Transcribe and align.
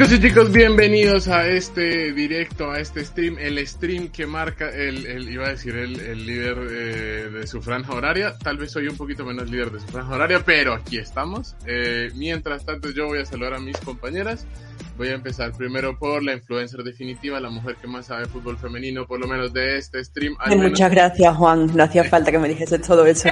Chicos 0.00 0.14
y 0.14 0.20
chicos, 0.22 0.50
bienvenidos 0.50 1.28
a 1.28 1.46
este 1.46 2.14
directo, 2.14 2.70
a 2.70 2.80
este 2.80 3.04
stream, 3.04 3.36
el 3.38 3.66
stream 3.68 4.08
que 4.08 4.26
marca 4.26 4.70
el, 4.70 5.04
el 5.04 5.28
iba 5.28 5.44
a 5.44 5.50
decir 5.50 5.76
el, 5.76 6.00
el 6.00 6.24
líder 6.24 6.56
eh, 6.70 7.28
de 7.30 7.46
su 7.46 7.60
franja 7.60 7.92
horaria. 7.92 8.34
Tal 8.38 8.56
vez 8.56 8.72
soy 8.72 8.88
un 8.88 8.96
poquito 8.96 9.26
menos 9.26 9.50
líder 9.50 9.70
de 9.70 9.80
su 9.80 9.88
franja 9.88 10.14
horaria, 10.14 10.42
pero 10.42 10.72
aquí 10.72 10.96
estamos. 10.96 11.54
Eh, 11.66 12.10
mientras 12.14 12.64
tanto, 12.64 12.88
yo 12.88 13.08
voy 13.08 13.18
a 13.18 13.26
saludar 13.26 13.52
a 13.52 13.58
mis 13.58 13.76
compañeras. 13.76 14.46
Voy 14.96 15.08
a 15.08 15.12
empezar 15.12 15.52
primero 15.52 15.98
por 15.98 16.24
la 16.24 16.32
influencer 16.32 16.82
definitiva, 16.82 17.38
la 17.38 17.50
mujer 17.50 17.76
que 17.76 17.86
más 17.86 18.06
sabe 18.06 18.24
fútbol 18.24 18.56
femenino, 18.56 19.06
por 19.06 19.20
lo 19.20 19.28
menos 19.28 19.52
de 19.52 19.76
este 19.76 20.02
stream. 20.02 20.34
Muchas 20.46 20.90
gracias, 20.90 21.36
Juan. 21.36 21.76
No 21.76 21.84
hacía 21.84 22.04
falta 22.04 22.30
que 22.30 22.38
me 22.38 22.48
dijese 22.48 22.78
todo 22.78 23.04
eso. 23.04 23.28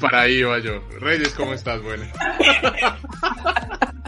Para 0.00 0.22
ahí 0.22 0.38
iba 0.38 0.58
yo. 0.58 0.80
Reyes, 0.98 1.28
¿cómo 1.28 1.54
estás? 1.54 1.80
Bueno. 1.80 2.06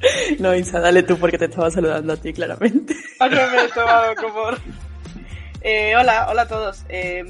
No, 0.38 0.54
Isa, 0.54 0.80
dale 0.80 1.02
tú 1.02 1.18
porque 1.18 1.38
te 1.38 1.46
estaba 1.46 1.70
saludando 1.70 2.12
a 2.12 2.16
ti, 2.16 2.32
claramente. 2.32 2.94
me 3.20 3.64
he 3.64 3.68
tomado 3.68 4.14
como... 4.16 4.50
Eh, 5.60 5.94
hola, 5.96 6.28
hola 6.30 6.42
a 6.42 6.48
todos. 6.48 6.84
Eh, 6.88 7.24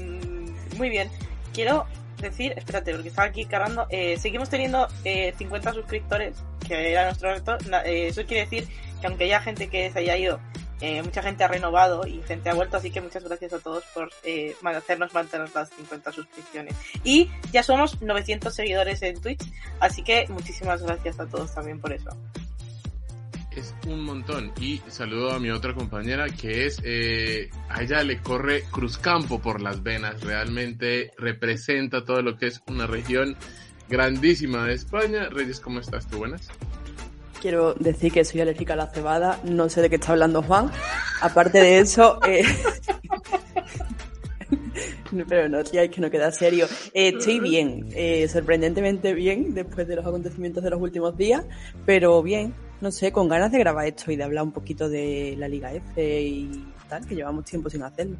muy 0.77 0.89
bien. 0.89 1.09
Quiero 1.53 1.87
decir, 2.21 2.53
espérate, 2.55 2.93
porque 2.93 3.09
estaba 3.09 3.27
aquí 3.27 3.45
cargando. 3.45 3.87
Eh, 3.89 4.17
seguimos 4.19 4.49
teniendo 4.49 4.87
50 5.03 5.73
suscriptores, 5.73 6.35
que 6.67 6.91
era 6.91 7.05
nuestro 7.05 7.33
reto. 7.33 7.57
eso 7.85 8.25
quiere 8.25 8.43
decir 8.43 8.67
que 9.01 9.07
aunque 9.07 9.23
haya 9.23 9.41
gente 9.41 9.69
que 9.69 9.91
se 9.91 9.99
haya 9.99 10.17
ido, 10.17 10.39
mucha 11.03 11.23
gente 11.23 11.43
ha 11.43 11.47
renovado 11.47 12.05
y 12.05 12.21
gente 12.21 12.49
ha 12.49 12.53
vuelto, 12.53 12.77
así 12.77 12.91
que 12.91 13.01
muchas 13.01 13.23
gracias 13.23 13.53
a 13.53 13.59
todos 13.59 13.83
por 13.93 14.09
hacernos 14.75 15.13
mantener 15.13 15.49
las 15.55 15.69
50 15.69 16.11
suscripciones. 16.11 16.75
Y 17.03 17.31
ya 17.51 17.63
somos 17.63 18.01
900 18.01 18.53
seguidores 18.53 19.01
en 19.01 19.19
Twitch, 19.19 19.41
así 19.79 20.03
que 20.03 20.27
muchísimas 20.29 20.83
gracias 20.83 21.19
a 21.19 21.25
todos 21.25 21.53
también 21.55 21.79
por 21.79 21.93
eso 21.93 22.11
es 23.59 23.75
un 23.87 24.03
montón. 24.03 24.51
Y 24.59 24.81
saludo 24.87 25.31
a 25.31 25.39
mi 25.39 25.49
otra 25.51 25.73
compañera 25.73 26.27
que 26.29 26.65
es, 26.65 26.81
eh, 26.83 27.49
a 27.69 27.83
ella 27.83 28.03
le 28.03 28.19
corre 28.19 28.63
Cruzcampo 28.71 29.39
por 29.39 29.61
las 29.61 29.83
venas. 29.83 30.21
Realmente 30.21 31.11
representa 31.17 32.03
todo 32.03 32.21
lo 32.21 32.37
que 32.37 32.47
es 32.47 32.61
una 32.67 32.87
región 32.87 33.35
grandísima 33.87 34.65
de 34.65 34.73
España. 34.73 35.29
Reyes, 35.29 35.59
¿cómo 35.59 35.79
estás 35.79 36.07
tú? 36.07 36.17
Buenas. 36.19 36.47
Quiero 37.41 37.73
decir 37.75 38.11
que 38.11 38.25
soy 38.25 38.41
alérgica 38.41 38.73
a 38.73 38.77
la 38.77 38.87
cebada. 38.87 39.39
No 39.43 39.69
sé 39.69 39.81
de 39.81 39.89
qué 39.89 39.95
está 39.95 40.11
hablando 40.13 40.41
Juan. 40.41 40.71
Aparte 41.21 41.59
de 41.59 41.79
eso, 41.79 42.19
eh... 42.25 42.43
Pero 45.27 45.49
no, 45.49 45.63
tía, 45.63 45.83
es 45.83 45.89
que 45.89 46.01
no 46.01 46.09
queda 46.09 46.31
serio. 46.31 46.65
Eh, 46.93 47.13
estoy 47.17 47.39
bien, 47.39 47.87
eh, 47.93 48.27
sorprendentemente 48.27 49.13
bien 49.13 49.53
después 49.53 49.87
de 49.87 49.95
los 49.95 50.05
acontecimientos 50.05 50.63
de 50.63 50.69
los 50.69 50.81
últimos 50.81 51.17
días, 51.17 51.45
pero 51.85 52.21
bien, 52.21 52.53
no 52.81 52.91
sé, 52.91 53.11
con 53.11 53.27
ganas 53.27 53.51
de 53.51 53.59
grabar 53.59 53.87
esto 53.87 54.11
y 54.11 54.15
de 54.15 54.23
hablar 54.23 54.43
un 54.43 54.51
poquito 54.51 54.89
de 54.89 55.35
la 55.37 55.47
Liga 55.47 55.73
F 55.73 56.21
y 56.21 56.65
tal, 56.87 57.05
que 57.05 57.15
llevamos 57.15 57.45
tiempo 57.45 57.69
sin 57.69 57.83
hacerlo. 57.83 58.17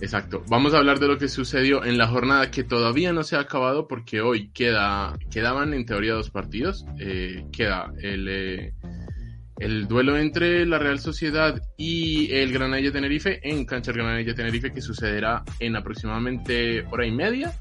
Exacto. 0.00 0.44
Vamos 0.48 0.74
a 0.74 0.78
hablar 0.78 1.00
de 1.00 1.08
lo 1.08 1.18
que 1.18 1.28
sucedió 1.28 1.84
en 1.84 1.98
la 1.98 2.06
jornada 2.06 2.50
que 2.50 2.62
todavía 2.62 3.12
no 3.12 3.24
se 3.24 3.36
ha 3.36 3.40
acabado 3.40 3.88
porque 3.88 4.20
hoy 4.20 4.48
queda, 4.50 5.18
quedaban 5.30 5.74
en 5.74 5.86
teoría 5.86 6.14
dos 6.14 6.30
partidos. 6.30 6.86
Eh, 7.00 7.46
queda 7.50 7.92
el, 8.00 8.28
eh, 8.28 8.74
el 9.58 9.88
duelo 9.88 10.16
entre 10.16 10.66
la 10.66 10.78
Real 10.78 10.98
Sociedad 10.98 11.60
y 11.76 12.32
el 12.32 12.52
Granada 12.52 12.90
Tenerife 12.92 13.40
en 13.42 13.64
cancha 13.64 13.92
Granada 13.92 14.34
Tenerife 14.34 14.72
que 14.72 14.80
sucederá 14.80 15.44
en 15.60 15.76
aproximadamente 15.76 16.84
hora 16.90 17.06
y 17.06 17.12
media. 17.12 17.52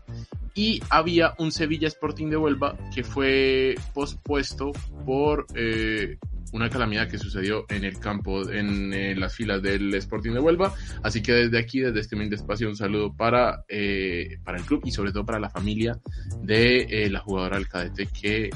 Y 0.53 0.81
había 0.89 1.33
un 1.37 1.51
Sevilla 1.51 1.87
Sporting 1.87 2.29
de 2.29 2.37
Huelva 2.37 2.75
que 2.93 3.03
fue 3.03 3.75
pospuesto 3.93 4.71
por 5.05 5.45
eh, 5.53 6.17
una 6.53 6.69
calamidad 6.69 7.09
que 7.09 7.17
sucedió 7.17 7.65
en 7.69 7.83
el 7.83 7.99
campo, 7.99 8.49
en 8.49 8.93
eh, 8.93 9.15
las 9.15 9.35
filas 9.35 9.61
del 9.61 9.93
Sporting 9.95 10.31
de 10.31 10.39
Huelva. 10.39 10.73
Así 11.03 11.21
que 11.21 11.33
desde 11.33 11.59
aquí, 11.59 11.79
desde 11.79 11.99
este 11.99 12.15
de 12.15 12.35
espacio, 12.35 12.67
un 12.67 12.75
saludo 12.75 13.13
para, 13.13 13.63
eh, 13.67 14.39
para 14.43 14.57
el 14.57 14.63
club 14.63 14.81
y 14.85 14.91
sobre 14.91 15.11
todo 15.11 15.25
para 15.25 15.39
la 15.39 15.49
familia 15.49 15.99
de 16.41 17.07
la 17.11 17.19
jugadora 17.19 17.57
del 17.57 17.67
cadete 17.67 18.07
que 18.07 18.49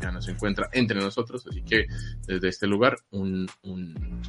ya 0.00 0.10
no 0.10 0.22
se 0.22 0.32
encuentra 0.32 0.68
entre 0.72 1.00
nosotros. 1.00 1.46
Así 1.48 1.62
que 1.62 1.86
desde 2.26 2.48
este 2.48 2.66
lugar, 2.66 2.96
un, 3.10 3.48
un, 3.62 4.22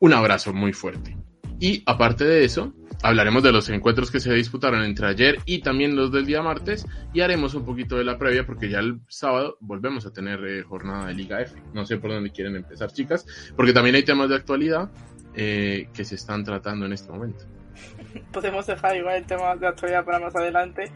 un 0.00 0.12
abrazo 0.12 0.52
muy 0.52 0.72
fuerte. 0.72 1.16
Y 1.60 1.82
aparte 1.84 2.24
de 2.24 2.44
eso, 2.44 2.72
hablaremos 3.02 3.42
de 3.42 3.52
los 3.52 3.68
encuentros 3.68 4.10
que 4.10 4.18
se 4.18 4.32
disputaron 4.32 4.82
entre 4.82 5.06
ayer 5.06 5.38
y 5.44 5.60
también 5.60 5.94
los 5.94 6.10
del 6.10 6.24
día 6.24 6.42
martes 6.42 6.86
y 7.12 7.20
haremos 7.20 7.54
un 7.54 7.66
poquito 7.66 7.96
de 7.96 8.04
la 8.04 8.18
previa 8.18 8.46
porque 8.46 8.70
ya 8.70 8.78
el 8.78 9.00
sábado 9.08 9.58
volvemos 9.60 10.06
a 10.06 10.12
tener 10.12 10.42
eh, 10.44 10.62
jornada 10.62 11.08
de 11.08 11.14
Liga 11.14 11.40
F. 11.42 11.60
No 11.74 11.84
sé 11.84 11.98
por 11.98 12.10
dónde 12.10 12.30
quieren 12.30 12.56
empezar, 12.56 12.90
chicas, 12.92 13.26
porque 13.56 13.74
también 13.74 13.94
hay 13.94 14.04
temas 14.04 14.30
de 14.30 14.36
actualidad 14.36 14.90
eh, 15.34 15.88
que 15.92 16.04
se 16.04 16.14
están 16.14 16.44
tratando 16.44 16.86
en 16.86 16.94
este 16.94 17.12
momento. 17.12 17.44
Podemos 18.32 18.66
dejar 18.66 18.96
igual 18.96 19.16
el 19.16 19.26
tema 19.26 19.54
de 19.56 19.66
actualidad 19.66 20.04
para 20.04 20.18
más 20.18 20.34
adelante 20.34 20.90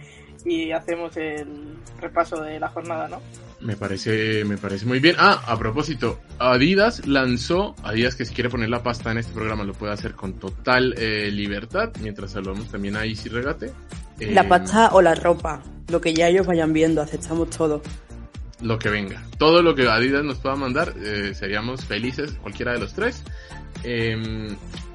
y 0.45 0.73
hacemos 0.73 1.17
el 1.17 1.75
repaso 2.01 2.41
de 2.41 2.61
la 2.61 2.69
jornada, 2.69 3.09
¿no? 3.09 3.21
Me 3.61 3.77
parece, 3.77 4.45
me 4.45 4.59
parece 4.59 4.85
muy 4.85 5.01
bien. 5.01 5.17
Ah, 5.19 5.43
a 5.47 5.59
propósito, 5.59 6.21
Adidas 6.39 7.07
lanzó, 7.07 7.75
Adidas 7.83 8.15
que 8.15 8.27
si 8.27 8.35
quiere 8.35 8.51
poner 8.51 8.69
la 8.69 8.83
pasta 8.83 9.11
en 9.11 9.19
este 9.19 9.33
programa 9.33 9.65
lo 9.65 9.73
puede 9.73 9.93
hacer 9.93 10.13
con 10.13 10.35
total 10.35 10.95
eh, 10.99 11.31
libertad, 11.31 11.91
mientras 12.03 12.33
saludamos 12.33 12.71
también 12.71 12.97
a 12.97 13.07
Easy 13.07 13.31
Regate. 13.31 13.73
la 14.21 14.43
eh, 14.43 14.45
pasta 14.45 14.91
o 14.93 15.01
la 15.01 15.15
ropa, 15.15 15.63
lo 15.89 16.01
que 16.01 16.13
ya 16.13 16.29
ellos 16.29 16.47
vayan 16.47 16.75
viendo, 16.75 17.01
aceptamos 17.01 17.49
todo. 17.51 17.81
Lo 18.61 18.79
que 18.79 18.91
venga. 18.91 19.23
Todo 19.39 19.63
lo 19.63 19.75
que 19.75 19.89
Adidas 19.89 20.25
nos 20.25 20.39
pueda 20.39 20.57
mandar, 20.57 20.93
eh, 21.03 21.33
seríamos 21.35 21.85
felices, 21.87 22.33
cualquiera 22.43 22.73
de 22.73 22.81
los 22.81 22.93
tres. 22.93 23.23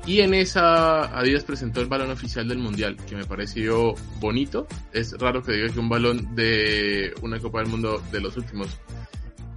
Y 0.06 0.22
en 0.22 0.34
esa 0.34 1.18
Adidas 1.18 1.44
presentó 1.44 1.82
el 1.82 1.88
balón 1.88 2.10
oficial 2.10 2.48
del 2.48 2.58
Mundial, 2.58 2.98
que 3.08 3.16
me 3.16 3.26
pareció 3.26 3.94
bonito. 4.20 4.68
Es 4.92 5.18
raro 5.20 5.44
que 5.44 5.52
diga 5.52 5.72
que 5.72 5.80
un 5.80 5.90
balón 5.90 6.36
de 6.36 7.14
una 7.22 7.40
Copa 7.40 7.60
del 7.60 7.70
Mundo 7.70 8.02
de 8.12 8.22
los 8.22 8.36
últimos 8.38 8.80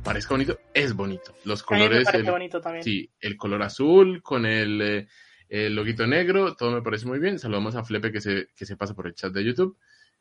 parezca 0.03 0.35
bonito. 0.35 0.59
Es 0.75 0.95
bonito. 0.95 1.35
Los 1.45 1.63
colores. 1.63 2.07
el, 2.13 2.25
bonito 2.25 2.61
también. 2.61 2.85
Sí, 2.85 3.11
el 3.21 3.37
color 3.37 3.63
azul 3.63 4.23
con 4.23 4.47
el, 4.47 4.81
eh, 4.83 5.09
el, 5.49 5.75
loguito 5.75 6.07
negro, 6.07 6.55
todo 6.55 6.73
me 6.73 6.83
parece 6.83 7.07
muy 7.07 7.19
bien. 7.19 7.39
Saludamos 7.39 7.75
a 7.77 7.85
Flepe 7.85 8.13
que 8.13 8.21
se, 8.21 8.49
que 8.55 8.67
se 8.67 8.77
pasa 8.77 8.95
por 8.95 9.07
el 9.07 9.15
chat 9.15 9.33
de 9.33 9.45
YouTube. 9.45 9.77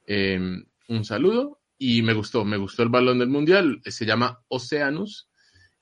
Em, 0.06 0.64
un 0.88 1.06
saludo. 1.06 1.60
Y 1.78 2.04
me 2.04 2.14
gustó, 2.14 2.46
me 2.46 2.58
gustó 2.58 2.84
el 2.84 2.90
balón 2.90 3.20
del 3.20 3.30
Mundial. 3.30 3.82
Se 3.86 4.06
llama 4.06 4.40
Oceanus. 4.48 5.30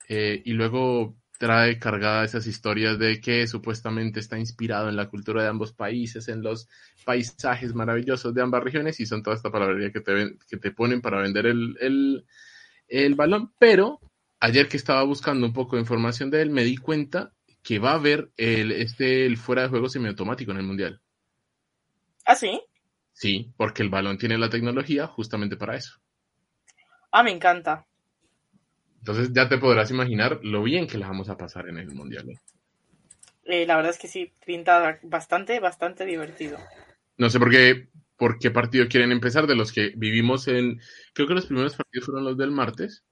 Eh, 0.08 0.42
y 0.44 0.52
luego 0.54 1.19
trae 1.40 1.78
cargada 1.78 2.22
esas 2.22 2.46
historias 2.46 2.98
de 2.98 3.18
que 3.18 3.46
supuestamente 3.46 4.20
está 4.20 4.38
inspirado 4.38 4.90
en 4.90 4.96
la 4.96 5.08
cultura 5.08 5.42
de 5.42 5.48
ambos 5.48 5.72
países, 5.72 6.28
en 6.28 6.42
los 6.42 6.68
paisajes 7.06 7.74
maravillosos 7.74 8.34
de 8.34 8.42
ambas 8.42 8.62
regiones 8.62 9.00
y 9.00 9.06
son 9.06 9.22
toda 9.22 9.36
esta 9.36 9.50
palabrería 9.50 9.90
que 9.90 10.02
te, 10.02 10.36
que 10.46 10.58
te 10.58 10.70
ponen 10.70 11.00
para 11.00 11.22
vender 11.22 11.46
el, 11.46 12.26
el, 12.88 13.14
balón. 13.14 13.54
Pero 13.58 14.00
ayer 14.38 14.68
que 14.68 14.76
estaba 14.76 15.02
buscando 15.04 15.46
un 15.46 15.54
poco 15.54 15.76
de 15.76 15.80
información 15.80 16.30
de 16.30 16.42
él, 16.42 16.50
me 16.50 16.62
di 16.62 16.76
cuenta 16.76 17.32
que 17.62 17.78
va 17.78 17.92
a 17.92 17.94
haber 17.94 18.30
el, 18.36 18.70
este, 18.72 19.24
el 19.24 19.38
fuera 19.38 19.62
de 19.62 19.68
juego 19.68 19.88
semiautomático 19.88 20.50
en 20.50 20.58
el 20.58 20.64
Mundial. 20.64 21.00
¿Ah, 22.26 22.34
sí? 22.34 22.60
Sí, 23.14 23.50
porque 23.56 23.82
el 23.82 23.88
balón 23.88 24.18
tiene 24.18 24.36
la 24.36 24.50
tecnología 24.50 25.06
justamente 25.06 25.56
para 25.56 25.76
eso. 25.76 26.02
Ah, 27.10 27.22
me 27.22 27.30
encanta. 27.30 27.86
Entonces 29.00 29.30
ya 29.32 29.48
te 29.48 29.58
podrás 29.58 29.90
imaginar 29.90 30.40
lo 30.42 30.62
bien 30.62 30.86
que 30.86 30.98
la 30.98 31.08
vamos 31.08 31.28
a 31.28 31.36
pasar 31.36 31.68
en 31.68 31.78
el 31.78 31.90
Mundial. 31.90 32.30
¿eh? 32.30 32.38
Eh, 33.44 33.66
la 33.66 33.76
verdad 33.76 33.92
es 33.92 33.98
que 33.98 34.08
sí, 34.08 34.32
pinta 34.44 35.00
bastante, 35.02 35.58
bastante 35.58 36.04
divertido. 36.04 36.58
No 37.16 37.30
sé 37.30 37.38
por 37.38 37.50
qué, 37.50 37.88
por 38.16 38.38
qué 38.38 38.50
partido 38.50 38.88
quieren 38.88 39.10
empezar, 39.10 39.46
de 39.46 39.56
los 39.56 39.72
que 39.72 39.92
vivimos 39.96 40.48
en, 40.48 40.80
creo 41.14 41.26
que 41.26 41.34
los 41.34 41.46
primeros 41.46 41.76
partidos 41.76 42.06
fueron 42.06 42.24
los 42.24 42.36
del 42.36 42.50
martes. 42.50 43.02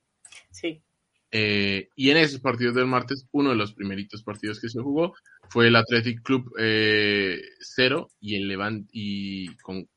Sí. 0.50 0.82
Eh, 1.30 1.88
y 1.94 2.10
en 2.10 2.18
esos 2.18 2.40
partidos 2.40 2.74
del 2.74 2.86
martes, 2.86 3.26
uno 3.32 3.50
de 3.50 3.56
los 3.56 3.72
primeritos 3.72 4.22
partidos 4.22 4.60
que 4.60 4.68
se 4.68 4.80
jugó 4.80 5.14
fue 5.48 5.68
el 5.68 5.76
Athletic 5.76 6.22
Club 6.22 6.50
0 6.56 8.10
y 8.20 8.36
el 8.36 8.48
Levante, 8.48 8.88
y 8.92 9.56
con 9.56 9.88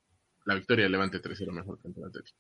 la 0.46 0.56
victoria 0.56 0.84
del 0.84 0.94
Levante 0.94 1.22
3-0 1.22 1.52
mejor 1.52 1.80
que 1.80 1.88
el 1.88 2.06
Athletic. 2.06 2.36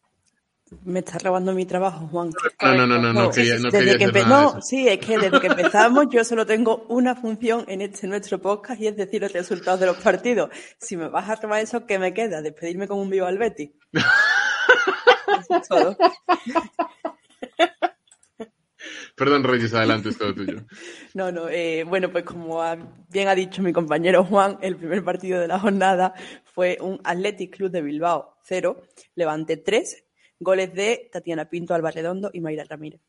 Me 0.86 1.00
estás 1.00 1.22
robando 1.22 1.54
mi 1.54 1.66
trabajo, 1.66 2.08
Juan. 2.08 2.32
No, 2.62 2.76
no, 2.76 2.88
no, 2.88 2.98
no, 2.98 3.14
no, 3.14 3.30
quería, 3.30 3.58
no 3.60 3.70
quería 3.70 3.98
que 3.98 4.08
No, 4.24 4.62
sí, 4.62 4.88
es 4.88 5.00
que 5.00 5.18
desde 5.18 5.40
que 5.42 5.48
empezamos 5.48 6.06
yo 6.10 6.24
solo 6.24 6.46
tengo 6.46 6.86
una 6.88 7.14
función 7.14 7.66
en 7.68 7.82
este 7.82 8.08
nuestro 8.08 8.40
podcast 8.40 8.80
y 8.82 8.88
es 8.88 8.96
decir 8.96 9.22
los 9.22 9.34
resultados 9.34 9.82
de 9.82 9.88
los 9.88 9.98
partidos. 9.98 10.50
Si 10.80 10.96
me 10.96 11.10
vas 11.10 11.30
a 11.30 11.36
robar 11.36 11.62
eso, 11.62 11.86
¿qué 11.86 12.00
me 12.00 12.14
queda? 12.14 12.42
¿Despedirme 12.42 12.88
con 12.88 13.00
un 13.00 13.10
vivo 13.10 13.26
al 13.26 13.38
Betty? 13.38 13.74
todo. 15.70 15.98
Perdón, 19.16 19.44
Reyes, 19.44 19.74
adelante, 19.74 20.10
es 20.10 20.18
todo 20.18 20.34
tuyo. 20.34 20.64
No, 21.14 21.32
no, 21.32 21.50
eh, 21.50 21.84
bueno, 21.84 22.12
pues 22.12 22.24
como 22.24 22.62
bien 23.10 23.28
ha 23.28 23.36
dicho 23.36 23.62
mi 23.62 23.74
compañero 23.74 24.24
Juan, 24.24 24.58
el 24.62 24.78
primer 24.78 25.04
partido 25.04 25.40
de 25.40 25.48
la 25.48 25.60
jornada 25.60 26.14
fue 26.46 26.78
un 26.82 27.00
Athletic 27.04 27.58
Club 27.58 27.72
de 27.72 27.82
Bilbao 27.82 28.38
0, 28.44 28.82
Levante 29.16 29.58
3, 29.58 30.06
Goles 30.42 30.74
de 30.74 31.08
Tatiana 31.12 31.46
Pinto, 31.46 31.76
Alba 31.76 31.92
Redondo 31.92 32.32
y 32.34 32.42
Mayra 32.42 32.64
Ramírez. 32.68 33.00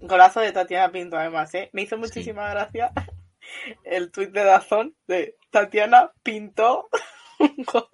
Golazo 0.00 0.40
de 0.40 0.52
Tatiana 0.52 0.92
Pinto, 0.92 1.16
además, 1.16 1.54
¿eh? 1.54 1.70
Me 1.72 1.80
hizo 1.80 1.96
muchísima 1.96 2.50
gracia 2.50 2.92
el 3.84 4.10
tuit 4.10 4.30
de 4.32 4.44
Dazón 4.44 4.94
de 5.08 5.36
Tatiana 5.50 6.12
gol. 6.22 7.88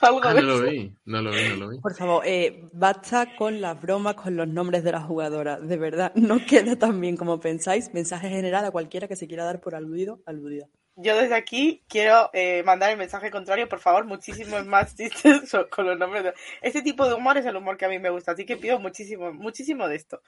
Algo 0.00 0.20
ah, 0.22 0.34
no 0.34 0.40
lo 0.40 0.62
vi, 0.62 0.94
no 1.04 1.20
lo 1.20 1.30
vi, 1.30 1.48
no 1.50 1.56
lo 1.56 1.68
vi. 1.68 1.78
Por 1.80 1.94
favor, 1.94 2.22
eh, 2.26 2.68
basta 2.72 3.36
con 3.36 3.60
las 3.60 3.80
bromas 3.80 4.14
con 4.14 4.34
los 4.34 4.48
nombres 4.48 4.82
de 4.82 4.92
las 4.92 5.04
jugadoras. 5.04 5.66
De 5.66 5.76
verdad, 5.76 6.14
no 6.14 6.38
queda 6.46 6.76
tan 6.76 6.98
bien 6.98 7.18
como 7.18 7.40
pensáis. 7.40 7.92
Mensaje 7.92 8.30
general 8.30 8.64
a 8.64 8.70
cualquiera 8.70 9.06
que 9.06 9.16
se 9.16 9.26
quiera 9.26 9.44
dar 9.44 9.60
por 9.60 9.74
aludido, 9.74 10.22
aludida. 10.24 10.66
Yo 10.96 11.16
desde 11.16 11.34
aquí 11.34 11.82
quiero 11.88 12.28
eh, 12.32 12.62
mandar 12.64 12.90
el 12.90 12.98
mensaje 12.98 13.30
contrario, 13.30 13.68
por 13.68 13.80
favor, 13.80 14.04
muchísimos 14.04 14.66
más 14.66 14.94
chistes 14.96 15.50
con 15.70 15.86
los 15.86 15.98
nombres. 15.98 16.24
De... 16.24 16.34
Este 16.60 16.82
tipo 16.82 17.06
de 17.08 17.14
humor 17.14 17.38
es 17.38 17.46
el 17.46 17.56
humor 17.56 17.76
que 17.76 17.86
a 17.86 17.88
mí 17.88 17.98
me 17.98 18.10
gusta, 18.10 18.32
así 18.32 18.44
que 18.44 18.56
pido 18.56 18.78
muchísimo, 18.78 19.32
muchísimo 19.32 19.88
de 19.88 19.96
esto. 19.96 20.22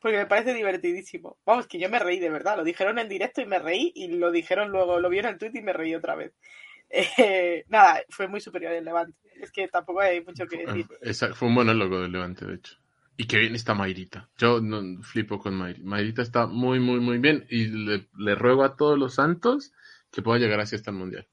Porque 0.00 0.16
me 0.16 0.26
parece 0.26 0.52
divertidísimo. 0.52 1.38
Vamos, 1.46 1.68
que 1.68 1.78
yo 1.78 1.88
me 1.88 2.00
reí 2.00 2.18
de 2.18 2.28
verdad. 2.28 2.56
Lo 2.56 2.64
dijeron 2.64 2.98
en 2.98 3.08
directo 3.08 3.40
y 3.40 3.46
me 3.46 3.60
reí, 3.60 3.92
y 3.94 4.08
lo 4.08 4.32
dijeron 4.32 4.70
luego, 4.70 4.98
lo 4.98 5.08
vieron 5.08 5.28
en 5.28 5.34
el 5.34 5.38
tweet 5.38 5.52
y 5.54 5.62
me 5.62 5.72
reí 5.72 5.94
otra 5.94 6.14
vez. 6.14 6.32
Eh, 7.16 7.64
nada, 7.68 8.02
fue 8.10 8.28
muy 8.28 8.40
superior 8.42 8.72
el 8.72 8.84
Levante. 8.84 9.16
Es 9.40 9.50
que 9.50 9.66
tampoco 9.66 10.00
hay 10.00 10.22
mucho 10.22 10.46
que 10.46 10.66
decir. 10.66 10.86
fue 11.34 11.48
un 11.48 11.54
monólogo 11.54 12.02
del 12.02 12.12
Levante, 12.12 12.44
de 12.44 12.56
hecho. 12.56 12.76
Y 13.16 13.26
que 13.26 13.38
bien 13.38 13.54
está 13.54 13.74
Mayrita. 13.74 14.28
Yo 14.36 14.60
no, 14.60 15.02
flipo 15.02 15.38
con 15.38 15.54
Mayrita. 15.54 15.86
Mayrita 15.86 16.22
está 16.22 16.46
muy, 16.46 16.80
muy, 16.80 17.00
muy 17.00 17.18
bien. 17.18 17.46
Y 17.48 17.66
le, 17.66 18.34
ruego 18.34 18.64
a 18.64 18.76
todos 18.76 18.98
los 18.98 19.14
santos 19.14 19.72
que 20.12 20.22
pueda 20.22 20.38
llegar 20.38 20.60
así 20.60 20.76
hasta 20.76 20.90
el 20.90 20.98
Mundial. 20.98 21.26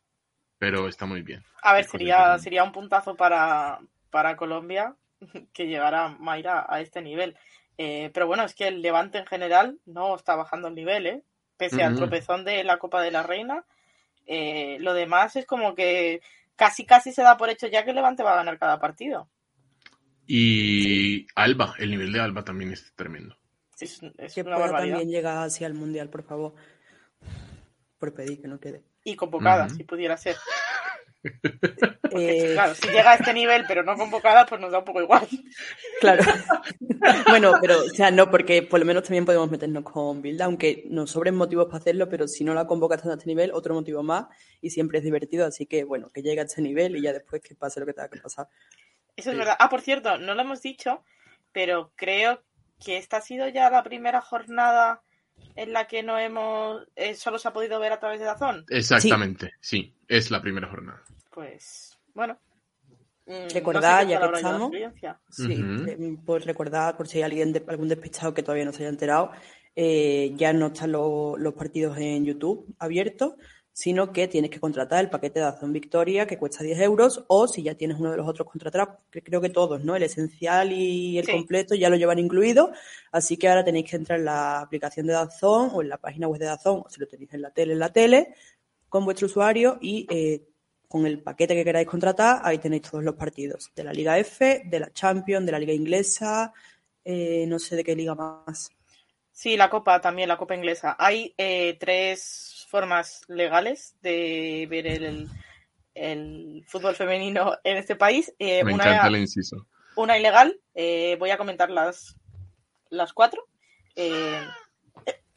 Pero 0.58 0.88
está 0.88 1.06
muy 1.06 1.22
bien. 1.22 1.44
A 1.62 1.74
ver, 1.74 1.86
sería, 1.86 2.38
sería 2.40 2.64
un 2.64 2.72
puntazo 2.72 3.16
para, 3.16 3.80
para 4.10 4.36
Colombia 4.36 4.96
que 5.54 5.68
llegara 5.68 6.10
Mayra 6.20 6.66
a 6.68 6.82
este 6.82 7.02
nivel. 7.02 7.38
Eh, 7.78 8.10
pero 8.14 8.28
bueno, 8.28 8.44
es 8.44 8.56
que 8.56 8.68
el 8.68 8.82
Levante 8.82 9.20
en 9.20 9.26
general 9.26 9.80
no 9.86 10.16
está 10.16 10.36
bajando 10.36 10.68
el 10.68 10.76
nivel, 10.76 11.06
¿eh? 11.08 11.24
Pese 11.56 11.84
al 11.84 11.96
tropezón 11.96 12.46
de 12.46 12.64
la 12.64 12.78
Copa 12.78 13.02
de 13.02 13.12
la 13.12 13.22
Reina, 13.22 13.66
eh, 14.26 14.78
lo 14.80 14.94
demás 14.94 15.36
es 15.36 15.46
como 15.46 15.76
que 15.76 16.22
casi 16.56 16.86
casi 16.86 17.12
se 17.12 17.22
da 17.22 17.36
por 17.36 17.50
hecho 17.50 17.68
ya 17.68 17.84
que 17.84 17.94
Levante 17.94 18.24
va 18.24 18.34
a 18.34 18.38
ganar 18.38 18.58
cada 18.58 18.80
partido. 18.80 19.30
Y 20.26 21.28
Alba, 21.36 21.74
el 21.80 21.90
nivel 21.90 22.14
de 22.14 22.22
Alba 22.22 22.44
también 22.44 22.72
es 22.72 22.94
tremendo. 22.96 23.36
es, 23.80 24.00
que 24.34 24.44
pueda 24.44 24.72
también 24.72 25.10
llega 25.10 25.44
hacia 25.44 25.68
el 25.68 25.74
Mundial, 25.74 26.10
por 26.10 26.24
favor. 26.24 26.54
Por 28.00 28.14
pedir 28.14 28.42
que 28.42 28.48
no 28.48 28.60
quede. 28.60 28.82
Y 29.04 29.16
convocada, 29.16 29.70
si 29.70 29.84
pudiera 29.84 30.18
ser. 30.18 30.38
Eh, 32.12 32.54
claro, 32.54 32.74
si 32.76 32.88
llega 32.88 33.12
a 33.12 33.16
este 33.16 33.34
nivel 33.34 33.66
pero 33.68 33.84
no 33.84 33.96
convocada, 33.96 34.46
pues 34.46 34.60
nos 34.60 34.72
da 34.72 34.80
un 34.80 34.86
poco 34.86 35.02
igual. 35.02 35.28
Claro. 36.00 36.24
bueno, 37.28 37.54
pero, 37.62 37.80
o 37.80 37.90
sea, 37.90 38.10
no, 38.10 38.32
porque 38.32 38.64
por 38.64 38.80
lo 38.80 38.86
menos 38.86 39.04
también 39.04 39.26
podemos 39.26 39.52
meternos 39.52 39.84
con 39.84 40.22
Bilda, 40.22 40.46
aunque 40.46 40.86
nos 40.90 41.12
sobren 41.12 41.36
motivos 41.36 41.66
para 41.66 41.78
hacerlo, 41.78 42.10
pero 42.10 42.28
si 42.28 42.44
no 42.44 42.54
la 42.54 42.66
convocas 42.66 43.06
a 43.06 43.14
este 43.14 43.28
nivel, 43.28 43.52
otro 43.52 43.74
motivo 43.74 44.02
más, 44.02 44.28
y 44.62 44.70
siempre 44.70 45.00
es 45.00 45.04
divertido, 45.04 45.46
así 45.46 45.66
que 45.66 45.84
bueno, 45.84 46.10
que 46.10 46.22
llegue 46.22 46.42
a 46.42 46.46
este 46.46 46.62
nivel 46.62 46.96
y 46.96 47.02
ya 47.02 47.14
después 47.14 47.42
que 47.42 47.54
pase 47.54 47.80
lo 47.80 47.86
que 47.86 47.94
tenga 47.94 48.10
que 48.10 48.20
pasar. 48.20 48.48
Eso 49.16 49.32
es 49.32 49.38
verdad. 49.38 49.56
Ah, 49.60 49.70
por 49.70 49.82
cierto, 49.82 50.18
no 50.18 50.34
lo 50.34 50.42
hemos 50.42 50.62
dicho, 50.62 51.04
pero 51.52 51.92
creo 51.96 52.42
que 52.84 52.98
esta 52.98 53.18
ha 53.18 53.22
sido 53.22 53.48
ya 53.50 53.70
la 53.70 53.84
primera 53.84 54.22
jornada 54.22 55.02
en 55.56 55.74
la 55.74 55.88
que 55.88 56.04
no 56.04 56.18
hemos 56.18 56.88
eh, 56.96 57.16
solo 57.16 57.38
se 57.38 57.48
ha 57.48 57.54
podido 57.54 57.80
ver 57.80 57.92
a 57.92 58.00
través 58.00 58.20
de 58.20 58.26
Dazón. 58.26 58.66
Exactamente, 58.70 59.54
sí, 59.60 59.96
es 60.08 60.32
la 60.32 60.42
primera 60.42 60.68
jornada. 60.68 61.04
Pues 61.34 61.98
bueno. 62.14 62.38
Mm, 63.26 63.54
recordad, 63.54 64.08
ya 64.08 64.20
que 64.20 64.38
estamos, 64.38 64.72
sí, 65.30 66.18
pues 66.26 66.46
recordad, 66.46 66.98
por 66.98 67.08
si 67.08 67.20
hay 67.20 67.24
alguien 67.26 67.54
de, 67.54 67.64
algún 67.68 67.88
despistado 67.88 68.34
que 68.34 68.42
todavía 68.42 68.66
no 68.66 68.72
se 68.72 68.80
haya 68.80 68.90
enterado, 68.90 69.32
eh, 69.76 70.34
ya 70.36 70.52
no 70.52 70.68
están 70.68 70.92
los 70.92 71.54
partidos 71.54 71.96
en 72.00 72.26
YouTube 72.26 72.66
abiertos, 72.80 73.36
sino 73.80 74.12
que 74.12 74.28
tienes 74.28 74.52
que 74.52 74.60
contratar 74.60 75.00
el 75.00 75.10
paquete 75.10 75.40
de 75.40 75.46
Azón 75.46 75.72
Victoria 75.72 76.28
que 76.28 76.38
cuesta 76.38 76.66
10 76.66 76.82
euros 76.82 77.24
o 77.30 77.48
si 77.48 77.64
ya 77.64 77.76
tienes 77.76 77.98
uno 77.98 78.12
de 78.12 78.18
los 78.18 78.28
otros 78.28 78.46
contratados, 78.46 78.98
que 79.10 79.24
creo 79.24 79.40
que 79.40 79.48
todos, 79.48 79.86
¿no? 79.86 79.96
El 79.96 80.04
esencial 80.04 80.74
y 80.74 81.18
el 81.18 81.26
completo 81.26 81.76
ya 81.76 81.90
lo 81.90 81.96
llevan 81.96 82.20
incluido, 82.20 82.74
así 83.14 83.38
que 83.38 83.48
ahora 83.48 83.64
tenéis 83.64 83.90
que 83.90 83.96
entrar 83.96 84.20
en 84.20 84.26
la 84.26 84.60
aplicación 84.60 85.08
de 85.08 85.14
Dazón 85.14 85.70
o 85.74 85.82
en 85.82 85.88
la 85.88 85.96
página 85.96 86.28
web 86.28 86.42
de 86.42 86.48
Dazón 86.48 86.84
o 86.86 86.90
si 86.90 87.00
lo 87.00 87.08
tenéis 87.08 87.34
en 87.34 87.42
la 87.42 87.52
tele, 87.52 87.72
en 87.72 87.80
la 87.80 87.94
tele, 87.94 88.36
con 88.90 89.06
vuestro 89.06 89.28
usuario 89.28 89.78
y 89.80 90.06
eh, 90.10 90.44
con 90.90 91.06
el 91.06 91.24
paquete 91.24 91.56
que 91.56 91.64
queráis 91.64 91.88
contratar, 91.88 92.42
ahí 92.44 92.58
tenéis 92.58 92.82
todos 92.82 93.02
los 93.02 93.16
partidos 93.16 93.72
de 93.74 93.86
la 93.86 93.94
Liga 93.94 94.20
F, 94.20 94.64
de 94.66 94.80
la 94.82 94.92
Champions, 94.92 95.46
de 95.46 95.54
la 95.54 95.60
Liga 95.60 95.72
Inglesa, 95.72 96.52
eh, 97.06 97.46
no 97.48 97.58
sé 97.58 97.78
de 97.78 97.86
qué 97.86 97.96
liga 97.96 98.14
más. 98.14 98.72
Sí, 99.32 99.56
la 99.56 99.70
Copa 99.70 100.02
también, 100.02 100.28
la 100.28 100.38
Copa 100.38 100.54
Inglesa. 100.54 100.98
Hay 101.00 101.34
eh, 101.38 101.78
tres 101.80 102.59
formas 102.70 103.24
legales 103.28 103.96
de 104.02 104.68
ver 104.70 104.88
el, 104.88 106.64
fútbol 106.68 106.96
femenino 106.96 107.58
en 107.64 107.78
este 107.78 107.96
país. 107.96 108.34
Eh, 108.40 108.64
Me 108.64 108.74
una, 108.74 108.84
encanta 108.84 109.08
el 109.08 109.18
inciso. 109.18 109.68
Una 109.96 110.18
ilegal, 110.18 110.58
eh, 110.76 111.18
voy 111.20 111.32
a 111.32 111.38
comentar 111.38 111.70
las, 111.70 112.16
las 112.90 113.12
cuatro. 113.12 113.46
Eh, 113.96 114.40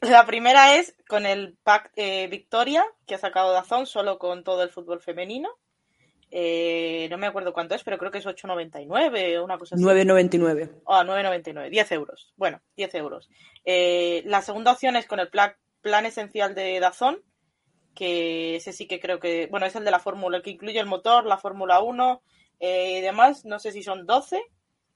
la 0.01 0.25
primera 0.25 0.77
es 0.77 0.95
con 1.09 1.25
el 1.25 1.57
pack 1.63 1.91
Victoria, 2.29 2.85
que 3.05 3.15
ha 3.15 3.17
sacado 3.17 3.51
Dazón 3.51 3.87
solo 3.87 4.19
con 4.19 4.43
todo 4.43 4.63
el 4.63 4.69
fútbol 4.69 5.01
femenino. 5.01 5.49
no 6.31 7.17
me 7.17 7.27
acuerdo 7.27 7.51
cuánto 7.51 7.75
es, 7.75 7.83
pero 7.83 7.97
creo 7.97 8.11
que 8.11 8.19
es 8.19 8.25
8,99 8.25 9.39
o 9.39 9.43
una 9.43 9.57
cosa 9.57 9.75
así. 9.75 9.83
9,99. 9.83 10.81
Ah, 10.87 11.03
9,99, 11.03 11.69
10 11.69 11.91
euros. 11.91 12.33
Bueno, 12.37 12.61
10 12.77 12.95
euros. 12.95 13.29
la 13.65 14.41
segunda 14.41 14.71
opción 14.71 14.95
es 14.95 15.07
con 15.07 15.19
el 15.19 15.29
pack 15.29 15.57
plan 15.83 16.07
esencial 16.07 16.55
de 16.55 16.79
Dazón, 16.79 17.21
que 17.93 18.55
ese 18.55 18.73
sí 18.73 18.87
que 18.87 18.99
creo 18.99 19.19
que, 19.19 19.47
bueno, 19.51 19.67
es 19.67 19.75
el 19.75 19.85
de 19.85 19.91
la 19.91 19.99
Fórmula, 19.99 20.37
el 20.37 20.43
que 20.43 20.49
incluye 20.49 20.79
el 20.79 20.87
motor, 20.87 21.25
la 21.25 21.37
Fórmula 21.37 21.81
1 21.81 22.21
eh, 22.59 22.97
y 22.97 23.01
demás, 23.01 23.45
no 23.45 23.59
sé 23.59 23.71
si 23.71 23.83
son 23.83 24.07
12. 24.07 24.41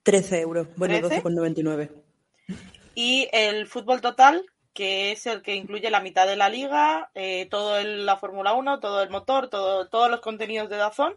13 0.02 0.40
euros, 0.40 0.66
bueno, 0.76 0.94
12,99. 0.94 1.90
Y 2.94 3.28
el 3.32 3.66
fútbol 3.68 4.00
total, 4.00 4.44
que 4.72 5.12
es 5.12 5.26
el 5.26 5.42
que 5.42 5.54
incluye 5.54 5.90
la 5.90 6.00
mitad 6.00 6.26
de 6.26 6.36
la 6.36 6.48
liga, 6.48 7.10
eh, 7.14 7.46
todo 7.50 7.80
la 7.84 8.16
Fórmula 8.16 8.54
1, 8.54 8.80
todo 8.80 9.02
el 9.02 9.10
motor, 9.10 9.48
todo, 9.48 9.88
todos 9.88 10.10
los 10.10 10.20
contenidos 10.20 10.70
de 10.70 10.76
Dazón 10.76 11.14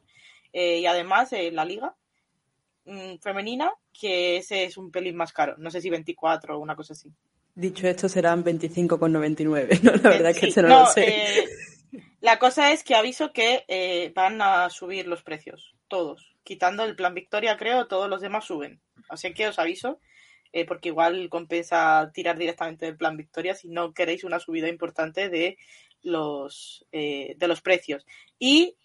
eh, 0.54 0.80
y 0.80 0.86
además 0.86 1.32
la 1.32 1.66
liga 1.66 1.96
mm, 2.86 3.16
femenina, 3.22 3.72
que 3.98 4.38
ese 4.38 4.66
es 4.66 4.78
un 4.78 4.92
pelín 4.92 5.16
más 5.16 5.32
caro, 5.32 5.56
no 5.58 5.72
sé 5.72 5.82
si 5.82 5.90
24 5.90 6.58
o 6.58 6.60
una 6.60 6.76
cosa 6.76 6.94
así. 6.94 7.10
Dicho 7.56 7.88
esto, 7.88 8.08
serán 8.08 8.44
25,99. 8.44 9.80
No, 9.84 9.92
la 9.92 10.10
verdad 10.10 10.32
es 10.32 10.40
que 10.40 10.52
se 10.52 10.62
no, 10.62 10.68
lo 10.68 10.86
sé. 10.88 11.08
Eh, 11.08 11.50
la 12.22 12.40
cosa 12.40 12.72
es 12.72 12.84
que 12.84 12.96
aviso 12.96 13.34
que 13.34 13.66
eh, 13.68 14.12
van 14.16 14.42
a 14.42 14.70
subir 14.70 15.08
los 15.08 15.24
precios, 15.24 15.76
todos. 15.88 16.36
Quitando 16.44 16.84
el 16.84 16.96
plan 16.96 17.14
Victoria, 17.14 17.58
creo, 17.58 17.88
todos 17.88 18.10
los 18.10 18.22
demás 18.22 18.46
suben. 18.46 18.80
Así 19.10 19.34
que 19.34 19.48
os 19.48 19.60
aviso, 19.60 20.00
eh, 20.54 20.66
porque 20.66 20.90
igual 20.90 21.30
compensa 21.30 22.12
tirar 22.14 22.38
directamente 22.38 22.86
del 22.86 22.98
plan 22.98 23.18
Victoria 23.18 23.54
si 23.54 23.68
no 23.68 23.94
queréis 23.94 24.24
una 24.24 24.40
subida 24.40 24.70
importante 24.70 25.30
de 25.30 25.58
los, 26.04 26.86
de 26.92 27.48
los 27.48 27.62
precios. 27.62 28.06
Y 28.40 28.76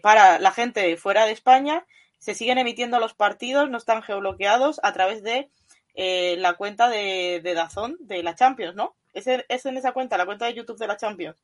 para 0.00 0.38
la 0.38 0.52
gente 0.52 0.96
fuera 0.96 1.26
de 1.26 1.32
España, 1.32 1.86
se 2.18 2.36
siguen 2.36 2.58
emitiendo 2.58 3.00
los 3.00 3.14
partidos, 3.14 3.68
no 3.68 3.78
están 3.78 4.02
geobloqueados 4.02 4.78
a 4.84 4.92
través 4.92 5.24
de 5.24 5.50
eh, 5.94 6.36
la 6.38 6.54
cuenta 6.54 6.88
de, 6.88 7.40
de 7.42 7.54
Dazón 7.54 7.96
de 8.00 8.22
la 8.22 8.34
Champions, 8.34 8.74
¿no? 8.74 8.96
¿Es, 9.12 9.26
¿Es, 9.26 9.66
en 9.66 9.76
esa 9.76 9.92
cuenta, 9.92 10.16
la 10.16 10.26
cuenta 10.26 10.46
de 10.46 10.54
YouTube 10.54 10.78
de 10.78 10.86
la 10.86 10.96
Champions, 10.96 11.36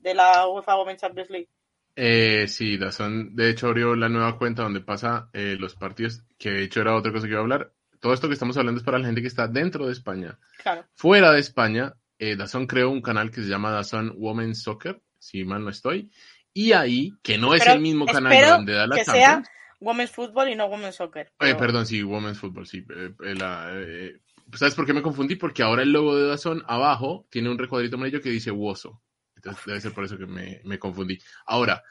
de 0.00 0.14
la 0.14 0.46
UEFA 0.46 0.76
Women's 0.76 1.00
Champions 1.00 1.30
League? 1.30 1.48
Eh, 1.96 2.46
sí, 2.48 2.76
Dazón 2.76 3.34
de 3.36 3.50
hecho 3.50 3.68
abrió 3.68 3.94
la 3.94 4.08
nueva 4.08 4.36
cuenta 4.36 4.62
donde 4.62 4.80
pasa 4.80 5.28
eh, 5.32 5.56
los 5.58 5.74
partidos, 5.74 6.22
que 6.38 6.50
de 6.50 6.64
hecho 6.64 6.80
era 6.80 6.96
otra 6.96 7.12
cosa 7.12 7.26
que 7.26 7.32
iba 7.32 7.40
a 7.40 7.42
hablar. 7.42 7.72
Todo 8.00 8.12
esto 8.12 8.28
que 8.28 8.34
estamos 8.34 8.56
hablando 8.58 8.80
es 8.80 8.84
para 8.84 8.98
la 8.98 9.06
gente 9.06 9.22
que 9.22 9.28
está 9.28 9.48
dentro 9.48 9.86
de 9.86 9.92
España. 9.92 10.38
Claro. 10.62 10.84
Fuera 10.94 11.32
de 11.32 11.40
España, 11.40 11.94
eh, 12.18 12.36
Dazón 12.36 12.66
creó 12.66 12.90
un 12.90 13.00
canal 13.00 13.30
que 13.30 13.42
se 13.42 13.48
llama 13.48 13.70
Dazón 13.70 14.12
Women's 14.16 14.62
Soccer, 14.62 15.00
si 15.18 15.44
mal 15.44 15.64
no 15.64 15.70
estoy. 15.70 16.10
Y 16.52 16.72
ahí, 16.72 17.14
que 17.22 17.38
no 17.38 17.54
es 17.54 17.66
el 17.66 17.80
mismo 17.80 18.06
canal 18.06 18.46
donde 18.46 18.74
da 18.74 18.86
la 18.86 19.02
Champions. 19.02 19.48
Women's 19.80 20.10
Football 20.10 20.48
y 20.48 20.54
no 20.54 20.66
Women's 20.66 20.96
Soccer. 20.96 21.32
Eh, 21.40 21.54
perdón, 21.54 21.86
sí, 21.86 22.02
Women's 22.02 22.38
Football, 22.38 22.66
sí. 22.66 22.84
Eh, 22.94 23.14
eh, 23.24 24.18
¿Sabes 24.54 24.74
por 24.74 24.86
qué 24.86 24.92
me 24.92 25.02
confundí? 25.02 25.36
Porque 25.36 25.62
ahora 25.62 25.82
el 25.82 25.92
logo 25.92 26.16
de 26.16 26.28
Dazón 26.28 26.62
abajo 26.66 27.26
tiene 27.30 27.50
un 27.50 27.58
recuadrito 27.58 27.96
amarillo 27.96 28.20
que 28.20 28.30
dice 28.30 28.50
Woso. 28.50 29.02
Entonces 29.36 29.64
debe 29.66 29.80
ser 29.80 29.92
por 29.92 30.04
eso 30.04 30.16
que 30.16 30.26
me, 30.26 30.78
confundí. 30.78 31.18
Ahora, 31.46 31.82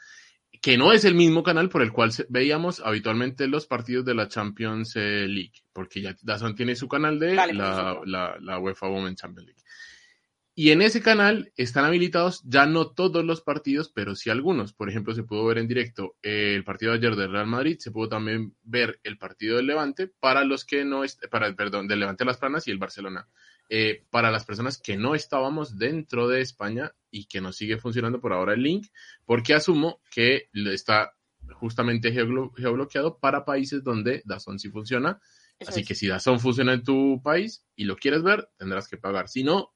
que 0.60 0.76
no 0.76 0.92
es 0.92 1.04
el 1.04 1.14
mismo 1.14 1.42
canal 1.42 1.68
por 1.68 1.82
el 1.82 1.92
cual 1.92 2.10
veíamos 2.28 2.80
habitualmente 2.80 3.46
los 3.46 3.66
partidos 3.66 4.04
de 4.04 4.14
la 4.14 4.28
Champions 4.28 4.96
League, 4.96 5.52
porque 5.72 6.00
ya 6.00 6.16
Dazón 6.22 6.54
tiene 6.54 6.74
su 6.74 6.88
canal 6.88 7.18
de 7.18 7.34
la, 7.34 8.00
la, 8.40 8.58
UEFA 8.58 8.88
Women's 8.88 9.20
Champions 9.20 9.46
League. 9.46 9.62
Y 10.56 10.70
en 10.70 10.82
ese 10.82 11.02
canal 11.02 11.52
están 11.56 11.84
habilitados 11.84 12.42
ya 12.44 12.64
no 12.64 12.90
todos 12.90 13.24
los 13.24 13.40
partidos, 13.40 13.88
pero 13.88 14.14
sí 14.14 14.30
algunos. 14.30 14.72
Por 14.72 14.88
ejemplo, 14.88 15.12
se 15.12 15.24
pudo 15.24 15.44
ver 15.46 15.58
en 15.58 15.66
directo 15.66 16.16
el 16.22 16.62
partido 16.62 16.92
de 16.92 16.98
ayer 16.98 17.16
del 17.16 17.32
Real 17.32 17.48
Madrid, 17.48 17.76
se 17.80 17.90
pudo 17.90 18.08
también 18.08 18.54
ver 18.62 19.00
el 19.02 19.18
partido 19.18 19.56
del 19.56 19.66
Levante 19.66 20.06
para 20.06 20.44
los 20.44 20.64
que 20.64 20.84
no, 20.84 21.02
para, 21.28 21.52
perdón, 21.56 21.88
del 21.88 21.98
Levante 21.98 22.24
Las 22.24 22.38
Planas 22.38 22.68
y 22.68 22.70
el 22.70 22.78
Barcelona. 22.78 23.28
Eh, 23.68 24.04
para 24.10 24.30
las 24.30 24.44
personas 24.44 24.78
que 24.78 24.96
no 24.96 25.14
estábamos 25.14 25.76
dentro 25.76 26.28
de 26.28 26.42
España 26.42 26.92
y 27.10 27.24
que 27.24 27.40
nos 27.40 27.56
sigue 27.56 27.78
funcionando 27.78 28.20
por 28.20 28.32
ahora 28.32 28.54
el 28.54 28.62
link, 28.62 28.86
porque 29.24 29.54
asumo 29.54 30.02
que 30.10 30.50
está 30.52 31.14
justamente 31.54 32.12
geobloqueado 32.12 33.18
para 33.18 33.44
países 33.44 33.82
donde 33.82 34.22
Dazón 34.24 34.60
sí 34.60 34.70
funciona. 34.70 35.20
Así 35.66 35.84
que 35.84 35.94
si 35.94 36.06
Dazón 36.06 36.40
funciona 36.40 36.74
en 36.74 36.84
tu 36.84 37.20
país 37.22 37.64
y 37.74 37.84
lo 37.84 37.96
quieres 37.96 38.22
ver, 38.22 38.48
tendrás 38.56 38.86
que 38.86 38.98
pagar. 38.98 39.28
Si 39.28 39.42
no, 39.42 39.73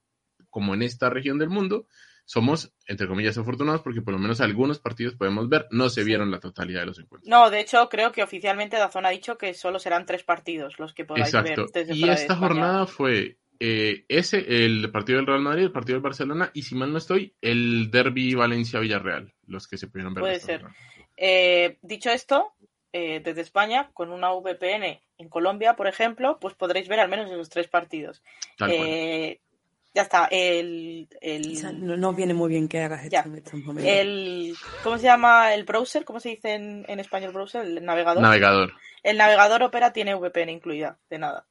como 0.51 0.75
en 0.75 0.83
esta 0.83 1.11
región 1.11 1.39
del 1.39 1.49
mundo, 1.51 1.87
somos, 2.25 2.75
entre 2.87 3.09
comillas, 3.09 3.39
afortunados 3.39 3.81
porque 3.81 4.03
por 4.03 4.13
lo 4.13 4.21
menos 4.21 4.43
algunos 4.43 4.79
partidos 4.79 5.15
podemos 5.15 5.49
ver, 5.49 5.67
no 5.71 5.89
se 5.89 6.05
vieron 6.05 6.31
la 6.31 6.41
totalidad 6.41 6.81
de 6.81 6.87
los 6.87 6.99
encuentros. 6.99 7.29
No, 7.29 7.49
de 7.49 7.61
hecho, 7.61 7.89
creo 7.89 8.13
que 8.13 8.23
oficialmente 8.23 8.77
Dazón 8.77 9.07
ha 9.07 9.11
dicho 9.11 9.39
que 9.39 9.55
solo 9.55 9.79
serán 9.79 10.05
tres 10.05 10.25
partidos 10.25 10.79
los 10.79 10.93
que 10.93 11.07
podáis 11.07 11.33
ver. 11.33 11.59
Desde 11.73 11.95
y 11.95 12.09
esta 12.09 12.37
jornada 12.37 12.87
fue 12.87 13.39
eh, 13.61 14.05
ese, 14.09 14.45
el 14.47 14.91
partido 14.93 15.17
del 15.17 15.27
Real 15.27 15.41
Madrid, 15.41 15.65
el 15.65 15.73
partido 15.73 15.97
del 15.97 16.03
Barcelona 16.03 16.51
y 16.53 16.63
si 16.63 16.75
mal 16.75 16.93
no 16.93 16.99
estoy, 16.99 17.35
el 17.41 17.91
derby 17.91 18.35
Valencia-Villarreal, 18.35 19.33
los 19.47 19.67
que 19.67 19.79
se 19.79 19.89
pudieron 19.89 20.13
ver. 20.13 20.23
Puede 20.23 20.41
ser. 20.41 20.65
Eh, 21.17 21.79
dicho 21.83 22.11
esto, 22.11 22.53
eh, 22.93 23.21
desde 23.25 23.41
España, 23.41 23.91
con 23.95 24.13
una 24.13 24.33
VPN 24.33 25.01
en 25.19 25.29
Colombia, 25.29 25.77
por 25.77 25.89
ejemplo, 25.89 26.39
pues 26.41 26.55
podréis 26.55 26.89
ver 26.89 27.01
al 27.01 27.09
menos 27.09 27.31
esos 27.31 27.49
tres 27.49 27.69
partidos. 27.69 28.23
Ya 29.95 30.03
está. 30.03 30.29
El, 30.31 31.09
no, 31.81 32.13
viene 32.13 32.35
muy 32.35 32.51
bien 32.51 32.69
que 32.69 32.83
hagas 32.83 33.05
esto 33.05 33.23
en 33.25 33.35
estos 33.37 33.61
momentos. 33.61 33.93
El, 33.93 34.55
¿Cómo 34.85 34.99
se 34.99 35.05
llama 35.05 35.55
el 35.55 35.65
browser? 35.65 36.05
¿Cómo 36.05 36.21
se 36.21 36.31
dice 36.31 36.55
en, 36.55 36.85
en 36.89 37.01
español 37.01 37.33
browser? 37.33 37.65
El 37.65 37.85
navegador. 37.85 38.23
Navegador. 38.23 38.73
El 39.03 39.17
navegador 39.17 39.63
Opera 39.63 39.93
tiene 39.93 40.15
VPN 40.15 40.51
incluida, 40.51 40.99
de 41.09 41.19
nada. 41.19 41.47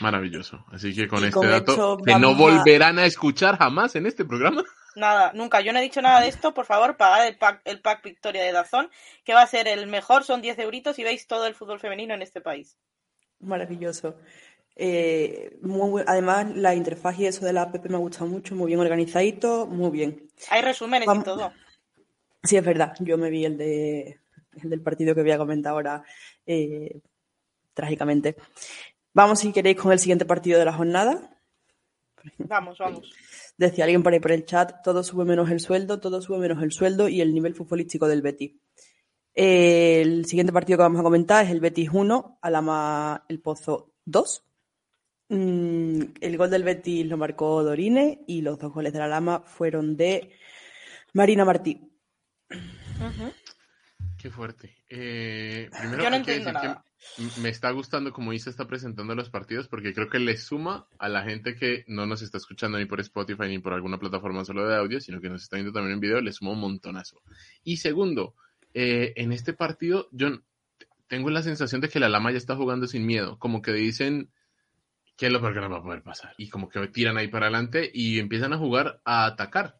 Maravilloso. 0.00 0.64
Así 0.72 0.94
que 0.94 1.08
con 1.08 1.24
este 1.24 1.46
dato, 1.46 1.98
que 1.98 2.18
no 2.18 2.34
volverán 2.34 2.98
a... 2.98 3.06
escuchar 3.06 3.58
jamás 3.58 3.96
en 3.96 4.06
este 4.06 4.24
programa. 4.24 4.64
Nada, 4.96 5.32
nunca. 5.34 5.60
Yo 5.60 5.72
no 5.72 5.78
he 5.78 5.82
dicho 5.82 6.02
nada 6.02 6.20
de 6.20 6.28
esto. 6.28 6.54
Por 6.54 6.66
favor, 6.66 6.96
pagad 6.96 7.26
el 7.26 7.36
pack, 7.36 7.62
el 7.64 7.80
pack 7.80 8.02
Victoria 8.02 8.42
de 8.42 8.52
Dazón, 8.52 8.90
que 9.24 9.34
va 9.34 9.42
a 9.42 9.46
ser 9.46 9.68
el 9.68 9.86
mejor. 9.86 10.24
Son 10.24 10.40
10 10.40 10.58
euritos 10.58 10.98
y 10.98 11.04
veis 11.04 11.26
todo 11.26 11.46
el 11.46 11.54
fútbol 11.54 11.80
femenino 11.80 12.14
en 12.14 12.22
este 12.22 12.40
país. 12.40 12.78
Maravilloso. 13.40 14.16
Eh, 14.80 15.58
además, 16.06 16.56
la 16.56 16.72
interfaz 16.72 17.18
y 17.18 17.26
eso 17.26 17.44
de 17.44 17.52
la 17.52 17.62
app 17.62 17.84
me 17.86 17.96
ha 17.96 17.98
gustado 17.98 18.26
mucho, 18.26 18.54
muy 18.54 18.68
bien 18.68 18.78
organizadito, 18.78 19.66
muy 19.66 19.90
bien. 19.90 20.30
Hay 20.50 20.62
resúmenes 20.62 21.08
y 21.12 21.22
todo. 21.24 21.52
Sí, 22.44 22.56
es 22.56 22.64
verdad. 22.64 22.94
Yo 23.00 23.18
me 23.18 23.28
vi 23.28 23.44
el, 23.44 23.58
de, 23.58 24.20
el 24.62 24.70
del 24.70 24.80
partido 24.80 25.16
que 25.16 25.22
voy 25.22 25.32
a 25.32 25.38
comentar 25.38 25.72
ahora, 25.72 26.04
eh, 26.46 27.00
trágicamente. 27.74 28.36
Vamos, 29.12 29.40
si 29.40 29.52
queréis, 29.52 29.76
con 29.76 29.90
el 29.90 29.98
siguiente 29.98 30.24
partido 30.24 30.60
de 30.60 30.64
la 30.64 30.72
jornada. 30.72 31.28
Vamos, 32.38 32.78
vamos. 32.78 33.12
Decía 33.56 33.82
alguien 33.82 34.04
por 34.04 34.12
ahí 34.12 34.20
por 34.20 34.30
el 34.30 34.44
chat, 34.44 34.80
todo 34.84 35.02
sube 35.02 35.24
menos 35.24 35.50
el 35.50 35.58
sueldo, 35.58 35.98
todo 35.98 36.22
sube 36.22 36.38
menos 36.38 36.62
el 36.62 36.70
sueldo 36.70 37.08
y 37.08 37.20
el 37.20 37.34
nivel 37.34 37.56
futbolístico 37.56 38.06
del 38.06 38.22
Betis. 38.22 38.52
el 39.34 40.24
siguiente 40.26 40.52
partido 40.52 40.76
que 40.76 40.82
vamos 40.82 41.00
a 41.00 41.04
comentar 41.04 41.44
es 41.44 41.50
el 41.50 41.58
Betis 41.58 41.90
1, 41.92 42.38
Alama 42.40 43.24
El 43.28 43.40
Pozo 43.40 43.94
2. 44.04 44.47
Mm, 45.28 46.00
el 46.20 46.36
gol 46.38 46.50
del 46.50 46.62
Betis 46.62 47.06
lo 47.06 47.18
marcó 47.18 47.62
Dorine 47.62 48.22
y 48.26 48.40
los 48.40 48.58
dos 48.58 48.72
goles 48.72 48.92
de 48.92 48.98
la 48.98 49.08
Lama 49.08 49.40
fueron 49.40 49.96
de 49.96 50.30
Marina 51.12 51.44
Martí. 51.44 51.80
Qué 54.16 54.30
fuerte. 54.30 54.74
Eh, 54.88 55.70
primero 55.78 56.02
Yo 56.02 56.10
no 56.10 56.16
entiendo 56.16 56.52
nada. 56.52 56.84
me 57.42 57.50
está 57.50 57.70
gustando 57.70 58.12
como 58.12 58.32
Isa 58.32 58.48
está 58.48 58.66
presentando 58.66 59.14
los 59.14 59.28
partidos 59.28 59.68
porque 59.68 59.92
creo 59.92 60.08
que 60.08 60.18
le 60.18 60.36
suma 60.36 60.88
a 60.98 61.08
la 61.08 61.22
gente 61.22 61.54
que 61.54 61.84
no 61.86 62.06
nos 62.06 62.22
está 62.22 62.38
escuchando 62.38 62.78
ni 62.78 62.86
por 62.86 63.00
Spotify 63.00 63.48
ni 63.48 63.58
por 63.58 63.74
alguna 63.74 63.98
plataforma 63.98 64.44
solo 64.44 64.66
de 64.66 64.76
audio, 64.76 65.00
sino 65.00 65.20
que 65.20 65.28
nos 65.28 65.42
está 65.42 65.56
viendo 65.56 65.72
también 65.72 65.94
en 65.94 66.00
video, 66.00 66.20
le 66.22 66.32
suma 66.32 66.52
un 66.52 66.60
montonazo. 66.60 67.22
Y 67.62 67.76
segundo, 67.76 68.34
eh, 68.72 69.12
en 69.16 69.32
este 69.32 69.52
partido 69.52 70.08
yo 70.10 70.40
tengo 71.06 71.30
la 71.30 71.42
sensación 71.42 71.80
de 71.80 71.88
que 71.88 72.00
la 72.00 72.08
Lama 72.08 72.32
ya 72.32 72.38
está 72.38 72.56
jugando 72.56 72.86
sin 72.86 73.06
miedo, 73.06 73.38
como 73.38 73.60
que 73.60 73.72
dicen 73.72 74.30
¿qué 75.18 75.26
es 75.26 75.32
lo 75.32 75.40
peor 75.40 75.52
que 75.52 75.60
no 75.60 75.68
va 75.68 75.78
a 75.78 75.82
poder 75.82 76.02
pasar? 76.02 76.32
Y 76.38 76.48
como 76.48 76.68
que 76.68 76.86
tiran 76.88 77.18
ahí 77.18 77.28
para 77.28 77.46
adelante 77.46 77.90
y 77.92 78.20
empiezan 78.20 78.52
a 78.54 78.58
jugar 78.58 79.02
a 79.04 79.26
atacar. 79.26 79.76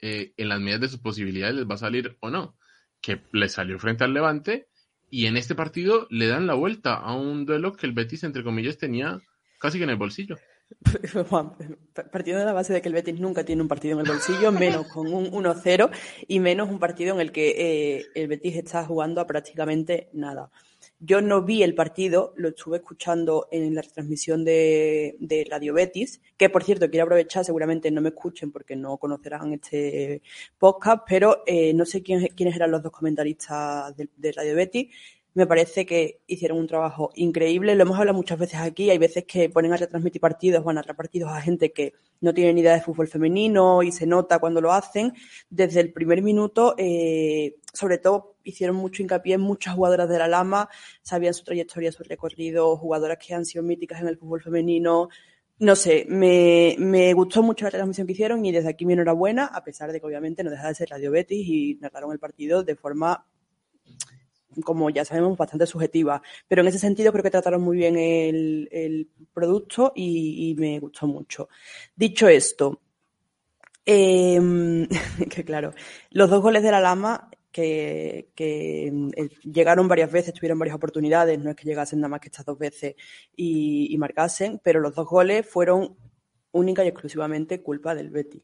Eh, 0.00 0.32
en 0.36 0.48
las 0.48 0.60
medidas 0.60 0.80
de 0.80 0.88
sus 0.88 1.00
posibilidades 1.00 1.56
les 1.56 1.68
va 1.68 1.74
a 1.74 1.78
salir 1.78 2.16
o 2.20 2.30
no. 2.30 2.56
Que 3.00 3.20
le 3.32 3.48
salió 3.48 3.78
frente 3.78 4.04
al 4.04 4.14
Levante 4.14 4.68
y 5.10 5.26
en 5.26 5.36
este 5.36 5.54
partido 5.54 6.06
le 6.10 6.26
dan 6.26 6.46
la 6.46 6.54
vuelta 6.54 6.94
a 6.94 7.14
un 7.14 7.44
duelo 7.44 7.74
que 7.74 7.86
el 7.86 7.92
Betis, 7.92 8.24
entre 8.24 8.42
comillas, 8.42 8.78
tenía 8.78 9.20
casi 9.60 9.78
que 9.78 9.84
en 9.84 9.90
el 9.90 9.96
bolsillo. 9.96 10.38
Partiendo 12.12 12.40
de 12.40 12.46
la 12.46 12.52
base 12.52 12.72
de 12.72 12.80
que 12.80 12.88
el 12.88 12.94
Betis 12.94 13.20
nunca 13.20 13.44
tiene 13.44 13.62
un 13.62 13.68
partido 13.68 13.94
en 13.94 14.06
el 14.06 14.12
bolsillo, 14.12 14.52
menos 14.52 14.86
con 14.88 15.12
un 15.12 15.30
1-0 15.30 15.90
y 16.28 16.40
menos 16.40 16.68
un 16.70 16.78
partido 16.78 17.14
en 17.14 17.20
el 17.20 17.32
que 17.32 17.98
eh, 17.98 18.06
el 18.14 18.28
Betis 18.28 18.56
está 18.56 18.84
jugando 18.84 19.20
a 19.20 19.26
prácticamente 19.26 20.08
nada. 20.12 20.50
Yo 21.00 21.20
no 21.20 21.42
vi 21.42 21.62
el 21.62 21.76
partido, 21.76 22.32
lo 22.36 22.48
estuve 22.48 22.78
escuchando 22.78 23.46
en 23.52 23.72
la 23.74 23.82
transmisión 23.82 24.44
de, 24.44 25.46
Radio 25.48 25.72
Betis, 25.72 26.20
que 26.36 26.50
por 26.50 26.64
cierto 26.64 26.90
quiero 26.90 27.04
aprovechar, 27.04 27.44
seguramente 27.44 27.90
no 27.92 28.00
me 28.00 28.08
escuchen 28.08 28.50
porque 28.50 28.74
no 28.74 28.96
conocerán 28.96 29.52
este 29.52 30.22
podcast, 30.58 31.04
pero 31.08 31.44
eh, 31.46 31.72
no 31.72 31.84
sé 31.84 32.02
quién, 32.02 32.26
quiénes 32.34 32.56
eran 32.56 32.72
los 32.72 32.82
dos 32.82 32.90
comentaristas 32.90 33.96
de, 33.96 34.08
de 34.16 34.32
Radio 34.32 34.56
Betis 34.56 34.88
me 35.38 35.46
parece 35.46 35.86
que 35.86 36.20
hicieron 36.26 36.58
un 36.58 36.66
trabajo 36.66 37.12
increíble. 37.14 37.76
Lo 37.76 37.82
hemos 37.82 37.96
hablado 37.96 38.16
muchas 38.16 38.40
veces 38.40 38.58
aquí. 38.58 38.90
Hay 38.90 38.98
veces 38.98 39.24
que 39.24 39.48
ponen 39.48 39.72
a 39.72 39.76
retransmitir 39.76 40.20
partidos 40.20 40.64
o 40.66 40.70
a 40.70 40.82
partidos 40.94 41.30
a 41.30 41.40
gente 41.40 41.72
que 41.72 41.92
no 42.20 42.34
tiene 42.34 42.52
ni 42.52 42.60
idea 42.60 42.74
de 42.74 42.80
fútbol 42.80 43.06
femenino 43.06 43.84
y 43.84 43.92
se 43.92 44.04
nota 44.04 44.40
cuando 44.40 44.60
lo 44.60 44.72
hacen. 44.72 45.12
Desde 45.48 45.78
el 45.78 45.92
primer 45.92 46.22
minuto, 46.22 46.74
eh, 46.76 47.54
sobre 47.72 47.98
todo, 47.98 48.34
hicieron 48.50 48.76
mucho 48.76 49.02
hincapié 49.02 49.34
en 49.34 49.40
muchas 49.40 49.74
jugadoras 49.74 50.08
de 50.08 50.18
la 50.18 50.28
Lama, 50.28 50.68
sabían 51.02 51.34
su 51.34 51.44
trayectoria, 51.44 51.92
su 51.92 52.02
recorrido, 52.02 52.76
jugadoras 52.76 53.18
que 53.18 53.34
han 53.34 53.44
sido 53.44 53.62
míticas 53.62 54.00
en 54.00 54.08
el 54.08 54.18
fútbol 54.18 54.42
femenino. 54.42 55.08
No 55.60 55.74
sé, 55.74 56.06
me, 56.08 56.76
me 56.78 57.12
gustó 57.14 57.42
mucho 57.42 57.64
la 57.64 57.72
transmisión 57.72 58.06
que 58.06 58.12
hicieron 58.12 58.44
y 58.46 58.52
desde 58.52 58.68
aquí 58.68 58.86
mi 58.86 58.92
enhorabuena, 58.92 59.46
a 59.46 59.64
pesar 59.64 59.90
de 59.92 60.00
que 60.00 60.06
obviamente 60.06 60.44
no 60.44 60.50
deja 60.50 60.68
de 60.68 60.74
ser 60.74 60.90
Radio 60.90 61.10
Betis 61.10 61.46
y 61.48 61.78
narraron 61.80 62.12
el 62.12 62.18
partido 62.18 62.62
de 62.62 62.76
forma 62.76 63.26
como 64.62 64.90
ya 64.90 65.04
sabemos, 65.04 65.36
bastante 65.36 65.66
subjetiva. 65.66 66.22
Pero 66.46 66.62
en 66.62 66.68
ese 66.68 66.78
sentido 66.78 67.12
creo 67.12 67.22
que 67.22 67.30
trataron 67.30 67.62
muy 67.62 67.76
bien 67.76 67.96
el, 67.96 69.08
producto 69.32 69.92
y, 69.94 70.54
me 70.58 70.78
gustó 70.80 71.06
mucho. 71.06 71.48
Dicho 71.94 72.28
esto, 72.28 72.80
em, 73.84 74.86
que 75.30 75.44
claro, 75.44 75.74
los 76.10 76.30
dos 76.30 76.42
goles 76.42 76.62
de 76.62 76.70
la 76.70 76.80
Lama 76.80 77.30
que, 77.60 78.28
eh, 78.36 79.28
llegaron 79.42 79.88
varias 79.88 80.10
veces, 80.12 80.34
tuvieron 80.34 80.58
varias 80.58 80.76
oportunidades, 80.76 81.38
no 81.38 81.50
es 81.50 81.56
que 81.56 81.64
llegasen 81.64 82.00
nada 82.00 82.10
más 82.10 82.20
que 82.20 82.28
estas 82.28 82.46
dos 82.46 82.58
veces 82.58 82.94
y, 83.36 83.96
marcasen, 83.98 84.60
pero 84.62 84.80
los 84.80 84.94
dos 84.94 85.08
goles 85.08 85.46
fueron 85.46 85.96
única 86.52 86.84
y 86.84 86.88
exclusivamente 86.88 87.62
culpa 87.62 87.94
del 87.94 88.10
Betty. 88.10 88.42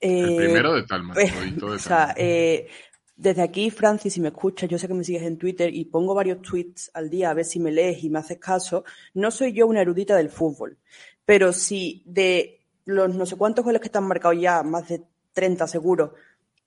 el 0.00 0.36
primero 0.36 0.74
de 0.74 0.82
Talma. 0.84 1.14
Pues, 1.14 1.32
o 1.62 1.78
sea, 1.78 2.14
eh, 2.16 2.68
desde 3.16 3.42
aquí, 3.42 3.70
Francis, 3.70 4.14
si 4.14 4.20
me 4.20 4.28
escuchas, 4.28 4.68
yo 4.68 4.78
sé 4.78 4.88
que 4.88 4.94
me 4.94 5.04
sigues 5.04 5.22
en 5.22 5.38
Twitter 5.38 5.72
y 5.72 5.84
pongo 5.84 6.14
varios 6.14 6.42
tweets 6.42 6.90
al 6.94 7.10
día 7.10 7.30
a 7.30 7.34
ver 7.34 7.44
si 7.44 7.60
me 7.60 7.70
lees 7.70 8.02
y 8.02 8.10
me 8.10 8.18
haces 8.18 8.38
caso. 8.38 8.84
No 9.14 9.30
soy 9.30 9.52
yo 9.52 9.66
una 9.66 9.82
erudita 9.82 10.16
del 10.16 10.30
fútbol, 10.30 10.78
pero 11.24 11.52
si 11.52 12.02
de 12.06 12.60
los 12.84 13.14
no 13.14 13.26
sé 13.26 13.36
cuántos 13.36 13.64
goles 13.64 13.80
que 13.80 13.88
están 13.88 14.06
marcados 14.08 14.40
ya, 14.40 14.62
más 14.62 14.88
de 14.88 15.02
30 15.32 15.66
seguro, 15.68 16.14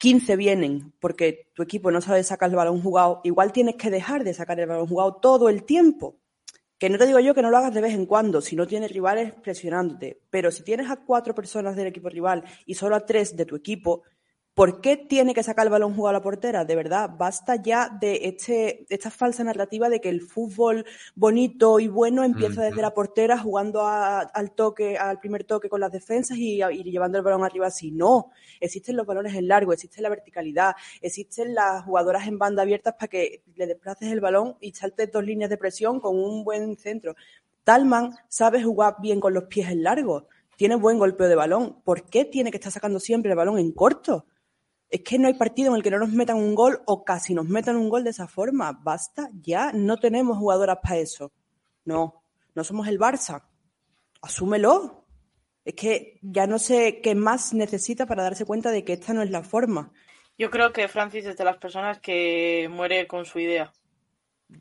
15 0.01 0.35
vienen 0.35 0.93
porque 0.99 1.51
tu 1.53 1.61
equipo 1.61 1.91
no 1.91 2.01
sabe 2.01 2.23
sacar 2.23 2.49
el 2.49 2.55
balón 2.55 2.81
jugado, 2.81 3.21
igual 3.23 3.51
tienes 3.51 3.75
que 3.75 3.91
dejar 3.91 4.23
de 4.23 4.33
sacar 4.33 4.59
el 4.59 4.65
balón 4.65 4.87
jugado 4.87 5.17
todo 5.21 5.47
el 5.47 5.63
tiempo. 5.63 6.17
Que 6.79 6.89
no 6.89 6.97
te 6.97 7.05
digo 7.05 7.19
yo 7.19 7.35
que 7.35 7.43
no 7.43 7.51
lo 7.51 7.57
hagas 7.57 7.71
de 7.71 7.81
vez 7.81 7.93
en 7.93 8.07
cuando, 8.07 8.41
si 8.41 8.55
no 8.55 8.65
tienes 8.65 8.91
rivales 8.91 9.31
presionándote, 9.43 10.19
pero 10.31 10.49
si 10.49 10.63
tienes 10.63 10.89
a 10.89 10.95
cuatro 10.95 11.35
personas 11.35 11.75
del 11.75 11.85
equipo 11.85 12.09
rival 12.09 12.43
y 12.65 12.73
solo 12.73 12.95
a 12.95 13.05
tres 13.05 13.37
de 13.37 13.45
tu 13.45 13.55
equipo, 13.55 14.01
¿Por 14.53 14.81
qué 14.81 14.97
tiene 14.97 15.33
que 15.33 15.43
sacar 15.43 15.65
el 15.65 15.71
balón 15.71 15.95
jugado 15.95 16.09
a 16.09 16.19
la 16.19 16.21
portera? 16.21 16.65
De 16.65 16.75
verdad, 16.75 17.09
basta 17.17 17.55
ya 17.55 17.87
de 17.87 18.19
este, 18.23 18.85
esta 18.89 19.09
falsa 19.09 19.45
narrativa 19.45 19.87
de 19.87 20.01
que 20.01 20.09
el 20.09 20.19
fútbol 20.19 20.85
bonito 21.15 21.79
y 21.79 21.87
bueno 21.87 22.25
empieza 22.25 22.63
desde 22.63 22.81
la 22.81 22.93
portera 22.93 23.37
jugando 23.37 23.87
al 23.87 24.51
toque, 24.51 24.97
al 24.97 25.19
primer 25.19 25.45
toque 25.45 25.69
con 25.69 25.79
las 25.79 25.93
defensas 25.93 26.37
y, 26.37 26.57
llevando 26.83 27.17
el 27.17 27.23
balón 27.23 27.45
arriba 27.45 27.67
así. 27.67 27.91
No, 27.91 28.31
existen 28.59 28.97
los 28.97 29.07
balones 29.07 29.35
en 29.35 29.47
largo, 29.47 29.71
existe 29.71 30.01
la 30.01 30.09
verticalidad, 30.09 30.75
existen 31.01 31.55
las 31.55 31.85
jugadoras 31.85 32.27
en 32.27 32.37
banda 32.37 32.63
abiertas 32.63 32.95
para 32.95 33.07
que 33.07 33.43
le 33.55 33.67
desplaces 33.67 34.11
el 34.11 34.19
balón 34.19 34.57
y 34.59 34.73
saltes 34.73 35.09
dos 35.13 35.23
líneas 35.23 35.49
de 35.49 35.57
presión 35.57 36.01
con 36.01 36.19
un 36.19 36.43
buen 36.43 36.75
centro. 36.75 37.15
Talman 37.63 38.15
sabe 38.27 38.61
jugar 38.61 38.97
bien 39.01 39.21
con 39.21 39.33
los 39.33 39.45
pies 39.45 39.69
en 39.69 39.83
largo 39.83 40.27
tiene 40.57 40.75
buen 40.75 40.99
golpeo 40.99 41.27
de 41.27 41.33
balón. 41.33 41.81
¿Por 41.83 42.03
qué 42.03 42.23
tiene 42.23 42.51
que 42.51 42.57
estar 42.57 42.71
sacando 42.71 42.99
siempre 42.99 43.31
el 43.31 43.35
balón 43.35 43.57
en 43.57 43.71
corto? 43.71 44.27
Es 44.91 45.01
que 45.03 45.17
no 45.17 45.29
hay 45.29 45.35
partido 45.35 45.69
en 45.69 45.77
el 45.77 45.83
que 45.83 45.89
no 45.89 45.99
nos 45.99 46.11
metan 46.11 46.35
un 46.35 46.53
gol 46.53 46.81
o 46.85 47.05
casi 47.05 47.33
nos 47.33 47.47
metan 47.47 47.77
un 47.77 47.87
gol 47.87 48.03
de 48.03 48.09
esa 48.09 48.27
forma. 48.27 48.73
Basta, 48.73 49.29
ya 49.41 49.71
no 49.71 49.97
tenemos 49.97 50.37
jugadoras 50.37 50.79
para 50.83 50.97
eso. 50.97 51.31
No, 51.85 52.25
no 52.53 52.63
somos 52.65 52.89
el 52.89 52.99
Barça. 52.99 53.41
Asúmelo. 54.21 55.05
Es 55.63 55.75
que 55.75 56.19
ya 56.21 56.45
no 56.45 56.59
sé 56.59 56.99
qué 57.01 57.15
más 57.15 57.53
necesita 57.53 58.05
para 58.05 58.23
darse 58.23 58.43
cuenta 58.43 58.69
de 58.69 58.83
que 58.83 58.93
esta 58.93 59.13
no 59.13 59.21
es 59.21 59.31
la 59.31 59.43
forma. 59.43 59.93
Yo 60.37 60.49
creo 60.49 60.73
que 60.73 60.89
Francis 60.89 61.25
es 61.25 61.37
de 61.37 61.45
las 61.45 61.57
personas 61.57 61.99
que 61.99 62.67
muere 62.69 63.07
con 63.07 63.23
su 63.25 63.39
idea. 63.39 63.71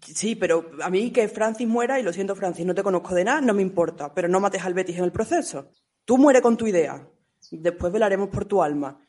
Sí, 0.00 0.37
pero 0.37 0.70
a 0.80 0.90
mí 0.90 1.10
que 1.10 1.26
Francis 1.26 1.66
muera, 1.66 1.99
y 1.99 2.04
lo 2.04 2.12
siento 2.12 2.37
Francis, 2.37 2.64
no 2.64 2.75
te 2.75 2.84
conozco 2.84 3.14
de 3.16 3.25
nada, 3.25 3.40
no 3.40 3.54
me 3.54 3.62
importa, 3.62 4.14
pero 4.14 4.28
no 4.28 4.38
mates 4.38 4.62
al 4.62 4.75
Betis 4.75 4.99
en 4.99 5.04
el 5.04 5.10
proceso. 5.10 5.70
Tú 6.04 6.18
muere 6.18 6.40
con 6.40 6.56
tu 6.56 6.68
idea, 6.68 7.04
después 7.50 7.92
velaremos 7.92 8.28
por 8.28 8.44
tu 8.44 8.62
alma 8.62 9.00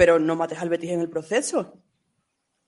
pero 0.00 0.18
no 0.18 0.34
mates 0.34 0.58
al 0.58 0.70
Betis 0.70 0.92
en 0.92 1.00
el 1.00 1.10
proceso. 1.10 1.74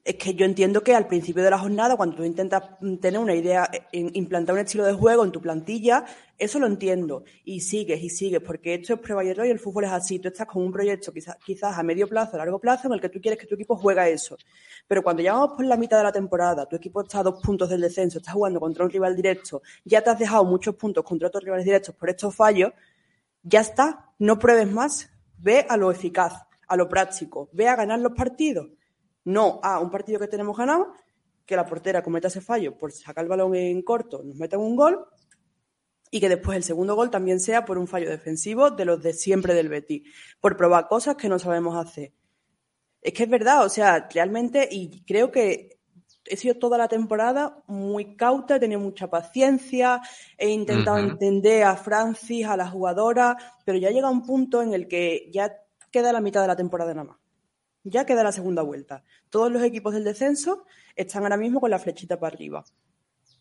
Es 0.05 0.17
que 0.17 0.35
yo 0.35 0.45
entiendo 0.45 0.83
que 0.83 0.95
al 0.95 1.07
principio 1.07 1.43
de 1.43 1.49
la 1.49 1.59
jornada, 1.59 1.97
cuando 1.97 2.17
tú 2.17 2.25
intentas 2.25 2.63
tener 3.01 3.19
una 3.19 3.35
idea, 3.35 3.71
implantar 3.93 4.55
un 4.55 4.61
estilo 4.61 4.85
de 4.85 4.93
juego 4.93 5.25
en 5.25 5.33
tu 5.33 5.41
plantilla, 5.41 6.05
eso 6.37 6.59
lo 6.59 6.67
entiendo. 6.67 7.25
Y 7.47 7.63
sigues 7.63 8.03
y 8.03 8.11
sigues, 8.11 8.43
porque 8.43 8.75
esto 8.75 8.93
es 8.93 9.01
prueba 9.01 9.25
y 9.25 9.31
error 9.31 9.47
y 9.47 9.51
el 9.51 9.59
fútbol 9.59 9.85
es 9.85 9.93
así. 9.93 10.19
Tú 10.19 10.29
estás 10.29 10.47
con 10.47 10.63
un 10.63 10.71
proyecto 10.71 11.11
quizás, 11.11 11.37
quizás 11.43 11.79
a 11.79 11.83
medio 11.83 12.07
plazo, 12.07 12.35
a 12.35 12.41
largo 12.41 12.59
plazo, 12.59 12.89
en 12.89 12.93
el 12.93 13.01
que 13.01 13.09
tú 13.09 13.19
quieres 13.19 13.41
que 13.41 13.47
tu 13.47 13.55
equipo 13.55 13.77
juegue 13.77 14.13
eso. 14.13 14.37
Pero 14.87 15.03
cuando 15.03 15.23
ya 15.23 15.33
vamos 15.33 15.55
por 15.57 15.65
la 15.65 15.79
mitad 15.79 15.97
de 15.97 16.05
la 16.05 16.13
temporada, 16.13 16.67
tu 16.67 16.77
equipo 16.77 17.01
está 17.01 17.21
a 17.21 17.23
dos 17.23 17.43
puntos 17.43 17.71
del 17.71 17.81
descenso, 17.81 18.19
estás 18.19 18.35
jugando 18.35 18.61
contra 18.61 18.85
un 18.85 18.91
rival 18.91 19.17
directo, 19.17 19.63
ya 19.87 20.03
te 20.03 20.11
has 20.11 20.19
dejado 20.19 20.45
muchos 20.45 20.75
puntos 20.75 21.03
contra 21.03 21.29
otros 21.29 21.45
rivales 21.45 21.65
directos 21.65 21.95
por 21.95 22.11
estos 22.11 22.37
fallos, 22.37 22.73
ya 23.43 23.61
está, 23.61 24.13
no 24.19 24.39
pruebes 24.39 24.71
más, 24.71 25.09
ve 25.39 25.65
a 25.67 25.79
lo 25.79 25.91
eficaz 25.91 26.35
a 26.73 26.77
lo 26.77 26.89
práctico. 26.89 27.51
Ve 27.53 27.69
a 27.69 27.77
ganar 27.77 28.01
los 28.01 28.13
partidos. 28.13 28.71
No 29.25 29.61
a 29.63 29.79
un 29.79 29.91
partido 29.91 30.19
que 30.19 30.27
tenemos 30.27 30.57
ganado, 30.57 30.95
que 31.45 31.55
la 31.55 31.67
portera 31.67 32.03
cometa 32.03 32.29
ese 32.29 32.41
fallo 32.41 32.79
por 32.79 32.93
sacar 32.93 33.25
el 33.25 33.29
balón 33.29 33.55
en 33.55 33.83
corto, 33.83 34.23
nos 34.25 34.37
metan 34.37 34.61
un 34.61 34.75
gol 34.75 35.07
y 36.11 36.19
que 36.19 36.31
después 36.31 36.57
el 36.57 36.65
segundo 36.65 36.95
gol 36.95 37.11
también 37.11 37.41
sea 37.41 37.67
por 37.67 37.77
un 37.77 37.87
fallo 37.87 38.09
defensivo 38.09 38.71
de 38.71 38.87
los 38.87 39.03
de 39.03 39.13
siempre 39.13 39.53
del 39.53 39.69
Betis, 39.69 40.03
por 40.41 40.57
probar 40.57 40.89
cosas 40.89 41.17
que 41.17 41.29
no 41.29 41.39
sabemos 41.39 41.77
hacer. 41.77 42.15
Es 43.03 43.13
que 43.13 43.25
es 43.25 43.31
verdad, 43.31 43.65
o 43.65 43.69
sea, 43.69 44.09
realmente, 44.13 44.67
y 44.71 45.05
creo 45.05 45.31
que 45.31 45.79
he 46.25 46.37
sido 46.37 46.55
toda 46.55 46.79
la 46.79 46.89
temporada 46.89 47.63
muy 47.67 48.17
cauta, 48.17 48.57
he 48.57 48.61
tenido 48.61 48.81
mucha 48.81 49.11
paciencia, 49.11 50.01
he 50.39 50.49
intentado 50.51 50.99
entender 50.99 51.65
a 51.65 51.77
Francis, 51.77 52.47
a 52.47 52.57
la 52.57 52.69
jugadora, 52.69 53.37
pero 53.65 53.79
ya 53.79 53.91
llega 53.91 54.09
un 54.09 54.25
punto 54.25 54.63
en 54.63 54.73
el 54.73 54.89
que 54.89 55.31
ya 55.33 55.62
queda 55.93 56.13
la 56.13 56.21
mitad 56.21 56.41
de 56.41 56.49
la 56.49 56.57
temporada 56.57 56.93
nada 56.95 57.09
más. 57.11 57.19
Ya 57.85 58.07
queda 58.07 58.23
la 58.23 58.33
segunda 58.33 58.63
vuelta. 58.63 59.05
Todos 59.31 59.51
los 59.51 59.63
equipos 59.63 59.95
del 59.95 60.05
descenso 60.05 60.65
están 60.97 61.23
ahora 61.25 61.37
mismo 61.37 61.61
con 61.61 61.71
la 61.71 61.79
flechita 61.79 62.19
para 62.19 62.35
arriba. 62.35 62.65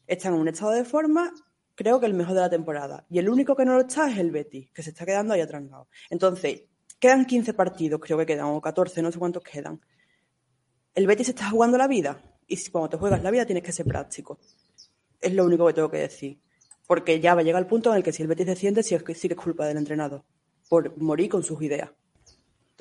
Están 0.08 0.34
en 0.34 0.41
un 0.41 0.48
estado 0.48 0.72
de 0.72 0.84
forma, 0.84 1.31
creo 1.75 2.00
que 2.00 2.08
el 2.08 2.13
mejor 2.13 2.34
de 2.36 2.41
la 2.41 2.50
temporada. 2.50 3.05
Y 3.10 3.20
el 3.20 3.29
único 3.29 3.55
que 3.55 3.65
no 3.65 3.74
lo 3.74 3.81
está 3.81 4.10
es 4.10 4.17
el 4.17 4.31
Betis, 4.31 4.72
que 4.72 4.84
se 4.84 4.89
está 4.89 5.05
quedando 5.05 5.34
ahí 5.34 5.41
atrancado. 5.41 5.88
Entonces, 6.10 6.63
quedan 7.00 7.25
15 7.25 7.53
partidos, 7.53 8.01
creo 8.01 8.17
que 8.17 8.25
quedan, 8.25 8.48
o 8.48 8.62
14, 8.62 9.01
no 9.01 9.12
sé 9.12 9.20
cuántos 9.20 9.43
quedan. 9.43 9.79
El 10.96 11.08
Betis 11.08 11.29
está 11.29 11.50
jugando 11.50 11.77
la 11.77 11.88
vida. 11.88 12.22
Y 12.48 12.58
cuando 12.70 12.89
te 12.89 12.98
juegas 12.98 13.24
la 13.24 13.31
vida 13.31 13.46
tienes 13.46 13.63
que 13.63 13.72
ser 13.72 13.86
práctico. 13.86 14.39
Es 15.22 15.34
lo 15.34 15.46
único 15.46 15.65
que 15.67 15.74
tengo 15.74 15.89
que 15.89 16.00
decir. 16.00 16.41
Porque 16.88 17.20
ya 17.20 17.36
va 17.36 17.41
a 17.41 17.43
llegar 17.43 17.62
el 17.62 17.67
punto 17.67 17.91
en 17.91 17.98
el 17.98 18.03
que 18.03 18.12
si 18.12 18.24
el 18.24 18.27
Betis 18.27 18.48
desciende, 18.48 18.84
sí, 18.84 18.96
es, 18.96 19.03
sí 19.17 19.27
que 19.29 19.36
es 19.36 19.39
culpa 19.39 19.65
del 19.67 19.77
entrenador. 19.77 20.24
Por 20.67 20.98
morir 20.98 21.29
con 21.29 21.43
sus 21.43 21.62
ideas. 21.62 21.91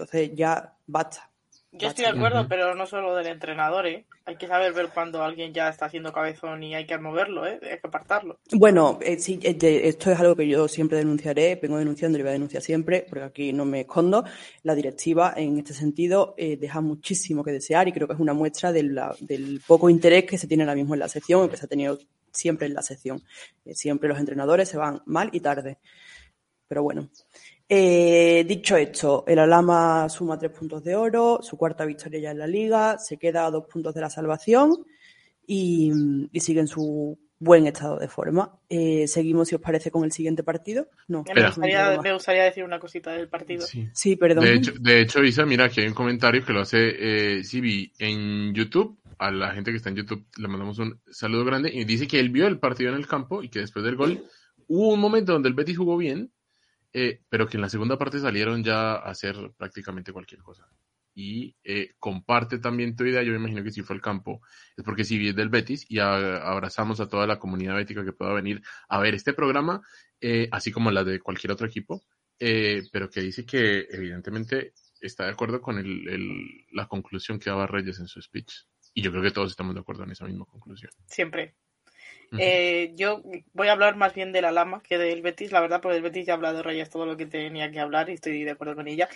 Entonces 0.01 0.31
ya 0.35 0.75
basta. 0.87 1.31
Yo 1.73 1.87
estoy 1.87 2.05
de 2.05 2.11
acuerdo, 2.11 2.49
pero 2.49 2.75
no 2.75 2.85
solo 2.85 3.15
del 3.15 3.29
entrenador, 3.29 3.87
¿eh? 3.87 4.05
Hay 4.25 4.37
que 4.37 4.49
saber 4.49 4.73
ver 4.73 4.89
cuando 4.93 5.23
alguien 5.23 5.55
ya 5.55 5.69
está 5.69 5.87
haciendo 5.87 6.13
cabezón 6.13 6.65
y 6.65 6.75
hay 6.75 6.85
que 6.85 6.99
moverlo, 6.99 7.47
¿eh? 7.47 7.61
Hay 7.63 7.79
que 7.79 7.87
apartarlo. 7.87 8.41
Bueno, 8.51 8.99
eh, 9.01 9.19
sí, 9.21 9.39
eh, 9.41 9.57
esto 9.85 10.11
es 10.11 10.19
algo 10.19 10.35
que 10.35 10.49
yo 10.49 10.67
siempre 10.67 10.99
denunciaré, 10.99 11.55
vengo 11.63 11.79
denunciando 11.79 12.19
y 12.19 12.23
voy 12.23 12.31
a 12.31 12.33
denunciar 12.33 12.63
siempre, 12.65 13.07
porque 13.09 13.25
aquí 13.25 13.53
no 13.53 13.65
me 13.65 13.83
escondo. 13.83 14.25
La 14.65 14.75
directiva, 14.75 15.33
en 15.37 15.59
este 15.59 15.73
sentido, 15.73 16.35
eh, 16.37 16.57
deja 16.57 16.81
muchísimo 16.81 17.45
que 17.45 17.53
desear 17.53 17.87
y 17.87 17.93
creo 17.93 18.09
que 18.09 18.15
es 18.15 18.21
una 18.21 18.35
muestra 18.35 18.73
del 18.73 19.63
poco 19.65 19.89
interés 19.89 20.25
que 20.25 20.39
se 20.39 20.49
tiene 20.49 20.65
ahora 20.65 20.75
mismo 20.75 20.95
en 20.95 21.01
la 21.01 21.09
sección 21.09 21.45
y 21.45 21.51
que 21.51 21.57
se 21.57 21.67
ha 21.67 21.69
tenido 21.69 21.99
siempre 22.33 22.67
en 22.67 22.75
la 22.75 22.83
sección. 22.83 23.23
siempre 23.75 24.09
los 24.09 24.19
entrenadores 24.19 24.69
se 24.69 24.77
van 24.77 25.03
mal 25.07 25.31
y 25.33 25.39
tarde. 25.39 25.79
Pero 26.67 26.83
bueno, 26.83 27.09
eh, 27.73 28.45
dicho 28.49 28.77
esto, 28.77 29.23
el 29.29 29.39
Alama 29.39 30.09
suma 30.09 30.37
tres 30.37 30.51
puntos 30.51 30.83
de 30.83 30.97
oro, 30.97 31.39
su 31.41 31.57
cuarta 31.57 31.85
victoria 31.85 32.19
ya 32.19 32.31
en 32.33 32.41
la 32.41 32.49
liga, 32.49 32.99
se 32.99 33.17
queda 33.17 33.47
a 33.47 33.51
dos 33.53 33.67
puntos 33.67 33.95
de 33.95 34.01
la 34.01 34.11
salvación 34.11 34.85
y, 35.47 35.93
sigue 36.35 36.59
en 36.59 36.67
su 36.67 37.17
buen 37.39 37.69
estado 37.69 38.01
de 38.01 38.09
forma. 38.09 38.59
Eh, 38.69 39.07
seguimos, 39.07 39.47
si 39.47 39.55
os 39.55 39.61
parece, 39.61 39.93
con 39.93 40.03
el 40.03 40.11
siguiente 40.11 40.43
partido. 40.43 40.89
No. 41.07 41.23
Me 41.33 42.13
gustaría, 42.13 42.43
decir 42.43 42.65
una 42.65 42.81
cosita 42.81 43.13
del 43.13 43.29
partido. 43.29 43.65
Sí, 43.93 44.17
perdón. 44.17 44.47
De 44.81 45.01
hecho, 45.01 45.23
Isa, 45.23 45.47
mira, 45.47 45.67
aquí 45.67 45.81
hay 45.81 45.87
un 45.87 45.95
comentario 45.95 46.45
que 46.45 46.53
lo 46.53 46.63
hace 46.63 47.39
eh, 47.39 47.43
en 48.01 48.53
YouTube. 48.53 48.99
A 49.17 49.31
la 49.31 49.53
gente 49.53 49.71
que 49.71 49.77
está 49.77 49.91
en 49.91 49.97
YouTube 49.97 50.27
le 50.39 50.49
mandamos 50.49 50.81
un 50.81 51.01
saludo 51.09 51.45
grande 51.45 51.71
y 51.73 51.85
dice 51.85 52.09
que 52.09 52.19
él 52.19 52.31
vio 52.31 52.49
el 52.49 52.59
partido 52.59 52.91
en 52.91 52.97
el 52.97 53.07
campo 53.07 53.45
y 53.45 53.49
que 53.49 53.61
después 53.61 53.85
del 53.85 53.95
gol 53.95 54.25
hubo 54.67 54.95
un 54.95 54.99
momento 54.99 55.35
donde 55.35 55.49
el 55.49 55.55
Betis 55.55 55.77
jugó 55.77 55.97
bien, 55.97 56.33
eh, 56.93 57.21
pero 57.29 57.47
que 57.47 57.57
en 57.57 57.63
la 57.63 57.69
segunda 57.69 57.99
parte 57.99 58.19
salieron 58.19 58.65
ya 58.65 58.93
a 58.93 59.11
hacer 59.11 59.53
prácticamente 59.57 60.13
cualquier 60.13 60.43
cosa. 60.43 60.69
Y 61.15 61.57
eh, 61.65 61.95
comparte 61.99 62.59
también 62.59 62.97
tu 62.97 63.05
idea, 63.05 63.23
yo 63.23 63.33
me 63.33 63.39
imagino 63.39 63.63
que 63.63 63.73
si 63.73 63.83
fue 63.83 63.97
el 63.97 64.03
campo, 64.03 64.41
es 64.77 64.85
porque 64.85 65.05
si 65.05 65.29
es 65.29 65.35
del 65.35 65.49
Betis 65.49 65.85
y 65.89 65.99
abrazamos 65.99 67.01
a 67.01 67.09
toda 67.09 67.27
la 67.27 67.39
comunidad 67.39 67.75
bética 67.75 68.05
que 68.05 68.13
pueda 68.13 68.33
venir 68.33 68.63
a 68.89 68.99
ver 69.01 69.15
este 69.15 69.33
programa, 69.33 69.83
eh, 70.21 70.49
así 70.53 70.71
como 70.73 70.91
la 70.91 71.05
de 71.05 71.21
cualquier 71.21 71.53
otro 71.53 71.67
equipo, 71.67 72.03
pero 72.39 73.11
que 73.11 73.21
dice 73.21 73.45
que 73.45 73.87
evidentemente 73.91 74.73
está 75.01 75.25
de 75.25 75.33
acuerdo 75.33 75.61
con 75.61 75.83
la 76.73 76.87
conclusión 76.87 77.39
que 77.39 77.51
daba 77.51 77.67
Reyes 77.67 77.99
en 77.99 78.07
su 78.07 78.23
speech. 78.23 78.65
Y 78.95 79.03
yo 79.03 79.11
creo 79.11 79.23
que 79.23 79.31
todos 79.31 79.51
estamos 79.51 79.75
de 79.75 79.81
acuerdo 79.81 80.05
en 80.05 80.13
esa 80.13 80.25
misma 80.25 80.47
conclusión. 80.47 80.91
Siempre. 81.07 81.55
Eh, 82.39 82.93
yo 82.95 83.23
voy 83.53 83.69
a 83.69 83.73
hablar 83.73 83.97
más 83.97 84.15
bien 84.15 84.33
de 84.33 84.43
la 84.43 84.53
Lama 84.53 84.83
que 84.83 84.99
del 84.99 85.23
Betis, 85.23 85.53
la 85.53 85.61
verdad, 85.61 85.81
porque 85.81 85.97
el 85.97 86.03
Betis 86.03 86.27
ya 86.27 86.33
ha 86.33 86.37
hablado 86.37 86.63
Reyes 86.63 86.91
todo 86.91 87.07
lo 87.07 87.17
que 87.17 87.27
tenía 87.27 87.71
que 87.71 87.81
hablar 87.81 88.09
y 88.09 88.15
estoy 88.15 88.45
de 88.45 88.53
acuerdo 88.53 88.77
con 88.77 88.89
ella. 88.89 89.09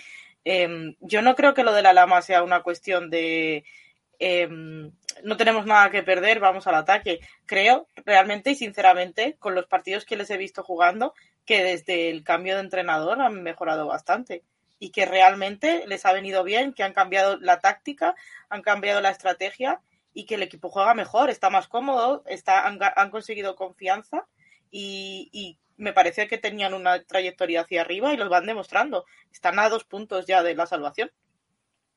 Em, 0.45 0.97
yo 1.01 1.23
no 1.23 1.35
creo 1.37 1.55
que 1.55 1.63
lo 1.63 1.73
de 1.73 1.83
la 1.83 1.93
Lama 1.93 2.23
sea 2.23 2.43
una 2.43 2.63
cuestión 2.63 3.11
de 3.11 3.65
em, 4.19 4.91
no 5.23 5.37
tenemos 5.37 5.67
nada 5.67 5.91
que 5.91 6.03
perder, 6.03 6.41
vamos 6.41 6.67
al 6.67 6.75
ataque. 6.75 7.21
Creo 7.47 7.89
realmente 8.05 8.51
y 8.51 8.55
sinceramente, 8.55 9.37
con 9.39 9.55
los 9.55 9.67
partidos 9.67 10.05
que 10.05 10.17
les 10.17 10.31
he 10.31 10.37
visto 10.37 10.63
jugando, 10.63 11.15
que 11.45 11.63
desde 11.63 12.11
el 12.11 12.25
cambio 12.25 12.55
de 12.55 12.63
entrenador 12.63 13.21
han 13.21 13.43
mejorado 13.43 13.87
bastante 13.87 14.43
y 14.79 14.91
que 14.91 15.07
realmente 15.07 15.85
les 15.87 16.05
ha 16.05 16.13
venido 16.13 16.43
bien, 16.43 16.73
que 16.73 16.83
han 16.83 16.93
cambiado 16.93 17.39
la 17.39 17.61
táctica, 17.61 18.15
han 18.49 18.63
cambiado 18.63 19.01
la 19.01 19.11
estrategia 19.11 19.81
y 20.15 20.25
que 20.25 20.37
el 20.37 20.43
equipo 20.43 20.71
juega 20.71 20.95
mejor, 20.95 21.29
está 21.29 21.51
más 21.51 21.69
cómodo, 21.69 22.23
está, 22.27 22.67
han, 22.67 23.11
conseguido 23.11 23.57
confianza 23.57 24.27
y, 24.71 25.59
me 25.77 25.93
parece 25.93 26.29
que 26.29 26.39
tenían 26.39 26.73
una 26.73 27.03
trayectoria 27.03 27.63
hacia 27.63 27.81
arriba 27.81 28.15
y 28.15 28.17
los 28.17 28.29
van 28.29 28.47
demostrando. 28.47 29.07
Están 29.33 29.59
a 29.59 29.69
dos 29.69 29.83
puntos 29.83 30.25
ya 30.25 30.45
de 30.45 30.55
la 30.55 30.67
salvación. 30.67 31.11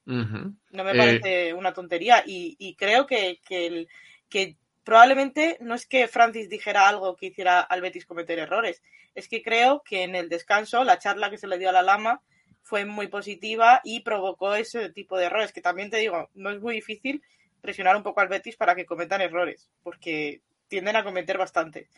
No 0.04 0.84
me 0.84 0.96
parece 0.96 1.50
eh, 1.50 1.54
una 1.54 1.74
tontería 1.74 2.24
y, 2.26 2.76
creo 2.76 3.06
que, 3.06 3.40
que, 3.46 3.86
que 4.30 4.58
probablemente 4.84 5.58
no 5.62 5.76
es 5.76 5.86
que 5.86 6.08
Francis 6.08 6.50
dijera 6.50 6.88
algo 6.88 7.16
que 7.16 7.28
hiciera 7.28 7.60
al 7.60 7.82
Betis 7.82 8.08
cometer 8.08 8.40
errores, 8.40 8.82
es 9.14 9.28
que 9.28 9.44
creo 9.44 9.84
que 9.84 10.02
en 10.02 10.16
el 10.16 10.28
descanso 10.28 10.84
la 10.84 10.98
charla 10.98 11.30
que 11.30 11.38
se 11.38 11.48
le 11.48 11.60
dio 11.60 11.70
a 11.70 11.74
la 11.74 11.84
Lama 11.84 12.22
fue 12.64 12.86
muy 12.86 13.08
positiva 13.08 13.82
y 13.84 14.00
provocó 14.00 14.56
ese 14.56 14.90
tipo 14.90 15.18
de 15.18 15.26
errores, 15.26 15.54
que 15.54 15.62
también 15.62 15.92
te 15.92 15.98
digo, 15.98 16.30
no 16.34 16.50
es 16.50 16.60
muy 16.60 16.74
difícil 16.74 17.22
presionar 17.62 17.96
un 17.96 18.04
poco 18.04 18.22
al 18.22 18.28
Betis 18.28 18.56
para 18.56 18.76
que 18.76 18.86
cometan 18.86 19.22
errores, 19.22 19.70
porque 19.84 20.42
tienden 20.68 20.96
a 20.96 21.04
cometer 21.04 21.38
bastante. 21.38 21.90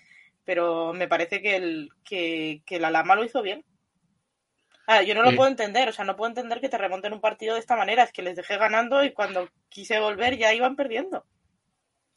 Pero 0.45 0.93
me 0.93 1.07
parece 1.07 1.41
que, 1.41 1.55
el, 1.55 1.89
que, 2.03 2.61
la 2.79 2.89
Lama 2.89 3.15
lo 3.15 3.23
hizo 3.23 3.41
bien. 3.41 3.63
Ah, 4.87 5.03
yo 5.03 5.13
no 5.13 5.21
lo 5.21 5.35
puedo 5.35 5.49
entender, 5.49 5.87
o 5.87 5.91
sea, 5.91 6.03
no 6.03 6.15
puedo 6.15 6.29
entender 6.29 6.59
que 6.59 6.69
te 6.69 6.77
remonten 6.77 7.13
un 7.13 7.21
partido 7.21 7.53
de 7.53 7.59
esta 7.59 7.75
manera, 7.75 8.03
es 8.03 8.11
que 8.11 8.23
les 8.23 8.35
dejé 8.35 8.57
ganando 8.57 9.03
y 9.03 9.11
cuando 9.13 9.47
quise 9.69 9.99
volver 9.99 10.37
ya 10.37 10.53
iban 10.53 10.75
perdiendo. 10.75 11.25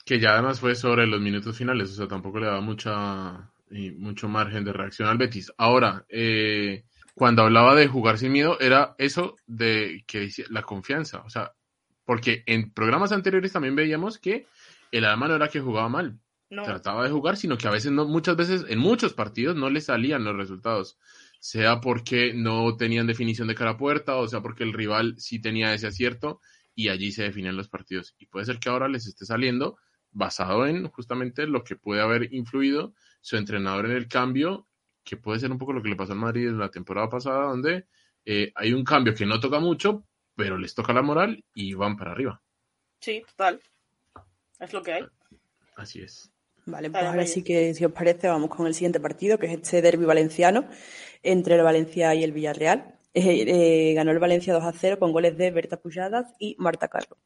Que 0.06 0.18
ya 0.18 0.32
además 0.32 0.58
fue 0.58 0.74
sobre 0.74 1.06
los 1.06 1.20
minutos 1.20 1.58
finales, 1.58 1.90
o 1.90 1.94
sea, 1.94 2.08
tampoco 2.08 2.38
le 2.38 2.46
daba 2.46 2.62
mucha 2.62 3.50
y 3.70 3.90
mucho 3.90 4.28
margen 4.28 4.64
de 4.64 4.72
reacción 4.72 5.08
al 5.08 5.18
Betis. 5.18 5.52
Ahora, 5.58 6.04
eh, 6.08 6.84
cuando 7.14 7.42
hablaba 7.42 7.74
de 7.74 7.88
jugar 7.88 8.16
sin 8.16 8.32
miedo, 8.32 8.58
era 8.60 8.94
eso 8.98 9.36
de 9.46 10.04
que 10.06 10.30
la 10.48 10.62
confianza, 10.62 11.22
o 11.26 11.30
sea, 11.30 11.52
porque 12.12 12.42
en 12.44 12.70
programas 12.72 13.10
anteriores 13.10 13.52
también 13.52 13.74
veíamos 13.74 14.18
que 14.18 14.46
el 14.90 15.06
Alma 15.06 15.28
no 15.28 15.36
era 15.36 15.48
que 15.48 15.60
jugaba 15.60 15.88
mal. 15.88 16.20
Trataba 16.50 17.04
de 17.04 17.10
jugar, 17.10 17.38
sino 17.38 17.56
que 17.56 17.66
a 17.66 17.70
veces 17.70 17.90
no, 17.90 18.04
muchas 18.04 18.36
veces, 18.36 18.66
en 18.68 18.80
muchos 18.80 19.14
partidos 19.14 19.56
no 19.56 19.70
le 19.70 19.80
salían 19.80 20.22
los 20.22 20.36
resultados 20.36 20.98
sea 21.40 21.80
porque 21.80 22.34
no 22.34 22.76
tenían 22.76 23.06
definición 23.06 23.48
de 23.48 23.54
cara 23.54 23.70
a 23.70 23.78
puerta, 23.78 24.16
o 24.16 24.28
sea 24.28 24.42
porque 24.42 24.62
el 24.62 24.74
rival 24.74 25.14
sí 25.16 25.40
tenía 25.40 25.72
ese 25.72 25.86
acierto 25.86 26.42
y 26.74 26.90
allí 26.90 27.12
se 27.12 27.22
definen 27.22 27.56
los 27.56 27.70
partidos. 27.70 28.14
Y 28.18 28.26
puede 28.26 28.44
ser 28.44 28.58
que 28.58 28.68
ahora 28.68 28.88
les 28.88 29.06
esté 29.06 29.24
saliendo 29.24 29.78
basado 30.10 30.66
en 30.66 30.88
justamente 30.90 31.46
lo 31.46 31.64
que 31.64 31.76
puede 31.76 32.02
haber 32.02 32.34
influido 32.34 32.92
su 33.22 33.38
entrenador 33.38 33.86
en 33.86 33.92
el 33.92 34.06
cambio, 34.06 34.68
que 35.02 35.16
puede 35.16 35.40
ser 35.40 35.50
un 35.50 35.56
poco 35.56 35.72
lo 35.72 35.82
que 35.82 35.88
le 35.88 35.96
pasó 35.96 36.12
al 36.12 36.18
Madrid 36.18 36.48
en 36.48 36.58
la 36.58 36.70
temporada 36.70 37.08
pasada, 37.08 37.46
donde 37.46 37.86
eh, 38.26 38.52
hay 38.54 38.74
un 38.74 38.84
cambio 38.84 39.14
que 39.14 39.24
no 39.24 39.40
toca 39.40 39.60
mucho, 39.60 40.04
pero 40.36 40.58
les 40.58 40.74
toca 40.74 40.92
la 40.92 41.02
moral 41.02 41.44
y 41.54 41.74
van 41.74 41.96
para 41.96 42.12
arriba. 42.12 42.42
Sí, 43.00 43.22
total. 43.28 43.60
Es 44.60 44.72
lo 44.72 44.82
que 44.82 44.92
hay. 44.92 45.04
Así 45.76 46.02
es. 46.02 46.30
Vale, 46.64 46.90
pues 46.90 47.04
ahora 47.04 47.26
sí 47.26 47.42
que, 47.42 47.74
si 47.74 47.84
os 47.84 47.92
parece, 47.92 48.28
vamos 48.28 48.50
con 48.50 48.66
el 48.66 48.74
siguiente 48.74 49.00
partido, 49.00 49.38
que 49.38 49.46
es 49.46 49.52
este 49.54 49.82
derby 49.82 50.04
valenciano 50.04 50.68
entre 51.22 51.56
el 51.56 51.62
Valencia 51.62 52.14
y 52.14 52.22
el 52.22 52.32
Villarreal. 52.32 52.98
Eh, 53.14 53.44
eh, 53.46 53.94
ganó 53.94 54.12
el 54.12 54.20
Valencia 54.20 54.54
2 54.54 54.64
a 54.64 54.72
0 54.72 54.98
con 54.98 55.12
goles 55.12 55.36
de 55.36 55.50
Berta 55.50 55.78
Pujadas 55.78 56.32
y 56.38 56.54
Marta 56.58 56.88
Carro. 56.88 57.18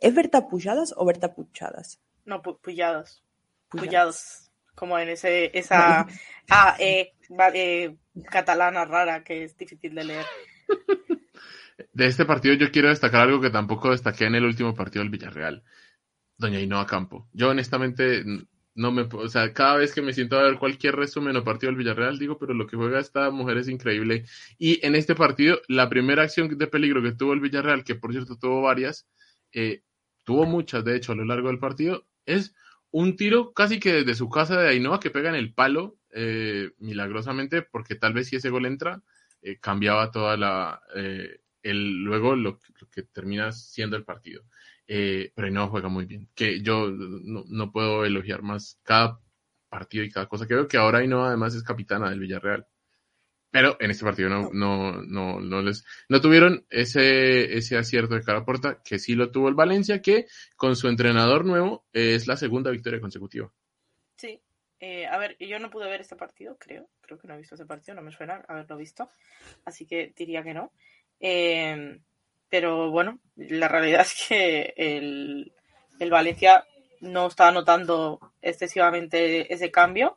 ¿Es 0.00 0.14
Berta 0.14 0.48
Pujadas 0.48 0.94
o 0.96 1.04
Berta 1.04 1.34
Puchadas? 1.34 2.00
No, 2.24 2.42
Pujadas. 2.42 3.22
Pujadas. 3.68 4.50
Como 4.74 4.98
en 4.98 5.10
ese, 5.10 5.50
esa 5.58 6.06
A, 6.50 6.76
E, 6.78 7.12
catalana 8.30 8.84
rara 8.84 9.22
que 9.22 9.44
es 9.44 9.56
difícil 9.56 9.94
de 9.94 10.04
leer. 10.04 10.26
De 11.92 12.06
este 12.06 12.24
partido 12.24 12.54
yo 12.54 12.70
quiero 12.70 12.88
destacar 12.88 13.22
algo 13.22 13.40
que 13.40 13.50
tampoco 13.50 13.90
destaqué 13.90 14.24
en 14.24 14.34
el 14.34 14.44
último 14.44 14.74
partido 14.74 15.02
del 15.02 15.10
Villarreal. 15.10 15.62
Doña 16.36 16.60
Inoa 16.60 16.86
Campo. 16.86 17.28
Yo 17.32 17.50
honestamente 17.50 18.24
no 18.78 18.92
me, 18.92 19.02
o 19.02 19.28
sea, 19.28 19.52
cada 19.52 19.76
vez 19.76 19.92
que 19.92 20.02
me 20.02 20.12
siento 20.12 20.38
a 20.38 20.44
ver 20.44 20.58
cualquier 20.58 20.94
resumen 20.94 21.36
o 21.36 21.42
partido 21.42 21.72
del 21.72 21.78
Villarreal, 21.78 22.18
digo, 22.18 22.38
pero 22.38 22.54
lo 22.54 22.66
que 22.66 22.76
juega 22.76 23.00
esta 23.00 23.30
mujer 23.30 23.58
es 23.58 23.68
increíble. 23.68 24.24
Y 24.56 24.84
en 24.86 24.94
este 24.94 25.16
partido, 25.16 25.60
la 25.66 25.88
primera 25.88 26.22
acción 26.22 26.56
de 26.56 26.66
peligro 26.68 27.02
que 27.02 27.12
tuvo 27.12 27.32
el 27.32 27.40
Villarreal, 27.40 27.82
que 27.82 27.96
por 27.96 28.12
cierto 28.12 28.38
tuvo 28.38 28.62
varias, 28.62 29.08
eh, 29.52 29.82
tuvo 30.22 30.46
muchas, 30.46 30.84
de 30.84 30.96
hecho, 30.96 31.12
a 31.12 31.16
lo 31.16 31.24
largo 31.24 31.48
del 31.48 31.58
partido, 31.58 32.06
es 32.24 32.54
un 32.92 33.16
tiro 33.16 33.52
casi 33.52 33.80
que 33.80 33.92
desde 33.92 34.14
su 34.14 34.28
casa 34.28 34.60
de 34.60 34.68
Ainhoa 34.68 35.00
que 35.00 35.10
pega 35.10 35.28
en 35.28 35.34
el 35.34 35.52
palo, 35.52 35.98
eh, 36.12 36.70
milagrosamente, 36.78 37.62
porque 37.62 37.96
tal 37.96 38.14
vez 38.14 38.28
si 38.28 38.36
ese 38.36 38.50
gol 38.50 38.66
entra, 38.66 39.02
eh, 39.42 39.58
cambiaba 39.58 40.12
toda 40.12 40.36
la, 40.36 40.80
luego 41.74 42.36
lo, 42.36 42.60
lo 42.80 42.90
que 42.90 43.02
termina 43.02 43.52
siendo 43.52 43.96
el 43.96 44.04
partido 44.04 44.44
eh, 44.88 45.32
pero 45.34 45.50
no 45.50 45.68
juega 45.68 45.88
muy 45.88 46.06
bien. 46.06 46.28
Que 46.34 46.62
yo 46.62 46.88
no, 46.90 47.70
puedo 47.70 48.06
elogiar 48.06 48.42
más 48.42 48.80
cada 48.82 49.20
partido 49.68 50.02
y 50.02 50.10
cada 50.10 50.26
cosa 50.26 50.46
que 50.46 50.54
veo, 50.54 50.66
que 50.66 50.78
ahora 50.78 51.06
no 51.06 51.24
además 51.26 51.54
es 51.54 51.62
capitana 51.62 52.08
del 52.08 52.20
Villarreal. 52.20 52.66
Pero 53.50 53.76
en 53.80 53.90
este 53.90 54.04
partido 54.04 54.28
no, 54.28 54.50
no, 54.52 55.02
no, 55.02 55.40
no 55.40 55.62
les, 55.62 55.84
no 56.08 56.20
tuvieron 56.20 56.66
ese, 56.70 57.56
ese 57.56 57.78
acierto 57.78 58.14
de 58.14 58.22
cara 58.22 58.40
a 58.40 58.44
puerta, 58.44 58.82
que 58.82 58.98
sí 58.98 59.14
lo 59.14 59.30
tuvo 59.30 59.48
el 59.48 59.54
Valencia, 59.54 60.02
que 60.02 60.26
con 60.56 60.76
su 60.76 60.88
entrenador 60.88 61.44
nuevo 61.44 61.86
es 61.92 62.26
la 62.26 62.36
segunda 62.36 62.70
victoria 62.70 63.00
consecutiva. 63.00 63.50
Sí, 64.16 64.40
eh, 64.80 65.06
a 65.06 65.16
ver, 65.16 65.36
yo 65.38 65.58
no 65.58 65.70
pude 65.70 65.88
ver 65.88 66.02
este 66.02 66.14
partido, 66.14 66.56
creo, 66.58 66.88
creo 67.00 67.18
que 67.18 67.26
no 67.26 67.34
he 67.34 67.38
visto 67.38 67.54
ese 67.54 67.64
partido, 67.64 67.94
no 67.94 68.02
me 68.02 68.12
suena 68.12 68.44
haberlo 68.48 68.76
visto, 68.76 69.08
así 69.64 69.86
que 69.86 70.12
diría 70.16 70.42
que 70.42 70.54
no. 70.54 70.72
Eh, 71.20 71.98
pero 72.48 72.90
bueno, 72.90 73.18
la 73.36 73.68
realidad 73.68 74.00
es 74.06 74.26
que 74.28 74.74
el, 74.76 75.52
Valencia 76.10 76.64
no 77.00 77.26
está 77.26 77.50
notando 77.50 78.20
excesivamente 78.42 79.52
ese 79.52 79.70
cambio, 79.70 80.16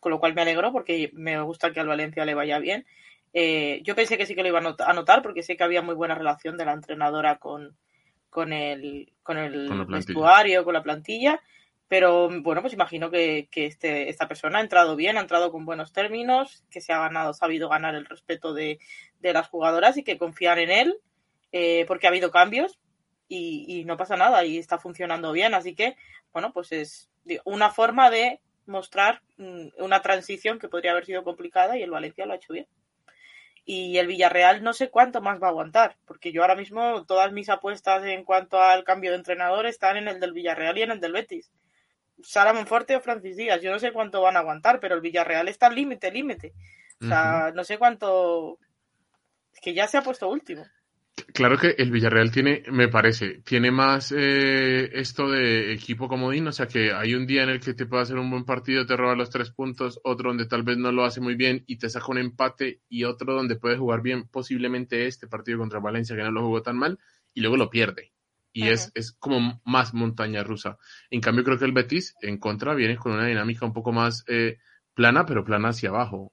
con 0.00 0.10
lo 0.10 0.18
cual 0.20 0.34
me 0.34 0.42
alegro 0.42 0.72
porque 0.72 1.10
me 1.12 1.40
gusta 1.42 1.72
que 1.72 1.80
al 1.80 1.88
Valencia 1.88 2.24
le 2.24 2.34
vaya 2.34 2.58
bien. 2.58 2.86
Eh, 3.32 3.80
yo 3.84 3.94
pensé 3.94 4.16
que 4.16 4.24
sí 4.24 4.34
que 4.34 4.42
lo 4.42 4.48
iba 4.48 4.58
a 4.60 4.92
notar 4.94 5.22
porque 5.22 5.42
sé 5.42 5.56
que 5.56 5.64
había 5.64 5.82
muy 5.82 5.94
buena 5.94 6.14
relación 6.14 6.56
de 6.56 6.64
la 6.64 6.72
entrenadora 6.72 7.36
con, 7.38 7.76
con 8.30 8.52
el, 8.52 9.12
con 9.22 9.36
el 9.36 9.86
vestuario, 9.86 10.64
con 10.64 10.74
la 10.74 10.82
plantilla. 10.82 11.40
Pero 11.88 12.28
bueno, 12.42 12.62
pues 12.62 12.74
imagino 12.74 13.10
que, 13.10 13.48
este, 13.54 14.08
esta 14.08 14.26
persona 14.26 14.58
ha 14.58 14.62
entrado 14.62 14.96
bien, 14.96 15.16
ha 15.16 15.20
entrado 15.20 15.52
con 15.52 15.64
buenos 15.64 15.92
términos, 15.92 16.64
que 16.68 16.80
se 16.80 16.92
ha 16.92 16.98
ganado, 16.98 17.32
sabido 17.32 17.68
ganar 17.68 17.94
el 17.94 18.06
respeto 18.06 18.52
de, 18.52 18.80
de 19.20 19.32
las 19.32 19.48
jugadoras 19.48 19.96
y 19.96 20.04
que 20.04 20.18
confían 20.18 20.58
en 20.58 20.70
él 20.70 21.00
eh, 21.52 21.84
porque 21.86 22.06
ha 22.06 22.10
habido 22.10 22.30
cambios 22.30 22.78
y, 23.28 23.84
no 23.86 23.96
pasa 23.96 24.16
nada 24.16 24.44
y 24.44 24.58
está 24.58 24.78
funcionando 24.78 25.32
bien. 25.32 25.54
Así 25.54 25.74
que, 25.74 25.96
bueno, 26.32 26.52
pues 26.52 26.72
es 26.72 27.10
una 27.44 27.70
forma 27.70 28.10
de 28.10 28.40
mostrar 28.66 29.22
mm, 29.36 29.68
una 29.78 30.02
transición 30.02 30.58
que 30.58 30.68
podría 30.68 30.92
haber 30.92 31.06
sido 31.06 31.24
complicada 31.24 31.76
y 31.76 31.82
el 31.82 31.90
Valencia 31.90 32.26
lo 32.26 32.32
ha 32.32 32.36
hecho 32.36 32.52
bien. 32.52 32.66
Y 33.64 33.98
el 33.98 34.06
Villarreal 34.06 34.62
no 34.62 34.72
sé 34.72 34.90
cuánto 34.90 35.20
más 35.20 35.42
va 35.42 35.48
a 35.48 35.50
aguantar, 35.50 35.96
porque 36.04 36.30
yo 36.30 36.42
ahora 36.42 36.54
mismo 36.54 37.04
todas 37.04 37.32
mis 37.32 37.48
apuestas 37.48 38.04
en 38.04 38.24
cuanto 38.24 38.60
al 38.62 38.84
cambio 38.84 39.10
de 39.10 39.16
entrenador 39.16 39.66
están 39.66 39.96
en 39.96 40.06
el 40.06 40.20
del 40.20 40.32
Villarreal 40.32 40.78
y 40.78 40.82
en 40.82 40.92
el 40.92 41.00
del 41.00 41.12
Betis. 41.12 41.50
Sara 42.22 42.52
Monforte 42.52 42.94
o 42.94 43.00
Francis 43.00 43.36
Díaz, 43.36 43.60
yo 43.60 43.72
no 43.72 43.78
sé 43.78 43.92
cuánto 43.92 44.22
van 44.22 44.36
a 44.36 44.40
aguantar, 44.40 44.78
pero 44.78 44.94
el 44.94 45.00
Villarreal 45.00 45.48
está 45.48 45.66
al 45.66 45.74
límite, 45.74 46.12
límite. 46.12 46.54
O 47.02 47.06
sea, 47.06 47.52
no 47.54 47.62
sé 47.64 47.76
cuánto. 47.76 48.58
Es 49.56 49.60
que 49.62 49.72
ya 49.72 49.88
se 49.88 49.96
ha 49.96 50.02
puesto 50.02 50.28
último. 50.28 50.66
Claro 51.32 51.56
que 51.56 51.74
el 51.78 51.90
Villarreal 51.90 52.30
tiene, 52.30 52.62
me 52.70 52.88
parece, 52.88 53.40
tiene 53.42 53.70
más 53.70 54.12
eh, 54.14 54.90
esto 54.92 55.30
de 55.30 55.72
equipo 55.72 56.08
comodín, 56.08 56.46
o 56.46 56.52
sea 56.52 56.66
que 56.66 56.92
hay 56.92 57.14
un 57.14 57.26
día 57.26 57.42
en 57.42 57.48
el 57.48 57.60
que 57.60 57.72
te 57.72 57.86
puede 57.86 58.02
hacer 58.02 58.18
un 58.18 58.30
buen 58.30 58.44
partido, 58.44 58.84
te 58.84 58.98
roba 58.98 59.14
los 59.14 59.30
tres 59.30 59.50
puntos, 59.50 59.98
otro 60.04 60.28
donde 60.28 60.44
tal 60.44 60.62
vez 60.62 60.76
no 60.76 60.92
lo 60.92 61.06
hace 61.06 61.22
muy 61.22 61.34
bien 61.34 61.64
y 61.66 61.78
te 61.78 61.88
saca 61.88 62.08
un 62.08 62.18
empate 62.18 62.82
y 62.90 63.04
otro 63.04 63.32
donde 63.32 63.56
puede 63.56 63.78
jugar 63.78 64.02
bien, 64.02 64.28
posiblemente 64.28 65.06
este 65.06 65.26
partido 65.26 65.58
contra 65.58 65.80
Valencia 65.80 66.14
que 66.14 66.22
no 66.22 66.32
lo 66.32 66.42
jugó 66.42 66.60
tan 66.60 66.76
mal 66.76 66.98
y 67.32 67.40
luego 67.40 67.56
lo 67.56 67.70
pierde. 67.70 68.12
Y 68.52 68.68
es, 68.68 68.90
es 68.94 69.12
como 69.12 69.60
más 69.64 69.94
montaña 69.94 70.42
rusa. 70.42 70.78
En 71.10 71.20
cambio 71.20 71.44
creo 71.44 71.58
que 71.58 71.66
el 71.66 71.72
Betis 71.72 72.14
en 72.20 72.38
contra 72.38 72.74
viene 72.74 72.96
con 72.96 73.12
una 73.12 73.26
dinámica 73.26 73.66
un 73.66 73.72
poco 73.72 73.92
más 73.92 74.22
eh, 74.28 74.58
plana, 74.94 75.24
pero 75.26 75.44
plana 75.44 75.70
hacia 75.70 75.90
abajo 75.90 76.32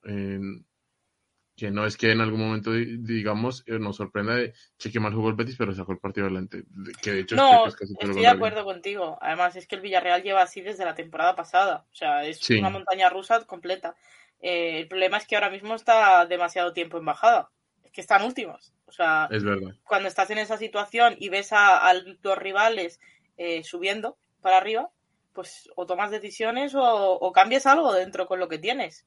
que 1.55 1.69
no 1.69 1.85
es 1.85 1.97
que 1.97 2.11
en 2.11 2.21
algún 2.21 2.39
momento, 2.39 2.71
digamos, 2.71 3.63
eh, 3.67 3.77
nos 3.77 3.97
sorprenda 3.97 4.35
de, 4.35 4.53
cheque 4.77 4.99
mal 4.99 5.13
jugó 5.13 5.29
el 5.29 5.35
Betis, 5.35 5.55
pero 5.57 5.73
sacó 5.73 5.91
el 5.91 5.99
partido 5.99 6.25
adelante. 6.25 6.63
Que 7.01 7.11
de 7.11 7.19
hecho 7.21 7.35
no, 7.35 7.67
estoy 7.67 8.21
de 8.21 8.27
acuerdo 8.27 8.63
contigo. 8.63 9.17
Además, 9.21 9.55
es 9.55 9.67
que 9.67 9.75
el 9.75 9.81
Villarreal 9.81 10.23
lleva 10.23 10.41
así 10.41 10.61
desde 10.61 10.85
la 10.85 10.95
temporada 10.95 11.35
pasada. 11.35 11.85
O 11.91 11.95
sea, 11.95 12.25
es 12.25 12.49
una 12.49 12.69
montaña 12.69 13.09
rusa 13.09 13.45
completa. 13.45 13.95
Eh, 14.41 14.79
el 14.79 14.87
problema 14.87 15.17
es 15.17 15.27
que 15.27 15.35
ahora 15.35 15.51
mismo 15.51 15.75
está 15.75 16.25
demasiado 16.25 16.73
tiempo 16.73 16.97
en 16.97 17.05
bajada. 17.05 17.49
Es 17.83 17.91
que 17.91 18.01
están 18.01 18.23
últimos. 18.23 18.73
O 18.87 18.91
sea, 18.91 19.27
es 19.31 19.43
verdad. 19.43 19.75
cuando 19.85 20.07
estás 20.07 20.29
en 20.31 20.37
esa 20.39 20.57
situación 20.57 21.15
y 21.17 21.29
ves 21.29 21.53
a, 21.53 21.77
a 21.77 21.93
los 21.93 22.37
rivales 22.37 22.99
eh, 23.37 23.63
subiendo 23.63 24.17
para 24.41 24.57
arriba, 24.57 24.89
pues 25.33 25.69
o 25.75 25.85
tomas 25.85 26.11
decisiones 26.11 26.73
o, 26.75 27.31
cambias 27.33 27.65
algo 27.65 27.93
dentro 27.93 28.27
con 28.27 28.39
lo 28.39 28.47
que 28.47 28.59
tienes. 28.59 29.05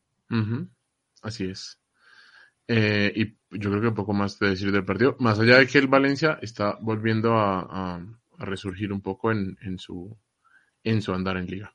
Así 1.23 1.49
es. 1.49 1.79
Eh, 2.69 3.13
y 3.15 3.59
yo 3.59 3.71
creo 3.71 3.81
que 3.81 3.91
poco 3.93 4.13
más 4.13 4.39
de 4.39 4.51
decir 4.51 4.73
del 4.73 4.85
partido, 4.85 5.17
más 5.19 5.39
allá 5.39 5.59
de 5.59 5.67
que 5.67 5.79
el 5.79 5.87
Valencia 5.87 6.39
está 6.43 6.79
volviendo 6.81 7.35
a, 7.35 8.05
resurgir 8.39 8.93
un 8.93 9.01
poco 9.01 9.33
en, 9.33 9.79
su, 9.79 10.15
en 10.85 11.01
su 11.01 11.15
andar 11.15 11.39
en 11.39 11.47
liga. 11.47 11.75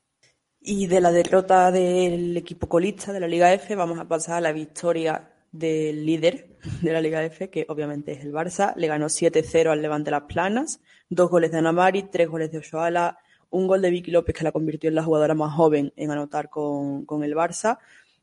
Y 0.60 0.86
de 0.86 1.00
la 1.00 1.10
derrota 1.10 1.72
del 1.72 2.36
equipo 2.36 2.68
colista 2.68 3.12
de 3.12 3.18
la 3.18 3.26
Liga 3.26 3.52
F, 3.52 3.74
vamos 3.74 3.98
a 3.98 4.06
pasar 4.06 4.36
a 4.36 4.40
la 4.40 4.52
victoria 4.52 5.28
del 5.50 6.06
líder 6.06 6.56
de 6.82 6.92
la 6.92 7.00
Liga 7.00 7.24
F, 7.24 7.50
que 7.50 7.66
obviamente 7.68 8.12
es 8.12 8.24
el 8.24 8.32
Barça. 8.32 8.74
Le 8.76 8.86
ganó 8.86 9.06
7-0 9.06 9.70
al 9.70 9.82
Levante 9.82 10.12
Las 10.12 10.22
Planas, 10.22 10.80
dos 11.08 11.28
goles 11.30 11.50
de 11.50 11.58
Anamari, 11.58 12.04
tres 12.04 12.28
goles 12.28 12.52
de 12.52 12.58
Oshoala, 12.58 13.18
un 13.50 13.66
gol 13.66 13.82
de 13.82 13.90
Vicky 13.90 14.12
López 14.12 14.36
que 14.36 14.44
la 14.44 14.52
convirtió 14.52 14.88
en 14.88 14.94
la 14.94 15.02
jugadora 15.02 15.34
más 15.34 15.52
joven 15.52 15.92
en 15.96 16.10
anotar 16.12 16.48
con, 16.48 17.06
con 17.06 17.24
el 17.24 17.34
Barça 17.34 17.78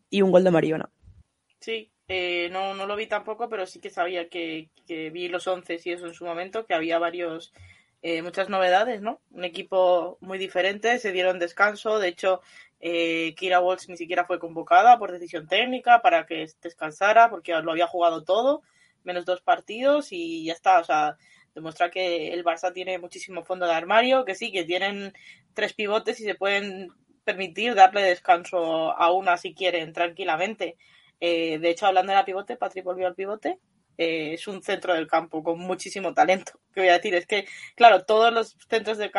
y 0.10 0.22
un 0.22 0.32
gol 0.32 0.46
de 0.46 0.52
Mariona. 0.52 0.90
Sí, 1.60 1.92
eh, 2.10 2.50
no, 2.52 2.74
no 2.74 2.88
lo 2.88 2.96
vi 2.96 3.06
tampoco, 3.06 3.50
pero 3.50 3.68
sí 3.68 3.80
que 3.80 3.92
sabía 3.92 4.30
que, 4.30 4.70
vi 4.88 5.28
los 5.28 5.48
once 5.48 5.80
y 5.84 5.92
eso 5.92 6.08
en 6.08 6.16
su 6.16 6.26
momento, 6.26 6.66
que 6.66 6.74
había 6.74 6.98
varios, 6.98 7.54
eh, 8.02 8.24
muchas 8.24 8.50
novedades, 8.50 9.02
¿no? 9.02 9.22
Un 9.30 9.44
equipo 9.46 10.18
muy 10.20 10.40
diferente, 10.40 10.98
se 10.98 11.12
dieron 11.12 11.38
descanso, 11.38 12.00
de 12.00 12.08
hecho, 12.08 12.42
eh, 12.80 13.36
Kira 13.38 13.60
Walsh 13.60 13.90
ni 13.90 13.98
siquiera 13.98 14.26
fue 14.26 14.40
convocada 14.40 14.98
por 14.98 15.12
decisión 15.12 15.48
técnica 15.48 16.02
para 16.02 16.26
que 16.26 16.48
descansara, 16.64 17.30
porque 17.30 17.54
lo 17.62 17.72
había 17.72 17.86
jugado 17.86 18.24
todo, 18.24 18.64
menos 19.04 19.26
dos 19.26 19.42
partidos 19.42 20.12
y 20.12 20.46
ya 20.46 20.54
está, 20.54 20.80
o 20.80 20.84
sea, 20.84 21.16
demuestra 21.54 21.92
que 21.92 22.34
el 22.34 22.44
Barça 22.44 22.74
tiene 22.74 22.98
muchísimo 22.98 23.44
fondo 23.44 23.68
de 23.68 23.74
armario, 23.74 24.26
que 24.26 24.34
sí, 24.34 24.52
que 24.52 24.64
tienen 24.64 25.14
tres 25.54 25.74
pivotes 25.74 26.20
y 26.20 26.24
se 26.24 26.34
pueden 26.34 26.90
permitir 27.24 27.76
darle 27.76 28.02
descanso 28.02 28.92
a 28.98 29.12
una 29.12 29.38
si 29.38 29.54
quieren 29.54 29.94
tranquilamente 29.94 30.76
eh, 31.20 31.60
de 31.60 31.70
hecho, 31.70 31.88
hablando 31.88 32.12
de 32.12 32.18
la 32.18 32.26
pivote, 32.26 32.58
Patrick 32.58 32.86
volvió 32.86 33.08
al 33.08 33.16
pivote. 33.16 33.60
Eh, 33.98 34.34
es 34.34 34.48
un 34.48 34.64
centro 34.64 34.94
del 34.94 35.08
campo 35.08 35.44
con 35.44 35.60
muchísimo 35.60 36.14
talento. 36.14 36.54
Que 36.74 36.82
voy 36.82 36.90
a 36.90 36.94
decir, 36.94 37.16
es 37.16 37.26
que, 37.26 37.46
claro, 37.76 38.06
todos 38.06 38.32
los 38.34 38.56
centros 38.70 38.98
del 38.98 39.12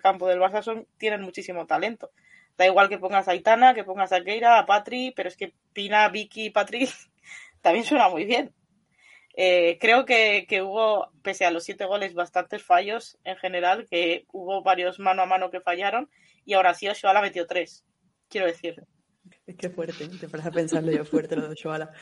campo 0.00 0.28
del 0.28 0.40
Barça 0.40 0.62
son, 0.62 0.86
tienen 0.98 1.22
muchísimo 1.22 1.66
talento. 1.66 2.10
Da 2.56 2.66
igual 2.66 2.88
que 2.88 2.98
pongas 2.98 3.28
a 3.28 3.32
Aitana, 3.32 3.74
que 3.74 3.84
pongas 3.84 4.12
a 4.12 4.22
Keira, 4.22 4.58
a 4.58 4.66
Patri, 4.66 5.12
pero 5.14 5.28
es 5.28 5.36
que 5.36 5.54
Pina, 5.72 6.08
Vicky 6.08 6.46
y 6.46 6.50
Patri 6.50 6.88
también 7.62 7.84
suena 7.84 8.08
muy 8.08 8.24
bien. 8.24 8.52
Eh, 9.40 9.78
creo 9.80 10.04
que, 10.04 10.44
hubo, 10.62 11.12
pese 11.22 11.44
a 11.44 11.52
los 11.52 11.62
siete 11.62 11.84
goles, 11.84 12.14
bastantes 12.14 12.64
fallos 12.64 13.18
en 13.22 13.36
general, 13.36 13.86
que 13.88 14.26
hubo 14.32 14.64
varios 14.64 14.98
mano 14.98 15.22
a 15.22 15.26
mano 15.26 15.52
que 15.52 15.60
fallaron 15.60 16.10
y 16.44 16.54
ahora 16.54 16.74
sí 16.74 16.88
Oshuala 16.88 17.20
metió 17.22 17.46
tres, 17.46 17.84
quiero 18.28 18.48
decir. 18.48 18.82
Es 19.46 19.56
que 19.56 19.70
fuerte, 19.70 20.08
te 20.08 20.28
parece 20.28 20.50
pensarlo 20.50 20.92
yo 20.92 21.04
fuerte 21.04 21.36
lo 21.36 21.42
de 21.42 21.52
Oshuala. 21.52 21.92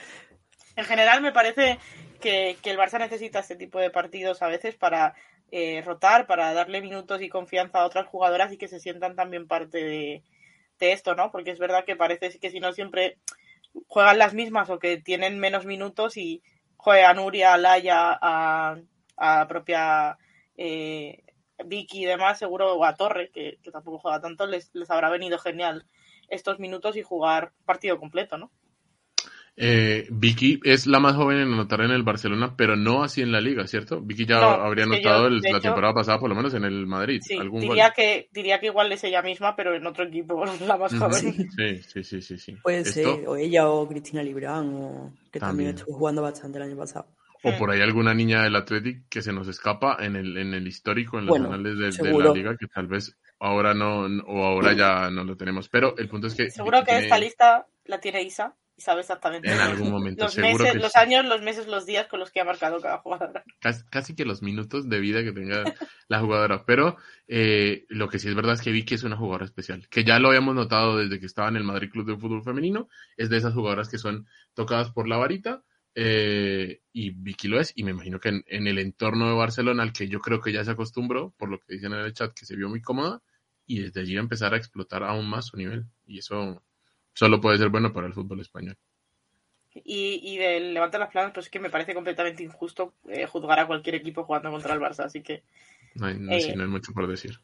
En 0.76 0.84
general 0.84 1.22
me 1.22 1.32
parece 1.32 1.78
que, 2.20 2.56
el 2.62 2.78
Barça 2.78 2.98
necesita 2.98 3.40
este 3.40 3.56
tipo 3.56 3.78
de 3.78 3.90
partidos 3.90 4.42
a 4.42 4.48
veces 4.48 4.74
para 4.74 5.14
eh, 5.50 5.82
rotar, 5.82 6.26
para 6.26 6.52
darle 6.52 6.82
minutos 6.82 7.22
y 7.22 7.28
confianza 7.28 7.80
a 7.80 7.86
otras 7.86 8.06
jugadoras 8.06 8.52
y 8.52 8.58
que 8.58 8.68
se 8.68 8.80
sientan 8.80 9.16
también 9.16 9.46
parte 9.46 9.78
de, 9.78 10.22
de 10.78 10.92
esto, 10.92 11.14
¿no? 11.14 11.30
Porque 11.30 11.50
es 11.50 11.58
verdad 11.58 11.84
que 11.84 11.96
parece 11.96 12.38
que 12.38 12.50
si 12.50 12.60
no 12.60 12.72
siempre 12.72 13.16
juegan 13.86 14.18
las 14.18 14.34
mismas 14.34 14.68
o 14.70 14.78
que 14.78 14.98
tienen 14.98 15.38
menos 15.38 15.64
minutos 15.64 16.16
y 16.16 16.42
juega 16.76 17.10
a 17.10 17.14
Nuria, 17.14 17.54
a 17.54 17.58
Laia, 17.58 18.18
a, 18.20 18.76
a 19.16 19.48
propia 19.48 20.18
eh, 20.56 21.22
Vicky 21.64 22.02
y 22.02 22.06
demás, 22.06 22.38
seguro, 22.38 22.74
o 22.74 22.84
a 22.84 22.94
Torre, 22.94 23.30
que, 23.30 23.58
tampoco 23.72 23.98
juega 23.98 24.20
tanto, 24.20 24.46
les, 24.46 24.70
les 24.74 24.90
habrá 24.90 25.08
venido 25.10 25.38
genial 25.38 25.86
estos 26.28 26.58
minutos 26.58 26.96
y 26.96 27.02
jugar 27.02 27.52
partido 27.64 27.98
completo, 27.98 28.38
¿no? 28.38 28.50
Eh, 29.58 30.06
Vicky 30.10 30.60
es 30.64 30.86
la 30.86 31.00
más 31.00 31.16
joven 31.16 31.38
en 31.38 31.52
anotar 31.54 31.80
en 31.80 31.90
el 31.90 32.02
Barcelona, 32.02 32.54
pero 32.58 32.76
no 32.76 33.02
así 33.02 33.22
en 33.22 33.32
la 33.32 33.40
liga, 33.40 33.66
¿cierto? 33.66 34.02
Vicky 34.02 34.26
ya 34.26 34.36
habría 34.36 34.84
anotado 34.84 35.30
la 35.30 35.60
temporada 35.60 35.94
pasada, 35.94 36.20
por 36.20 36.28
lo 36.28 36.34
menos 36.34 36.52
en 36.52 36.64
el 36.64 36.86
Madrid. 36.86 37.22
Sí, 37.22 37.38
diría, 37.52 37.90
Que, 37.96 38.28
diría 38.32 38.60
que 38.60 38.66
igual 38.66 38.92
es 38.92 39.02
ella 39.04 39.22
misma, 39.22 39.56
pero 39.56 39.74
en 39.74 39.86
otro 39.86 40.04
equipo, 40.04 40.44
la 40.66 40.76
más 40.76 40.94
joven. 40.94 41.50
Sí, 41.50 42.02
sí, 42.02 42.20
sí, 42.20 42.38
sí. 42.38 42.56
Puede 42.62 42.84
ser, 42.84 43.06
o 43.26 43.36
ella 43.36 43.68
o 43.68 43.88
Cristina 43.88 44.22
Librán, 44.22 44.74
o 44.74 45.14
que 45.32 45.40
también. 45.40 45.70
estuvo 45.70 45.96
jugando 45.96 46.20
bastante 46.20 46.58
el 46.58 46.64
año 46.64 46.76
pasado. 46.76 47.06
O 47.42 47.56
por 47.58 47.70
ahí 47.70 47.80
alguna 47.80 48.12
niña 48.12 48.42
del 48.42 48.56
Athletic 48.56 49.08
que 49.08 49.22
se 49.22 49.32
nos 49.32 49.46
escapa 49.46 49.98
en 50.00 50.16
el, 50.16 50.36
en 50.36 50.52
el 50.52 50.66
histórico, 50.66 51.18
en 51.18 51.26
los 51.26 51.38
canales 51.38 51.96
de, 51.96 52.12
la 52.12 52.32
liga, 52.32 52.56
que 52.58 52.66
tal 52.66 52.88
vez 52.88 53.16
ahora 53.38 53.74
no, 53.74 54.06
o 54.26 54.44
ahora 54.44 54.72
ya 54.74 55.10
no 55.10 55.24
lo 55.24 55.36
tenemos. 55.36 55.68
Pero 55.68 55.96
el 55.98 56.08
punto 56.08 56.26
es 56.26 56.34
que. 56.34 56.50
Seguro 56.50 56.84
que 56.84 56.98
esta 56.98 57.18
lista 57.18 57.66
la 57.84 58.00
tiene 58.00 58.22
Isa 58.22 58.54
y 58.76 58.82
sabe 58.82 59.00
exactamente 59.00 59.50
en 59.50 59.58
algún 59.58 59.90
momento 59.90 60.24
los, 60.24 60.36
meses, 60.36 60.74
los 60.74 60.96
años, 60.96 61.24
los 61.24 61.40
meses, 61.40 61.66
los 61.66 61.86
días 61.86 62.08
con 62.08 62.20
los 62.20 62.30
que 62.30 62.40
ha 62.40 62.44
marcado 62.44 62.78
cada 62.80 62.98
jugadora. 62.98 63.42
Casi, 63.90 64.14
que 64.14 64.26
los 64.26 64.42
minutos 64.42 64.88
de 64.88 65.00
vida 65.00 65.24
que 65.24 65.32
tenga 65.32 65.64
la 66.08 66.20
jugadora. 66.20 66.64
Pero 66.66 66.96
eh, 67.26 67.86
lo 67.88 68.08
que 68.08 68.18
sí 68.18 68.28
es 68.28 68.34
verdad 68.34 68.52
es 68.52 68.60
que 68.60 68.72
Vicky 68.72 68.94
es 68.94 69.02
una 69.02 69.16
jugadora 69.16 69.46
especial, 69.46 69.88
que 69.88 70.04
ya 70.04 70.18
lo 70.18 70.28
habíamos 70.28 70.54
notado 70.54 70.98
desde 70.98 71.18
que 71.18 71.26
estaba 71.26 71.48
en 71.48 71.56
el 71.56 71.64
Madrid 71.64 71.90
Club 71.90 72.06
de 72.06 72.18
Fútbol 72.18 72.44
Femenino. 72.44 72.88
Es 73.16 73.30
de 73.30 73.38
esas 73.38 73.54
jugadoras 73.54 73.88
que 73.88 73.98
son 73.98 74.26
tocadas 74.52 74.90
por 74.90 75.08
la 75.08 75.16
varita. 75.16 75.62
Eh, 75.94 76.82
y 76.92 77.08
Vicky 77.08 77.48
lo 77.48 77.58
es, 77.58 77.72
y 77.74 77.82
me 77.82 77.92
imagino 77.92 78.20
que 78.20 78.28
en, 78.28 78.44
en, 78.48 78.66
el 78.66 78.78
entorno 78.78 79.30
de 79.30 79.34
Barcelona, 79.34 79.82
al 79.82 79.94
que 79.94 80.08
yo 80.08 80.20
creo 80.20 80.42
que 80.42 80.52
ya 80.52 80.62
se 80.62 80.72
acostumbró, 80.72 81.32
por 81.38 81.48
lo 81.48 81.58
que 81.58 81.72
dicen 81.72 81.94
en 81.94 82.00
el 82.00 82.12
chat, 82.12 82.34
que 82.34 82.44
se 82.44 82.54
vio 82.54 82.68
muy 82.68 82.82
cómoda, 82.82 83.22
y 83.66 83.80
desde 83.80 84.00
allí 84.00 84.16
empezar 84.16 84.54
a 84.54 84.56
explotar 84.56 85.02
aún 85.02 85.28
más 85.28 85.46
su 85.46 85.56
nivel. 85.56 85.84
Y 86.06 86.18
eso 86.18 86.62
solo 87.12 87.40
puede 87.40 87.58
ser 87.58 87.68
bueno 87.68 87.92
para 87.92 88.06
el 88.06 88.14
fútbol 88.14 88.40
español. 88.40 88.76
Y, 89.74 90.20
y 90.22 90.38
del 90.38 90.72
levantar 90.72 91.00
las 91.00 91.10
planas, 91.10 91.32
pues 91.34 91.46
es 91.46 91.50
que 91.50 91.60
me 91.60 91.70
parece 91.70 91.94
completamente 91.94 92.42
injusto 92.42 92.94
eh, 93.08 93.26
juzgar 93.26 93.60
a 93.60 93.66
cualquier 93.66 93.96
equipo 93.96 94.24
jugando 94.24 94.50
contra 94.50 94.74
el 94.74 94.80
Barça, 94.80 95.04
así 95.04 95.22
que... 95.22 95.42
No 95.94 96.06
hay, 96.06 96.18
no, 96.18 96.32
hay 96.32 96.42
eh, 96.44 96.56
mucho 96.56 96.92
por 96.92 97.06
decir. 97.06 97.38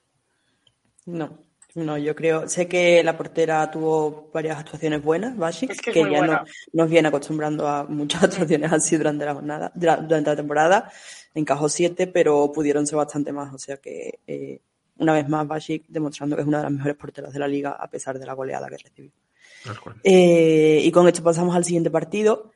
No, 1.04 1.38
no, 1.74 1.98
yo 1.98 2.14
creo, 2.14 2.48
sé 2.48 2.68
que 2.68 3.02
la 3.02 3.16
portera 3.16 3.70
tuvo 3.70 4.30
varias 4.32 4.58
actuaciones 4.58 5.02
buenas, 5.02 5.36
Basic, 5.36 5.78
que, 5.80 6.10
ya 6.10 6.26
no, 6.26 6.44
nos 6.72 6.90
viene 6.90 7.08
acostumbrando 7.08 7.66
a 7.66 7.84
muchas 7.84 8.22
actuaciones 8.24 8.72
así 8.72 8.96
durante 8.96 9.24
la 9.24 9.34
jornada, 9.34 9.72
durante 9.74 10.30
la 10.30 10.36
temporada, 10.36 10.92
encajó 11.34 11.68
siete, 11.68 12.06
pero 12.06 12.52
pudieron 12.52 12.86
ser 12.86 12.96
bastante 12.96 13.32
más, 13.32 13.52
o 13.54 13.58
sea 13.58 13.78
que 13.78 14.20
eh, 14.26 14.60
una 14.96 15.14
vez 15.14 15.28
más 15.28 15.46
Basic 15.46 15.84
demostrando 15.88 16.36
que 16.36 16.42
es 16.42 16.48
una 16.48 16.58
de 16.58 16.64
las 16.64 16.72
mejores 16.72 16.96
porteras 16.96 17.32
de 17.32 17.38
la 17.38 17.48
liga 17.48 17.72
a 17.72 17.88
pesar 17.88 18.18
de 18.18 18.26
la 18.26 18.34
goleada 18.34 18.68
que 18.68 18.78
recibió. 18.78 19.12
Eh, 20.02 20.80
y 20.84 20.90
con 20.90 21.06
esto 21.06 21.22
pasamos 21.22 21.54
al 21.54 21.64
siguiente 21.64 21.90
partido. 21.90 22.52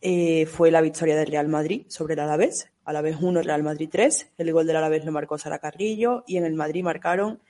Eh, 0.00 0.46
fue 0.46 0.70
la 0.70 0.80
victoria 0.80 1.16
del 1.16 1.26
Real 1.26 1.48
Madrid 1.48 1.86
sobre 1.88 2.14
el 2.14 2.20
Alavés. 2.20 2.70
Alavés 2.84 3.16
1, 3.20 3.42
Real 3.42 3.62
Madrid 3.62 3.88
3. 3.90 4.32
El 4.38 4.52
gol 4.52 4.66
del 4.66 4.76
Alavés 4.76 5.04
lo 5.04 5.12
marcó 5.12 5.38
Sara 5.38 5.58
Carrillo 5.58 6.24
y 6.26 6.36
en 6.36 6.44
el 6.44 6.54
Madrid 6.54 6.84
marcaron 6.84 7.40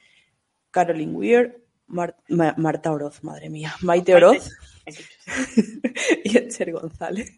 Caroline 0.70 1.12
Weir, 1.12 1.64
Marta 1.86 2.92
Oroz, 2.92 3.22
madre 3.22 3.48
mía, 3.48 3.74
Maite 3.82 4.14
Oroz 4.14 4.50
y 6.24 6.36
Esther 6.36 6.72
González. 6.72 7.36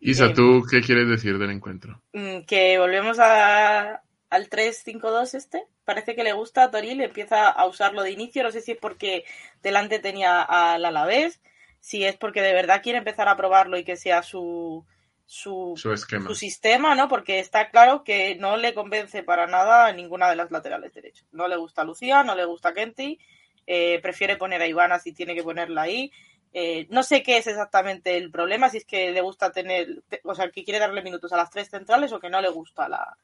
Isa, 0.00 0.32
¿tú 0.32 0.62
qué 0.68 0.80
quieres 0.80 1.08
decir 1.08 1.38
del 1.38 1.50
encuentro? 1.50 2.02
Mm, 2.12 2.40
que 2.46 2.78
volvemos 2.78 3.18
a, 3.20 4.02
al 4.30 4.48
3-5-2 4.48 5.34
este. 5.34 5.66
Parece 5.84 6.14
que 6.14 6.24
le 6.24 6.32
gusta 6.32 6.64
a 6.64 6.70
Toril, 6.70 7.00
empieza 7.00 7.48
a 7.48 7.66
usarlo 7.66 8.02
de 8.02 8.12
inicio. 8.12 8.42
No 8.42 8.52
sé 8.52 8.60
si 8.60 8.72
es 8.72 8.78
porque 8.78 9.24
delante 9.62 9.98
tenía 9.98 10.40
al 10.40 10.84
Alavés, 10.84 11.40
si 11.80 12.04
es 12.04 12.16
porque 12.16 12.40
de 12.40 12.54
verdad 12.54 12.82
quiere 12.82 12.98
empezar 12.98 13.28
a 13.28 13.36
probarlo 13.36 13.76
y 13.76 13.84
que 13.84 13.96
sea 13.96 14.22
su, 14.22 14.86
su, 15.26 15.74
su, 15.76 16.34
sistema, 16.34 16.94
¿no? 16.94 17.08
Porque 17.08 17.40
está 17.40 17.70
claro 17.70 18.04
que 18.04 18.36
no 18.36 18.56
le 18.56 18.72
convence 18.72 19.22
para 19.24 19.46
nada 19.46 19.86
a 19.86 19.92
ninguna 19.92 20.30
de 20.30 20.36
las 20.36 20.50
laterales 20.50 20.94
derechos. 20.94 21.26
No 21.32 21.48
le 21.48 21.56
gusta 21.56 21.84
Lucía, 21.84 22.22
no 22.22 22.34
le 22.34 22.44
gusta 22.44 22.72
Kenty, 22.72 23.18
eh, 23.66 23.98
prefiere 24.00 24.36
poner 24.36 24.62
a 24.62 24.66
Ivana 24.66 24.98
si 25.00 25.12
tiene 25.12 25.34
que 25.34 25.42
ponerla 25.42 25.82
ahí. 25.82 26.12
Eh, 26.52 26.86
no 26.90 27.02
sé 27.02 27.22
qué 27.22 27.36
es 27.36 27.46
exactamente 27.46 28.16
el 28.16 28.30
problema, 28.30 28.68
si 28.68 28.78
es 28.78 28.84
que 28.84 29.12
le 29.12 29.20
gusta 29.20 29.52
tener, 29.52 30.02
o 30.24 30.34
sea, 30.34 30.50
que 30.50 30.64
quiere 30.64 30.80
darle 30.80 31.02
minutos 31.02 31.32
a 31.32 31.36
las 31.36 31.50
tres 31.50 31.70
centrales 31.70 32.12
o 32.12 32.18
que 32.18 32.30
no 32.30 32.40
le 32.40 32.48
gusta 32.48 32.88
la, 32.88 33.16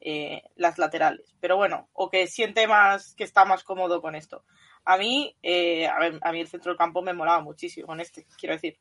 eh, 0.00 0.42
las 0.56 0.78
laterales. 0.78 1.34
Pero 1.40 1.56
bueno, 1.56 1.88
o 1.92 2.08
que 2.08 2.26
siente 2.26 2.66
más, 2.66 3.14
que 3.14 3.24
está 3.24 3.44
más 3.44 3.64
cómodo 3.64 4.00
con 4.00 4.14
esto. 4.14 4.44
A 4.84 4.96
mí, 4.96 5.36
eh, 5.42 5.86
a, 5.86 5.98
ver, 5.98 6.18
a 6.22 6.32
mí 6.32 6.40
el 6.40 6.48
centro 6.48 6.70
del 6.70 6.78
campo 6.78 7.02
me 7.02 7.12
molaba 7.12 7.40
muchísimo 7.42 7.86
con 7.86 8.00
este, 8.00 8.26
quiero 8.38 8.54
decir. 8.54 8.78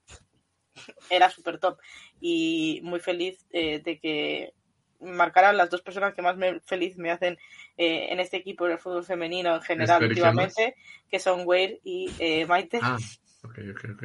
Era 1.10 1.30
súper 1.30 1.60
top. 1.60 1.80
Y 2.22 2.82
muy 2.84 3.00
feliz 3.00 3.46
eh, 3.52 3.80
de 3.80 4.00
que 4.00 4.54
marcaran 5.00 5.58
las 5.58 5.70
dos 5.70 5.82
personas 5.82 6.14
que 6.14 6.22
más 6.22 6.38
me, 6.38 6.60
feliz 6.62 6.98
me 6.98 7.12
hacen 7.12 7.38
en 7.78 8.20
este 8.20 8.38
equipo 8.38 8.66
del 8.66 8.80
fútbol 8.80 9.04
femenino 9.04 9.54
en 9.54 9.62
general 9.62 10.04
últimamente, 10.04 10.76
que 11.08 11.20
son 11.20 11.44
Weir 11.46 11.80
y 11.84 12.10
Maite. 12.48 12.80
Ah, 12.82 12.98
ok, 13.44 13.60
ok, 13.72 13.90
ok. 13.94 14.04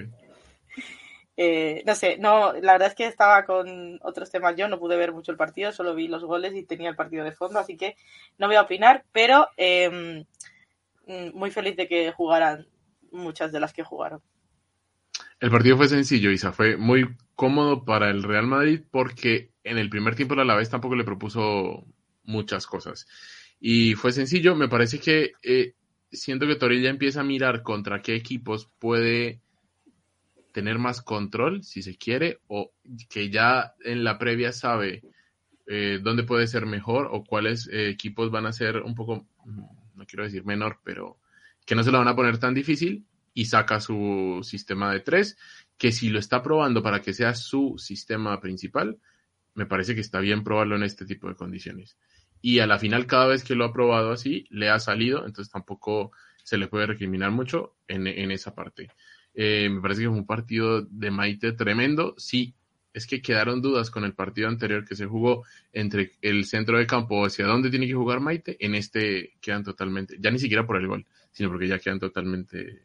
Eh, 1.44 1.83
no 1.85 1.96
sé, 1.96 2.18
no, 2.18 2.52
la 2.52 2.74
verdad 2.74 2.90
es 2.90 2.94
que 2.94 3.05
estaba 3.05 3.44
con 3.44 3.98
otros 4.02 4.31
temas 4.31 4.55
yo, 4.55 4.68
no 4.68 4.78
pude 4.78 4.96
ver 4.96 5.11
mucho 5.11 5.33
el 5.33 5.37
partido, 5.37 5.72
solo 5.72 5.92
vi 5.92 6.07
los 6.07 6.22
goles 6.22 6.55
y 6.55 6.62
tenía 6.62 6.88
el 6.88 6.94
partido 6.94 7.24
de 7.24 7.33
fondo, 7.33 7.59
así 7.59 7.76
que 7.76 7.96
no 8.38 8.46
voy 8.46 8.55
a 8.55 8.62
opinar, 8.62 9.05
pero 9.11 9.48
em, 9.57 10.24
mm, 11.09 11.35
muy 11.35 11.50
feliz 11.50 11.76
de 11.76 11.88
que 11.88 12.12
jugaran 12.12 12.68
muchas 13.11 13.50
de 13.50 13.59
las 13.59 13.72
que 13.72 13.83
jugaron. 13.83 14.22
El 15.40 15.50
partido 15.50 15.76
fue 15.76 15.88
sencillo, 15.88 16.31
Isa, 16.31 16.52
fue 16.52 16.76
muy 16.76 17.09
cómodo 17.35 17.85
para 17.85 18.09
el 18.11 18.22
Real 18.22 18.46
Madrid 18.46 18.81
porque 18.88 19.50
en 19.64 19.78
el 19.78 19.90
primer 19.90 20.14
tiempo 20.14 20.37
la 20.37 20.55
vez 20.55 20.70
tampoco 20.70 20.94
le 20.94 21.02
propuso 21.02 21.85
muchas 22.22 22.68
cosas. 22.68 23.09
Y 23.59 23.94
fue 23.94 24.12
sencillo, 24.12 24.55
me 24.55 24.68
parece 24.68 25.00
que 25.00 25.33
eh, 25.42 25.74
siento 26.12 26.46
que 26.46 26.55
Torilla 26.55 26.88
empieza 26.88 27.22
a 27.22 27.24
mirar 27.24 27.64
contra 27.64 28.00
qué 28.00 28.14
equipos 28.14 28.70
puede 28.78 29.41
tener 30.53 30.79
más 30.79 31.03
control, 31.03 31.65
si 31.65 31.83
se 31.83 31.97
quiere, 31.97 32.41
o 32.47 32.73
que 33.09 33.31
ya 33.31 33.75
en 33.85 34.05
la 34.05 34.19
previa 34.19 34.53
sabe 34.53 35.03
eh, 35.67 36.01
dónde 36.03 36.25
puede 36.25 36.47
ser 36.47 36.67
mejor 36.67 37.09
o 37.11 37.25
cuáles 37.25 37.69
eh, 37.69 37.88
equipos 37.88 38.31
van 38.31 38.47
a 38.47 38.53
ser 38.53 38.79
un 38.79 38.95
poco, 38.95 39.27
mm, 39.45 39.62
no 39.95 40.07
quiero 40.07 40.25
decir 40.25 40.45
menor, 40.45 40.81
pero 40.85 41.19
que 41.65 41.75
no 41.75 41.83
se 41.83 41.91
lo 41.91 41.99
van 41.99 42.09
a 42.09 42.17
poner 42.17 42.38
tan 42.38 42.55
difícil 42.55 43.07
y 43.35 43.47
saca 43.47 43.81
su 43.81 44.41
sistema 44.43 44.93
de 44.93 45.01
tres, 45.01 45.38
que 45.79 45.93
si 45.93 46.11
lo 46.11 46.19
está 46.19 46.43
probando 46.43 46.83
para 46.83 47.01
que 47.01 47.15
sea 47.15 47.35
su 47.35 47.77
sistema 47.79 48.41
principal, 48.41 48.99
me 49.55 49.67
parece 49.67 49.95
que 49.95 50.01
está 50.01 50.21
bien 50.21 50.45
probarlo 50.45 50.77
en 50.77 50.83
este 50.83 51.07
tipo 51.07 51.29
de 51.29 51.35
condiciones. 51.35 51.97
Y 52.41 52.59
a 52.59 52.67
la 52.67 52.79
final, 52.79 53.07
cada 53.07 53.27
vez 53.27 53.45
que 53.45 53.55
lo 53.55 53.65
ha 53.65 53.73
probado 53.73 54.12
así, 54.12 54.47
le 54.51 54.69
ha 54.69 54.79
salido, 54.81 55.27
entonces 55.27 55.53
tampoco 55.53 56.12
se 56.43 56.59
le 56.59 56.67
puede 56.67 56.87
recriminar 56.87 57.31
mucho 57.31 57.77
en, 57.87 58.07
en 58.07 58.31
esa 58.33 58.55
parte. 58.55 58.91
Eh, 59.35 59.68
me 59.71 59.81
parece 59.81 60.03
que 60.03 60.09
fue 60.09 60.18
un 60.18 60.27
partido 60.27 60.83
de 60.83 61.11
Maite 61.11 61.53
tremendo. 61.53 62.14
Sí, 62.18 62.55
es 62.92 63.07
que 63.07 63.23
quedaron 63.23 63.62
dudas 63.62 63.90
con 63.90 64.05
el 64.05 64.14
partido 64.14 64.49
anterior 64.49 64.85
que 64.85 64.97
se 64.97 65.07
jugó 65.07 65.45
entre 65.73 66.12
el 66.21 66.45
centro 66.45 66.79
de 66.79 66.87
campo 66.87 67.25
hacia 67.25 67.47
dónde 67.47 67.71
tiene 67.71 67.87
que 67.87 67.95
jugar 67.95 68.21
Maite. 68.21 68.57
En 68.64 68.75
este 68.75 69.35
quedan 69.40 69.64
totalmente, 69.64 70.16
ya 70.21 70.31
ni 70.31 70.38
siquiera 70.38 70.66
por 70.66 70.77
el 70.77 70.87
gol, 70.87 71.07
sino 71.31 71.49
porque 71.49 71.68
ya 71.68 71.79
quedan 71.79 71.99
totalmente. 71.99 72.83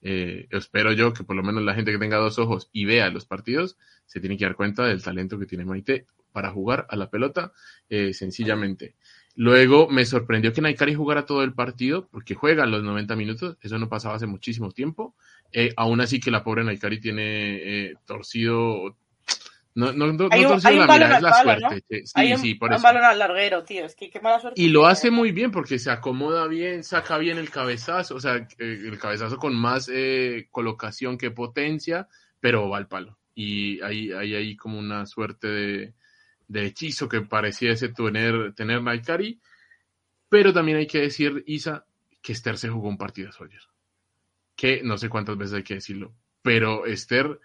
Eh, 0.00 0.46
espero 0.50 0.92
yo 0.92 1.12
que 1.12 1.24
por 1.24 1.34
lo 1.34 1.42
menos 1.42 1.62
la 1.64 1.74
gente 1.74 1.90
que 1.90 1.98
tenga 1.98 2.18
dos 2.18 2.38
ojos 2.38 2.68
y 2.72 2.84
vea 2.84 3.10
los 3.10 3.26
partidos 3.26 3.76
se 4.06 4.20
tiene 4.20 4.36
que 4.36 4.44
dar 4.44 4.54
cuenta 4.54 4.86
del 4.86 5.02
talento 5.02 5.40
que 5.40 5.46
tiene 5.46 5.64
Maite 5.64 6.06
para 6.30 6.50
jugar 6.52 6.86
a 6.88 6.96
la 6.96 7.10
pelota 7.10 7.52
eh, 7.88 8.12
sencillamente. 8.14 8.94
Luego 9.34 9.88
me 9.88 10.04
sorprendió 10.04 10.52
que 10.52 10.60
Naikari 10.60 10.94
jugara 10.94 11.24
todo 11.24 11.44
el 11.44 11.52
partido 11.52 12.08
porque 12.08 12.34
juega 12.34 12.66
los 12.66 12.82
90 12.82 13.14
minutos, 13.16 13.56
eso 13.60 13.78
no 13.78 13.88
pasaba 13.88 14.16
hace 14.16 14.26
muchísimo 14.26 14.72
tiempo. 14.72 15.14
Eh, 15.52 15.72
aún 15.76 16.00
así 16.00 16.20
que 16.20 16.30
la 16.30 16.42
pobre 16.44 16.62
Naikari 16.64 17.00
tiene 17.00 17.22
eh, 17.90 17.94
torcido, 18.04 18.96
No, 19.74 19.92
no, 19.92 20.12
no, 20.12 20.28
Hay 20.32 20.42
no 20.42 20.54
un- 20.54 20.60
hay 20.66 20.74
un 20.74 20.80
la 20.80 20.86
balón 20.86 21.06
mira, 21.08 21.16
es 21.18 21.22
la 21.22 21.30
palo, 21.30 21.58
suerte. 21.68 21.84
Sí, 22.04 22.12
Hay 22.16 22.32
un, 22.32 22.38
sí, 22.40 22.54
por 22.56 22.70
un 22.70 22.74
eso. 22.76 22.82
balón 22.82 23.04
al 23.04 23.18
larguero, 23.18 23.62
tío. 23.64 23.84
Es 23.84 23.94
que 23.94 24.10
qué 24.10 24.18
mala 24.20 24.40
suerte. 24.40 24.60
Y 24.60 24.68
lo 24.70 24.80
tiene. 24.80 24.92
hace 24.92 25.10
muy 25.12 25.30
bien 25.30 25.52
porque 25.52 25.78
se 25.78 25.90
acomoda 25.90 26.48
bien, 26.48 26.82
saca 26.82 27.16
bien 27.16 27.38
el 27.38 27.48
cabezazo, 27.50 28.16
o 28.16 28.20
sea, 28.20 28.36
eh, 28.36 28.46
el 28.58 28.98
cabezazo 28.98 29.36
con 29.36 29.54
más 29.54 29.88
eh, 29.92 30.48
colocación 30.50 31.16
que 31.16 31.30
potencia, 31.30 32.08
pero 32.40 32.68
va 32.68 32.76
al 32.78 32.88
palo. 32.88 33.18
Y 33.36 33.80
ahí 33.82 34.10
hay 34.10 34.34
ahí 34.34 34.56
como 34.56 34.78
una 34.80 35.06
suerte 35.06 35.46
de, 35.46 35.94
de 36.48 36.64
hechizo 36.66 37.08
que 37.08 37.20
pareciese 37.20 37.90
tener, 37.90 38.54
tener 38.54 38.82
Naikari. 38.82 39.38
Pero 40.28 40.52
también 40.52 40.78
hay 40.78 40.88
que 40.88 41.02
decir, 41.02 41.44
Isa, 41.46 41.86
que 42.20 42.32
Esther 42.32 42.58
se 42.58 42.68
jugó 42.68 42.88
un 42.88 42.98
partido 42.98 43.30
ayer. 43.40 43.62
Que 44.58 44.82
no 44.82 44.98
sé 44.98 45.08
cuántas 45.08 45.38
veces 45.38 45.54
hay 45.54 45.62
que 45.62 45.74
decirlo, 45.74 46.12
pero 46.42 46.84
Esther 46.84 47.38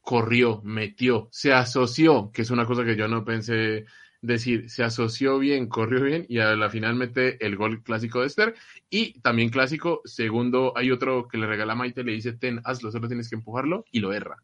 corrió, 0.00 0.62
metió, 0.62 1.28
se 1.32 1.52
asoció, 1.52 2.30
que 2.32 2.42
es 2.42 2.50
una 2.50 2.66
cosa 2.66 2.84
que 2.84 2.94
yo 2.94 3.08
no 3.08 3.24
pensé 3.24 3.84
decir, 4.20 4.70
se 4.70 4.84
asoció 4.84 5.40
bien, 5.40 5.66
corrió 5.66 6.04
bien 6.04 6.24
y 6.28 6.38
a 6.38 6.54
la 6.54 6.70
final 6.70 6.94
mete 6.94 7.44
el 7.44 7.56
gol 7.56 7.82
clásico 7.82 8.20
de 8.20 8.28
Esther. 8.28 8.54
Y 8.88 9.20
también 9.20 9.50
clásico, 9.50 10.00
segundo, 10.04 10.72
hay 10.76 10.92
otro 10.92 11.26
que 11.26 11.38
le 11.38 11.46
regala 11.46 11.72
a 11.72 11.76
Maite, 11.76 12.04
le 12.04 12.12
dice, 12.12 12.32
ten, 12.32 12.60
hazlo, 12.64 12.92
solo 12.92 13.08
tienes 13.08 13.28
que 13.28 13.34
empujarlo 13.34 13.84
y 13.90 13.98
lo 13.98 14.12
erra. 14.12 14.36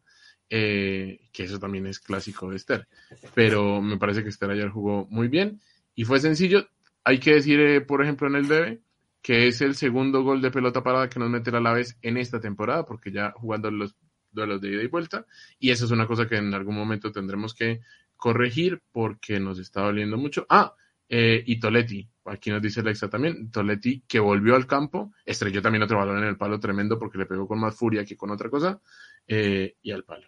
Eh, 0.51 1.21
que 1.33 1.45
eso 1.45 1.59
también 1.59 1.87
es 1.87 2.01
clásico 2.01 2.51
de 2.51 2.57
Esther. 2.57 2.89
Pero 3.35 3.81
me 3.81 3.99
parece 3.99 4.23
que 4.23 4.31
Esther 4.31 4.51
ayer 4.51 4.69
jugó 4.69 5.07
muy 5.11 5.29
bien 5.29 5.61
y 5.95 6.05
fue 6.05 6.19
sencillo. 6.19 6.69
Hay 7.05 7.21
que 7.21 7.35
decir, 7.35 7.61
eh, 7.61 7.81
por 7.81 8.03
ejemplo, 8.03 8.27
en 8.27 8.35
el 8.35 8.49
debe, 8.49 8.81
que 9.23 9.49
es 9.49 9.61
el 9.61 9.75
segundo 9.75 10.23
gol 10.23 10.41
de 10.41 10.51
pelota 10.51 10.83
parada 10.83 11.09
que 11.09 11.19
nos 11.19 11.31
mete 11.31 11.51
la 11.51 11.73
vez 11.73 11.97
en 12.03 12.17
esta 12.17 12.41
temporada, 12.41 12.85
porque 12.87 13.11
ya 13.11 13.33
jugando 13.33 13.71
los 13.71 13.97
duelos 14.31 14.61
de 14.61 14.69
ida 14.69 14.83
y 14.83 14.89
vuelta, 14.89 15.27
y 15.59 15.71
eso 15.71 15.85
es 15.85 15.91
una 15.91 16.07
cosa 16.07 16.27
que 16.27 16.37
en 16.37 16.53
algún 16.55 16.77
momento 16.77 17.11
tendremos 17.11 17.55
que 17.55 17.81
corregir 18.17 18.81
porque 18.93 19.41
nos 19.41 19.59
está 19.59 19.83
doliendo 19.83 20.17
mucho. 20.17 20.47
Ah, 20.49 20.75
eh, 21.09 21.43
y 21.47 21.59
Toletti, 21.59 22.07
aquí 22.27 22.51
nos 22.51 22.61
dice 22.61 22.81
Alexa 22.81 23.09
también, 23.09 23.51
Toletti 23.51 24.03
que 24.07 24.21
volvió 24.21 24.55
al 24.55 24.67
campo, 24.67 25.13
estrelló 25.25 25.63
también 25.63 25.83
otro 25.83 25.99
balón 25.99 26.19
en 26.19 26.29
el 26.29 26.37
palo 26.37 26.61
tremendo 26.61 26.99
porque 26.99 27.19
le 27.19 27.27
pegó 27.27 27.49
con 27.49 27.59
más 27.59 27.75
furia 27.75 28.05
que 28.05 28.17
con 28.17 28.31
otra 28.31 28.51
cosa, 28.51 28.81
eh, 29.27 29.75
y 29.83 29.93
al 29.93 30.05
palo. 30.05 30.27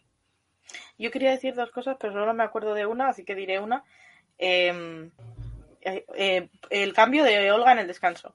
Yo 0.98 1.10
quería 1.10 1.30
decir 1.30 1.54
dos 1.54 1.70
cosas, 1.70 1.96
pero 2.00 2.12
solo 2.12 2.32
me 2.34 2.44
acuerdo 2.44 2.74
de 2.74 2.86
una, 2.86 3.08
así 3.08 3.24
que 3.24 3.34
diré 3.34 3.58
una. 3.58 3.84
Eh, 4.38 5.10
eh, 5.82 6.48
el 6.68 6.92
cambio 6.92 7.24
de 7.24 7.50
Olga 7.50 7.72
en 7.72 7.78
el 7.78 7.86
descanso. 7.86 8.34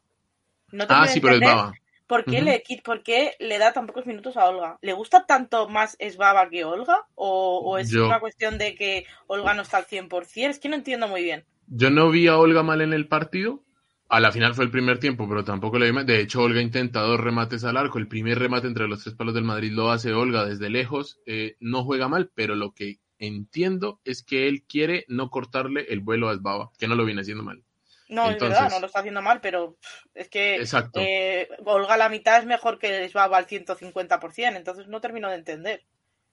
No 0.76 0.86
Ah, 0.90 1.08
sí, 1.08 1.20
pero. 1.20 1.74
¿Por 2.08 2.24
qué, 2.24 2.44
le, 2.44 2.64
por 2.84 3.02
qué 3.02 3.32
le 3.40 3.58
da 3.58 3.74
tan 3.74 3.88
pocos 3.88 4.06
minutos 4.06 4.38
a 4.38 4.46
Olga? 4.46 4.78
¿Le 4.82 4.94
gusta 4.94 5.26
tanto 5.26 5.68
más 5.70 5.96
Esbaba 5.98 6.48
que 6.50 6.64
Olga? 6.64 7.00
¿O, 7.16 7.62
o 7.66 7.78
es 7.80 7.90
Yo- 7.90 8.06
una 8.06 8.20
cuestión 8.20 8.60
de 8.60 8.76
que 8.76 9.08
Olga 9.26 9.56
no 9.56 9.64
está 9.64 9.78
al 9.78 9.86
100%? 9.86 10.52
Es 10.52 10.60
que 10.60 10.70
no 10.70 10.76
entiendo 10.76 11.08
muy 11.08 11.24
bien. 11.24 11.46
Yo 11.68 11.90
no 11.90 12.12
vi 12.12 12.28
a 12.28 12.38
Olga 12.38 12.62
mal 12.62 12.82
en 12.82 12.94
el 12.94 13.08
partido. 13.08 13.64
A 14.08 14.20
la 14.20 14.32
final 14.32 14.54
fue 14.54 14.66
el 14.66 14.70
primer 14.72 15.00
tiempo, 15.00 15.28
pero 15.28 15.44
tampoco 15.44 15.80
le 15.80 15.88
vi 15.88 15.94
mal. 15.94 16.06
De 16.06 16.20
hecho, 16.22 16.44
Olga 16.44 16.62
intenta 16.62 17.00
dos 17.02 17.20
remates 17.20 17.64
al 17.64 17.76
arco. 17.76 17.98
El 17.98 18.08
primer 18.08 18.38
remate 18.38 18.68
entre 18.68 18.88
los 18.88 19.02
tres 19.02 19.16
palos 19.16 19.34
del 19.34 19.44
Madrid 19.44 19.72
lo 19.72 19.90
hace 19.90 20.14
Olga 20.14 20.46
desde 20.46 20.70
lejos. 20.70 21.20
Eh, 21.26 21.56
no 21.60 21.84
juega 21.84 22.08
mal, 22.08 22.30
pero 22.36 22.54
lo 22.54 22.72
que 22.76 23.00
entiendo 23.18 24.00
es 24.06 24.22
que 24.22 24.48
él 24.48 24.64
quiere 24.70 25.06
no 25.08 25.32
cortarle 25.32 25.88
el 25.90 26.02
vuelo 26.02 26.30
a 26.30 26.34
Esbaba, 26.34 26.70
que 26.78 26.88
no 26.88 26.94
lo 26.94 27.04
viene 27.06 27.22
haciendo 27.22 27.44
mal. 27.44 27.64
No, 28.10 28.26
es 28.28 28.34
Entonces- 28.34 28.60
verdad, 28.60 28.72
no 28.72 28.80
lo 28.80 28.86
está 28.88 29.00
haciendo 29.00 29.22
mal, 29.22 29.40
pero 29.42 29.78
es 30.14 30.30
que 30.30 30.56
Exacto. 30.58 31.00
eh, 31.02 31.48
Olga 31.66 31.98
la 31.98 32.10
mitad 32.10 32.40
es 32.40 32.46
mejor 32.46 32.78
que 32.78 33.04
Esbaba 33.06 33.38
al 33.38 33.48
150%, 33.48 34.56
entonces 34.58 34.88
no 34.88 35.02
termino 35.02 35.30
de 35.30 35.36
entender. 35.36 35.84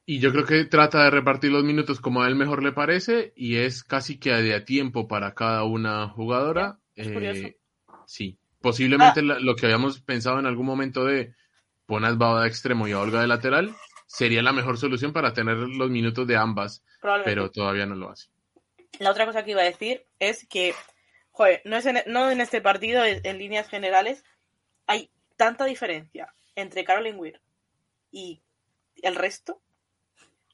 Y 0.05 0.19
yo 0.19 0.33
creo 0.33 0.45
que 0.45 0.65
trata 0.65 1.05
de 1.05 1.11
repartir 1.11 1.51
los 1.53 1.63
minutos 1.65 2.01
como 2.01 2.23
a 2.23 2.29
él 2.29 2.35
mejor 2.35 2.63
le 2.63 2.73
parece 2.73 3.33
y 3.37 3.57
es 3.59 3.85
casi 3.85 4.19
que 4.19 4.31
de 4.33 4.55
a 4.55 4.65
tiempo 4.65 5.07
para 5.09 5.33
cada 5.35 5.65
una 5.65 6.09
jugadora. 6.09 6.79
Es 6.97 7.07
Eh, 7.07 7.13
curioso. 7.15 7.49
sí, 8.07 8.37
posiblemente 8.61 9.21
Ah. 9.21 9.39
lo 9.41 9.55
que 9.55 9.67
habíamos 9.67 10.01
pensado 10.01 10.39
en 10.41 10.47
algún 10.47 10.67
momento 10.67 11.05
de 11.05 11.35
poner 11.87 12.11
a 12.11 12.13
Esbaba 12.13 12.43
de 12.43 12.49
extremo 12.49 12.87
y 12.89 12.93
a 12.93 13.01
Olga 13.01 13.21
de 13.21 13.29
lateral 13.29 13.75
sería 14.07 14.43
la 14.43 14.53
mejor 14.53 14.77
solución 14.77 15.13
para 15.13 15.33
tener 15.33 15.57
los 15.57 15.89
minutos 15.89 16.27
de 16.27 16.37
ambas, 16.37 16.85
pero 17.25 17.51
todavía 17.51 17.87
no 17.87 17.95
lo 17.95 18.11
hace. 18.11 18.29
La 18.99 19.11
otra 19.11 19.25
cosa 19.25 19.43
que 19.45 19.53
iba 19.53 19.63
a 19.63 19.65
decir 19.65 20.05
es 20.19 20.47
que, 20.49 20.75
joder, 21.33 21.61
no, 21.65 21.77
es 21.77 21.87
en, 21.87 21.99
no 22.07 22.31
en 22.31 22.41
este 22.41 22.61
partido, 22.61 23.05
en, 23.05 23.21
en 23.25 23.39
líneas 23.39 23.69
generales, 23.69 24.25
hay 24.87 25.11
tanta 25.37 25.65
diferencia 25.65 26.33
entre 26.55 26.85
Caroline 26.85 27.19
Weir 27.19 27.41
y 28.11 28.41
el 29.03 29.15
resto. 29.17 29.61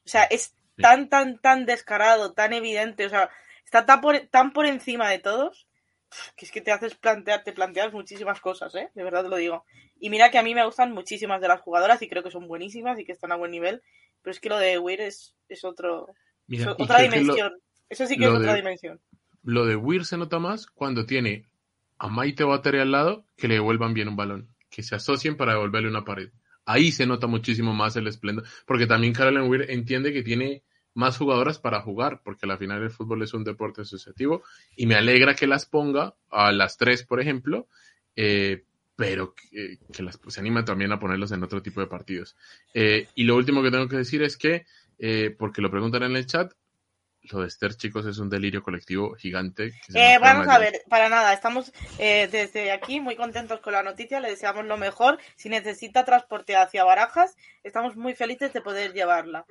O 0.05 0.09
sea, 0.09 0.23
es 0.23 0.55
tan, 0.81 1.09
tan, 1.09 1.39
tan 1.39 1.65
descarado, 1.65 2.33
tan 2.33 2.53
evidente, 2.53 3.05
o 3.05 3.09
sea, 3.09 3.29
está 3.65 3.85
tan 3.85 4.01
por, 4.01 4.17
tan 4.31 4.53
por 4.53 4.65
encima 4.65 5.09
de 5.09 5.19
todos 5.19 5.67
que 6.35 6.45
es 6.45 6.51
que 6.51 6.61
te 6.61 6.71
haces 6.71 6.95
plantear, 6.95 7.43
te 7.43 7.53
planteas 7.53 7.93
muchísimas 7.93 8.41
cosas, 8.41 8.73
¿eh? 8.73 8.89
De 8.95 9.03
verdad 9.03 9.21
te 9.23 9.29
lo 9.29 9.35
digo. 9.35 9.63
Y 9.99 10.09
mira 10.09 10.31
que 10.31 10.39
a 10.39 10.43
mí 10.43 10.55
me 10.55 10.65
gustan 10.65 10.91
muchísimas 10.91 11.39
de 11.39 11.47
las 11.47 11.61
jugadoras 11.61 12.01
y 12.01 12.09
creo 12.09 12.23
que 12.23 12.31
son 12.31 12.47
buenísimas 12.47 12.97
y 12.97 13.05
que 13.05 13.11
están 13.11 13.31
a 13.31 13.35
buen 13.35 13.51
nivel, 13.51 13.83
pero 14.23 14.31
es 14.31 14.39
que 14.39 14.49
lo 14.49 14.57
de 14.57 14.79
Weir 14.79 15.01
es, 15.01 15.35
es 15.49 15.63
otro, 15.63 16.07
Mira, 16.47 16.63
es 16.71 16.75
y 16.79 16.83
otra 16.83 16.97
lo- 16.97 17.03
dimensión. 17.03 17.61
Eso 17.89 18.07
sí 18.07 18.17
que 18.17 18.23
es 18.25 18.31
otra 18.31 18.53
de- 18.53 18.57
dimensión. 18.57 18.99
Lo 19.43 19.65
de 19.65 19.75
Weir 19.75 20.05
se 20.05 20.17
nota 20.17 20.39
más 20.39 20.67
cuando 20.67 21.05
tiene 21.05 21.45
a 21.97 22.07
Maite 22.07 22.43
Battery 22.43 22.79
al 22.79 22.91
lado 22.91 23.25
que 23.37 23.47
le 23.47 23.55
devuelvan 23.55 23.93
bien 23.93 24.07
un 24.07 24.15
balón, 24.15 24.49
que 24.69 24.83
se 24.83 24.95
asocien 24.95 25.35
para 25.35 25.53
devolverle 25.53 25.89
una 25.89 26.05
pared. 26.05 26.29
Ahí 26.65 26.91
se 26.91 27.05
nota 27.05 27.27
muchísimo 27.27 27.73
más 27.73 27.95
el 27.95 28.07
esplendor, 28.07 28.45
porque 28.65 28.85
también 28.85 29.13
Caroline 29.13 29.47
Weir 29.47 29.71
entiende 29.71 30.13
que 30.13 30.23
tiene 30.23 30.63
más 30.93 31.17
jugadoras 31.17 31.59
para 31.59 31.81
jugar, 31.81 32.21
porque 32.23 32.45
al 32.45 32.57
final 32.57 32.83
el 32.83 32.89
fútbol 32.89 33.23
es 33.23 33.33
un 33.33 33.43
deporte 33.43 33.81
asociativo 33.81 34.43
y 34.75 34.85
me 34.85 34.95
alegra 34.95 35.35
que 35.35 35.47
las 35.47 35.65
ponga 35.65 36.15
a 36.29 36.51
las 36.51 36.77
tres, 36.77 37.03
por 37.03 37.19
ejemplo, 37.21 37.67
eh, 38.15 38.65
pero 38.95 39.33
que, 39.33 39.77
que 39.93 40.03
las, 40.03 40.19
se 40.27 40.39
anima 40.41 40.65
también 40.65 40.91
a 40.91 40.99
ponerlos 40.99 41.31
en 41.31 41.43
otro 41.43 41.61
tipo 41.61 41.79
de 41.79 41.87
partidos. 41.87 42.35
Eh, 42.73 43.07
y 43.15 43.23
lo 43.23 43.35
último 43.35 43.63
que 43.63 43.71
tengo 43.71 43.87
que 43.87 43.97
decir 43.97 44.21
es 44.23 44.35
que, 44.35 44.65
eh, 44.97 45.33
porque 45.37 45.61
lo 45.61 45.71
preguntan 45.71 46.03
en 46.03 46.17
el 46.17 46.25
chat, 46.25 46.51
lo 47.31 47.41
de 47.41 47.47
Esther, 47.47 47.75
chicos, 47.75 48.05
es 48.05 48.17
un 48.17 48.29
delirio 48.29 48.63
colectivo 48.63 49.13
gigante. 49.15 49.73
Eh, 49.93 50.17
vamos 50.19 50.47
a 50.47 50.57
ver, 50.59 50.81
para 50.89 51.09
nada, 51.09 51.33
estamos 51.33 51.71
eh, 51.97 52.27
desde 52.31 52.71
aquí 52.71 52.99
muy 52.99 53.15
contentos 53.15 53.59
con 53.59 53.73
la 53.73 53.83
noticia, 53.83 54.19
le 54.19 54.29
deseamos 54.29 54.65
lo 54.65 54.77
mejor. 54.77 55.17
Si 55.35 55.49
necesita 55.49 56.05
transporte 56.05 56.55
hacia 56.55 56.83
Barajas, 56.83 57.35
estamos 57.63 57.95
muy 57.95 58.13
felices 58.15 58.51
de 58.53 58.61
poder 58.61 58.93
llevarla. 58.93 59.45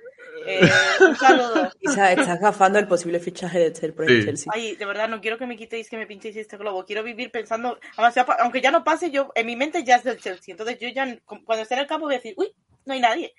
Eh, 0.47 0.61
un 1.01 1.17
saludo. 1.17 1.71
Isa, 1.81 2.13
estás 2.13 2.41
gafando 2.41 2.79
el 2.79 2.89
posible 2.89 3.21
fichaje 3.21 3.59
de 3.59 3.67
Esther 3.69 3.95
por 3.95 4.11
el 4.11 4.21
Sí. 4.21 4.25
Chelsea. 4.27 4.53
Ay, 4.55 4.77
de 4.77 4.85
verdad, 4.87 5.09
no 5.09 5.21
quiero 5.21 5.39
que 5.39 5.47
me 5.47 5.57
quitéis, 5.57 5.89
que 5.89 5.97
me 5.97 6.07
pinchéis 6.07 6.37
este 6.37 6.57
globo. 6.57 6.85
Quiero 6.85 7.03
vivir 7.03 7.31
pensando, 7.31 7.79
además, 7.95 8.15
ya 8.15 8.27
pa- 8.27 8.39
aunque 8.41 8.61
ya 8.61 8.71
no 8.71 8.85
pase, 8.85 9.11
yo 9.11 9.31
en 9.35 9.47
mi 9.47 9.57
mente 9.57 9.85
ya 9.85 9.97
es 9.97 10.05
del 10.05 10.19
Chelsea. 10.19 10.53
Entonces 10.53 10.79
yo 10.81 10.89
ya, 10.89 11.07
cuando 11.25 11.63
esté 11.63 11.75
en 11.75 11.81
el 11.81 11.87
campo, 11.87 12.07
voy 12.07 12.15
a 12.15 12.19
decir, 12.19 12.35
uy, 12.37 12.53
no 12.87 12.95
hay 12.95 13.01
nadie. 13.01 13.35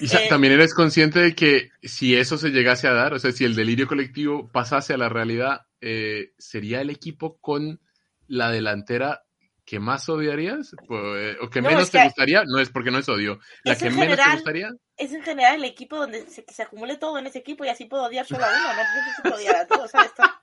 Y 0.00 0.06
eh, 0.06 0.26
también 0.28 0.54
eres 0.54 0.74
consciente 0.74 1.20
de 1.20 1.34
que 1.34 1.70
si 1.82 2.16
eso 2.16 2.38
se 2.38 2.50
llegase 2.50 2.88
a 2.88 2.94
dar, 2.94 3.14
o 3.14 3.18
sea, 3.18 3.32
si 3.32 3.44
el 3.44 3.54
delirio 3.54 3.86
colectivo 3.86 4.50
pasase 4.50 4.94
a 4.94 4.96
la 4.96 5.08
realidad, 5.08 5.66
eh, 5.80 6.32
¿sería 6.38 6.80
el 6.80 6.90
equipo 6.90 7.38
con 7.38 7.80
la 8.26 8.50
delantera 8.50 9.24
que 9.64 9.80
más 9.80 10.08
odiarías? 10.08 10.74
Pues, 10.86 11.36
¿O 11.40 11.50
que 11.50 11.60
No, 11.60 11.68
menos 11.68 11.90
te 11.90 12.02
gustaría? 12.02 12.44
No 12.44 12.58
es 12.58 12.70
porque 12.70 12.90
no 12.90 12.98
es 12.98 13.08
odio. 13.08 13.38
¿La 13.62 13.72
Es 13.72 13.78
que 13.78 13.88
en 13.88 13.96
menos 13.96 14.16
te 14.16 14.32
gustaría? 14.32 14.70
Es 14.96 15.12
en 15.12 15.22
general 15.22 15.56
el 15.56 15.64
equipo 15.64 15.96
donde 15.96 16.26
se, 16.26 16.44
que 16.44 16.54
se 16.54 16.62
acumule 16.62 16.96
todo 16.96 17.18
en 17.18 17.26
ese 17.26 17.38
equipo 17.38 17.64
y 17.64 17.68
así 17.68 17.84
puedo 17.86 18.04
odiar 18.04 18.26
solo 18.26 18.44
a 18.44 18.48
uno. 18.48 18.74
No 18.74 19.02
necesito 19.02 19.34
odiar 19.34 19.56
a 19.56 19.66
todos. 19.66 19.90
Está, 19.94 20.42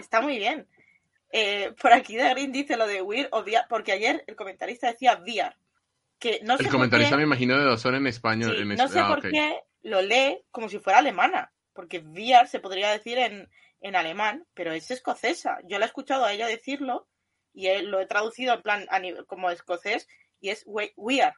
está 0.00 0.20
muy 0.20 0.38
bien. 0.38 0.66
Eh, 1.30 1.74
por 1.80 1.92
aquí 1.92 2.16
de 2.16 2.30
Green 2.30 2.52
dice 2.52 2.76
lo 2.76 2.86
de 2.86 3.02
Weir, 3.02 3.28
odia, 3.32 3.66
porque 3.68 3.92
ayer 3.92 4.22
el 4.26 4.36
comentarista 4.36 4.86
decía 4.86 5.20
VR. 5.20 5.56
Que 6.18 6.40
no 6.42 6.56
sé 6.56 6.62
El 6.64 6.68
por 6.68 6.76
comentarista 6.76 7.10
qué- 7.12 7.16
me 7.18 7.22
imagino 7.24 7.58
de 7.58 7.64
Dozón 7.64 7.94
en 7.96 8.06
español. 8.06 8.54
Sí, 8.56 8.62
en 8.62 8.68
no 8.68 8.88
sé 8.88 8.98
ah, 9.00 9.08
por 9.08 9.22
qué 9.30 9.60
lo 9.82 10.00
lee 10.02 10.40
como 10.50 10.68
si 10.68 10.78
fuera 10.78 10.98
alemana, 11.00 11.52
porque 11.72 11.98
VR 11.98 12.46
se 12.48 12.60
podría 12.60 12.90
decir 12.90 13.18
en, 13.18 13.50
en 13.80 13.96
alemán, 13.96 14.46
pero 14.54 14.72
es 14.72 14.90
escocesa. 14.90 15.58
Yo 15.68 15.78
la 15.78 15.84
he 15.84 15.88
escuchado 15.88 16.24
a 16.24 16.32
ella 16.32 16.46
decirlo 16.46 17.08
y 17.52 17.68
lo 17.82 18.00
he 18.00 18.06
traducido 18.06 18.54
en 18.54 18.62
plan 18.62 18.86
a 18.90 18.98
nivel- 18.98 19.26
como 19.26 19.50
escocés 19.50 20.08
y 20.40 20.48
es 20.50 20.62
we, 20.66 20.92
we 20.96 21.20
are, 21.22 21.36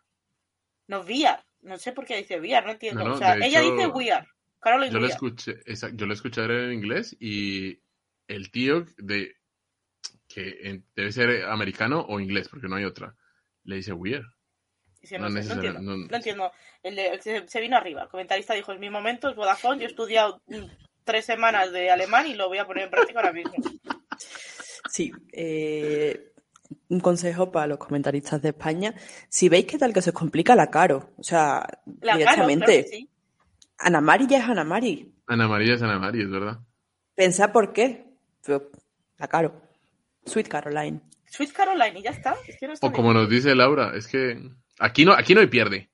no 0.87 1.01
VR. 1.01 1.43
No 1.63 1.79
sé 1.79 1.93
por 1.93 2.05
qué 2.05 2.17
dice 2.19 2.39
VR, 2.39 2.65
no 2.65 2.73
entiendo. 2.73 3.03
No, 3.03 3.09
no, 3.11 3.15
o 3.17 3.19
sea, 3.19 3.35
ella 3.35 3.61
hecho, 3.61 3.73
dice 3.73 3.87
we 3.89 4.13
are. 4.13 4.27
Caroline 4.61 4.93
Yo 4.93 4.99
lo 4.99 5.07
we 5.07 5.07
are. 5.07 5.15
escuché, 5.15 5.57
esa- 5.67 5.91
yo 5.93 6.07
lo 6.07 6.13
escuché 6.15 6.43
en 6.45 6.73
inglés 6.73 7.17
y 7.19 7.81
el 8.29 8.51
tío 8.53 8.85
de 8.99 9.37
que 10.29 10.59
en- 10.69 10.85
debe 10.95 11.11
ser 11.13 11.45
americano 11.47 12.05
o 12.09 12.21
inglés, 12.21 12.49
porque 12.49 12.69
no 12.69 12.77
hay 12.77 12.85
otra, 12.85 13.17
le 13.65 13.77
dice 13.77 13.93
weird. 13.93 14.25
No, 15.13 15.29
no 15.29 15.29
sé, 15.29 15.35
no 15.35 15.41
necesariamente- 15.41 15.67
entiendo. 15.79 15.97
no- 15.97 16.07
No 16.09 16.17
entiendo. 16.17 16.53
El 16.83 16.97
de- 16.97 17.21
se, 17.23 17.49
se 17.49 17.61
vino 17.61 17.77
arriba. 17.77 18.03
El 18.03 18.09
comentarista 18.09 18.55
dijo, 18.55 18.73
es 18.73 18.79
mi 18.81 18.91
momento, 18.91 19.29
es 19.29 19.37
Vodafone. 19.37 19.79
Yo 19.81 19.85
he 19.87 19.91
estudiado 19.91 20.41
tres 21.05 21.25
semanas 21.25 21.73
de 21.73 21.91
alemán 21.91 22.27
y 22.27 22.35
lo 22.35 22.49
voy 22.49 22.59
a 22.59 22.67
poner 22.67 22.85
en 22.85 22.91
práctica 22.91 23.21
ahora 23.21 23.33
mismo. 23.33 23.53
Sí, 24.89 25.13
eh, 25.33 26.33
un 26.89 27.01
consejo 27.01 27.51
para 27.51 27.67
los 27.67 27.79
comentaristas 27.79 28.41
de 28.41 28.51
España. 28.51 28.95
Si 29.29 29.49
veis 29.49 29.67
que 29.67 29.79
tal 29.79 29.93
que 29.93 30.01
se 30.01 30.11
os 30.11 30.15
complica 30.15 30.55
la 30.55 30.71
caro, 30.71 31.11
o 31.17 31.23
sea, 31.25 31.67
La 32.01 32.13
Caro, 32.13 32.19
directamente, 32.19 32.65
claro 32.85 32.89
sí. 32.91 33.11
Ana 33.79 34.01
Mari 34.01 34.27
ya 34.29 34.39
es 34.39 34.45
Ana 34.49 34.65
Mari. 34.65 35.13
Ana 35.27 35.49
María 35.49 35.75
es 35.75 35.83
Ana 35.83 35.99
María, 35.99 36.23
es 36.23 36.31
verdad. 36.31 36.59
Pensad 37.15 37.53
por 37.53 37.73
qué. 37.73 38.05
Pero, 38.45 38.71
la 39.19 39.29
caro. 39.29 39.61
Sweet 40.25 40.49
Caroline. 40.49 41.01
Sweet 41.27 41.53
Caroline 41.53 41.99
y 41.99 42.03
ya 42.03 42.11
está. 42.11 42.37
Es 42.47 42.57
que 42.59 42.67
no 42.69 42.73
está 42.73 42.87
O 42.87 42.91
bien. 42.91 42.97
como 42.97 43.13
nos 43.13 43.29
dice 43.29 43.55
Laura, 43.57 43.93
es 43.97 44.07
que 44.07 44.41
aquí 44.79 45.05
no, 45.05 45.13
aquí 45.13 45.35
no 45.35 45.41
hay 45.41 45.47
pierde. 45.49 45.91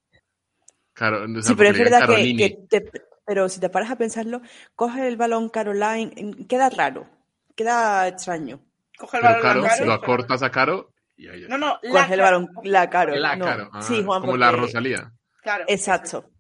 Caro, 0.95 1.25
o 1.25 1.29
sea, 1.43 1.43
Sí, 1.43 1.55
pero 1.57 1.71
es 1.71 1.79
verdad 1.79 2.07
que, 2.07 2.59
te- 2.69 2.91
pero 3.25 3.49
si 3.49 3.61
te 3.61 3.71
paras 3.71 3.91
a 3.91 3.97
pensarlo, 3.97 4.43
coge 4.75 5.09
el 5.09 5.17
balón 5.17 5.49
Caroline, 5.49 6.47
queda 6.49 6.69
raro, 6.71 7.09
queda 7.57 8.09
extraño. 8.09 8.61
Coge 8.99 9.17
el 9.17 9.23
Pero 9.23 9.35
balón 9.35 9.43
Caro, 9.43 9.63
Caro, 9.63 9.85
lo 9.87 9.93
acortas 9.93 10.43
a 10.43 10.51
Caro 10.51 10.93
y 11.17 11.29
ahí 11.29 11.47
No, 11.49 11.57
no, 11.59 11.79
la 11.83 12.03
Coge 12.03 12.15
el 12.15 12.21
Caro. 12.21 12.23
balón 12.23 12.49
la 12.65 12.91
Caro. 12.91 13.15
La 13.17 13.37
no. 13.37 13.45
Caro. 13.45 13.71
ah, 13.73 13.83
sí, 13.83 14.03
Juan, 14.05 14.21
como 14.21 14.33
porque- 14.33 14.39
la 14.39 14.53
Rosalía. 14.53 15.13
Claro. 15.43 15.65
Exacto. 15.67 16.31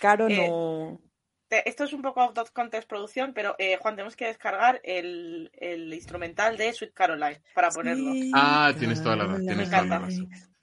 Caro 0.00 0.28
Eh, 0.28 0.48
no. 0.48 1.00
Esto 1.48 1.84
es 1.84 1.92
un 1.92 2.02
poco 2.02 2.20
out 2.20 2.36
of 2.38 2.50
context 2.50 2.88
producción, 2.88 3.32
pero 3.32 3.54
eh, 3.58 3.76
Juan, 3.80 3.94
tenemos 3.94 4.16
que 4.16 4.26
descargar 4.26 4.80
el, 4.82 5.48
el 5.54 5.92
instrumental 5.94 6.56
de 6.56 6.72
Sweet 6.72 6.92
Caroline 6.92 7.40
para 7.54 7.70
ponerlo. 7.70 8.12
Ah, 8.34 8.72
tienes 8.78 9.00
toda 9.02 9.14
la 9.16 9.24
razón, 9.26 9.46
tienes 9.46 9.70
toda 9.70 9.84
la. 9.84 10.08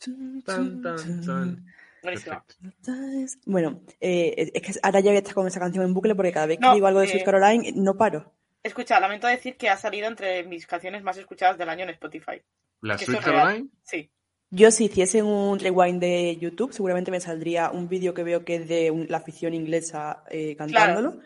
Tan, 0.04 0.42
tan, 0.44 0.82
tan. 0.82 1.66
Buenísimo. 2.02 2.44
Perfecto. 2.46 3.40
Bueno, 3.46 3.82
eh, 4.02 4.52
es 4.54 4.62
que 4.62 4.80
ahora 4.84 5.00
ya 5.00 5.10
voy 5.12 5.16
a 5.16 5.20
estar 5.20 5.34
con 5.34 5.48
esa 5.48 5.60
canción 5.60 5.86
en 5.86 5.94
bucle 5.94 6.16
porque 6.16 6.32
cada 6.34 6.46
vez 6.48 6.58
que 6.60 6.66
No, 6.66 6.74
digo 6.74 6.88
algo 6.88 7.00
de 7.00 7.06
eh, 7.06 7.10
Sweet 7.10 7.24
Caroline 7.26 7.72
no 7.76 7.96
paro. 7.96 8.34
Escucha, 8.62 9.00
lamento 9.00 9.28
decir 9.28 9.56
que 9.58 9.70
ha 9.70 9.78
salido 9.78 10.08
entre 10.08 10.44
mis 10.44 10.68
canciones 10.68 11.04
más 11.04 11.18
escuchadas 11.18 11.58
del 11.58 11.70
año 11.70 11.84
en 11.84 11.90
Spotify. 11.92 12.42
La 12.82 12.98
Sweet. 12.98 13.20
Caroline. 13.22 13.70
Sí. 13.84 14.10
Yo 14.50 14.70
si 14.72 14.86
hiciese 14.86 15.24
un 15.24 15.58
rewind 15.60 16.00
de 16.00 16.38
YouTube, 16.38 16.74
seguramente 16.74 17.10
me 17.10 17.20
saldría 17.20 17.72
un 17.72 17.88
vídeo 17.90 18.14
que 18.14 18.24
veo 18.24 18.44
que 18.46 18.56
es 18.56 18.68
de 18.68 18.92
un- 18.92 19.08
la 19.10 19.18
afición 19.18 19.54
inglesa 19.54 20.24
eh, 20.30 20.56
cantándolo. 20.56 21.20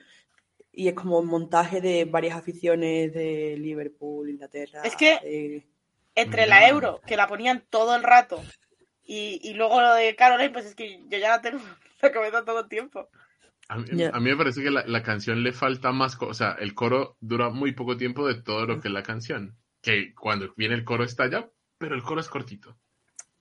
Y 0.72 0.88
es 0.90 0.94
como 0.94 1.18
un 1.20 1.26
montaje 1.26 1.82
de 1.82 2.06
varias 2.06 2.36
aficiones 2.38 3.12
de 3.14 3.56
Liverpool, 3.58 4.30
Inglaterra. 4.30 4.82
Es 4.84 4.96
que- 4.96 5.20
eh, 5.24 5.68
Entre 6.16 6.46
Mm. 6.46 6.50
la 6.50 6.68
euro, 6.70 7.02
que 7.06 7.16
la 7.18 7.28
ponían 7.28 7.64
todo 7.70 7.96
el 7.96 8.02
rato, 8.04 8.42
y, 9.08 9.40
y 9.42 9.54
luego 9.54 9.82
lo 9.82 9.94
de 9.94 10.16
Caroline, 10.16 10.52
pues 10.52 10.66
es 10.66 10.76
que 10.76 11.00
yo 11.08 11.18
ya 11.18 11.30
la 11.30 11.42
tengo 11.42 11.58
en 11.62 11.66
la 12.02 12.12
cabeza 12.12 12.46
todo 12.46 12.60
el 12.62 12.68
tiempo. 12.70 13.10
A 13.70 13.78
mí, 13.80 13.86
Ya. 13.94 14.10
a 14.14 14.20
mí 14.20 14.30
me 14.30 14.38
parece 14.38 14.62
que 14.64 14.70
la, 14.72 14.86
la 14.86 15.02
canción 15.04 15.44
le 15.44 15.52
falta 15.54 15.92
más, 15.92 16.18
o 16.22 16.34
sea, 16.34 16.52
el 16.60 16.74
coro 16.76 17.18
dura 17.20 17.50
muy 17.50 17.72
poco 17.74 17.98
tiempo 17.98 18.28
de 18.28 18.42
todo 18.42 18.66
lo 18.66 18.80
que 18.80 18.88
es 18.90 18.94
la 18.94 19.04
canción. 19.04 19.58
Que 19.82 20.14
cuando 20.16 20.54
viene 20.56 20.76
el 20.76 20.84
coro 20.84 21.04
estalla, 21.04 21.50
pero 21.78 21.96
el 21.96 22.04
coro 22.04 22.22
es 22.22 22.28
cortito. 22.30 22.78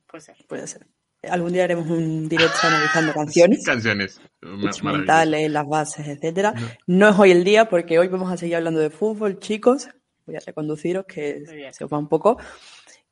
Puede 0.06 0.22
ser. 0.22 0.36
puede 0.48 0.66
ser. 0.66 0.86
Algún 1.28 1.52
día 1.52 1.64
haremos 1.64 1.88
un 1.88 2.28
directo 2.28 2.58
analizando 2.62 3.12
canciones. 3.12 3.64
Canciones. 3.64 4.20
maravillosas. 4.42 4.64
instrumentales, 4.76 5.50
las 5.50 5.66
bases, 5.66 6.06
etcétera. 6.06 6.52
No. 6.52 6.68
No 6.86 7.08
es 7.08 7.18
hoy 7.18 7.30
el 7.32 7.42
día 7.42 7.68
porque 7.68 7.98
hoy 7.98 8.06
vamos 8.08 8.30
a 8.30 8.36
seguir 8.36 8.56
hablando 8.56 8.78
de 8.80 8.90
fútbol, 8.90 9.40
chicos. 9.40 9.88
Voy 10.26 10.36
a 10.36 10.40
reconduciros 10.40 11.04
que 11.06 11.70
se 11.72 11.84
os 11.84 11.92
va 11.92 11.98
un 11.98 12.08
poco. 12.08 12.38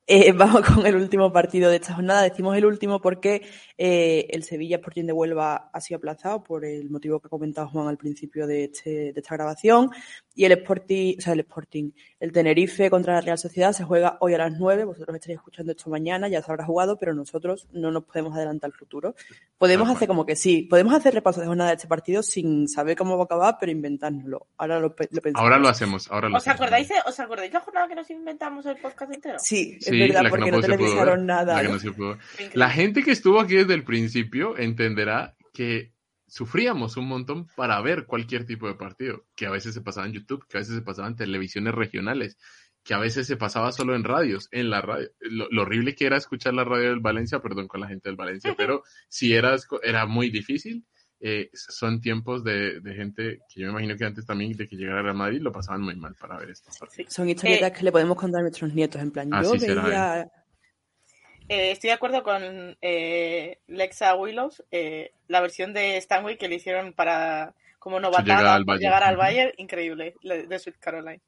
Eh, 0.07 0.31
vamos 0.37 0.61
con 0.61 0.85
el 0.85 0.95
último 0.95 1.31
partido 1.33 1.69
de 1.69 1.77
esta 1.77 1.95
jornada. 1.95 2.21
Decimos 2.23 2.55
el 2.57 2.65
último 2.65 3.01
porque 3.01 3.41
eh, 3.77 4.27
el 4.29 4.43
Sevilla 4.43 4.77
Sporting 4.77 5.05
de 5.05 5.13
Huelva 5.13 5.69
ha 5.73 5.81
sido 5.81 5.97
aplazado 5.97 6.43
por 6.43 6.63
el 6.63 6.89
motivo 6.89 7.19
que 7.19 7.27
ha 7.27 7.29
comentado 7.29 7.67
Juan 7.69 7.87
al 7.87 7.97
principio 7.97 8.45
de, 8.45 8.65
este- 8.65 9.13
de 9.13 9.19
esta 9.19 9.35
grabación. 9.35 9.89
Y 10.37 10.43
el 10.45 10.51
Sporting, 10.51 11.15
o 11.17 11.21
sea, 11.21 11.33
el 11.33 11.39
Sporting, 11.39 11.91
el 12.19 12.31
Tenerife 12.33 12.89
contra 12.89 13.13
la 13.13 13.21
Real 13.21 13.37
Sociedad 13.37 13.71
se 13.71 13.83
juega 13.85 14.17
hoy 14.19 14.33
a 14.33 14.37
las 14.37 14.51
9. 14.59 14.83
Vosotros 14.83 15.15
estaréis 15.15 15.37
escuchando 15.39 15.71
esto 15.71 15.89
mañana, 15.89 16.27
ya 16.27 16.41
se 16.41 16.51
habrá 16.51 16.65
jugado, 16.65 16.97
pero 16.99 17.13
nosotros 17.13 17.67
no 17.71 17.89
nos 17.89 18.03
podemos 18.03 18.35
adelantar 18.35 18.67
al 18.69 18.73
futuro. 18.77 19.15
Podemos 19.57 19.89
hacer 19.89 20.07
como 20.09 20.25
que 20.25 20.35
sí, 20.35 20.63
podemos 20.63 20.93
hacer 20.93 21.13
repaso 21.13 21.39
de 21.41 21.47
jornada 21.47 21.69
de 21.69 21.77
este 21.77 21.87
partido 21.87 22.21
sin 22.21 22.67
saber 22.67 22.97
cómo 22.97 23.15
va 23.15 23.23
a 23.23 23.25
acabar, 23.25 23.57
pero 23.59 23.71
inventárnoslo. 23.71 24.47
Ahora 24.57 24.75
lo, 24.79 24.89
lo 24.89 24.95
pensamos. 24.95 25.35
Ahora 25.41 25.57
lo 25.57 25.69
hacemos, 25.69 26.11
ahora 26.11 26.27
lo 26.29 26.35
¿Os 26.37 26.43
hacemos. 26.43 26.59
acordáis, 26.61 26.89
de- 26.89 26.95
¿Os 27.07 27.19
acordáis 27.19 27.53
la 27.53 27.59
jornada 27.61 27.87
que 27.87 27.95
nos 27.95 28.09
inventamos 28.11 28.65
el 28.65 28.75
podcast 28.77 29.13
entero? 29.13 29.37
Sí, 29.39 29.77
Sí, 29.95 29.99
verdad, 30.07 30.23
la 30.23 30.23
que 30.23 30.29
porque 30.29 30.51
no 30.51 30.57
no, 30.57 30.61
se 30.63 30.67
pudo 30.67 30.77
televisaron 30.77 31.17
ver, 31.17 31.25
nada. 31.25 31.53
la 31.55 31.61
que 31.61 31.67
¿no? 31.67 31.73
no 31.73 31.79
se 31.79 31.91
pudo 31.91 32.09
ver. 32.09 32.17
Fue 32.19 32.43
increíble. 32.45 32.59
La 32.59 32.69
gente 32.69 33.03
que 33.03 33.11
estuvo 33.11 33.39
aquí 33.39 33.55
desde 33.55 33.73
el 33.73 33.83
principio 33.83 34.57
entenderá 34.57 35.35
que 35.53 35.93
sufríamos 36.27 36.97
un 36.97 37.07
montón 37.07 37.47
para 37.55 37.79
ver 37.81 38.05
cualquier 38.05 38.45
tipo 38.45 38.67
de 38.67 38.75
partido, 38.75 39.25
que 39.35 39.45
a 39.45 39.51
veces 39.51 39.73
se 39.73 39.81
pasaba 39.81 40.07
en 40.07 40.13
YouTube, 40.13 40.45
que 40.47 40.57
a 40.57 40.61
veces 40.61 40.75
se 40.75 40.81
pasaba 40.81 41.07
en 41.07 41.15
televisiones 41.15 41.73
regionales, 41.73 42.37
que 42.83 42.93
a 42.93 42.99
veces 42.99 43.25
se 43.25 43.37
pasaba 43.37 43.71
solo 43.71 43.95
en 43.95 44.03
radios, 44.03 44.47
en 44.51 44.69
la 44.69 44.81
radio. 44.81 45.09
Lo, 45.19 45.47
lo 45.49 45.63
horrible 45.63 45.95
que 45.95 46.05
era 46.05 46.17
escuchar 46.17 46.53
la 46.53 46.63
radio 46.63 46.89
del 46.89 46.99
Valencia, 46.99 47.39
perdón 47.39 47.67
con 47.67 47.81
la 47.81 47.87
gente 47.87 48.09
del 48.09 48.15
Valencia, 48.15 48.53
pero 48.57 48.83
si 49.09 49.33
era, 49.33 49.55
era 49.81 50.05
muy 50.05 50.29
difícil. 50.29 50.85
Eh, 51.21 51.49
son 51.53 52.01
tiempos 52.01 52.43
de, 52.43 52.81
de 52.81 52.93
gente 52.93 53.39
que 53.49 53.61
yo 53.61 53.67
me 53.67 53.71
imagino 53.71 53.95
que 53.97 54.05
antes 54.05 54.25
también 54.25 54.51
de 54.53 54.67
que 54.67 54.75
llegara 54.75 55.09
a 55.09 55.13
Madrid 55.13 55.41
lo 55.41 55.51
pasaban 55.51 55.81
muy 55.81 55.95
mal 55.95 56.13
para 56.19 56.37
ver 56.37 56.49
estos 56.51 56.77
partidos. 56.77 57.13
Son 57.13 57.27
historietas 57.27 57.71
que 57.71 57.83
le 57.83 57.91
podemos 57.91 58.17
contar 58.17 58.39
a 58.39 58.43
nuestros 58.43 58.73
nietos, 58.73 59.01
en 59.01 59.11
plan, 59.11 59.29
yo 59.31 59.37
Así 59.37 59.59
será, 59.59 59.83
veía... 59.83 60.31
Eh, 61.47 61.71
estoy 61.71 61.89
de 61.89 61.93
acuerdo 61.93 62.23
con 62.23 62.75
eh, 62.81 63.59
Lexa 63.67 64.15
Willows, 64.15 64.63
eh, 64.71 65.11
la 65.27 65.41
versión 65.41 65.73
de 65.73 65.97
Stanway 66.01 66.37
que 66.37 66.47
le 66.49 66.55
hicieron 66.55 66.93
para 66.93 67.53
como 67.77 67.99
novatada 67.99 68.57
Bayern. 68.65 68.79
llegar 68.79 69.03
al. 69.03 69.15
Bayern, 69.15 69.51
increíble, 69.57 70.15
le- 70.21 70.47
de 70.47 70.59
Sweet 70.59 70.77
Caroline. 70.79 71.21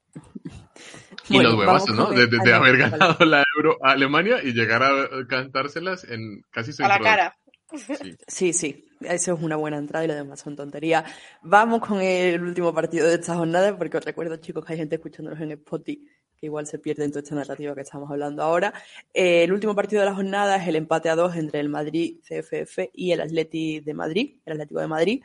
Y 1.30 1.36
Bueno, 1.36 1.50
los 1.52 1.60
huevazos, 1.60 1.96
¿no? 1.96 2.10
De, 2.10 2.28
ah, 2.52 2.56
haber 2.56 2.78
ganado 2.78 3.26
la 3.26 3.44
Euro 3.56 3.78
a 3.84 3.92
Alemania 3.92 4.40
y 4.44 4.54
llegar 4.54 4.82
a 4.82 5.08
cantárselas 5.30 6.04
en 6.06 6.42
casi 6.50 6.74
su 6.74 6.84
A 6.84 6.88
la 6.88 7.00
cara. 7.00 7.38
Sí. 7.76 8.16
Sí, 8.28 8.54
sí, 8.54 8.87
eso 9.02 9.34
es 9.34 9.42
una 9.42 9.56
buena 9.56 9.78
entrada 9.78 10.06
y 10.06 10.08
lo 10.08 10.16
demás 10.16 10.40
son 10.40 10.56
tonterías. 10.56 11.04
Vamos 11.42 11.82
con 11.82 12.02
el 12.02 12.42
último 12.42 12.74
partido 12.74 13.08
de 13.08 13.16
esta 13.16 13.36
jornada, 13.36 13.78
porque 13.78 13.98
os 13.98 14.06
recuerdo, 14.06 14.38
chicos, 14.38 14.66
que 14.66 14.74
hay 14.74 14.80
gente 14.80 14.96
escuchándonos 14.96 15.40
en 15.42 15.52
Spotify, 15.52 16.08
que 16.38 16.46
igual 16.46 16.68
se 16.68 16.78
pierde 16.80 17.04
en 17.04 17.12
toda 17.12 17.22
esta 17.24 17.36
narrativa 17.36 17.74
que 17.74 17.82
estamos 17.82 18.10
hablando 18.12 18.44
ahora. 18.44 18.74
Eh, 19.14 19.44
el 19.44 19.52
último 19.52 19.74
partido 19.76 20.02
de 20.02 20.06
la 20.10 20.16
jornada 20.16 20.58
es 20.58 20.68
el 20.68 20.76
empate 20.76 21.10
a 21.10 21.16
dos 21.16 21.36
entre 21.36 21.60
el 21.60 21.70
Madrid 21.70 22.20
CFF 22.22 22.90
y 22.94 23.12
el 23.12 23.22
Atleti 23.22 23.80
de 23.80 23.94
Madrid, 23.94 24.36
el 24.46 24.54
Atlético 24.54 24.80
de 24.80 24.88
Madrid. 24.88 25.24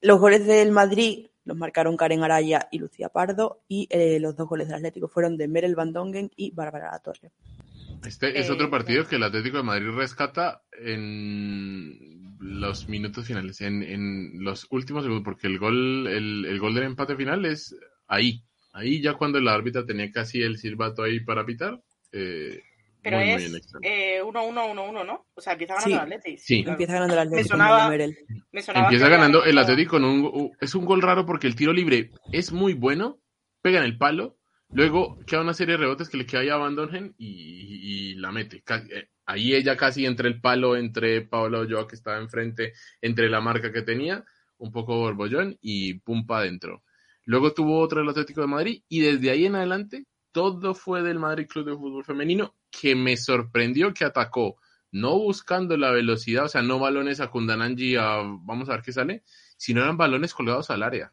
Los 0.00 0.18
goles 0.18 0.46
del 0.46 0.70
Madrid 0.72 1.26
los 1.44 1.56
marcaron 1.56 1.96
Karen 1.96 2.22
Araya 2.22 2.68
y 2.70 2.78
Lucía 2.78 3.08
Pardo, 3.08 3.62
y 3.68 3.86
eh, 3.90 4.18
los 4.20 4.36
dos 4.36 4.48
goles 4.48 4.68
del 4.68 4.76
Atlético 4.76 5.08
fueron 5.08 5.36
de 5.36 5.48
Merel 5.48 5.74
Van 5.74 5.92
Dongen 5.92 6.30
y 6.36 6.52
Bárbara 6.52 6.92
La 6.92 6.98
Torre. 7.00 7.32
Este 8.06 8.38
es 8.38 8.48
Eh, 8.48 8.52
otro 8.52 8.70
partido 8.70 9.06
que 9.06 9.16
el 9.16 9.22
Atlético 9.22 9.58
de 9.58 9.62
Madrid 9.62 9.90
rescata 9.90 10.62
en 10.72 12.19
los 12.40 12.88
minutos 12.88 13.26
finales, 13.26 13.60
en, 13.60 13.82
en 13.82 14.42
los 14.42 14.66
últimos 14.70 15.02
segundos, 15.04 15.24
porque 15.24 15.46
el 15.46 15.58
gol, 15.58 16.06
el, 16.08 16.46
el 16.46 16.58
gol 16.58 16.74
del 16.74 16.84
empate 16.84 17.14
final 17.16 17.44
es 17.44 17.76
ahí. 18.08 18.42
Ahí 18.72 19.00
ya 19.02 19.14
cuando 19.14 19.38
la 19.40 19.52
árbitra 19.54 19.84
tenía 19.84 20.10
casi 20.10 20.40
el 20.42 20.56
silbato 20.58 21.02
ahí 21.02 21.20
para 21.20 21.44
pitar. 21.44 21.80
eh, 22.12 22.60
Pero 23.02 23.18
muy, 23.18 23.30
es 23.30 23.44
en 23.50 23.56
extremo. 23.56 23.80
eh, 23.82 24.22
1-1-1-1, 24.22 25.04
¿no? 25.06 25.26
O 25.34 25.40
sea, 25.40 25.52
empieza 25.54 25.74
ganando 25.74 25.86
Sí. 25.88 25.92
el 25.92 26.00
Atleti. 26.00 26.38
Sí. 26.38 26.62
claro. 26.62 26.72
Empieza 26.74 26.92
ganando 26.94 27.14
el 27.14 27.20
Atlético 27.20 27.42
Me 27.42 27.48
sonaba-. 27.48 27.96
Me 28.52 28.62
sonaba 28.62 28.86
Empieza 28.86 29.08
ganando 29.08 29.44
el. 29.44 29.58
Atlético 29.58 29.90
con 29.92 30.04
un... 30.04 30.20
u- 30.24 30.52
Es 30.60 30.74
un 30.74 30.84
gol 30.84 31.02
raro 31.02 31.26
porque 31.26 31.46
el 31.46 31.54
tiro 31.56 31.72
libre 31.72 32.10
es 32.32 32.52
muy 32.52 32.72
bueno, 32.74 33.18
pega 33.62 33.78
en 33.80 33.84
el 33.84 33.98
palo, 33.98 34.38
luego 34.70 35.18
queda 35.26 35.40
una 35.42 35.52
serie 35.54 35.72
de 35.74 35.78
rebotes 35.78 36.08
que 36.08 36.16
le 36.16 36.26
queda 36.26 36.40
ahí 36.42 36.48
a 36.48 36.56
Van 36.56 36.76
Dongen 36.76 37.14
y, 37.18 37.26
y- 37.26 38.10
y 38.12 38.14
la 38.14 38.30
mete. 38.32 38.62
Ahí 39.30 39.54
ella 39.54 39.76
casi 39.76 40.06
entre 40.06 40.28
el 40.28 40.40
palo, 40.40 40.76
entre 40.76 41.22
Paola 41.22 41.60
Olloa 41.60 41.86
que 41.86 41.94
estaba 41.94 42.18
enfrente, 42.18 42.72
entre 43.00 43.30
la 43.30 43.40
marca 43.40 43.72
que 43.72 43.82
tenía, 43.82 44.24
un 44.58 44.72
poco 44.72 44.96
borbollón 44.96 45.56
y 45.60 45.94
pum 46.00 46.26
pa 46.26 46.38
adentro. 46.38 46.82
Luego 47.26 47.52
tuvo 47.52 47.78
otro 47.78 48.00
el 48.00 48.08
Atlético 48.08 48.40
de 48.40 48.48
Madrid 48.48 48.82
y 48.88 49.00
desde 49.00 49.30
ahí 49.30 49.46
en 49.46 49.54
adelante 49.54 50.06
todo 50.32 50.74
fue 50.74 51.02
del 51.02 51.20
Madrid 51.20 51.46
Club 51.46 51.66
de 51.66 51.76
Fútbol 51.76 52.04
Femenino 52.04 52.56
que 52.70 52.96
me 52.96 53.16
sorprendió 53.16 53.94
que 53.94 54.04
atacó 54.04 54.56
no 54.90 55.16
buscando 55.16 55.76
la 55.76 55.92
velocidad, 55.92 56.46
o 56.46 56.48
sea, 56.48 56.62
no 56.62 56.80
balones 56.80 57.20
a 57.20 57.30
Kundananji 57.30 57.94
a 57.94 58.22
vamos 58.42 58.68
a 58.68 58.72
ver 58.72 58.82
qué 58.82 58.92
sale, 58.92 59.22
sino 59.56 59.82
eran 59.82 59.96
balones 59.96 60.34
colgados 60.34 60.70
al 60.70 60.82
área. 60.82 61.12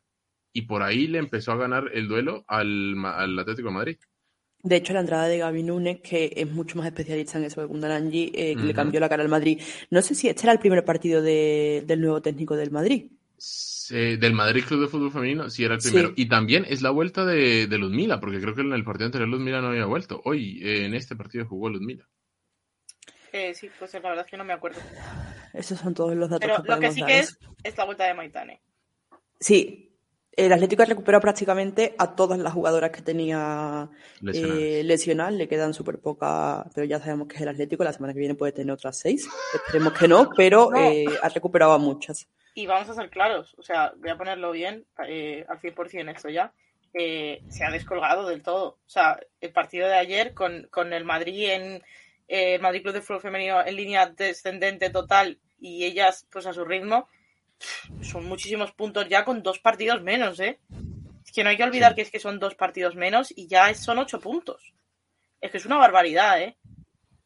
Y 0.52 0.64
por 0.64 0.82
ahí 0.82 1.06
le 1.06 1.20
empezó 1.20 1.52
a 1.52 1.58
ganar 1.58 1.92
el 1.94 2.08
duelo 2.08 2.44
al, 2.48 2.96
al 3.06 3.38
Atlético 3.38 3.68
de 3.68 3.76
Madrid. 3.76 3.98
De 4.68 4.76
hecho, 4.76 4.92
la 4.94 5.00
entrada 5.00 5.28
de 5.28 5.38
Gaby 5.38 5.64
Núñez, 5.64 6.02
que 6.02 6.34
es 6.36 6.50
mucho 6.52 6.78
más 6.78 6.88
especialista 6.88 7.38
en 7.38 7.46
eso 7.46 7.62
que 7.62 7.68
Kundananji, 7.68 8.32
eh, 8.36 8.56
que 8.56 8.64
le 8.64 8.74
cambió 8.74 9.00
la 9.00 9.08
cara 9.08 9.24
al 9.24 9.30
Madrid. 9.30 9.62
No 9.92 10.02
sé 10.02 10.14
si 10.14 10.28
este 10.28 10.44
era 10.44 10.52
el 10.52 10.60
primer 10.60 10.84
partido 10.84 11.22
de- 11.22 11.84
del 11.86 12.02
nuevo 12.02 12.22
técnico 12.22 12.56
del 12.58 12.72
Madrid. 12.72 13.06
Eh, 13.90 14.18
del 14.20 14.34
Madrid 14.34 14.64
Club 14.68 14.82
de 14.82 14.88
Fútbol 14.90 15.12
Femenino, 15.12 15.50
sí 15.50 15.64
era 15.64 15.76
el 15.76 15.82
Sí. 15.82 15.92
primero. 15.92 16.12
Y 16.18 16.28
también 16.28 16.66
es 16.68 16.82
la 16.82 16.90
vuelta 16.90 17.24
de, 17.26 17.68
de 17.68 17.78
Ludmila, 17.78 18.20
porque 18.20 18.42
creo 18.42 18.54
que 18.54 18.62
en 18.62 18.74
el 18.74 18.84
partido 18.84 19.06
anterior 19.06 19.30
Ludmila 19.30 19.62
no 19.62 19.68
había 19.68 19.86
vuelto. 19.86 20.22
Hoy, 20.26 20.60
eh, 20.62 20.86
en 20.86 20.94
este 20.94 21.16
partido 21.16 21.46
jugó 21.46 21.70
Ludmila. 21.70 22.06
Eh, 23.32 23.54
sí, 23.54 23.70
pues 23.80 23.94
la 23.94 24.00
verdad 24.02 24.26
es 24.26 24.32
que 24.32 24.38
no 24.38 24.44
me 24.44 24.54
acuerdo. 24.54 24.80
Esos 25.54 25.80
son 25.80 25.94
todos 25.94 26.16
los 26.16 26.30
datos 26.30 26.42
Pero 26.50 26.64
que 26.64 26.70
lo 26.72 26.80
que 26.80 26.92
sí 26.92 27.00
dar. 27.02 27.10
que 27.10 27.20
es 27.20 27.38
es 27.64 27.78
la 27.78 27.86
vuelta 27.86 28.04
de 28.06 28.14
Maitane. 28.14 28.62
Sí, 29.40 29.87
el 30.38 30.54
Atlético 30.54 30.84
ha 30.84 30.86
recuperado 30.86 31.22
prácticamente 31.22 31.96
a 31.98 32.16
todas 32.16 32.40
las 32.40 32.54
jugadoras 32.54 32.92
que 32.92 33.02
tenía 33.02 33.90
Lesionadas. 34.22 34.58
eh, 34.62 34.84
lesionadas. 34.86 35.34
Le 35.34 35.48
quedan 35.48 35.74
súper 35.74 36.00
pocas, 36.00 36.66
pero 36.74 36.86
ya 36.86 37.00
sabemos 37.00 37.28
que 37.28 37.36
es 37.36 37.42
el 37.42 37.50
Atlético. 37.50 37.84
La 37.84 37.92
semana 37.92 38.14
que 38.14 38.20
viene 38.20 38.36
puede 38.36 38.52
tener 38.54 38.72
otras 38.72 38.98
seis. 39.00 39.28
Esperemos 39.54 39.94
que 39.94 40.08
no, 40.08 40.30
pero 40.38 40.70
No. 40.72 40.80
eh, 40.80 41.06
ha 41.22 41.30
recuperado 41.30 41.74
a 41.74 41.78
muchas. 41.80 42.28
y 42.56 42.66
vamos 42.66 42.90
a 42.90 42.94
ser 42.96 43.10
claros, 43.12 43.54
o 43.60 43.62
sea, 43.62 43.94
voy 43.98 44.10
a 44.10 44.18
ponerlo 44.18 44.52
bien 44.52 44.86
eh, 45.08 45.46
al 45.48 45.60
100% 45.60 46.10
esto 46.16 46.28
ya, 46.30 46.54
eh, 46.96 47.44
se 47.50 47.64
ha 47.64 47.70
descolgado 47.70 48.28
del 48.28 48.42
todo. 48.42 48.80
O 48.84 48.90
sea, 48.90 49.20
el 49.42 49.52
partido 49.52 49.88
de 49.88 49.94
ayer 49.96 50.34
con, 50.34 50.68
con 50.72 50.92
el 50.92 51.04
Madrid 51.06 51.50
en 51.52 51.84
eh, 52.28 52.56
el 52.56 52.62
Madrid 52.62 52.82
Club 52.82 52.94
de 52.96 53.02
Fútbol 53.02 53.22
Femenino 53.22 53.64
en 53.64 53.76
línea 53.76 54.08
descendente 54.08 54.90
total 54.90 55.38
y 55.60 55.84
ellas 55.86 56.26
pues 56.32 56.48
a 56.48 56.54
su 56.54 56.66
ritmo, 56.66 57.08
son 58.02 58.26
muchísimos 58.26 58.72
puntos 58.72 59.08
ya 59.10 59.26
con 59.26 59.44
dos 59.44 59.60
partidos 59.60 60.02
menos, 60.02 60.40
¿eh? 60.40 60.60
Es 61.26 61.32
que 61.32 61.44
no 61.44 61.50
hay 61.50 61.58
que 61.58 61.64
olvidar 61.64 61.96
que 61.96 62.02
es 62.02 62.12
que 62.12 62.20
son 62.20 62.40
dos 62.40 62.56
partidos 62.56 62.96
menos 62.96 63.34
y 63.36 63.48
ya 63.48 63.74
son 63.74 64.00
ocho 64.00 64.20
puntos. 64.20 64.74
Es 65.42 65.52
que 65.52 65.58
es 65.58 65.66
una 65.66 65.78
barbaridad, 65.78 66.42
¿eh? 66.42 66.58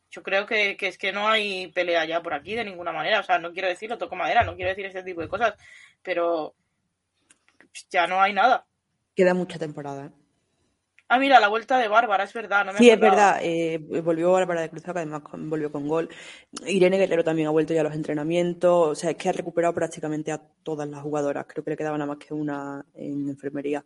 Yo 0.09 0.23
creo 0.23 0.45
que, 0.45 0.75
que, 0.75 0.87
es 0.87 0.97
que 0.97 1.11
no 1.11 1.29
hay 1.29 1.67
pelea 1.67 2.05
ya 2.05 2.21
por 2.21 2.33
aquí 2.33 2.55
de 2.55 2.65
ninguna 2.65 2.91
manera. 2.91 3.19
O 3.19 3.23
sea, 3.23 3.39
no 3.39 3.53
quiero 3.53 3.69
decirlo, 3.69 3.97
toco 3.97 4.15
madera, 4.15 4.43
no 4.43 4.55
quiero 4.55 4.69
decir 4.69 4.85
este 4.85 5.03
tipo 5.03 5.21
de 5.21 5.29
cosas, 5.29 5.53
pero 6.01 6.53
ya 7.89 8.07
no 8.07 8.21
hay 8.21 8.33
nada. 8.33 8.65
Queda 9.15 9.33
mucha 9.33 9.57
temporada. 9.57 10.11
Ah, 11.13 11.19
mira, 11.19 11.41
la 11.41 11.49
vuelta 11.49 11.77
de 11.77 11.89
Bárbara, 11.89 12.23
es 12.23 12.31
verdad. 12.31 12.63
No 12.63 12.71
me 12.71 12.79
sí, 12.79 12.89
es 12.89 12.97
verdad. 12.97 13.41
Eh, 13.43 13.79
volvió 14.01 14.31
Bárbara 14.31 14.61
de 14.61 14.69
Cruzado, 14.69 14.93
que 14.93 14.99
además 14.99 15.23
volvió 15.33 15.69
con 15.69 15.85
gol. 15.85 16.07
Irene 16.65 16.97
Guerrero 16.97 17.21
también 17.21 17.49
ha 17.49 17.51
vuelto 17.51 17.73
ya 17.73 17.81
a 17.81 17.83
los 17.83 17.95
entrenamientos. 17.95 18.87
O 18.87 18.95
sea, 18.95 19.09
es 19.09 19.17
que 19.17 19.27
ha 19.27 19.33
recuperado 19.33 19.73
prácticamente 19.73 20.31
a 20.31 20.41
todas 20.63 20.87
las 20.87 21.01
jugadoras. 21.01 21.45
Creo 21.49 21.65
que 21.65 21.71
le 21.71 21.75
quedaba 21.75 21.97
nada 21.97 22.13
más 22.13 22.17
que 22.17 22.33
una 22.33 22.85
en 22.93 23.27
enfermería. 23.27 23.83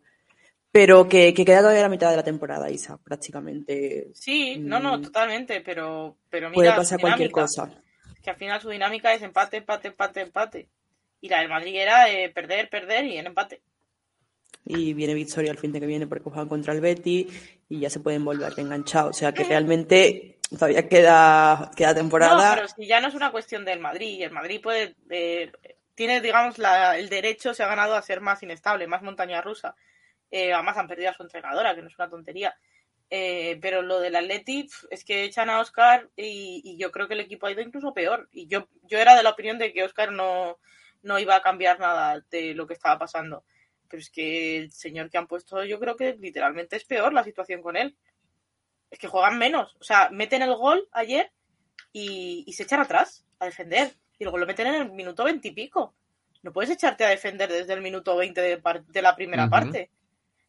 Pero 0.71 1.09
que, 1.09 1.33
que, 1.33 1.43
queda 1.43 1.61
todavía 1.61 1.81
la 1.81 1.89
mitad 1.89 2.11
de 2.11 2.17
la 2.17 2.23
temporada, 2.23 2.69
Isa, 2.69 2.99
prácticamente. 3.03 4.09
Sí, 4.13 4.57
no, 4.59 4.79
no, 4.79 4.99
mm. 4.99 5.01
totalmente, 5.01 5.61
pero, 5.61 6.17
pero 6.29 6.51
mira, 6.51 6.59
Puede 6.59 6.71
pasar 6.73 6.99
cualquier 6.99 7.31
cosa. 7.31 7.71
Que 8.21 8.29
al 8.29 8.35
final 8.35 8.61
su 8.61 8.69
dinámica 8.69 9.11
es 9.15 9.23
empate, 9.23 9.57
empate, 9.57 9.87
empate, 9.87 10.21
empate. 10.21 10.69
Y 11.21 11.29
la 11.29 11.39
del 11.39 11.49
Madrid 11.49 11.75
era 11.75 12.07
eh, 12.07 12.29
perder, 12.29 12.69
perder 12.69 13.05
y 13.05 13.17
en 13.17 13.25
empate. 13.25 13.63
Y 14.65 14.93
viene 14.93 15.13
Victoria 15.13 15.51
al 15.51 15.57
fin 15.57 15.71
de 15.71 15.79
que 15.79 15.85
viene 15.85 16.07
porque 16.07 16.23
juegan 16.23 16.49
contra 16.49 16.73
el 16.73 16.81
Betty 16.81 17.27
y 17.69 17.79
ya 17.79 17.89
se 17.89 17.99
pueden 17.99 18.25
volver 18.25 18.53
enganchados. 18.57 19.15
O 19.15 19.19
sea 19.19 19.31
que 19.31 19.43
realmente 19.43 20.39
todavía 20.49 20.87
queda, 20.87 21.71
queda 21.75 21.93
temporada. 21.93 22.49
No, 22.49 22.55
pero 22.55 22.67
si 22.67 22.87
ya 22.87 22.99
no 22.99 23.07
es 23.07 23.15
una 23.15 23.31
cuestión 23.31 23.63
del 23.63 23.79
Madrid. 23.79 24.23
El 24.23 24.31
Madrid 24.31 24.61
puede, 24.61 24.95
eh, 25.09 25.51
tiene, 25.93 26.21
digamos, 26.21 26.57
la, 26.57 26.97
el 26.97 27.09
derecho, 27.09 27.53
se 27.53 27.63
ha 27.63 27.67
ganado 27.67 27.95
a 27.95 28.01
ser 28.01 28.21
más 28.21 28.41
inestable, 28.43 28.87
más 28.87 29.01
montaña 29.01 29.41
rusa. 29.41 29.75
Eh, 30.31 30.53
además 30.53 30.77
han 30.77 30.87
perdido 30.87 31.11
a 31.11 31.13
su 31.13 31.23
entrenadora, 31.23 31.75
que 31.75 31.81
no 31.81 31.87
es 31.87 31.97
una 31.97 32.09
tontería. 32.09 32.55
Eh, 33.09 33.59
pero 33.61 33.83
lo 33.83 33.99
del 33.99 34.15
Athletic 34.15 34.71
es 34.89 35.05
que 35.05 35.23
echan 35.23 35.49
a 35.49 35.59
Oscar 35.59 36.09
y, 36.15 36.75
yo 36.77 36.91
creo 36.91 37.07
que 37.07 37.13
el 37.13 37.19
equipo 37.19 37.45
ha 37.45 37.51
ido 37.51 37.61
incluso 37.61 37.93
peor. 37.93 38.27
Y 38.31 38.47
yo, 38.47 38.67
yo 38.83 38.99
era 38.99 39.15
de 39.15 39.23
la 39.23 39.29
opinión 39.29 39.57
de 39.57 39.71
que 39.71 39.83
Oscar 39.83 40.11
no, 40.11 40.57
no 41.03 41.19
iba 41.19 41.35
a 41.35 41.41
cambiar 41.41 41.79
nada 41.79 42.23
de 42.31 42.53
lo 42.53 42.67
que 42.67 42.73
estaba 42.73 42.97
pasando. 42.97 43.43
Pero 43.89 44.01
es 44.01 44.09
que 44.09 44.57
el 44.57 44.71
señor 44.71 45.09
que 45.09 45.17
han 45.17 45.27
puesto, 45.27 45.63
yo 45.63 45.79
creo 45.79 45.95
que 45.95 46.15
literalmente 46.15 46.75
es 46.75 46.85
peor 46.85 47.13
la 47.13 47.23
situación 47.23 47.61
con 47.61 47.77
él. 47.77 47.95
Es 48.89 48.99
que 48.99 49.07
juegan 49.07 49.37
menos. 49.37 49.75
O 49.79 49.83
sea, 49.83 50.09
meten 50.11 50.41
el 50.41 50.55
gol 50.55 50.87
ayer 50.91 51.31
y, 51.91 52.51
se 52.53 52.63
echan 52.63 52.81
atrás 52.81 53.25
a 53.39 53.45
defender. 53.45 53.93
Y 54.17 54.23
luego 54.23 54.37
lo 54.37 54.45
meten 54.45 54.67
en 54.67 54.75
el 54.75 54.91
minuto 54.91 55.23
veintipico. 55.23 55.95
No 56.41 56.53
puedes 56.53 56.69
echarte 56.69 57.03
a 57.03 57.09
defender 57.09 57.51
desde 57.51 57.73
el 57.73 57.81
minuto 57.81 58.15
veinte 58.15 58.41
de, 58.41 59.01
la 59.01 59.15
primera 59.15 59.49
parte. 59.49 59.89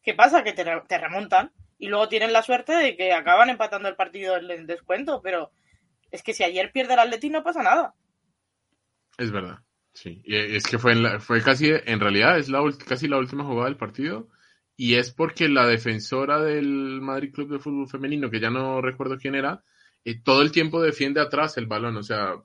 ¿Qué 0.01 0.13
pasa? 0.13 0.43
Que 0.43 0.53
te, 0.53 0.97
remontan 0.97 1.51
y 1.77 1.87
luego 1.87 2.07
tienen 2.07 2.33
la 2.33 2.43
suerte 2.43 2.73
de 2.73 2.95
que 2.95 3.13
acaban 3.13 3.49
empatando 3.49 3.89
el 3.89 3.95
partido 3.95 4.37
en 4.37 4.49
el 4.49 4.67
descuento, 4.67 5.21
pero 5.21 5.51
es 6.11 6.23
que 6.23 6.33
si 6.33 6.43
ayer 6.43 6.71
pierde 6.71 6.93
el 6.93 6.99
Atleti 6.99 7.29
no 7.29 7.43
pasa 7.43 7.61
nada. 7.61 7.93
Es 9.17 9.31
verdad, 9.31 9.59
sí. 9.97 10.21
Es 10.25 10.65
que 10.65 10.77
fue, 10.77 11.19
fue 11.19 11.41
casi, 11.41 11.69
en 11.71 11.99
realidad 11.99 12.37
es 12.37 12.49
la, 12.49 12.61
casi 12.85 13.07
la 13.07 13.17
última 13.17 13.43
jugada 13.43 13.65
del 13.65 13.77
partido 13.77 14.29
y 14.75 14.93
es 14.93 15.11
porque 15.11 15.49
la 15.49 15.65
defensora 15.65 16.39
del 16.41 17.01
Madrid 17.01 17.33
Club 17.33 17.49
de 17.49 17.59
Fútbol 17.59 17.89
Femenino, 17.89 18.29
que 18.29 18.39
ya 18.39 18.51
no 18.51 18.79
recuerdo 18.79 19.17
quién 19.17 19.33
era, 19.33 19.63
eh, 20.05 20.21
todo 20.23 20.43
el 20.43 20.51
tiempo 20.51 20.81
defiende 20.81 21.19
atrás 21.19 21.57
el 21.57 21.65
balón, 21.65 21.97
o 21.97 22.03
sea, 22.03 22.35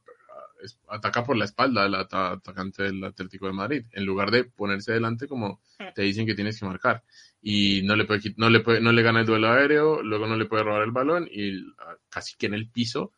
ataca 0.89 1.25
por 1.25 1.37
la 1.37 1.45
espalda 1.45 1.87
el 1.87 1.95
atacante 1.95 2.85
del 2.85 3.05
Atlético 3.05 3.47
de 3.47 3.53
Madrid, 3.53 3.85
en 3.93 4.07
lugar 4.07 4.31
de 4.31 4.45
ponerse 4.45 4.93
delante 4.93 5.29
como 5.29 5.61
te 5.95 6.03
dicen 6.03 6.27
que 6.27 6.35
tienes 6.35 6.59
que 6.59 6.67
marcar. 6.67 7.03
Y 7.43 7.83
no 7.83 7.97
le, 7.97 8.05
puede, 8.05 8.21
no, 8.37 8.49
le 8.49 8.61
puede, 8.61 8.81
no 8.81 8.93
le 8.93 9.03
gana 9.03 9.21
el 9.21 9.27
duelo 9.27 9.51
aéreo, 9.51 10.03
luego 10.03 10.27
no 10.27 10.37
le 10.37 10.47
puede 10.47 10.63
robar 10.63 10.83
el 10.83 10.93
balón 10.93 11.29
y 11.31 11.65
casi 12.09 12.37
que 12.37 12.47
en 12.47 12.55
el 12.55 12.69
piso 12.71 13.13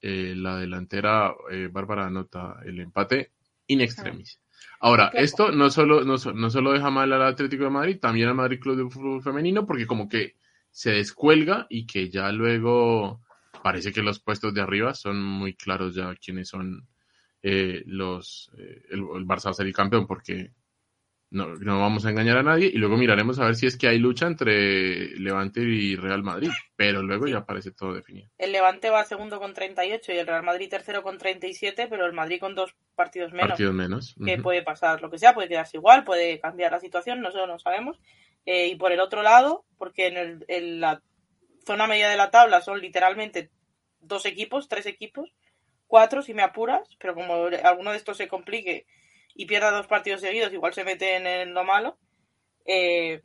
eh, 0.00 0.34
la 0.36 0.58
delantera 0.58 1.34
eh, 1.50 1.68
Bárbara 1.72 2.06
anota 2.06 2.56
el 2.64 2.78
empate 2.80 3.32
in 3.70 3.80
extremis. 3.80 4.40
Ahora, 4.80 5.10
esto 5.14 5.52
no 5.52 5.70
solo, 5.70 6.04
no, 6.04 6.16
no 6.16 6.50
solo 6.50 6.72
deja 6.72 6.90
mal 6.90 7.12
al 7.12 7.22
Atlético 7.22 7.64
de 7.64 7.70
Madrid, 7.70 7.98
también 8.00 8.28
al 8.28 8.34
Madrid 8.34 8.60
Club 8.60 8.76
de 8.76 8.90
Fútbol 8.90 9.22
Femenino, 9.22 9.66
porque 9.66 9.86
como 9.86 10.08
que 10.08 10.36
se 10.70 10.92
descuelga 10.92 11.66
y 11.68 11.86
que 11.86 12.08
ya 12.08 12.32
luego 12.32 13.20
parece 13.62 13.92
que 13.92 14.02
los 14.02 14.20
puestos 14.20 14.54
de 14.54 14.62
arriba 14.62 14.94
son 14.94 15.22
muy 15.22 15.54
claros 15.54 15.94
ya 15.94 16.14
quiénes 16.14 16.48
son 16.48 16.86
eh, 17.42 17.82
los 17.86 18.50
eh, 18.56 18.82
el, 18.90 19.00
Barça 19.26 19.46
va 19.46 19.50
a 19.50 19.54
ser 19.54 19.66
el 19.66 19.74
campeón 19.74 20.06
porque 20.06 20.52
no, 21.30 21.54
no, 21.54 21.78
vamos 21.78 22.04
a 22.04 22.10
engañar 22.10 22.38
a 22.38 22.42
nadie 22.42 22.66
y 22.66 22.78
luego 22.78 22.96
miraremos 22.96 23.38
a 23.38 23.44
ver 23.44 23.54
si 23.54 23.66
es 23.66 23.78
que 23.78 23.86
hay 23.86 23.98
lucha 23.98 24.26
entre 24.26 25.16
Levante 25.16 25.60
y 25.60 25.94
Real 25.94 26.24
Madrid, 26.24 26.50
pero 26.74 27.02
luego 27.02 27.28
ya 27.28 27.44
parece 27.44 27.70
todo 27.70 27.94
definido. 27.94 28.28
El 28.36 28.50
Levante 28.50 28.90
va 28.90 29.04
segundo 29.04 29.38
con 29.38 29.54
38 29.54 30.12
y 30.12 30.18
el 30.18 30.26
Real 30.26 30.42
Madrid 30.42 30.68
tercero 30.68 31.04
con 31.04 31.18
37, 31.18 31.86
pero 31.88 32.04
el 32.04 32.12
Madrid 32.12 32.40
con 32.40 32.56
dos 32.56 32.74
partidos 32.96 33.32
menos. 33.32 33.50
Partidos 33.50 33.74
menos. 33.74 34.16
Que 34.24 34.38
puede 34.38 34.62
pasar 34.62 35.00
lo 35.02 35.08
que 35.08 35.18
sea, 35.18 35.32
puede 35.32 35.48
quedarse 35.48 35.76
igual, 35.76 36.02
puede 36.02 36.40
cambiar 36.40 36.72
la 36.72 36.80
situación, 36.80 37.20
no 37.20 37.30
sé, 37.30 37.38
no 37.46 37.60
sabemos. 37.60 38.00
Eh, 38.44 38.66
y 38.66 38.74
por 38.74 38.90
el 38.90 38.98
otro 38.98 39.22
lado, 39.22 39.64
porque 39.78 40.08
en, 40.08 40.16
el, 40.16 40.44
en 40.48 40.80
la 40.80 41.00
zona 41.64 41.86
media 41.86 42.08
de 42.08 42.16
la 42.16 42.32
tabla 42.32 42.60
son 42.60 42.80
literalmente 42.80 43.50
dos 44.00 44.26
equipos, 44.26 44.68
tres 44.68 44.86
equipos, 44.86 45.32
cuatro 45.86 46.22
si 46.22 46.34
me 46.34 46.42
apuras, 46.42 46.96
pero 46.98 47.14
como 47.14 47.46
alguno 47.62 47.92
de 47.92 47.98
estos 47.98 48.16
se 48.16 48.26
complique 48.26 48.86
y 49.34 49.46
pierda 49.46 49.70
dos 49.70 49.86
partidos 49.86 50.20
seguidos, 50.20 50.52
igual 50.52 50.72
se 50.74 50.84
mete 50.84 51.16
en 51.16 51.54
lo 51.54 51.64
malo, 51.64 51.98
eh, 52.66 53.22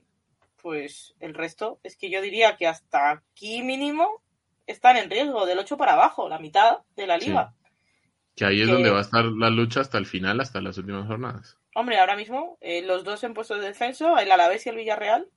pues 0.61 1.13
el 1.19 1.33
resto 1.33 1.79
es 1.83 1.95
que 1.95 2.09
yo 2.09 2.21
diría 2.21 2.57
que 2.57 2.67
hasta 2.67 3.11
aquí 3.11 3.61
mínimo 3.61 4.23
están 4.65 4.97
en 4.97 5.09
riesgo, 5.09 5.45
del 5.45 5.59
8 5.59 5.77
para 5.77 5.93
abajo, 5.93 6.27
la 6.27 6.39
mitad 6.39 6.79
de 6.95 7.05
la 7.05 7.17
liga. 7.17 7.53
Que 8.35 8.45
ahí 8.45 8.61
es 8.61 8.67
donde 8.67 8.89
va 8.89 8.97
a 8.97 9.01
estar 9.01 9.23
la 9.23 9.49
lucha 9.49 9.81
hasta 9.81 9.97
el 9.97 10.05
final, 10.05 10.41
hasta 10.41 10.61
las 10.61 10.77
últimas 10.77 11.07
jornadas. 11.07 11.57
Hombre, 11.75 11.99
ahora 11.99 12.15
mismo 12.15 12.57
eh, 12.61 12.81
los 12.81 13.03
dos 13.03 13.23
en 13.23 13.33
puestos 13.33 13.59
de 13.59 13.67
descenso, 13.67 14.17
el 14.17 14.31
Alavés 14.31 14.65
y 14.65 14.69
el 14.69 14.75
Villarreal, 14.77 15.27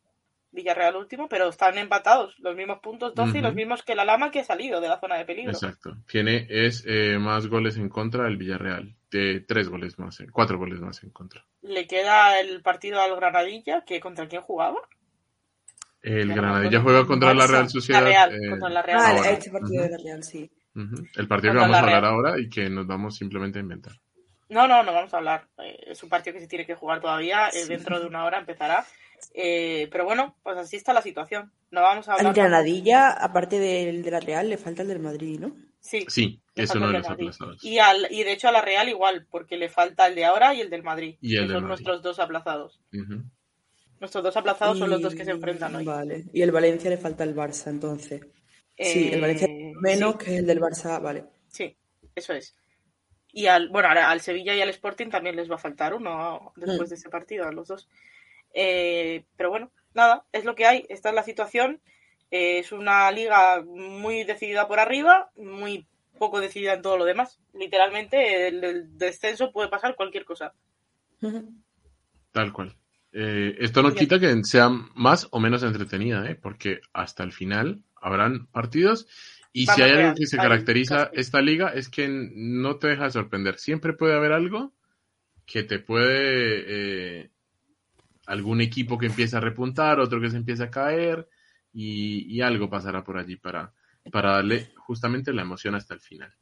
Villarreal 0.50 0.96
último, 0.96 1.28
pero 1.28 1.48
están 1.48 1.76
empatados, 1.78 2.38
los 2.38 2.56
mismos 2.56 2.78
puntos 2.80 3.14
12 3.14 3.38
y 3.38 3.40
los 3.42 3.54
mismos 3.54 3.82
que 3.82 3.94
la 3.94 4.04
Lama 4.04 4.30
que 4.30 4.40
ha 4.40 4.44
salido 4.44 4.80
de 4.80 4.88
la 4.88 4.98
zona 4.98 5.16
de 5.16 5.24
peligro. 5.24 5.52
Exacto. 5.52 5.96
Tiene 6.06 6.46
es 6.48 6.84
eh, 6.86 7.18
más 7.18 7.46
goles 7.48 7.76
en 7.76 7.88
contra 7.88 8.26
el 8.26 8.36
Villarreal, 8.36 8.94
de 9.10 9.40
tres 9.40 9.68
goles 9.68 9.98
más, 9.98 10.22
cuatro 10.32 10.58
goles 10.58 10.80
más 10.80 11.02
en 11.02 11.10
contra. 11.10 11.44
Le 11.62 11.86
queda 11.86 12.40
el 12.40 12.62
partido 12.62 13.00
al 13.00 13.14
Granadilla, 13.16 13.84
que 13.84 14.00
contra 14.00 14.26
quién 14.26 14.42
jugaba. 14.42 14.80
El 16.00 16.32
Granadilla 16.32 16.80
juega 16.80 17.06
contra 17.06 17.34
la 17.34 17.46
Real 17.46 17.68
Sociedad. 17.68 18.00
La 18.00 18.08
Real, 18.08 18.34
eh, 18.34 18.50
contra 18.50 18.68
la 18.70 18.82
Real. 18.82 19.00
Ah, 19.00 19.30
este 19.30 19.50
partido 19.50 19.82
de 19.82 19.90
la 19.90 19.98
Real, 19.98 20.24
sí. 20.24 20.50
El 21.16 21.26
partido 21.26 21.54
que 21.54 21.58
vamos 21.58 21.76
a 21.76 21.80
hablar 21.80 22.04
ahora 22.04 22.38
y 22.38 22.48
que 22.48 22.70
nos 22.70 22.86
vamos 22.86 23.16
simplemente 23.16 23.58
a 23.58 23.62
inventar. 23.62 23.94
No, 24.48 24.66
no, 24.66 24.82
no 24.82 24.92
vamos 24.92 25.12
a 25.12 25.18
hablar. 25.18 25.48
Eh, 25.58 25.78
es 25.88 26.02
un 26.02 26.08
partido 26.08 26.34
que 26.34 26.40
se 26.40 26.48
tiene 26.48 26.64
que 26.64 26.74
jugar 26.74 27.00
todavía. 27.00 27.50
Dentro 27.68 28.00
de 28.00 28.06
una 28.06 28.24
hora 28.24 28.38
empezará. 28.38 28.86
Eh, 29.34 29.88
pero 29.90 30.04
bueno, 30.04 30.36
pues 30.42 30.56
así 30.56 30.76
está 30.76 30.92
la 30.92 31.02
situación. 31.02 31.52
No 31.70 31.82
vamos 31.82 32.08
a 32.08 32.12
hablar. 32.12 32.26
Al 32.26 32.34
Granadilla, 32.34 33.10
aparte 33.10 33.58
del 33.58 34.02
de 34.02 34.10
la 34.10 34.20
Real, 34.20 34.48
le 34.48 34.58
falta 34.58 34.82
el 34.82 34.88
del 34.88 35.00
Madrid, 35.00 35.38
¿no? 35.40 35.56
Sí, 35.80 36.04
sí 36.08 36.40
es 36.62 36.74
uno 36.74 36.88
de 36.88 36.98
los 36.98 37.08
aplazados. 37.08 37.64
Y, 37.64 37.78
al, 37.78 38.06
y 38.10 38.24
de 38.24 38.32
hecho 38.32 38.48
a 38.48 38.52
la 38.52 38.60
Real 38.60 38.88
igual, 38.88 39.26
porque 39.30 39.56
le 39.56 39.68
falta 39.68 40.06
el 40.06 40.14
de 40.14 40.24
ahora 40.24 40.54
y 40.54 40.60
el 40.60 40.70
del 40.70 40.82
Madrid. 40.82 41.16
Y 41.20 41.36
el 41.36 41.48
son 41.48 41.66
nuestros 41.66 42.02
dos 42.02 42.18
aplazados. 42.18 42.80
Nuestros 44.00 44.24
dos 44.24 44.36
aplazados 44.36 44.78
son 44.78 44.90
los 44.90 45.00
dos 45.00 45.14
que 45.14 45.24
se 45.24 45.30
enfrentan 45.30 45.74
hoy. 45.74 45.84
Vale. 45.84 46.24
Y 46.32 46.42
el 46.42 46.52
Valencia 46.52 46.90
le 46.90 46.98
falta 46.98 47.24
el 47.24 47.34
Barça, 47.34 47.68
entonces. 47.68 48.20
sí, 48.78 49.10
el 49.12 49.20
Valencia 49.20 49.48
eh, 49.48 49.72
menos 49.80 50.16
que 50.16 50.36
el 50.36 50.46
del 50.46 50.60
Barça, 50.60 51.00
vale. 51.00 51.24
Sí, 51.48 51.76
eso 52.14 52.32
es. 52.32 52.54
Y 53.30 53.46
al, 53.46 53.68
bueno, 53.68 53.88
al 53.88 54.20
Sevilla 54.20 54.54
y 54.54 54.60
al 54.60 54.70
Sporting 54.70 55.08
también 55.10 55.36
les 55.36 55.50
va 55.50 55.56
a 55.56 55.58
faltar 55.58 55.94
uno 55.94 56.52
después 56.56 56.88
mm. 56.88 56.90
de 56.90 56.94
ese 56.94 57.10
partido, 57.10 57.46
a 57.46 57.52
los 57.52 57.68
dos. 57.68 57.88
Eh, 58.60 59.24
pero 59.36 59.50
bueno, 59.50 59.70
nada, 59.94 60.24
es 60.32 60.44
lo 60.44 60.56
que 60.56 60.66
hay, 60.66 60.84
esta 60.88 61.10
es 61.10 61.14
la 61.14 61.22
situación. 61.22 61.80
Eh, 62.32 62.58
es 62.58 62.72
una 62.72 63.08
liga 63.12 63.62
muy 63.64 64.24
decidida 64.24 64.66
por 64.66 64.80
arriba, 64.80 65.30
muy 65.36 65.86
poco 66.18 66.40
decidida 66.40 66.74
en 66.74 66.82
todo 66.82 66.98
lo 66.98 67.04
demás. 67.04 67.38
Literalmente, 67.54 68.48
el, 68.48 68.98
descenso 68.98 69.52
puede 69.52 69.68
pasar 69.68 69.94
cualquier 69.94 70.24
cosa. 70.24 70.52
Tal 72.32 72.52
cual. 72.52 72.74
Eh, 73.12 73.56
esto 73.60 73.80
no 73.80 73.94
quita 73.94 74.18
que 74.18 74.42
sea 74.42 74.68
más 74.68 75.28
o 75.30 75.38
menos 75.38 75.62
entretenida, 75.62 76.24
porque 76.42 76.80
hasta 76.92 77.22
el 77.22 77.32
final 77.32 77.84
habrán 77.94 78.46
partidos. 78.46 79.06
Y 79.52 79.66
si 79.66 79.82
hay 79.82 79.92
algo 79.92 80.14
que 80.16 80.26
se 80.26 80.36
caracteriza 80.36 81.10
esta 81.12 81.40
liga 81.40 81.68
es 81.68 81.88
que 81.88 82.08
no 82.08 82.76
te 82.76 82.88
deja 82.88 83.08
sorprender. 83.10 83.56
Siempre 83.58 83.92
puede 83.92 84.16
haber 84.16 84.32
algo 84.32 84.72
que 85.46 85.62
te 85.62 85.78
puede 85.78 86.64
eh, 87.22 87.30
algún 88.28 88.60
equipo 88.60 88.98
que 88.98 89.06
empieza 89.06 89.38
a 89.38 89.40
repuntar, 89.40 89.98
otro 89.98 90.20
que 90.20 90.30
se 90.30 90.36
empieza 90.36 90.64
a 90.64 90.70
caer 90.70 91.28
y, 91.72 92.40
algo 92.42 92.68
pasará 92.68 93.02
por 93.02 93.16
allí 93.16 93.36
para, 93.36 93.72
darle 94.04 94.70
justamente 94.76 95.32
la 95.32 95.42
emoción 95.42 95.74
hasta 95.74 95.94
el 95.94 96.00
final. 96.00 96.32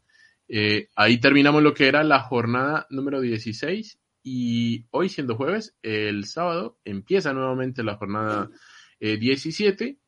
Eh, 0.49 0.89
ahí 0.97 1.18
terminamos 1.18 1.62
lo 1.62 1.74
que 1.74 1.87
era 1.87 2.03
la 2.03 2.20
jornada 2.20 2.87
número 2.91 3.20
16 3.20 4.01
y 4.24 4.84
hoy 4.91 5.09
siendo 5.09 5.37
jueves, 5.37 5.76
el 5.82 6.24
sábado 6.24 6.78
empieza 6.84 7.32
nuevamente 7.32 7.84
la 7.84 7.97
jornada 7.97 8.51
17. 9.01 9.84
Eh, 9.84 9.99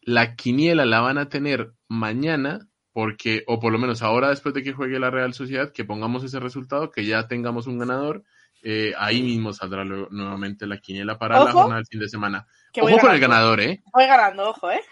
la 0.00 0.34
quiniela 0.34 0.86
la 0.86 1.00
van 1.00 1.18
a 1.18 1.28
tener 1.28 1.72
mañana 1.88 2.68
porque, 2.92 3.44
o 3.46 3.60
por 3.60 3.70
lo 3.70 3.78
menos 3.78 4.00
ahora 4.00 4.30
después 4.30 4.54
de 4.54 4.62
que 4.62 4.72
juegue 4.72 4.98
la 4.98 5.10
Real 5.10 5.34
Sociedad, 5.34 5.72
que 5.72 5.84
pongamos 5.84 6.24
ese 6.24 6.40
resultado, 6.40 6.90
que 6.90 7.04
ya 7.04 7.28
tengamos 7.28 7.66
un 7.66 7.78
ganador 7.78 8.24
eh, 8.62 8.92
ahí 8.98 9.22
mismo 9.22 9.52
saldrá 9.52 9.84
nuevamente 9.84 10.66
la 10.66 10.78
quiniela 10.78 11.18
para 11.18 11.44
la 11.44 11.52
jornada 11.52 11.76
del 11.76 11.86
fin 11.86 12.00
de 12.00 12.08
semana. 12.08 12.46
Ojo 12.80 12.98
con 12.98 13.12
el 13.12 13.20
ganador, 13.20 13.60
¿eh? 13.60 13.82
Voy 13.92 14.06
ganando, 14.06 14.50
ojo, 14.50 14.70
¿eh? 14.70 14.82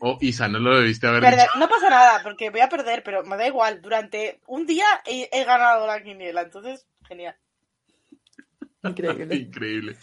Oh, 0.00 0.18
Isa, 0.20 0.48
no 0.48 0.58
lo 0.58 0.78
debiste 0.78 1.06
haber 1.06 1.22
No 1.58 1.68
pasa 1.68 1.88
nada, 1.88 2.20
porque 2.22 2.50
voy 2.50 2.60
a 2.60 2.68
perder, 2.68 3.02
pero 3.02 3.24
me 3.24 3.36
da 3.36 3.46
igual. 3.46 3.80
Durante 3.80 4.40
un 4.46 4.66
día 4.66 4.86
he, 5.04 5.44
ganado 5.44 5.86
la 5.86 6.02
quiniela, 6.02 6.42
entonces, 6.42 6.86
genial. 7.06 7.36
Increíble. 8.82 9.36
increíble. 9.36 9.96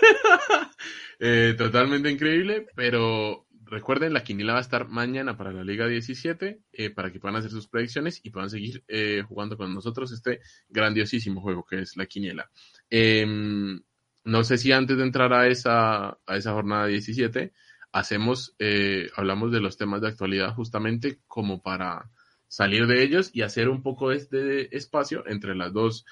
Eh, 1.20 1.56
totalmente 1.58 2.08
increíble, 2.08 2.68
pero 2.76 3.47
Recuerden, 3.70 4.14
la 4.14 4.24
quiniela 4.24 4.54
va 4.54 4.60
a 4.60 4.62
estar 4.62 4.88
mañana 4.88 5.36
para 5.36 5.52
la 5.52 5.62
Liga 5.62 5.86
17 5.86 6.62
eh, 6.72 6.90
para 6.90 7.12
que 7.12 7.20
puedan 7.20 7.36
hacer 7.36 7.50
sus 7.50 7.68
predicciones 7.68 8.18
y 8.22 8.30
puedan 8.30 8.48
seguir 8.48 8.82
eh, 8.88 9.22
jugando 9.28 9.58
con 9.58 9.74
nosotros 9.74 10.10
este 10.10 10.40
grandiosísimo 10.70 11.42
juego 11.42 11.64
que 11.64 11.80
es 11.80 11.94
la 11.96 12.06
quiniela. 12.06 12.50
Em, 12.88 13.78
no 14.24 14.44
sé 14.44 14.56
si 14.56 14.72
antes 14.72 14.96
de 14.96 15.02
entrar 15.02 15.34
a 15.34 15.48
esa, 15.48 16.08
a 16.08 16.36
esa 16.36 16.52
jornada 16.52 16.86
17 16.86 17.52
hacemos, 17.92 18.54
eh, 18.58 19.10
hablamos 19.16 19.52
de 19.52 19.60
los 19.60 19.76
temas 19.76 20.00
de 20.00 20.08
actualidad 20.08 20.54
justamente 20.54 21.20
como 21.26 21.60
para 21.60 22.10
salir 22.46 22.86
de 22.86 23.02
ellos 23.02 23.30
y 23.34 23.42
hacer 23.42 23.68
un 23.68 23.82
poco 23.82 24.12
este 24.12 24.74
espacio 24.74 25.24
entre 25.26 25.54
las 25.54 25.74
dos 25.74 26.06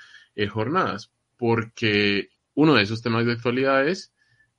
jornadas, 0.51 1.11
porque 1.39 2.29
uno 2.53 2.75
de 2.75 2.83
esos 2.83 3.01
temas 3.01 3.25
de 3.25 3.33
actualidad 3.33 3.89
es 3.89 4.13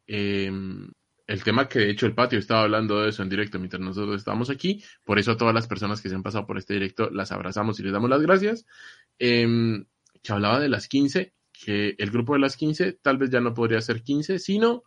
em, 0.08 0.90
el 1.28 1.44
tema 1.44 1.68
que 1.68 1.80
de 1.80 1.90
hecho 1.92 2.06
el 2.06 2.16
patio 2.16 2.40
estaba 2.40 2.62
hablando 2.62 3.02
de 3.02 3.10
eso 3.10 3.22
en 3.22 3.30
directo 3.30 3.60
mientras 3.60 3.82
nosotros 3.82 4.16
estábamos 4.16 4.50
aquí. 4.50 4.84
Por 5.04 5.20
eso 5.20 5.34
a 5.34 5.38
todas 5.38 5.54
las 5.54 5.68
personas 5.68 6.02
que 6.02 6.10
se 6.10 6.16
han 6.16 6.24
pasado 6.24 6.48
por 6.48 6.58
este 6.58 6.74
directo 6.74 7.10
las 7.12 7.32
abrazamos 7.34 7.80
y 7.80 7.84
les 7.84 7.92
damos 7.92 8.10
las 8.10 8.22
gracias. 8.22 8.66
Em, 9.20 9.86
que 10.24 10.34
hablaba 10.34 10.60
de 10.60 10.70
las 10.70 10.88
15, 10.88 11.34
que 11.52 11.96
el 11.98 12.12
grupo 12.12 12.34
de 12.34 12.40
las 12.40 12.56
15 12.56 12.94
tal 12.94 13.18
vez 13.18 13.30
ya 13.30 13.42
no 13.42 13.54
podría 13.54 13.82
ser 13.82 14.04
15, 14.04 14.40
sino 14.40 14.84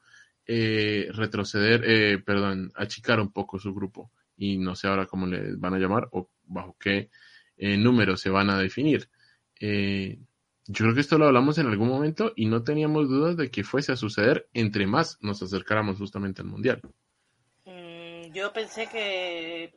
eh, 0.47 1.09
retroceder, 1.13 1.83
eh, 1.85 2.19
perdón, 2.19 2.73
achicar 2.75 3.21
un 3.21 3.33
poco 3.33 3.59
su 3.59 3.75
grupo. 3.75 4.11
Y 4.37 4.57
no 4.57 4.75
sé 4.75 4.89
ahora 4.89 5.07
cómo 5.07 5.27
les 5.27 5.61
van 5.61 5.75
a 5.75 5.79
llamar 5.79 6.09
o 6.13 6.31
bajo 6.45 6.77
qué 6.81 7.11
eh, 7.59 7.77
número 7.77 8.17
se 8.17 8.31
van 8.31 8.49
a 8.49 8.59
definir. 8.59 9.11
Yo 10.73 10.85
creo 10.85 10.95
que 10.95 11.01
esto 11.01 11.19
lo 11.19 11.27
hablamos 11.27 11.59
en 11.59 11.67
algún 11.67 11.89
momento 11.89 12.33
y 12.37 12.47
no 12.47 12.63
teníamos 12.63 13.09
dudas 13.09 13.37
de 13.37 13.51
que 13.51 13.65
fuese 13.65 13.91
a 13.91 13.97
suceder 13.97 14.49
entre 14.55 14.87
más 14.87 15.19
nos 15.21 15.43
acercáramos 15.43 15.99
justamente 15.99 16.43
al 16.43 16.49
Mundial. 16.49 16.81
Mm, 17.65 18.33
yo 18.33 18.53
pensé 18.53 18.87
que, 18.87 19.75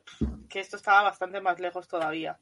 que, 0.48 0.60
esto 0.60 0.76
estaba 0.76 1.02
bastante 1.02 1.40
más 1.40 1.58
lejos 1.58 1.88
todavía. 1.88 2.38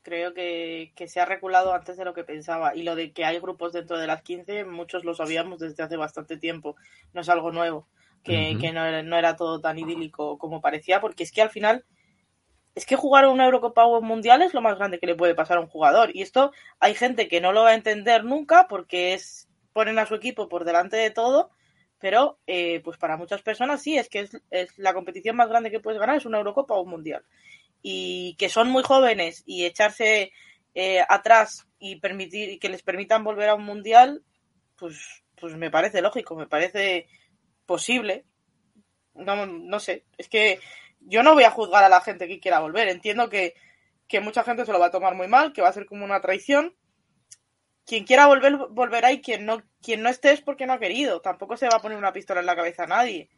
Creo 0.00 0.32
que, 0.32 0.94
se 1.06 1.20
ha 1.20 1.26
reculado 1.26 1.74
antes 1.74 1.98
de 1.98 2.06
lo 2.06 2.14
que 2.14 2.24
pensaba. 2.24 2.74
Y 2.74 2.82
lo 2.82 2.96
de 2.96 3.12
que 3.12 3.26
hay 3.26 3.40
grupos 3.40 3.74
dentro 3.74 3.98
de 3.98 4.06
las 4.06 4.22
15, 4.22 4.64
muchos 4.64 5.04
lo 5.04 5.14
sabíamos 5.14 5.58
desde 5.58 5.82
hace 5.82 5.98
bastante 5.98 6.38
tiempo. 6.38 6.76
No 7.12 7.20
es 7.20 7.28
algo 7.28 7.52
nuevo. 7.52 7.88
Que, 8.24 8.54
no, 8.72 8.86
era, 8.86 9.02
no 9.02 9.18
era 9.18 9.36
todo 9.36 9.60
tan 9.60 9.78
idílico 9.78 10.38
como 10.38 10.62
parecía, 10.62 11.02
porque 11.02 11.24
es 11.24 11.30
que 11.30 11.42
al 11.42 11.50
final 11.50 11.84
es 12.76 12.84
que 12.84 12.94
jugar 12.94 13.26
una 13.26 13.46
Eurocopa 13.46 13.86
o 13.86 13.98
un 13.98 14.06
Mundial 14.06 14.42
es 14.42 14.52
lo 14.52 14.60
más 14.60 14.76
grande 14.76 14.98
que 14.98 15.06
le 15.06 15.14
puede 15.14 15.34
pasar 15.34 15.56
a 15.56 15.62
un 15.62 15.66
jugador. 15.66 16.14
Y 16.14 16.20
esto 16.20 16.52
hay 16.78 16.94
gente 16.94 17.26
que 17.26 17.40
no 17.40 17.52
lo 17.52 17.62
va 17.62 17.70
a 17.70 17.74
entender 17.74 18.22
nunca 18.22 18.68
porque 18.68 19.14
es 19.14 19.48
ponen 19.72 19.98
a 19.98 20.06
su 20.06 20.14
equipo 20.14 20.48
por 20.48 20.64
delante 20.64 20.96
de 20.96 21.10
todo, 21.10 21.50
pero 21.98 22.38
eh, 22.46 22.80
pues 22.84 22.98
para 22.98 23.16
muchas 23.16 23.40
personas 23.40 23.82
sí, 23.82 23.96
es 23.96 24.10
que 24.10 24.28
es, 24.50 24.78
la 24.78 24.92
competición 24.92 25.36
más 25.36 25.48
grande 25.48 25.70
que 25.70 25.80
puedes 25.80 25.98
ganar 25.98 26.16
es 26.16 26.26
una 26.26 26.36
Eurocopa 26.36 26.74
o 26.74 26.82
un 26.82 26.90
Mundial. 26.90 27.24
Y 27.80 28.36
que 28.38 28.50
son 28.50 28.68
muy 28.68 28.82
jóvenes 28.82 29.42
y 29.46 29.64
echarse 29.64 30.32
eh, 30.74 31.00
atrás 31.08 31.66
y 31.78 31.96
permitir 31.96 32.58
que 32.58 32.68
les 32.68 32.82
permitan 32.82 33.24
volver 33.24 33.48
a 33.48 33.54
un 33.54 33.64
Mundial, 33.64 34.22
pues, 34.76 35.24
pues 35.40 35.56
me 35.56 35.70
parece 35.70 36.02
lógico, 36.02 36.36
me 36.36 36.46
parece 36.46 37.06
posible. 37.64 38.26
No, 39.14 39.46
no 39.46 39.80
sé, 39.80 40.04
es 40.18 40.28
que 40.28 40.60
yo 41.06 41.22
no 41.22 41.34
voy 41.34 41.44
a 41.44 41.50
juzgar 41.50 41.84
a 41.84 41.88
la 41.88 42.00
gente 42.00 42.28
que 42.28 42.40
quiera 42.40 42.60
volver. 42.60 42.88
Entiendo 42.88 43.28
que, 43.30 43.54
mucha 44.22 44.44
gente 44.44 44.66
se 44.66 44.72
lo 44.72 44.78
va 44.78 44.86
a 44.86 44.90
tomar 44.90 45.14
muy 45.14 45.28
mal, 45.28 45.52
que 45.52 45.62
va 45.62 45.68
a 45.68 45.72
ser 45.72 45.86
como 45.86 46.04
una 46.04 46.20
traición. 46.20 46.74
Quien 47.86 48.04
quiera 48.04 48.26
volver, 48.26 48.56
volverá 48.70 49.12
y 49.12 49.20
quien 49.20 49.46
no, 49.46 49.62
quien 49.80 50.02
no 50.02 50.08
esté 50.08 50.32
es 50.32 50.40
porque 50.40 50.66
no 50.66 50.72
ha 50.72 50.80
querido. 50.80 51.20
Tampoco 51.20 51.56
se 51.56 51.68
va 51.68 51.76
a 51.76 51.82
poner 51.82 51.96
una 51.96 52.12
pistola 52.12 52.40
en 52.40 52.46
la 52.46 52.56
cabeza 52.56 52.82
a 52.82 52.88
nadie. 52.88 53.30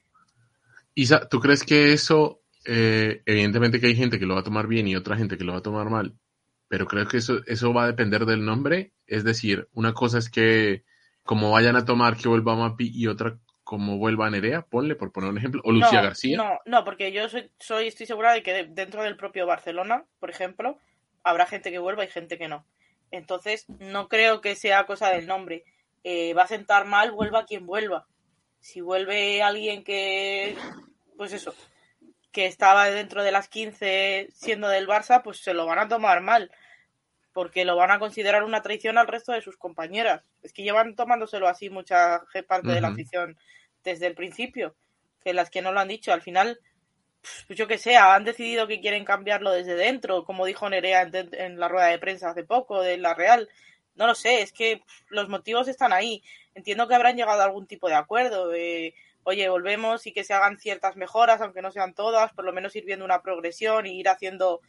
Isa, 0.94 1.28
¿tú 1.28 1.38
crees 1.38 1.62
que 1.62 1.92
eso, 1.92 2.40
eh, 2.64 3.22
evidentemente 3.26 3.78
que 3.78 3.88
hay 3.88 3.94
gente 3.94 4.18
que 4.18 4.26
lo 4.26 4.34
va 4.34 4.40
a 4.40 4.44
tomar 4.44 4.66
bien 4.66 4.88
y 4.88 4.96
otra 4.96 5.16
gente 5.16 5.36
que 5.36 5.44
lo 5.44 5.52
va 5.52 5.58
a 5.58 5.62
tomar 5.62 5.90
mal, 5.90 6.14
pero 6.66 6.86
creo 6.86 7.06
que 7.06 7.18
eso, 7.18 7.40
eso 7.46 7.74
va 7.74 7.84
a 7.84 7.88
depender 7.88 8.24
del 8.24 8.44
nombre? 8.44 8.92
Es 9.06 9.22
decir, 9.22 9.68
una 9.74 9.92
cosa 9.92 10.18
es 10.18 10.30
que 10.30 10.84
como 11.24 11.50
vayan 11.50 11.76
a 11.76 11.84
tomar 11.84 12.16
que 12.16 12.26
vuelva 12.26 12.56
Mapi 12.56 12.90
y 12.92 13.06
otra 13.06 13.38
como 13.68 13.98
vuelva 13.98 14.30
Nerea, 14.30 14.62
ponle 14.62 14.94
por 14.94 15.12
poner 15.12 15.28
un 15.28 15.36
ejemplo, 15.36 15.60
o 15.62 15.72
Lucía 15.72 16.00
García. 16.00 16.38
No, 16.38 16.58
no, 16.64 16.84
porque 16.86 17.12
yo 17.12 17.28
soy, 17.28 17.50
soy, 17.58 17.88
estoy 17.88 18.06
segura 18.06 18.32
de 18.32 18.42
que 18.42 18.64
dentro 18.64 19.02
del 19.02 19.14
propio 19.14 19.46
Barcelona, 19.46 20.06
por 20.20 20.30
ejemplo, 20.30 20.78
habrá 21.22 21.44
gente 21.44 21.70
que 21.70 21.78
vuelva 21.78 22.02
y 22.02 22.08
gente 22.08 22.38
que 22.38 22.48
no. 22.48 22.64
Entonces, 23.10 23.66
no 23.68 24.08
creo 24.08 24.40
que 24.40 24.56
sea 24.56 24.86
cosa 24.86 25.10
del 25.10 25.26
nombre. 25.26 25.64
Eh, 26.02 26.32
va 26.32 26.44
a 26.44 26.46
sentar 26.46 26.86
mal, 26.86 27.12
vuelva 27.12 27.44
quien 27.44 27.66
vuelva. 27.66 28.06
Si 28.58 28.80
vuelve 28.80 29.42
alguien 29.42 29.84
que, 29.84 30.56
pues 31.18 31.34
eso, 31.34 31.54
que 32.32 32.46
estaba 32.46 32.88
dentro 32.88 33.22
de 33.22 33.32
las 33.32 33.48
15 33.48 34.28
siendo 34.32 34.70
del 34.70 34.88
Barça, 34.88 35.20
pues 35.22 35.40
se 35.40 35.52
lo 35.52 35.66
van 35.66 35.78
a 35.78 35.88
tomar 35.88 36.22
mal. 36.22 36.50
Porque 37.34 37.66
lo 37.66 37.76
van 37.76 37.90
a 37.90 37.98
considerar 37.98 38.44
una 38.44 38.62
traición 38.62 38.96
al 38.96 39.08
resto 39.08 39.32
de 39.32 39.42
sus 39.42 39.58
compañeras. 39.58 40.22
Es 40.42 40.54
que 40.54 40.62
llevan 40.62 40.96
tomándoselo 40.96 41.48
así 41.48 41.68
mucha 41.68 42.22
parte 42.48 42.68
de 42.68 42.80
la 42.80 42.88
afición 42.88 43.36
desde 43.84 44.06
el 44.06 44.14
principio, 44.14 44.74
que 45.22 45.34
las 45.34 45.50
que 45.50 45.62
no 45.62 45.72
lo 45.72 45.80
han 45.80 45.88
dicho, 45.88 46.12
al 46.12 46.22
final, 46.22 46.60
pues 47.46 47.58
yo 47.58 47.66
que 47.66 47.78
sé, 47.78 47.96
han 47.96 48.24
decidido 48.24 48.66
que 48.66 48.80
quieren 48.80 49.04
cambiarlo 49.04 49.52
desde 49.52 49.74
dentro, 49.74 50.24
como 50.24 50.46
dijo 50.46 50.68
Nerea 50.68 51.08
en, 51.12 51.58
la 51.58 51.68
rueda 51.68 51.88
de 51.88 51.98
prensa 51.98 52.30
hace 52.30 52.44
poco 52.44 52.82
de 52.82 52.98
la 52.98 53.14
Real. 53.14 53.48
No 53.94 54.06
lo 54.06 54.14
sé, 54.14 54.42
es 54.42 54.52
que 54.52 54.82
los 55.08 55.28
motivos 55.28 55.66
están 55.68 55.92
ahí. 55.92 56.22
Entiendo 56.54 56.86
que 56.86 56.94
habrán 56.94 57.16
llegado 57.16 57.40
a 57.40 57.44
algún 57.44 57.66
tipo 57.66 57.88
de 57.88 57.96
acuerdo. 57.96 58.48
De, 58.48 58.94
oye, 59.24 59.48
volvemos 59.48 60.06
y 60.06 60.12
que 60.12 60.22
se 60.24 60.34
hagan 60.34 60.58
ciertas 60.58 60.96
mejoras, 60.96 61.40
aunque 61.40 61.62
no 61.62 61.72
sean 61.72 61.94
todas, 61.94 62.32
por 62.32 62.44
lo 62.44 62.52
menos 62.52 62.76
ir 62.76 62.84
viendo 62.84 63.04
una 63.04 63.22
progresión 63.22 63.86
y 63.86 63.98
ir 63.98 64.08
haciendo 64.08 64.60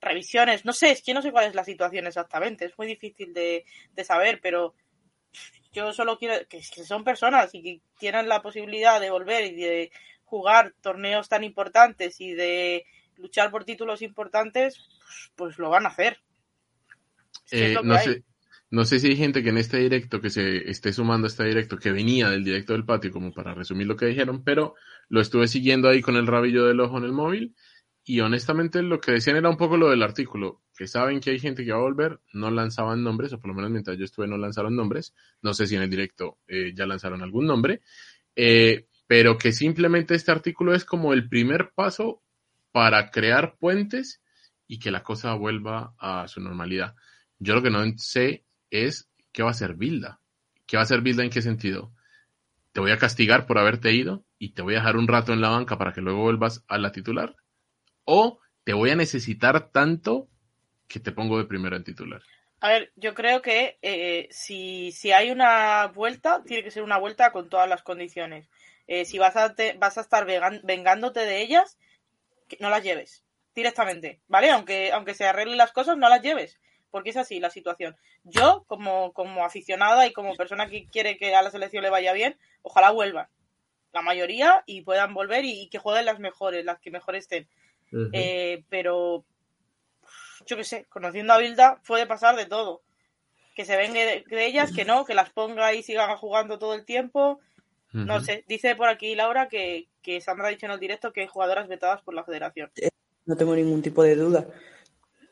revisiones. 0.00 0.64
No 0.64 0.72
sé, 0.72 0.92
es 0.92 1.02
que 1.02 1.14
no 1.14 1.22
sé 1.22 1.32
cuál 1.32 1.46
es 1.46 1.54
la 1.54 1.64
situación 1.64 2.06
exactamente. 2.06 2.64
Es 2.64 2.78
muy 2.78 2.86
difícil 2.86 3.34
de, 3.34 3.64
de 3.92 4.04
saber, 4.04 4.40
pero 4.40 4.74
yo 5.76 5.92
solo 5.92 6.18
quiero 6.18 6.34
que, 6.48 6.62
son 6.62 7.04
personas 7.04 7.54
y 7.54 7.62
que 7.62 7.80
tienen 7.98 8.28
la 8.28 8.40
posibilidad 8.40 8.98
de 8.98 9.10
volver 9.10 9.44
y 9.44 9.56
de 9.56 9.92
jugar 10.24 10.72
torneos 10.80 11.28
tan 11.28 11.44
importantes 11.44 12.18
y 12.20 12.32
de 12.32 12.86
luchar 13.18 13.50
por 13.50 13.64
títulos 13.64 14.00
importantes, 14.00 14.78
pues, 14.78 15.30
pues 15.36 15.58
lo 15.58 15.68
van 15.68 15.84
a 15.84 15.90
hacer. 15.90 16.18
Eh, 17.50 17.76
no, 17.82 17.98
sé, 17.98 18.24
no 18.70 18.84
sé 18.86 19.00
si 19.00 19.08
hay 19.08 19.16
gente 19.16 19.42
que 19.42 19.50
en 19.50 19.58
este 19.58 19.76
directo, 19.76 20.22
que 20.22 20.30
se 20.30 20.68
esté 20.70 20.94
sumando 20.94 21.26
a 21.26 21.28
este 21.28 21.44
directo, 21.44 21.78
que 21.78 21.92
venía 21.92 22.30
del 22.30 22.44
directo 22.44 22.72
del 22.72 22.86
patio, 22.86 23.12
como 23.12 23.32
para 23.32 23.54
resumir 23.54 23.86
lo 23.86 23.96
que 23.96 24.06
dijeron, 24.06 24.42
pero 24.42 24.74
lo 25.08 25.20
estuve 25.20 25.46
siguiendo 25.46 25.90
ahí 25.90 26.00
con 26.00 26.16
el 26.16 26.26
rabillo 26.26 26.64
del 26.64 26.80
ojo 26.80 26.96
en 26.96 27.04
el 27.04 27.12
móvil 27.12 27.54
y 28.08 28.20
honestamente 28.20 28.82
lo 28.82 29.00
que 29.00 29.10
decían 29.10 29.36
era 29.36 29.50
un 29.50 29.56
poco 29.56 29.76
lo 29.76 29.90
del 29.90 30.04
artículo, 30.04 30.62
que 30.78 30.86
saben 30.86 31.18
que 31.18 31.30
hay 31.30 31.40
gente 31.40 31.64
que 31.64 31.72
va 31.72 31.78
a 31.78 31.82
volver, 31.82 32.20
no 32.32 32.52
lanzaban 32.52 33.02
nombres, 33.02 33.32
o 33.32 33.40
por 33.40 33.48
lo 33.48 33.54
menos 33.54 33.72
mientras 33.72 33.98
yo 33.98 34.04
estuve 34.04 34.28
no 34.28 34.38
lanzaron 34.38 34.76
nombres, 34.76 35.12
no 35.42 35.52
sé 35.54 35.66
si 35.66 35.74
en 35.74 35.82
el 35.82 35.90
directo 35.90 36.38
eh, 36.46 36.72
ya 36.72 36.86
lanzaron 36.86 37.20
algún 37.22 37.46
nombre, 37.46 37.80
eh, 38.36 38.86
pero 39.08 39.36
que 39.36 39.50
simplemente 39.50 40.14
este 40.14 40.30
artículo 40.30 40.72
es 40.72 40.84
como 40.84 41.12
el 41.12 41.28
primer 41.28 41.72
paso 41.74 42.22
para 42.70 43.10
crear 43.10 43.56
puentes 43.58 44.22
y 44.68 44.78
que 44.78 44.92
la 44.92 45.02
cosa 45.02 45.34
vuelva 45.34 45.96
a 45.98 46.28
su 46.28 46.40
normalidad. 46.40 46.94
Yo 47.40 47.56
lo 47.56 47.62
que 47.62 47.70
no 47.70 47.82
sé 47.96 48.44
es 48.70 49.10
qué 49.32 49.42
va 49.42 49.48
a 49.48 49.52
hacer 49.52 49.74
Bilda. 49.74 50.20
¿Qué 50.64 50.76
va 50.76 50.82
a 50.82 50.84
hacer 50.84 51.00
Bilda 51.00 51.24
en 51.24 51.30
qué 51.30 51.42
sentido? 51.42 51.92
Te 52.70 52.78
voy 52.78 52.92
a 52.92 52.98
castigar 52.98 53.46
por 53.46 53.58
haberte 53.58 53.92
ido 53.92 54.24
y 54.38 54.50
te 54.50 54.62
voy 54.62 54.74
a 54.74 54.78
dejar 54.78 54.96
un 54.96 55.08
rato 55.08 55.32
en 55.32 55.40
la 55.40 55.48
banca 55.48 55.76
para 55.76 55.92
que 55.92 56.02
luego 56.02 56.22
vuelvas 56.22 56.64
a 56.68 56.78
la 56.78 56.92
titular 56.92 57.34
o 58.06 58.40
te 58.64 58.72
voy 58.72 58.90
a 58.90 58.96
necesitar 58.96 59.70
tanto 59.70 60.28
que 60.88 60.98
te 61.00 61.12
pongo 61.12 61.36
de 61.36 61.44
primero 61.44 61.76
en 61.76 61.84
titular. 61.84 62.22
A 62.60 62.68
ver, 62.70 62.92
yo 62.96 63.14
creo 63.14 63.42
que 63.42 63.78
eh, 63.82 64.28
si, 64.30 64.90
si 64.92 65.12
hay 65.12 65.30
una 65.30 65.88
vuelta, 65.88 66.42
tiene 66.44 66.64
que 66.64 66.70
ser 66.70 66.82
una 66.82 66.96
vuelta 66.96 67.30
con 67.30 67.50
todas 67.50 67.68
las 67.68 67.82
condiciones. 67.82 68.48
Eh, 68.86 69.04
si 69.04 69.18
vas 69.18 69.36
a, 69.36 69.54
te- 69.54 69.74
vas 69.74 69.98
a 69.98 70.00
estar 70.00 70.26
vengándote 70.62 71.20
de 71.20 71.42
ellas, 71.42 71.76
que 72.48 72.56
no 72.60 72.70
las 72.70 72.82
lleves 72.82 73.24
directamente, 73.54 74.20
¿vale? 74.28 74.50
Aunque, 74.50 74.92
aunque 74.92 75.14
se 75.14 75.26
arreglen 75.26 75.58
las 75.58 75.72
cosas, 75.72 75.96
no 75.96 76.08
las 76.08 76.22
lleves, 76.22 76.58
porque 76.90 77.10
es 77.10 77.16
así 77.16 77.40
la 77.40 77.50
situación. 77.50 77.96
Yo, 78.24 78.64
como, 78.66 79.12
como 79.12 79.44
aficionada 79.44 80.06
y 80.06 80.12
como 80.12 80.34
persona 80.36 80.68
que 80.68 80.86
quiere 80.86 81.16
que 81.18 81.34
a 81.34 81.42
la 81.42 81.50
selección 81.50 81.82
le 81.82 81.90
vaya 81.90 82.12
bien, 82.12 82.38
ojalá 82.62 82.90
vuelvan 82.90 83.28
la 83.92 84.02
mayoría 84.02 84.62
y 84.66 84.82
puedan 84.82 85.14
volver 85.14 85.44
y, 85.44 85.62
y 85.62 85.68
que 85.68 85.78
jueguen 85.78 86.04
las 86.04 86.18
mejores, 86.18 86.64
las 86.64 86.78
que 86.80 86.90
mejor 86.90 87.16
estén. 87.16 87.48
Eh, 88.12 88.64
pero 88.68 89.24
yo 90.46 90.56
qué 90.56 90.64
sé, 90.64 90.86
conociendo 90.88 91.32
a 91.32 91.38
Bilda 91.38 91.80
puede 91.86 92.06
pasar 92.06 92.36
de 92.36 92.46
todo. 92.46 92.82
Que 93.54 93.64
se 93.64 93.76
venga 93.76 94.00
de, 94.00 94.24
de 94.28 94.46
ellas, 94.46 94.72
que 94.72 94.84
no, 94.84 95.04
que 95.04 95.14
las 95.14 95.30
ponga 95.30 95.72
y 95.72 95.82
sigan 95.82 96.14
jugando 96.16 96.58
todo 96.58 96.74
el 96.74 96.84
tiempo. 96.84 97.40
No 97.92 98.20
sé, 98.20 98.44
dice 98.46 98.76
por 98.76 98.88
aquí 98.88 99.14
Laura 99.14 99.48
que, 99.48 99.88
que 100.02 100.20
Sandra 100.20 100.48
ha 100.48 100.50
dicho 100.50 100.66
en 100.66 100.72
el 100.72 100.80
directo 100.80 101.12
que 101.12 101.22
hay 101.22 101.26
jugadoras 101.28 101.66
vetadas 101.66 102.02
por 102.02 102.12
la 102.12 102.24
federación. 102.24 102.70
No 103.24 103.36
tengo 103.36 103.56
ningún 103.56 103.80
tipo 103.80 104.02
de 104.02 104.16
duda. 104.16 104.46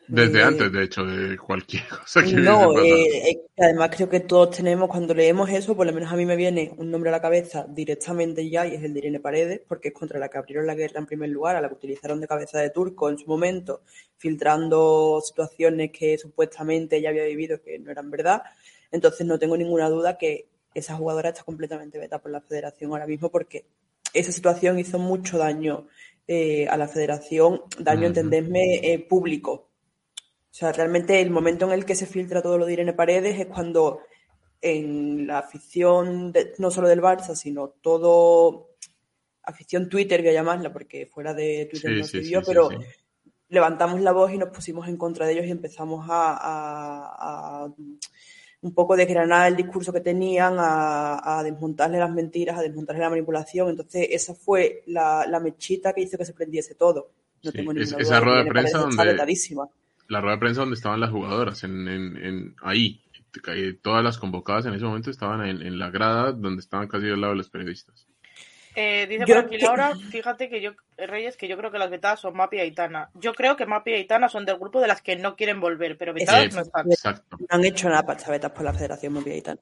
Desde 0.06 0.40
Eh, 0.40 0.42
antes, 0.42 0.72
de 0.72 0.82
hecho, 0.84 1.04
de 1.04 1.36
cualquier 1.38 1.82
cosa 1.88 2.22
que 2.22 2.32
No, 2.32 2.78
eh, 2.82 3.40
además 3.56 3.90
creo 3.94 4.08
que 4.08 4.20
todos 4.20 4.56
tenemos, 4.56 4.88
cuando 4.88 5.14
leemos 5.14 5.48
eso, 5.50 5.76
por 5.76 5.86
lo 5.86 5.92
menos 5.92 6.12
a 6.12 6.16
mí 6.16 6.26
me 6.26 6.36
viene 6.36 6.74
un 6.76 6.90
nombre 6.90 7.10
a 7.10 7.12
la 7.12 7.22
cabeza 7.22 7.66
directamente 7.68 8.48
ya, 8.48 8.66
y 8.66 8.74
es 8.74 8.82
el 8.82 8.92
de 8.92 9.00
Irene 9.00 9.20
Paredes, 9.20 9.60
porque 9.66 9.88
es 9.88 9.94
contra 9.94 10.18
la 10.18 10.28
que 10.28 10.38
abrieron 10.38 10.66
la 10.66 10.74
guerra 10.74 11.00
en 11.00 11.06
primer 11.06 11.30
lugar, 11.30 11.56
a 11.56 11.60
la 11.60 11.68
que 11.68 11.74
utilizaron 11.74 12.20
de 12.20 12.26
cabeza 12.26 12.58
de 12.60 12.70
turco 12.70 13.08
en 13.08 13.18
su 13.18 13.26
momento, 13.26 13.82
filtrando 14.16 15.20
situaciones 15.24 15.90
que 15.90 16.18
supuestamente 16.18 16.96
ella 16.96 17.10
había 17.10 17.24
vivido 17.24 17.60
que 17.62 17.78
no 17.78 17.90
eran 17.90 18.10
verdad. 18.10 18.42
Entonces 18.90 19.26
no 19.26 19.38
tengo 19.38 19.56
ninguna 19.56 19.88
duda 19.88 20.18
que 20.18 20.46
esa 20.74 20.96
jugadora 20.96 21.30
está 21.30 21.44
completamente 21.44 21.98
vetada 21.98 22.20
por 22.20 22.30
la 22.30 22.40
federación 22.40 22.90
ahora 22.90 23.06
mismo, 23.06 23.30
porque 23.30 23.64
esa 24.12 24.32
situación 24.32 24.78
hizo 24.78 24.98
mucho 24.98 25.38
daño 25.38 25.86
eh, 26.26 26.66
a 26.68 26.76
la 26.76 26.88
federación, 26.88 27.62
daño, 27.78 28.06
entendedme, 28.06 28.76
eh, 28.82 28.98
público. 28.98 29.68
O 30.54 30.56
sea, 30.56 30.70
realmente 30.70 31.20
el 31.20 31.30
momento 31.32 31.66
en 31.66 31.72
el 31.72 31.84
que 31.84 31.96
se 31.96 32.06
filtra 32.06 32.40
todo 32.40 32.58
lo 32.58 32.64
de 32.66 32.74
Irene 32.74 32.92
Paredes 32.92 33.40
es 33.40 33.46
cuando 33.46 34.02
en 34.62 35.26
la 35.26 35.38
afición, 35.40 36.30
de- 36.30 36.52
no 36.58 36.70
solo 36.70 36.86
del 36.86 37.02
Barça, 37.02 37.34
sino 37.34 37.70
todo 37.70 38.68
afición 39.42 39.88
Twitter, 39.88 40.20
voy 40.20 40.30
a 40.30 40.34
llamarla, 40.34 40.72
porque 40.72 41.06
fuera 41.06 41.34
de 41.34 41.66
Twitter 41.68 41.90
Sí, 41.90 41.98
no 41.98 42.04
se 42.06 42.22
sí, 42.22 42.34
pero 42.46 42.68
levantamos 43.48 44.00
la 44.00 44.12
voz 44.12 44.32
y 44.32 44.38
nos 44.38 44.50
pusimos 44.50 44.86
en 44.86 44.96
contra 44.96 45.26
de 45.26 45.32
ellos 45.32 45.46
y 45.46 45.50
empezamos 45.50 46.06
a, 46.08 46.34
a- 46.34 47.64
a 47.64 47.74
un 48.62 48.74
poco 48.74 48.94
desgranar 48.96 49.48
el 49.48 49.56
discurso 49.56 49.92
que 49.92 50.00
tenían, 50.00 50.54
a, 50.58 51.40
a 51.40 51.42
desmontarle 51.42 51.98
las 51.98 52.12
mentiras, 52.12 52.56
a 52.58 52.62
desmontarle 52.62 53.02
la 53.02 53.10
manipulación. 53.10 53.70
Entonces, 53.70 54.06
esa 54.08 54.34
fue 54.36 54.84
la, 54.86 55.26
la 55.26 55.40
mechita 55.40 55.92
que 55.92 56.02
hizo 56.02 56.16
que 56.16 56.24
se 56.24 56.32
prendiese 56.32 56.76
todo. 56.76 57.10
No 57.42 57.50
tengo 57.52 57.72
es- 57.72 57.88
ninguna 57.88 58.02
esa 58.04 58.20
rueda 58.20 58.36
de 58.44 58.50
prensa 58.62 58.78
donde-. 58.84 58.96
La 60.08 60.20
rueda 60.20 60.36
de 60.36 60.40
prensa 60.40 60.60
donde 60.60 60.74
estaban 60.76 61.00
las 61.00 61.10
jugadoras, 61.10 61.64
en, 61.64 61.88
en, 61.88 62.16
en- 62.16 62.56
ahí. 62.62 63.00
Eh, 63.48 63.74
Todas 63.82 64.04
las 64.04 64.18
convocadas 64.18 64.66
en 64.66 64.74
ese 64.74 64.84
momento 64.84 65.10
estaban 65.10 65.44
en, 65.46 65.60
en 65.62 65.78
la 65.78 65.90
grada 65.90 66.32
donde 66.32 66.60
estaban 66.60 66.86
casi 66.88 67.06
al 67.08 67.20
lado 67.20 67.32
de 67.32 67.38
los 67.38 67.50
periodistas. 67.50 68.06
Eh, 68.76 69.06
dice 69.08 69.24
por 69.26 69.36
aquí 69.38 69.58
Laura, 69.58 69.94
fíjate 70.10 70.48
que 70.48 70.60
yo, 70.60 70.72
eh, 70.96 71.06
Reyes, 71.06 71.36
que 71.36 71.46
yo 71.48 71.56
creo 71.56 71.70
que 71.70 71.78
las 71.78 71.90
vetadas 71.90 72.20
son 72.20 72.36
Mapi 72.36 72.56
y 72.56 72.60
Aitana. 72.60 73.08
Yo 73.14 73.32
creo 73.32 73.56
que 73.56 73.66
Mapi 73.66 73.92
y 73.92 73.94
Aitana 73.94 74.28
son 74.28 74.44
del 74.44 74.58
grupo 74.58 74.80
de 74.80 74.88
las 74.88 75.00
que 75.00 75.14
no 75.16 75.36
quieren 75.36 75.60
volver, 75.60 75.96
pero 75.96 76.12
vetadas 76.12 76.54
no 76.54 76.60
están. 76.62 76.90
Exacto. 76.90 77.36
No 77.38 77.46
han 77.50 77.64
hecho 77.64 77.88
nada 77.88 78.02
para 78.02 78.18
echar 78.18 78.32
vetas 78.32 78.50
por 78.52 78.64
la 78.64 78.72
Federación 78.72 79.12
Mundial 79.12 79.36
y 79.36 79.42
tal. 79.42 79.60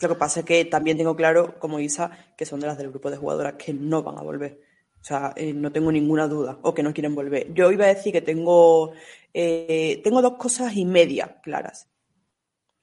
Lo 0.00 0.08
que 0.08 0.14
pasa 0.14 0.40
es 0.40 0.46
que 0.46 0.64
también 0.66 0.96
tengo 0.98 1.14
claro, 1.16 1.58
como 1.58 1.78
Isa, 1.78 2.10
que 2.36 2.44
son 2.44 2.60
de 2.60 2.66
las 2.66 2.76
del 2.78 2.90
grupo 2.90 3.10
de 3.10 3.16
jugadoras 3.16 3.54
que 3.54 3.72
no 3.72 4.02
van 4.02 4.18
a 4.18 4.22
volver. 4.22 4.60
O 5.02 5.04
sea, 5.04 5.32
eh, 5.34 5.52
no 5.52 5.72
tengo 5.72 5.90
ninguna 5.90 6.28
duda, 6.28 6.58
o 6.62 6.72
que 6.72 6.82
no 6.84 6.94
quieren 6.94 7.16
volver. 7.16 7.52
Yo 7.52 7.72
iba 7.72 7.86
a 7.86 7.88
decir 7.88 8.12
que 8.12 8.22
tengo, 8.22 8.92
eh, 9.34 10.00
tengo 10.04 10.22
dos 10.22 10.34
cosas 10.36 10.76
y 10.76 10.84
media 10.84 11.40
claras. 11.42 11.88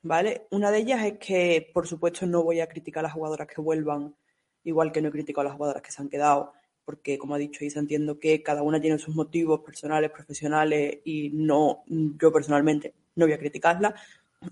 ¿Vale? 0.02 0.48
Una 0.52 0.70
de 0.70 0.80
ellas 0.80 1.06
es 1.06 1.18
que, 1.18 1.72
por 1.74 1.88
supuesto, 1.88 2.26
no 2.26 2.44
voy 2.44 2.60
a 2.60 2.68
criticar 2.68 3.02
a 3.02 3.08
las 3.08 3.14
jugadoras 3.14 3.48
que 3.48 3.62
vuelvan, 3.62 4.16
igual 4.66 4.92
que 4.92 5.02
no 5.02 5.08
he 5.08 5.12
criticado 5.12 5.42
a 5.42 5.50
las 5.52 5.56
jugadoras 5.56 5.82
que 5.82 5.92
se 5.92 6.02
han 6.02 6.10
quedado, 6.10 6.52
porque, 6.84 7.18
como 7.18 7.36
ha 7.36 7.38
dicho 7.38 7.64
Isa, 7.64 7.80
entiendo 7.80 8.20
que 8.20 8.44
cada 8.44 8.64
una 8.64 8.82
tiene 8.82 8.98
sus 8.98 9.16
motivos 9.16 9.62
personales, 9.62 10.12
profesionales, 10.12 11.00
y 11.06 11.30
no, 11.30 11.84
yo 11.88 12.34
personalmente 12.34 12.96
no 13.16 13.28
voy 13.28 13.34
a 13.34 13.40
criticarlas. 13.40 13.94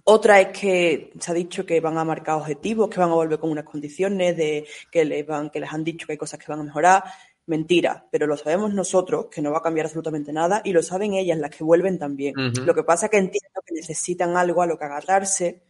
Otra 0.03 0.41
es 0.41 0.57
que 0.57 1.11
se 1.18 1.32
ha 1.32 1.34
dicho 1.34 1.65
que 1.65 1.80
van 1.80 1.97
a 1.97 2.03
marcar 2.03 2.36
objetivos, 2.36 2.89
que 2.89 2.99
van 2.99 3.11
a 3.11 3.15
volver 3.15 3.39
con 3.39 3.49
unas 3.51 3.63
condiciones, 3.63 4.36
de 4.36 4.68
que 4.91 5.05
les, 5.05 5.26
van, 5.26 5.49
que 5.49 5.61
les 5.61 5.72
han 5.72 5.84
dicho 5.84 6.05
que 6.05 6.13
hay 6.13 6.18
cosas 6.18 6.39
que 6.39 6.51
van 6.51 6.59
a 6.59 6.63
mejorar. 6.63 7.03
Mentira, 7.47 8.05
pero 8.11 8.27
lo 8.27 8.35
sabemos 8.35 8.73
nosotros, 8.73 9.27
que 9.31 9.41
no 9.41 9.51
va 9.51 9.59
a 9.59 9.63
cambiar 9.63 9.85
absolutamente 9.85 10.33
nada, 10.33 10.61
y 10.65 10.73
lo 10.73 10.83
saben 10.83 11.13
ellas, 11.13 11.37
las 11.37 11.49
que 11.49 11.63
vuelven 11.63 11.97
también. 11.97 12.33
Lo 12.35 12.75
que 12.75 12.83
pasa 12.83 13.05
es 13.05 13.11
que 13.11 13.17
entiendo 13.17 13.61
que 13.65 13.73
necesitan 13.73 14.35
algo 14.35 14.61
a 14.61 14.67
lo 14.67 14.77
que 14.77 14.83
agarrarse 14.83 15.63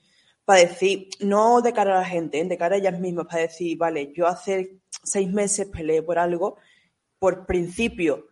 para 0.44 0.62
decir, 0.62 1.10
no 1.20 1.62
de 1.62 1.74
cara 1.74 1.96
a 1.96 2.02
la 2.02 2.08
gente, 2.08 2.40
¿eh? 2.40 2.46
de 2.46 2.58
cara 2.58 2.76
a 2.76 2.80
ellas 2.80 3.00
mismas, 3.00 3.28
para 3.28 3.44
decir, 3.44 3.78
vale, 3.78 4.12
yo 4.16 4.26
hace 4.26 4.80
seis 5.04 5.30
meses 5.30 5.68
peleé 5.68 6.02
por 6.02 6.18
algo, 6.18 6.58
por 7.20 7.46
principio 7.46 8.30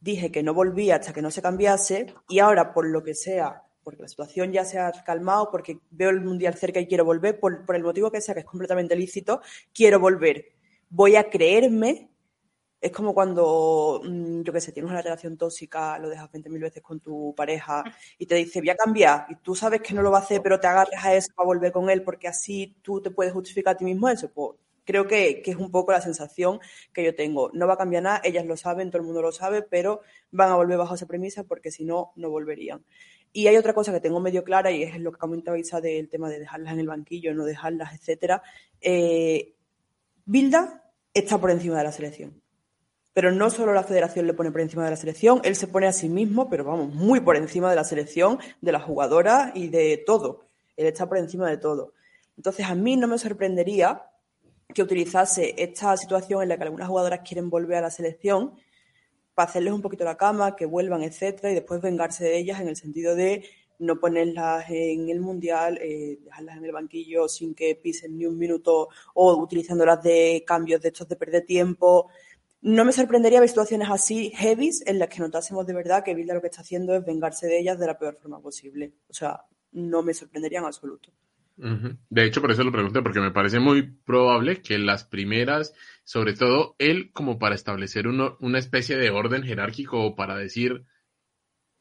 dije 0.00 0.30
que 0.30 0.44
no 0.44 0.54
volvía 0.54 0.96
hasta 0.96 1.12
que 1.12 1.22
no 1.22 1.32
se 1.32 1.42
cambiase, 1.42 2.14
y 2.28 2.38
ahora, 2.38 2.72
por 2.72 2.86
lo 2.86 3.02
que 3.02 3.14
sea, 3.14 3.64
porque 3.82 4.02
la 4.02 4.08
situación 4.08 4.52
ya 4.52 4.64
se 4.64 4.78
ha 4.78 4.92
calmado, 5.04 5.50
porque 5.50 5.80
veo 5.90 6.10
el 6.10 6.20
mundial 6.20 6.54
cerca 6.54 6.78
y 6.78 6.86
quiero 6.86 7.04
volver, 7.04 7.40
por, 7.40 7.66
por 7.66 7.74
el 7.74 7.82
motivo 7.82 8.12
que 8.12 8.20
sea, 8.20 8.34
que 8.34 8.40
es 8.40 8.46
completamente 8.46 8.94
lícito, 8.94 9.40
quiero 9.74 9.98
volver. 9.98 10.50
Voy 10.88 11.16
a 11.16 11.28
creerme 11.30 12.10
es 12.80 12.92
como 12.92 13.14
cuando, 13.14 14.00
mm, 14.04 14.42
yo 14.42 14.52
qué 14.52 14.60
sé, 14.60 14.72
tienes 14.72 14.90
una 14.90 15.02
relación 15.02 15.36
tóxica, 15.36 15.98
lo 15.98 16.08
dejas 16.08 16.30
20.000 16.30 16.60
veces 16.60 16.82
con 16.82 17.00
tu 17.00 17.34
pareja 17.34 17.84
y 18.18 18.26
te 18.26 18.34
dice, 18.36 18.60
voy 18.60 18.70
a 18.70 18.76
cambiar, 18.76 19.26
y 19.30 19.36
tú 19.36 19.54
sabes 19.54 19.80
que 19.80 19.94
no 19.94 20.02
lo 20.02 20.10
va 20.10 20.18
a 20.18 20.20
hacer, 20.22 20.42
pero 20.42 20.60
te 20.60 20.66
agarras 20.66 21.04
a 21.04 21.14
eso 21.14 21.32
para 21.34 21.46
volver 21.46 21.72
con 21.72 21.90
él 21.90 22.02
porque 22.02 22.28
así 22.28 22.76
tú 22.82 23.00
te 23.00 23.10
puedes 23.10 23.32
justificar 23.32 23.74
a 23.74 23.76
ti 23.78 23.84
mismo 23.84 24.08
eso. 24.08 24.30
Pues 24.30 24.58
creo 24.84 25.06
que, 25.06 25.42
que 25.42 25.50
es 25.50 25.56
un 25.56 25.70
poco 25.70 25.92
la 25.92 26.00
sensación 26.00 26.60
que 26.92 27.04
yo 27.04 27.14
tengo. 27.14 27.50
No 27.52 27.66
va 27.66 27.74
a 27.74 27.78
cambiar 27.78 28.02
nada, 28.02 28.20
ellas 28.24 28.46
lo 28.46 28.56
saben, 28.56 28.90
todo 28.90 29.00
el 29.00 29.06
mundo 29.06 29.22
lo 29.22 29.32
sabe, 29.32 29.62
pero 29.62 30.00
van 30.30 30.50
a 30.50 30.56
volver 30.56 30.78
bajo 30.78 30.94
esa 30.94 31.06
premisa 31.06 31.44
porque 31.44 31.70
si 31.70 31.84
no, 31.84 32.12
no 32.16 32.30
volverían. 32.30 32.84
Y 33.32 33.48
hay 33.48 33.56
otra 33.56 33.74
cosa 33.74 33.92
que 33.92 34.00
tengo 34.00 34.20
medio 34.20 34.44
clara 34.44 34.70
y 34.70 34.82
es 34.82 34.98
lo 34.98 35.12
que 35.12 35.18
comentaba 35.18 35.58
Isa 35.58 35.80
del 35.80 36.08
tema 36.08 36.30
de 36.30 36.38
dejarlas 36.38 36.72
en 36.72 36.80
el 36.80 36.86
banquillo, 36.86 37.34
no 37.34 37.44
dejarlas, 37.44 37.94
etcétera. 37.94 38.42
Eh, 38.80 39.54
Bilda 40.24 40.90
está 41.12 41.38
por 41.38 41.50
encima 41.50 41.78
de 41.78 41.84
la 41.84 41.92
selección. 41.92 42.45
Pero 43.16 43.32
no 43.32 43.48
solo 43.48 43.72
la 43.72 43.82
federación 43.82 44.26
le 44.26 44.34
pone 44.34 44.52
por 44.52 44.60
encima 44.60 44.84
de 44.84 44.90
la 44.90 44.96
selección, 44.96 45.40
él 45.42 45.56
se 45.56 45.68
pone 45.68 45.86
a 45.86 45.92
sí 45.94 46.10
mismo, 46.10 46.50
pero 46.50 46.64
vamos, 46.64 46.92
muy 46.92 47.20
por 47.20 47.34
encima 47.34 47.70
de 47.70 47.76
la 47.76 47.82
selección, 47.82 48.38
de 48.60 48.72
las 48.72 48.82
jugadoras 48.82 49.52
y 49.54 49.68
de 49.68 49.96
todo. 50.04 50.44
Él 50.76 50.86
está 50.86 51.08
por 51.08 51.16
encima 51.16 51.48
de 51.48 51.56
todo. 51.56 51.94
Entonces, 52.36 52.66
a 52.66 52.74
mí 52.74 52.94
no 52.98 53.08
me 53.08 53.16
sorprendería 53.16 54.02
que 54.74 54.82
utilizase 54.82 55.54
esta 55.56 55.96
situación 55.96 56.42
en 56.42 56.50
la 56.50 56.58
que 56.58 56.64
algunas 56.64 56.88
jugadoras 56.88 57.20
quieren 57.26 57.48
volver 57.48 57.78
a 57.78 57.80
la 57.80 57.90
selección 57.90 58.52
para 59.34 59.48
hacerles 59.48 59.72
un 59.72 59.80
poquito 59.80 60.04
la 60.04 60.18
cama, 60.18 60.54
que 60.54 60.66
vuelvan, 60.66 61.02
etcétera, 61.02 61.50
y 61.50 61.54
después 61.54 61.80
vengarse 61.80 62.22
de 62.22 62.36
ellas 62.36 62.60
en 62.60 62.68
el 62.68 62.76
sentido 62.76 63.14
de 63.14 63.46
no 63.78 63.98
ponerlas 63.98 64.68
en 64.68 65.08
el 65.08 65.20
mundial, 65.20 65.78
eh, 65.80 66.18
dejarlas 66.22 66.58
en 66.58 66.66
el 66.66 66.72
banquillo 66.72 67.28
sin 67.28 67.54
que 67.54 67.76
pisen 67.76 68.18
ni 68.18 68.26
un 68.26 68.36
minuto 68.36 68.90
o 69.14 69.36
utilizándolas 69.36 70.02
de 70.02 70.44
cambios 70.46 70.82
de 70.82 70.88
estos 70.88 71.08
de 71.08 71.16
perder 71.16 71.46
tiempo. 71.46 72.10
No 72.62 72.84
me 72.84 72.92
sorprendería 72.92 73.40
ver 73.40 73.48
situaciones 73.48 73.88
así 73.90 74.30
heavies 74.34 74.82
en 74.86 74.98
las 74.98 75.08
que 75.08 75.20
notásemos 75.20 75.66
de 75.66 75.74
verdad 75.74 76.04
que 76.04 76.14
Bilda 76.14 76.34
lo 76.34 76.40
que 76.40 76.48
está 76.48 76.62
haciendo 76.62 76.94
es 76.94 77.04
vengarse 77.04 77.46
de 77.46 77.58
ellas 77.60 77.78
de 77.78 77.86
la 77.86 77.98
peor 77.98 78.16
forma 78.20 78.40
posible. 78.40 78.92
O 79.08 79.14
sea, 79.14 79.40
no 79.72 80.02
me 80.02 80.14
sorprendería 80.14 80.58
en 80.58 80.64
absoluto. 80.64 81.12
De 82.10 82.24
hecho, 82.24 82.42
por 82.42 82.50
eso 82.50 82.64
lo 82.64 82.72
pregunté, 82.72 83.00
porque 83.00 83.20
me 83.20 83.30
parece 83.30 83.60
muy 83.60 83.82
probable 83.82 84.60
que 84.60 84.78
las 84.78 85.04
primeras, 85.04 85.72
sobre 86.04 86.34
todo 86.34 86.74
él, 86.78 87.10
como 87.12 87.38
para 87.38 87.54
establecer 87.54 88.06
uno- 88.08 88.36
una 88.40 88.58
especie 88.58 88.96
de 88.98 89.10
orden 89.10 89.42
jerárquico 89.42 90.02
o 90.04 90.14
para 90.14 90.36
decir, 90.36 90.84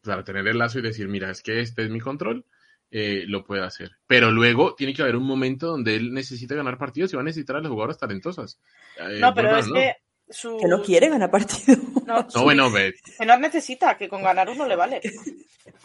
para 0.03 0.23
tener 0.23 0.47
el 0.47 0.57
lazo 0.57 0.79
y 0.79 0.83
decir, 0.83 1.07
mira, 1.07 1.31
es 1.31 1.41
que 1.41 1.59
este 1.61 1.83
es 1.83 1.89
mi 1.89 1.99
control, 1.99 2.45
eh, 2.91 3.23
lo 3.27 3.43
puede 3.43 3.63
hacer. 3.63 3.91
Pero 4.07 4.31
luego 4.31 4.75
tiene 4.75 4.93
que 4.93 5.01
haber 5.01 5.15
un 5.15 5.25
momento 5.25 5.67
donde 5.67 5.95
él 5.95 6.13
necesita 6.13 6.55
ganar 6.55 6.77
partidos 6.77 7.11
y 7.11 7.15
va 7.15 7.21
a 7.21 7.25
necesitar 7.25 7.55
a 7.57 7.61
las 7.61 7.69
jugadoras 7.71 7.97
talentosas. 7.97 8.59
Eh, 8.97 9.19
No, 9.21 9.33
pero 9.33 9.57
es 9.57 9.67
no. 9.67 9.73
que 9.73 9.93
su... 10.29 10.57
Que 10.57 10.67
no 10.67 10.81
quiere 10.81 11.09
ganar 11.09 11.31
partido. 11.31 11.77
No, 12.05 12.21
No, 12.21 12.29
su- 12.29 12.43
bueno, 12.43 12.69
ve, 12.71 12.93
que 13.17 13.25
no 13.25 13.35
necesita, 13.37 13.97
que 13.97 14.07
con 14.07 14.21
ganar 14.21 14.47
uno 14.49 14.67
le 14.67 14.75
vale. 14.75 15.01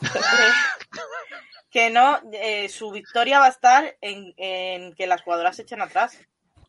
que 1.71 1.91
no, 1.91 2.21
eh, 2.33 2.69
su 2.69 2.91
victoria 2.91 3.39
va 3.39 3.47
a 3.47 3.51
estar 3.51 3.97
en, 4.01 4.35
en 4.37 4.95
que 4.95 5.07
las 5.07 5.23
jugadoras 5.23 5.57
se 5.57 5.63
echen 5.63 5.81
atrás 5.81 6.19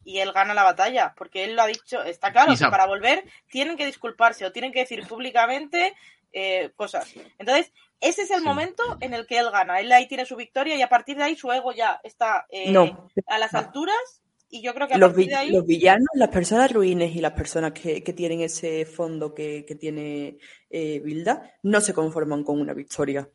y 0.04 0.20
él 0.20 0.32
gana 0.32 0.54
la 0.54 0.64
batalla, 0.64 1.14
porque 1.18 1.44
él 1.44 1.56
lo 1.56 1.64
ha 1.64 1.68
dicho, 1.68 2.02
está 2.04 2.32
claro, 2.32 2.54
que 2.58 2.66
para 2.68 2.86
volver 2.88 3.24
tienen 3.50 3.78
que 3.78 3.86
disculparse 3.86 4.46
o 4.46 4.52
tienen 4.52 4.72
que 4.72 4.80
decir 4.80 5.06
públicamente 5.08 5.96
eh, 6.34 6.72
cosas. 6.76 7.12
Entonces, 7.40 7.72
ese 8.00 8.24
es 8.24 8.32
el 8.32 8.40
Sí. 8.40 8.46
momento 8.46 8.84
en 9.02 9.14
el 9.14 9.28
que 9.28 9.38
él 9.38 9.52
gana. 9.52 9.80
Él 9.80 9.92
ahí 9.92 10.08
tiene 10.08 10.26
su 10.26 10.36
victoria 10.36 10.76
y 10.76 10.82
a 10.82 10.90
partir 10.90 11.18
de 11.18 11.24
ahí 11.24 11.36
su 11.36 11.52
ego 11.52 11.72
ya 11.74 12.00
está 12.04 12.46
eh, 12.50 12.72
No. 12.72 13.10
a 13.28 13.38
las 13.38 13.54
alturas. 13.54 14.21
Y 14.54 14.62
yo 14.62 14.74
creo 14.74 14.88
que 14.88 14.96
a 14.96 14.98
Los, 14.98 15.12
partir 15.12 15.26
vi- 15.28 15.30
de 15.32 15.36
ahí. 15.38 15.50
los 15.52 15.66
villanos, 15.66 16.08
las 16.16 16.28
personas 16.30 16.72
ruines 16.74 17.16
y 17.16 17.22
las 17.22 17.32
personas 17.32 17.72
que, 17.72 18.04
que 18.04 18.12
tienen 18.14 18.42
ese 18.42 18.86
fondo 18.86 19.34
que, 19.34 19.64
que 19.66 19.76
tiene 19.76 20.38
eh, 20.70 21.00
Bilda, 21.00 21.54
no 21.64 21.80
se 21.80 21.94
conforman 21.94 22.44
con 22.44 22.60
una 22.60 22.74
victoria. 22.74 23.30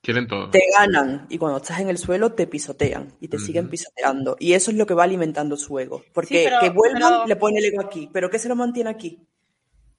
Quieren 0.00 0.26
todo. 0.26 0.48
Te 0.50 0.62
ganan 0.78 1.26
y 1.28 1.36
cuando 1.38 1.58
estás 1.58 1.80
en 1.80 1.90
el 1.90 1.98
suelo 1.98 2.32
te 2.32 2.46
pisotean 2.46 3.12
y 3.20 3.28
te 3.28 3.38
siguen 3.38 3.68
pisoteando. 3.68 4.36
Y 4.38 4.54
eso 4.54 4.70
es 4.70 4.76
lo 4.78 4.86
que 4.86 4.94
va 4.94 5.04
alimentando 5.04 5.56
su 5.56 5.78
ego. 5.78 6.02
Porque 6.14 6.44
pero- 6.44 6.60
que 6.60 6.70
vuelvan 6.70 7.12
pero- 7.12 7.26
le 7.26 7.36
pone 7.36 7.58
el 7.58 7.64
ego 7.66 7.82
aquí. 7.82 8.08
¿Pero 8.12 8.30
qué 8.30 8.38
se 8.38 8.48
lo 8.48 8.56
mantiene 8.56 8.88
aquí? 8.90 9.20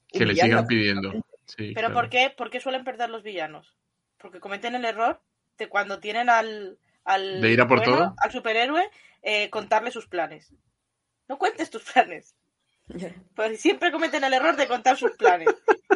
Que 0.07 0.25
le 0.25 0.33
sigan 0.35 0.65
pidiendo. 0.65 1.11
Sí, 1.45 1.73
Pero 1.75 1.89
claro. 1.89 1.93
¿por 1.93 2.09
qué? 2.09 2.33
¿por 2.35 2.49
qué 2.49 2.59
suelen 2.59 2.83
perder 2.83 3.09
los 3.11 3.21
villanos? 3.23 3.75
Porque 4.17 4.39
cometen 4.39 4.73
el 4.73 4.85
error 4.85 5.21
de 5.59 5.67
cuando 5.69 5.99
tienen 5.99 6.29
al, 6.29 6.79
al, 7.03 7.41
¿De 7.41 7.51
ir 7.51 7.61
a 7.61 7.67
por 7.67 7.79
bueno, 7.79 7.95
todo? 7.97 8.13
al 8.17 8.31
superhéroe 8.31 8.83
eh, 9.21 9.49
contarle 9.49 9.91
sus 9.91 10.07
planes. 10.07 10.53
No 11.27 11.37
cuentes 11.37 11.69
tus 11.69 11.83
planes. 11.83 12.35
Pues 13.35 13.61
siempre 13.61 13.91
cometen 13.91 14.23
el 14.23 14.33
error 14.33 14.55
de 14.55 14.67
contar 14.67 14.97
sus 14.97 15.11
planes. 15.11 15.47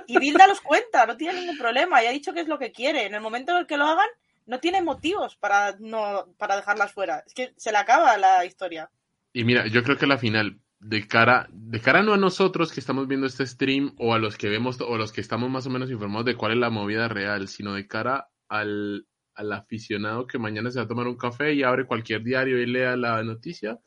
Y 0.06 0.20
Bilda 0.20 0.46
los 0.46 0.62
cuenta, 0.62 1.08
no 1.08 1.18
tiene 1.18 1.40
ningún 1.40 1.58
problema. 1.58 2.04
Y 2.04 2.06
ha 2.06 2.12
dicho 2.12 2.34
que 2.34 2.42
es 2.42 2.48
lo 2.48 2.60
que 2.60 2.72
quiere. 2.72 3.08
En 3.08 3.16
el 3.16 3.22
momento 3.22 3.52
en 3.52 3.58
el 3.58 3.66
que 3.66 3.78
lo 3.78 3.86
hagan, 3.86 4.08
no 4.46 4.60
tiene 4.60 4.82
motivos 4.82 5.36
para 5.36 5.76
no 5.80 6.34
para 6.38 6.56
dejarlas 6.56 6.94
fuera. 6.94 7.24
Es 7.26 7.34
que 7.34 7.54
se 7.58 7.72
le 7.72 7.80
acaba 7.80 8.16
la 8.18 8.46
historia. 8.46 8.92
Y 9.34 9.44
mira, 9.44 9.66
yo 9.68 9.84
creo 9.84 9.98
que 9.98 10.06
la 10.06 10.20
final, 10.20 10.60
de 10.80 11.08
cara, 11.08 11.48
de 11.52 11.80
cara 11.80 12.04
no 12.04 12.14
a 12.14 12.18
nosotros 12.18 12.72
que 12.72 12.80
estamos 12.80 13.08
viendo 13.08 13.26
este 13.26 13.48
stream 13.48 13.96
o 13.98 14.14
a 14.14 14.20
los 14.20 14.38
que 14.38 14.50
vemos 14.50 14.80
o 14.80 14.94
a 14.94 14.98
los 14.98 15.12
que 15.12 15.22
estamos 15.22 15.50
más 15.50 15.66
o 15.66 15.70
menos 15.72 15.90
informados 15.90 16.26
de 16.26 16.36
cuál 16.36 16.52
es 16.52 16.58
la 16.60 16.70
movida 16.70 17.08
real, 17.08 17.48
sino 17.48 17.74
de 17.74 17.88
cara 17.88 18.30
al, 18.48 19.08
al 19.36 19.52
aficionado 19.54 20.28
que 20.28 20.38
mañana 20.38 20.72
se 20.72 20.80
va 20.80 20.86
a 20.86 20.88
tomar 20.88 21.08
un 21.08 21.18
café 21.18 21.54
y 21.54 21.64
abre 21.64 21.86
cualquier 21.86 22.24
diario 22.24 22.62
y 22.62 22.66
lea 22.66 22.96
la 22.96 23.24
noticia, 23.24 23.80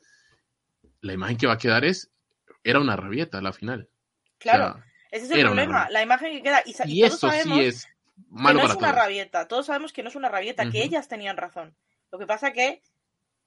la 1.00 1.12
imagen 1.12 1.36
que 1.36 1.46
va 1.46 1.54
a 1.54 1.58
quedar 1.58 1.84
es, 1.84 2.10
era 2.64 2.80
una 2.80 2.96
rabieta 2.96 3.40
la 3.40 3.52
final. 3.52 3.88
Claro, 4.38 4.66
O 4.66 4.72
sea, 4.74 4.84
ese 5.10 5.24
es 5.26 5.30
el 5.30 5.44
problema. 5.46 5.88
La 5.90 6.02
imagen 6.02 6.32
que 6.32 6.42
queda. 6.42 6.62
Y, 6.64 6.72
todos 6.72 7.14
eso 7.14 7.30
sabemos 7.30 7.58
sí 7.58 7.64
es 7.64 7.86
que 7.86 7.92
malo 8.28 8.54
no 8.54 8.62
para 8.62 8.72
es 8.72 8.78
una 8.78 8.88
todos. 8.88 9.02
rabieta. 9.02 9.48
Todos 9.48 9.66
sabemos 9.66 9.92
que 9.92 10.02
no 10.02 10.08
es 10.08 10.16
una 10.16 10.28
rabieta, 10.28 10.70
que 10.70 10.82
ellas 10.82 11.08
tenían 11.08 11.36
razón. 11.36 11.74
Lo 12.10 12.18
que 12.18 12.26
pasa 12.26 12.52
que, 12.52 12.82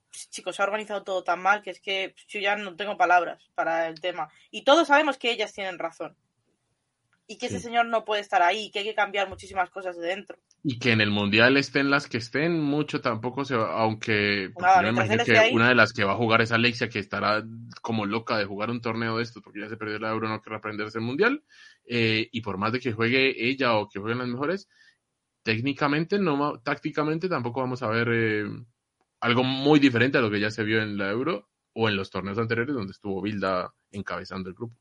pues, 0.10 0.30
chicos, 0.30 0.56
se 0.56 0.62
ha 0.62 0.66
organizado 0.66 1.04
todo 1.04 1.24
tan 1.24 1.42
mal 1.42 1.62
que 1.62 1.72
es 1.72 1.80
que 1.80 2.16
yo 2.28 2.40
ya 2.40 2.56
no 2.56 2.76
tengo 2.76 2.98
palabras 2.98 3.50
para 3.56 3.88
el 3.88 4.00
tema. 4.00 4.30
Y 4.52 4.64
todos 4.64 4.88
sabemos 4.88 5.18
que 5.18 5.32
ellas 5.32 5.54
tienen 5.54 5.80
razón. 5.80 6.16
Y 7.32 7.38
que 7.38 7.46
ese 7.46 7.60
señor 7.60 7.86
no 7.86 8.06
puede 8.06 8.22
estar 8.22 8.42
ahí, 8.42 8.72
que 8.72 8.80
hay 8.80 8.86
que 8.86 8.96
cambiar 8.96 9.30
muchísimas 9.30 9.70
cosas 9.70 9.96
de 9.96 10.08
dentro. 10.08 10.36
Y 10.64 10.80
que 10.80 10.92
en 10.92 11.00
el 11.00 11.12
mundial 11.12 11.58
estén 11.58 11.92
las 11.92 12.08
que 12.08 12.18
estén, 12.18 12.60
mucho 12.60 13.02
tampoco 13.02 13.46
se 13.46 13.56
va, 13.56 13.72
aunque 13.80 14.50
Nada, 14.60 14.78
yo 14.78 14.82
me 14.82 14.90
imagino 14.90 15.24
que 15.24 15.38
ahí. 15.38 15.54
una 15.54 15.70
de 15.70 15.76
las 15.76 15.94
que 15.94 16.04
va 16.04 16.14
a 16.14 16.18
jugar 16.18 16.42
es 16.42 16.52
Alexia, 16.52 16.90
que 16.90 16.98
estará 16.98 17.44
como 17.84 18.08
loca 18.08 18.36
de 18.36 18.46
jugar 18.46 18.72
un 18.72 18.82
torneo 18.82 19.18
de 19.18 19.24
estos, 19.24 19.44
porque 19.44 19.60
ya 19.60 19.70
se 19.70 19.78
perdió 19.78 20.00
la 20.00 20.10
Euro, 20.10 20.28
no 20.28 20.42
quiere 20.42 20.58
aprenderse 20.58 20.98
el 20.98 21.04
mundial. 21.04 21.44
Eh, 21.86 22.30
y 22.32 22.42
por 22.42 22.58
más 22.58 22.72
de 22.72 22.80
que 22.80 22.94
juegue 22.94 23.48
ella 23.48 23.76
o 23.76 23.88
que 23.88 24.00
jueguen 24.00 24.18
las 24.18 24.28
mejores, 24.28 24.68
técnicamente, 25.44 26.18
no 26.18 26.60
tácticamente 26.62 27.30
tampoco 27.30 27.62
vamos 27.62 27.84
a 27.84 27.90
ver 27.90 28.10
eh, 28.12 28.50
algo 29.20 29.44
muy 29.44 29.80
diferente 29.80 30.18
a 30.18 30.22
lo 30.22 30.32
que 30.32 30.40
ya 30.40 30.50
se 30.50 30.64
vio 30.64 30.82
en 30.82 30.98
la 30.98 31.12
Euro 31.12 31.48
o 31.74 31.90
en 31.90 31.96
los 31.96 32.10
torneos 32.10 32.40
anteriores 32.40 32.74
donde 32.74 32.92
estuvo 32.92 33.22
Bilda 33.22 33.72
encabezando 33.92 34.50
el 34.50 34.56
grupo. 34.56 34.76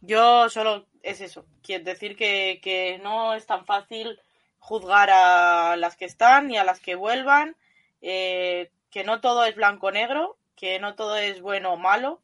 Yo 0.00 0.48
solo 0.48 0.86
es 1.02 1.20
eso. 1.20 1.46
Quiero 1.62 1.84
decir 1.84 2.16
que, 2.16 2.60
que 2.62 2.98
no 3.02 3.34
es 3.34 3.46
tan 3.46 3.66
fácil 3.66 4.20
juzgar 4.58 5.10
a 5.10 5.76
las 5.76 5.96
que 5.96 6.04
están 6.04 6.50
y 6.50 6.56
a 6.58 6.64
las 6.64 6.80
que 6.80 6.94
vuelvan. 6.94 7.56
eh, 8.02 8.70
que 8.90 9.04
no 9.04 9.20
todo 9.20 9.44
es 9.44 9.54
blanco-negro, 9.54 10.36
que 10.56 10.80
no 10.80 10.94
todo 10.96 11.16
es 11.16 11.40
bueno 11.40 11.72
o 11.74 11.76
malo 11.76 12.20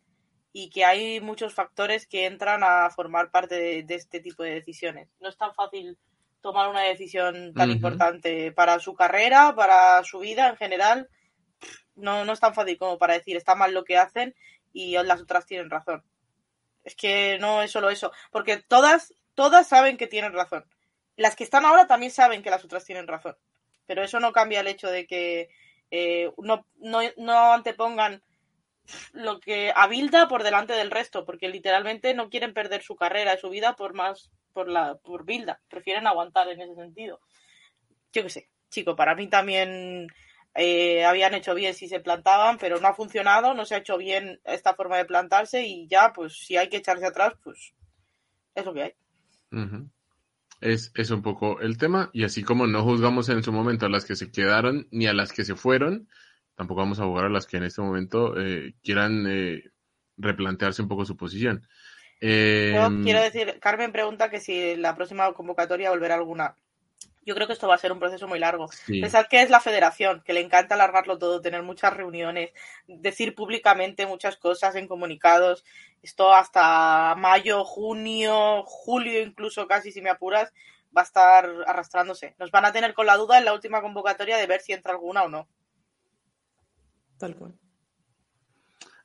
y 0.52 0.70
que 0.70 0.84
hay 0.84 1.20
muchos 1.20 1.54
factores 1.54 2.06
que 2.06 2.26
entran 2.26 2.62
a 2.64 2.90
formar 2.90 3.30
parte 3.30 3.54
de, 3.56 3.82
de 3.84 3.94
este 3.94 4.20
tipo 4.20 4.42
de 4.42 4.54
decisiones. 4.54 5.08
No 5.20 5.28
es 5.28 5.36
tan 5.36 5.54
fácil 5.54 5.96
tomar 6.40 6.68
una 6.68 6.82
decisión 6.82 7.54
tan 7.54 7.70
importante 7.70 8.52
para 8.52 8.78
su 8.80 8.94
carrera, 8.94 9.54
para 9.54 10.02
su 10.04 10.18
vida 10.20 10.48
en 10.48 10.56
general. 10.56 11.08
No, 11.94 12.24
no 12.24 12.32
es 12.32 12.40
tan 12.40 12.54
fácil 12.54 12.78
como 12.78 12.98
para 12.98 13.14
decir 13.14 13.36
está 13.36 13.54
mal 13.54 13.72
lo 13.74 13.84
que 13.84 13.96
hacen 13.98 14.34
y 14.72 14.92
las 15.04 15.20
otras 15.20 15.46
tienen 15.46 15.70
razón. 15.70 16.02
Es 16.86 16.94
que 16.94 17.36
no 17.40 17.62
es 17.62 17.72
solo 17.72 17.90
eso, 17.90 18.12
porque 18.30 18.58
todas, 18.58 19.12
todas 19.34 19.66
saben 19.66 19.96
que 19.96 20.06
tienen 20.06 20.32
razón. 20.32 20.64
Las 21.16 21.34
que 21.34 21.42
están 21.42 21.64
ahora 21.64 21.88
también 21.88 22.12
saben 22.12 22.44
que 22.44 22.50
las 22.50 22.64
otras 22.64 22.84
tienen 22.84 23.08
razón. 23.08 23.36
Pero 23.86 24.04
eso 24.04 24.20
no 24.20 24.32
cambia 24.32 24.60
el 24.60 24.68
hecho 24.68 24.88
de 24.88 25.04
que 25.04 25.48
eh, 25.90 26.30
no, 26.38 26.64
no, 26.76 27.00
no 27.16 27.52
antepongan 27.52 28.22
lo 29.12 29.40
que 29.40 29.72
a 29.74 29.88
Bilda 29.88 30.28
por 30.28 30.44
delante 30.44 30.74
del 30.74 30.92
resto, 30.92 31.24
porque 31.24 31.48
literalmente 31.48 32.14
no 32.14 32.30
quieren 32.30 32.54
perder 32.54 32.84
su 32.84 32.94
carrera 32.94 33.34
y 33.34 33.38
su 33.38 33.50
vida 33.50 33.74
por 33.74 33.92
más 33.92 34.30
por 34.52 34.68
la 34.68 34.94
por 34.94 35.24
Bilda, 35.24 35.60
prefieren 35.68 36.06
aguantar 36.06 36.48
en 36.48 36.60
ese 36.60 36.76
sentido. 36.76 37.20
Yo 38.12 38.22
qué 38.22 38.30
sé, 38.30 38.48
chico, 38.70 38.94
para 38.94 39.16
mí 39.16 39.26
también 39.26 40.06
eh, 40.56 41.04
habían 41.04 41.34
hecho 41.34 41.54
bien 41.54 41.74
si 41.74 41.88
se 41.88 42.00
plantaban, 42.00 42.58
pero 42.58 42.80
no 42.80 42.88
ha 42.88 42.94
funcionado, 42.94 43.54
no 43.54 43.64
se 43.64 43.74
ha 43.74 43.78
hecho 43.78 43.98
bien 43.98 44.40
esta 44.44 44.74
forma 44.74 44.96
de 44.96 45.04
plantarse 45.04 45.66
y 45.66 45.86
ya, 45.86 46.12
pues 46.12 46.34
si 46.38 46.56
hay 46.56 46.68
que 46.68 46.78
echarse 46.78 47.06
atrás, 47.06 47.34
pues 47.42 47.74
es 48.54 48.64
lo 48.64 48.74
que 48.74 48.82
hay. 48.82 48.94
Es, 50.60 50.92
es 50.94 51.10
un 51.10 51.22
poco 51.22 51.60
el 51.60 51.76
tema, 51.76 52.10
y 52.12 52.24
así 52.24 52.42
como 52.42 52.66
no 52.66 52.82
juzgamos 52.82 53.28
en 53.28 53.42
su 53.42 53.52
momento 53.52 53.86
a 53.86 53.90
las 53.90 54.04
que 54.04 54.16
se 54.16 54.30
quedaron 54.30 54.88
ni 54.90 55.06
a 55.06 55.12
las 55.12 55.32
que 55.32 55.44
se 55.44 55.54
fueron, 55.54 56.08
tampoco 56.54 56.80
vamos 56.80 56.98
a 57.00 57.04
jugar 57.04 57.26
a 57.26 57.30
las 57.30 57.46
que 57.46 57.58
en 57.58 57.64
este 57.64 57.82
momento 57.82 58.40
eh, 58.40 58.74
quieran 58.82 59.26
eh, 59.28 59.70
replantearse 60.16 60.82
un 60.82 60.88
poco 60.88 61.04
su 61.04 61.16
posición. 61.16 61.66
Eh, 62.20 62.72
Yo 62.74 63.02
quiero 63.02 63.20
decir, 63.20 63.58
Carmen 63.60 63.92
pregunta 63.92 64.30
que 64.30 64.40
si 64.40 64.76
la 64.76 64.96
próxima 64.96 65.30
convocatoria 65.34 65.90
volverá 65.90 66.14
alguna. 66.14 66.56
Yo 67.26 67.34
creo 67.34 67.48
que 67.48 67.52
esto 67.52 67.66
va 67.66 67.74
a 67.74 67.78
ser 67.78 67.90
un 67.90 67.98
proceso 67.98 68.28
muy 68.28 68.38
largo. 68.38 68.68
sí. 68.68 69.00
Pensad 69.00 69.26
que 69.26 69.42
es 69.42 69.50
la 69.50 69.60
federación, 69.60 70.22
que 70.24 70.32
le 70.32 70.40
encanta 70.40 70.76
alargarlo 70.76 71.18
todo, 71.18 71.40
tener 71.40 71.62
muchas 71.64 71.92
reuniones, 71.92 72.52
decir 72.86 73.34
públicamente 73.34 74.06
muchas 74.06 74.36
cosas 74.36 74.76
en 74.76 74.86
comunicados. 74.86 75.64
Esto 76.02 76.32
hasta 76.32 77.16
mayo, 77.16 77.64
junio, 77.64 78.62
julio, 78.64 79.20
incluso 79.20 79.66
casi 79.66 79.90
si 79.90 80.00
me 80.00 80.10
apuras, 80.10 80.52
va 80.96 81.02
a 81.02 81.04
estar 81.04 81.50
arrastrándose. 81.66 82.36
Nos 82.38 82.52
van 82.52 82.64
a 82.64 82.72
tener 82.72 82.94
con 82.94 83.06
la 83.06 83.16
duda 83.16 83.38
en 83.38 83.44
la 83.44 83.52
última 83.52 83.82
convocatoria 83.82 84.36
de 84.36 84.46
ver 84.46 84.60
si 84.60 84.72
entra 84.72 84.92
alguna 84.92 85.24
o 85.24 85.28
no. 85.28 85.48
Tal 87.18 87.34
cual. 87.34 87.58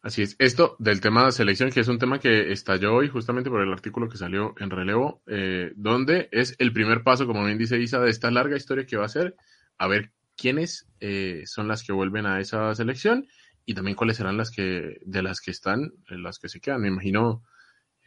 Así 0.03 0.23
es. 0.23 0.35
Esto 0.39 0.75
del 0.79 0.99
tema 0.99 1.25
de 1.25 1.31
selección, 1.31 1.69
que 1.69 1.81
es 1.81 1.87
un 1.87 1.99
tema 1.99 2.19
que 2.19 2.51
estalló 2.51 2.95
hoy 2.95 3.07
justamente 3.07 3.51
por 3.51 3.61
el 3.61 3.71
artículo 3.71 4.09
que 4.09 4.17
salió 4.17 4.55
en 4.59 4.71
relevo, 4.71 5.21
eh, 5.27 5.73
donde 5.75 6.27
es 6.31 6.55
el 6.57 6.73
primer 6.73 7.03
paso, 7.03 7.27
como 7.27 7.45
bien 7.45 7.59
dice 7.59 7.77
Isa, 7.79 7.99
de 7.99 8.09
esta 8.09 8.31
larga 8.31 8.57
historia 8.57 8.85
que 8.87 8.97
va 8.97 9.05
a 9.05 9.09
ser, 9.09 9.35
a 9.77 9.87
ver 9.87 10.11
quiénes 10.35 10.87
eh, 10.99 11.43
son 11.45 11.67
las 11.67 11.83
que 11.83 11.93
vuelven 11.93 12.25
a 12.25 12.39
esa 12.39 12.73
selección 12.73 13.27
y 13.63 13.75
también 13.75 13.95
cuáles 13.95 14.17
serán 14.17 14.37
las 14.37 14.49
que, 14.49 14.97
de 15.05 15.21
las 15.21 15.39
que 15.39 15.51
están, 15.51 15.93
eh, 16.09 16.17
las 16.17 16.39
que 16.39 16.49
se 16.49 16.59
quedan. 16.59 16.81
Me 16.81 16.87
imagino 16.87 17.43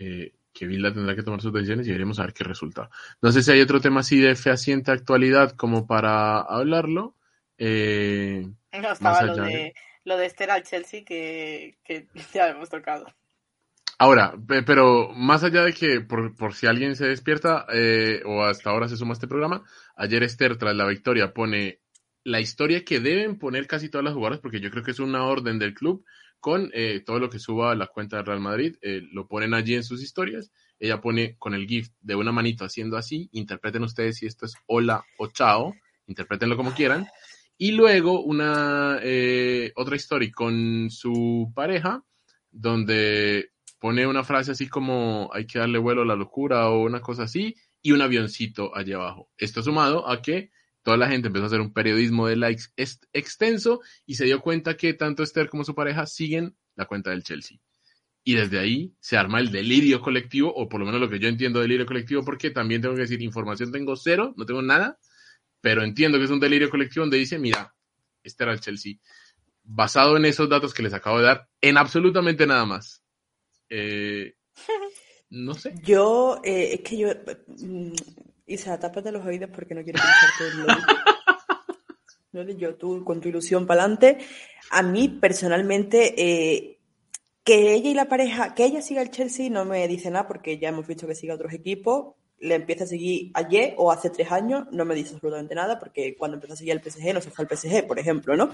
eh, 0.01 0.33
que 0.53 0.67
Vilda 0.67 0.93
tendrá 0.93 1.15
que 1.15 1.23
tomar 1.23 1.41
sus 1.43 1.53
decisiones 1.53 1.87
y 1.87 1.93
veremos 1.93 2.19
a 2.19 2.25
ver 2.25 2.33
qué 2.35 2.43
resulta. 2.43 2.91
No 3.23 3.31
sé 3.31 3.41
si 3.45 3.53
hay 3.53 3.61
otro 3.61 3.81
tema 3.81 4.01
así 4.01 4.19
de 4.19 4.35
fehaciente 4.35 4.91
actualidad 4.91 5.53
como 5.53 5.87
para 5.87 6.41
hablarlo. 6.41 7.15
Eh, 7.57 8.49
No 8.73 8.93
estaba 8.93 9.23
lo 9.23 9.37
de- 9.37 9.75
lo 10.05 10.17
de 10.17 10.27
Esther 10.27 10.51
al 10.51 10.63
Chelsea 10.63 11.05
que, 11.05 11.79
que 11.85 12.09
ya 12.35 12.49
hemos 12.51 12.71
tocado. 12.71 13.07
Ahora, 13.99 14.35
pe- 14.49 14.63
pero 14.63 15.11
más 15.15 15.45
allá 15.45 15.63
de 15.63 15.73
que, 15.73 16.01
por, 16.01 16.35
por 16.37 16.55
si 16.55 16.67
alguien 16.67 16.97
se 16.97 17.07
despierta 17.07 17.67
eh, 17.73 18.23
o 18.27 18.43
hasta 18.43 18.71
ahora 18.71 18.89
se 18.89 18.97
suma 18.97 19.13
a 19.13 19.15
este 19.15 19.29
programa, 19.29 19.63
ayer 19.97 20.23
Esther, 20.23 20.57
tras 20.57 20.75
la 20.75 20.87
victoria, 20.87 21.33
pone 21.33 21.81
la 22.25 22.41
historia 22.41 22.85
que 22.85 23.01
deben 23.01 23.39
poner 23.39 23.67
casi 23.67 23.89
todas 23.89 24.05
las 24.05 24.15
jugadoras, 24.15 24.41
porque 24.41 24.61
yo 24.61 24.71
creo 24.71 24.83
que 24.83 24.91
es 24.91 24.99
una 24.99 25.25
orden 25.25 25.59
del 25.59 25.75
club, 25.75 26.05
con 26.41 26.71
eh, 26.75 27.03
todo 27.07 27.19
lo 27.21 27.31
que 27.31 27.39
suba 27.39 27.73
a 27.73 27.75
la 27.75 27.87
cuenta 27.87 28.17
de 28.19 28.23
Real 28.25 28.41
Madrid, 28.41 28.77
eh, 28.83 29.03
lo 29.13 29.29
ponen 29.29 29.55
allí 29.55 29.75
en 29.75 29.85
sus 29.85 30.03
historias. 30.03 30.51
Ella 30.79 31.01
pone 31.01 31.37
con 31.39 31.55
el 31.55 31.67
GIF 31.67 31.89
de 32.01 32.17
una 32.17 32.33
manito 32.33 32.65
haciendo 32.65 32.97
así, 32.99 33.29
interpreten 33.33 33.85
ustedes 33.85 34.17
si 34.19 34.27
esto 34.27 34.45
es 34.47 34.55
hola 34.67 35.05
o 35.19 35.29
chao, 35.29 35.73
interpretenlo 36.07 36.57
como 36.57 36.75
quieran. 36.75 37.07
Y 37.57 37.73
luego 37.73 38.23
una 38.23 38.99
eh, 39.03 39.73
otra 39.77 39.97
story 39.97 40.31
con 40.31 40.91
su 40.91 41.53
pareja, 41.55 42.05
donde 42.51 43.53
pone 43.79 44.07
una 44.07 44.25
frase 44.25 44.53
así 44.53 44.69
como 44.69 45.31
hay 45.33 45.47
que 45.47 45.59
darle 45.59 45.79
vuelo 45.79 46.03
a 46.03 46.07
la 46.07 46.17
locura 46.17 46.71
o 46.71 46.83
una 46.83 47.01
cosa 47.01 47.25
así, 47.25 47.55
y 47.83 47.93
un 47.93 48.01
avioncito 48.01 48.75
allá 48.75 48.97
abajo. 48.97 49.31
Esto 49.37 49.63
sumado 49.63 50.09
a 50.09 50.23
que 50.23 50.51
toda 50.83 50.97
la 50.97 51.09
gente 51.09 51.29
empezó 51.29 51.45
a 51.45 51.47
hacer 51.49 51.61
un 51.61 51.73
periodismo 51.73 52.27
de 52.27 52.37
likes 52.37 52.65
extenso 53.13 53.81
y 54.07 54.15
se 54.15 54.25
dio 54.25 54.41
cuenta 54.41 54.77
que 54.77 54.95
tanto 54.95 55.23
Esther 55.23 55.49
como 55.49 55.65
su 55.65 55.75
pareja 55.75 56.07
siguen 56.07 56.57
la 56.77 56.87
cuenta 56.87 57.11
del 57.11 57.23
Chelsea. 57.23 57.59
Y 58.23 58.35
desde 58.35 58.59
ahí 58.59 58.95
se 59.01 59.19
arma 59.19 59.39
el 59.39 59.53
delirio 59.53 60.01
colectivo, 60.01 60.53
o 60.55 60.67
por 60.67 60.81
lo 60.81 60.87
menos 60.87 61.01
lo 61.01 61.11
que 61.11 61.19
yo 61.19 61.29
entiendo 61.29 61.61
delirio 61.61 61.85
colectivo, 61.85 62.25
porque 62.25 62.51
también 62.51 62.81
tengo 62.81 62.95
que 62.95 63.03
decir, 63.03 63.21
información 63.21 63.71
tengo 63.71 63.97
cero, 63.97 64.33
no 64.37 64.47
tengo 64.47 64.63
nada, 64.63 64.99
pero 65.65 65.83
entiendo 65.83 66.19
que 66.19 66.25
es 66.25 66.31
un 66.31 66.41
delirio 66.41 66.69
colectivo 66.69 67.05
donde 67.05 67.17
dice, 67.17 67.39
mira, 67.39 67.75
este 68.23 68.45
era 68.45 68.53
el 68.53 68.61
Chelsea. 68.61 68.97
Basado 69.63 70.19
en 70.19 70.27
esos 70.27 70.47
datos 70.47 70.75
que 70.75 70.83
les 70.83 70.93
acabo 70.93 71.17
de 71.17 71.25
dar, 71.25 71.49
en 71.63 71.79
absolutamente 71.79 72.47
nada 72.47 72.67
más. 72.67 73.03
Eh, 73.71 74.35
no 75.31 75.55
sé. 75.55 75.73
Yo, 75.83 76.39
eh, 76.45 76.75
es 76.75 76.81
que 76.83 76.99
yo. 76.99 77.09
Mm, 77.47 77.95
Isa, 78.47 78.79
tápate 78.79 79.11
los 79.11 79.25
oídos 79.25 79.49
porque 79.55 79.75
no 79.75 79.83
quiero 79.83 80.03
pensarte 80.03 80.49
en 80.53 80.67
lo 80.67 80.67
¿no? 82.53 82.59
Yo, 82.59 82.75
tú 82.75 83.03
con 83.03 83.23
tu 83.23 83.31
ilusión 83.31 83.67
para 83.67 83.85
adelante. 83.85 84.19
A 84.71 84.83
mí, 84.83 85.09
personalmente, 85.09 86.15
eh, 86.19 86.79
que 87.43 87.73
ella 87.73 87.89
y 87.89 87.95
la 87.95 88.11
pareja, 88.11 88.55
que 88.55 88.67
ella 88.67 88.83
siga 88.83 89.01
el 89.01 89.11
Chelsea 89.11 89.49
no 89.49 89.65
me 89.65 89.89
dice 89.89 90.11
nada 90.11 90.29
porque 90.29 90.59
ya 90.59 90.69
hemos 90.69 90.87
visto 90.87 91.07
que 91.07 91.15
sigue 91.15 91.33
a 91.33 91.37
otros 91.37 91.55
equipos. 91.55 92.17
Le 92.39 92.57
empieza 92.57 92.85
a 92.85 92.87
seguir 92.87 93.31
ayer 93.35 93.75
o 93.79 93.91
hace 93.91 94.11
tres 94.11 94.31
años, 94.31 94.67
no 94.71 94.85
me 94.85 94.95
dice 94.95 95.15
absolutamente 95.15 95.55
nada 95.55 95.79
porque 95.79 96.17
cuando 96.17 96.37
empezó 96.37 96.55
a 96.55 96.57
seguir 96.57 96.73
el 96.73 96.83
PSG 96.83 97.15
no 97.15 97.21
se 97.21 97.31
fue 97.31 97.45
al 97.45 97.57
PSG, 97.57 97.87
por 97.87 97.99
ejemplo, 97.99 98.37
¿no? 98.37 98.51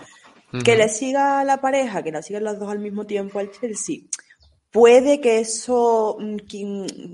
Que 0.65 0.77
le 0.77 0.89
siga 0.89 1.41
a 1.41 1.45
la 1.45 1.61
pareja, 1.61 2.03
que 2.03 2.13
la 2.13 2.23
sigan 2.23 2.45
las 2.45 2.59
dos 2.59 2.71
al 2.71 2.79
mismo 2.79 3.07
tiempo 3.07 3.39
al 3.39 3.51
Chelsea. 3.51 4.01
Puede 4.71 5.21
que 5.21 5.39
eso 5.39 6.17
mm, 6.21 6.37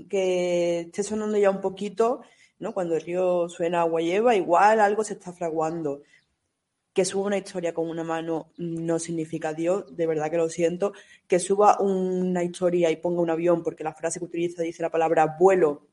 que 0.09 0.79
esté 0.81 1.03
sonando 1.03 1.37
ya 1.37 1.49
un 1.49 1.61
poquito, 1.61 2.21
¿no? 2.59 2.73
Cuando 2.73 2.95
el 2.95 3.01
río 3.01 3.49
suena 3.49 3.81
agua 3.81 4.01
lleva, 4.01 4.35
igual 4.35 4.79
algo 4.79 5.03
se 5.03 5.13
está 5.13 5.31
fraguando 5.33 6.01
que 6.97 7.05
suba 7.05 7.27
una 7.27 7.37
historia 7.37 7.75
con 7.75 7.91
una 7.91 8.03
mano 8.03 8.49
no 8.57 8.97
significa 8.97 9.53
Dios, 9.53 9.95
de 9.95 10.07
verdad 10.07 10.31
que 10.31 10.37
lo 10.37 10.49
siento. 10.49 10.93
Que 11.27 11.37
suba 11.37 11.77
una 11.79 12.43
historia 12.43 12.89
y 12.89 12.95
ponga 12.95 13.21
un 13.21 13.29
avión, 13.29 13.61
porque 13.61 13.83
la 13.83 13.93
frase 13.93 14.17
que 14.17 14.25
utiliza 14.25 14.63
dice 14.63 14.81
la 14.81 14.89
palabra 14.89 15.37
vuelo. 15.39 15.86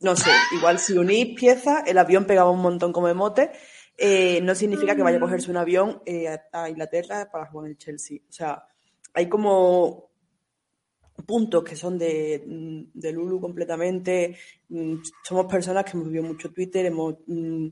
No 0.00 0.14
sé, 0.14 0.30
igual 0.54 0.78
si 0.78 0.96
unís 0.96 1.34
piezas, 1.38 1.84
el 1.86 1.96
avión 1.98 2.26
pegaba 2.26 2.50
un 2.50 2.60
montón 2.60 2.92
como 2.92 3.08
emote. 3.08 3.50
Eh, 3.96 4.40
no 4.42 4.54
significa 4.54 4.94
que 4.94 5.02
vaya 5.02 5.16
a 5.16 5.20
cogerse 5.20 5.50
un 5.50 5.56
avión 5.56 6.02
eh, 6.04 6.28
a 6.52 6.68
Inglaterra 6.68 7.30
para 7.32 7.46
jugar 7.46 7.66
en 7.66 7.72
el 7.72 7.78
Chelsea. 7.78 8.18
O 8.28 8.32
sea, 8.32 8.62
hay 9.14 9.28
como 9.28 10.10
puntos 11.26 11.64
que 11.64 11.76
son 11.76 11.96
de, 11.96 12.42
de 12.92 13.12
Lulu 13.12 13.40
completamente. 13.40 14.36
Mm, 14.68 14.96
somos 15.22 15.46
personas 15.46 15.84
que 15.84 15.92
hemos 15.92 16.08
vivido 16.08 16.24
mucho 16.24 16.52
Twitter, 16.52 16.84
hemos 16.86 17.14
mm, 17.26 17.68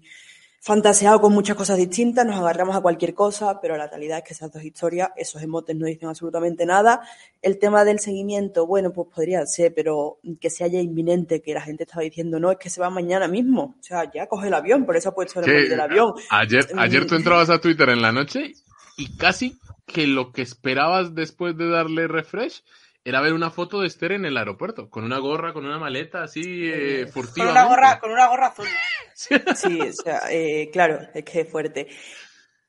fantaseado 0.64 1.20
con 1.20 1.34
muchas 1.34 1.56
cosas 1.56 1.76
distintas, 1.76 2.24
nos 2.24 2.36
agarramos 2.36 2.74
a 2.74 2.80
cualquier 2.80 3.12
cosa, 3.12 3.60
pero 3.60 3.76
la 3.76 3.86
realidad 3.86 4.18
es 4.18 4.24
que 4.24 4.32
esas 4.32 4.50
dos 4.50 4.64
historias, 4.64 5.10
esos 5.14 5.42
emotes 5.42 5.76
no 5.76 5.84
dicen 5.84 6.08
absolutamente 6.08 6.64
nada. 6.64 7.02
El 7.42 7.58
tema 7.58 7.84
del 7.84 7.98
seguimiento, 7.98 8.66
bueno, 8.66 8.90
pues 8.90 9.08
podría 9.14 9.44
ser, 9.44 9.74
pero 9.74 10.20
que 10.40 10.48
se 10.48 10.64
haya 10.64 10.80
inminente, 10.80 11.42
que 11.42 11.52
la 11.52 11.60
gente 11.60 11.82
estaba 11.84 12.00
diciendo, 12.00 12.40
no, 12.40 12.50
es 12.50 12.56
que 12.56 12.70
se 12.70 12.80
va 12.80 12.88
mañana 12.88 13.28
mismo. 13.28 13.76
O 13.78 13.82
sea, 13.82 14.10
ya 14.10 14.26
coge 14.26 14.46
el 14.48 14.54
avión, 14.54 14.86
por 14.86 14.96
eso 14.96 15.10
ha 15.10 15.14
puesto 15.14 15.42
el 15.42 15.68
del 15.68 15.80
avión. 15.80 16.14
Ayer, 16.30 16.66
ayer 16.78 17.06
tú 17.06 17.16
entrabas 17.16 17.50
a 17.50 17.60
Twitter 17.60 17.90
en 17.90 18.00
la 18.00 18.12
noche 18.12 18.54
y 18.96 19.14
casi 19.18 19.58
que 19.84 20.06
lo 20.06 20.32
que 20.32 20.40
esperabas 20.40 21.14
después 21.14 21.58
de 21.58 21.68
darle 21.68 22.08
refresh 22.08 22.62
era 23.04 23.20
ver 23.20 23.34
una 23.34 23.50
foto 23.50 23.80
de 23.80 23.86
Esther 23.86 24.12
en 24.12 24.24
el 24.24 24.36
aeropuerto, 24.36 24.88
con 24.88 25.04
una 25.04 25.18
gorra, 25.18 25.52
con 25.52 25.66
una 25.66 25.78
maleta 25.78 26.22
así 26.22 26.42
eh, 26.64 27.06
furtiva. 27.06 27.46
Con 27.46 27.52
una 27.52 27.66
gorra, 27.66 28.00
con 28.00 28.10
una 28.10 28.28
gorra 28.28 28.46
azul. 28.46 28.66
Sí, 29.14 29.80
o 29.80 29.92
sea, 29.92 30.22
eh, 30.30 30.70
claro, 30.72 31.00
es 31.12 31.24
que 31.24 31.42
es 31.42 31.48
fuerte. 31.48 31.88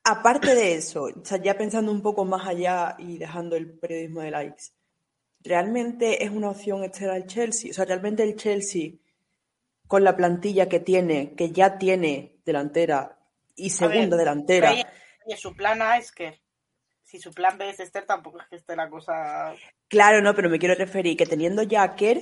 Aparte 0.04 0.54
de 0.54 0.74
eso, 0.74 1.04
o 1.04 1.24
sea, 1.24 1.42
ya 1.42 1.56
pensando 1.56 1.90
un 1.90 2.02
poco 2.02 2.24
más 2.24 2.46
allá 2.46 2.96
y 2.98 3.18
dejando 3.18 3.56
el 3.56 3.78
periodismo 3.78 4.20
de 4.20 4.30
likes, 4.30 4.64
¿realmente 5.40 6.22
es 6.22 6.30
una 6.30 6.50
opción 6.50 6.84
Esther 6.84 7.10
al 7.10 7.26
Chelsea? 7.26 7.70
O 7.70 7.74
sea, 7.74 7.86
¿realmente 7.86 8.22
el 8.22 8.36
Chelsea, 8.36 8.92
con 9.88 10.04
la 10.04 10.16
plantilla 10.16 10.68
que 10.68 10.80
tiene, 10.80 11.34
que 11.34 11.50
ya 11.50 11.78
tiene 11.78 12.36
delantera 12.44 13.18
y 13.56 13.70
segunda 13.70 14.16
delantera... 14.16 14.74
Y 15.28 15.36
su 15.36 15.56
plan 15.56 15.82
A 15.82 15.98
es 15.98 16.12
que 16.12 16.40
si 17.06 17.20
su 17.20 17.32
plan 17.32 17.56
B 17.56 17.70
es 17.70 17.80
Esther, 17.80 18.04
tampoco 18.04 18.40
es 18.40 18.46
que 18.48 18.56
esté 18.56 18.76
la 18.76 18.90
cosa. 18.90 19.54
Claro, 19.88 20.20
no, 20.20 20.34
pero 20.34 20.50
me 20.50 20.58
quiero 20.58 20.74
referir 20.74 21.16
que 21.16 21.26
teniendo 21.26 21.62
ya 21.62 21.82
a 21.82 21.94
Kerr, 21.94 22.20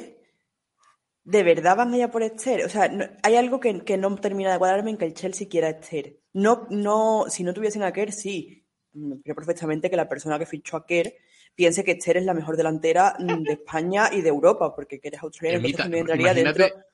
¿de 1.24 1.42
verdad 1.42 1.76
van 1.76 1.94
allá 1.94 2.10
por 2.10 2.22
Esther? 2.22 2.64
O 2.64 2.68
sea, 2.68 2.90
hay 3.22 3.36
algo 3.36 3.60
que, 3.60 3.96
no 3.96 4.16
termina 4.16 4.52
de 4.52 4.58
cuadrarme 4.58 4.90
en 4.90 4.98
que 4.98 5.06
el 5.06 5.14
Chelsea 5.14 5.48
quiera 5.48 5.70
Esther. 5.70 6.18
No, 6.32 6.66
no, 6.70 7.26
si 7.28 7.42
no 7.42 7.54
tuviesen 7.54 7.82
a 7.82 7.92
Kerr, 7.92 8.12
sí. 8.12 8.66
Creo 8.92 9.34
perfectamente 9.34 9.90
que 9.90 9.96
la 9.96 10.08
persona 10.08 10.38
que 10.38 10.46
fichó 10.46 10.76
a 10.76 10.86
Kerr 10.86 11.12
piense 11.54 11.84
que 11.84 11.92
Esther 11.92 12.18
es 12.18 12.24
la 12.24 12.34
mejor 12.34 12.56
delantera 12.56 13.16
de 13.18 13.52
España 13.52 14.10
y 14.12 14.20
de 14.20 14.28
Europa, 14.28 14.74
porque 14.74 15.00
Kerr 15.00 15.14
es 15.14 15.22
australiano, 15.22 15.66
entonces 15.66 15.92
entraría 15.92 16.32
imagínate, 16.32 16.62
dentro. 16.62 16.84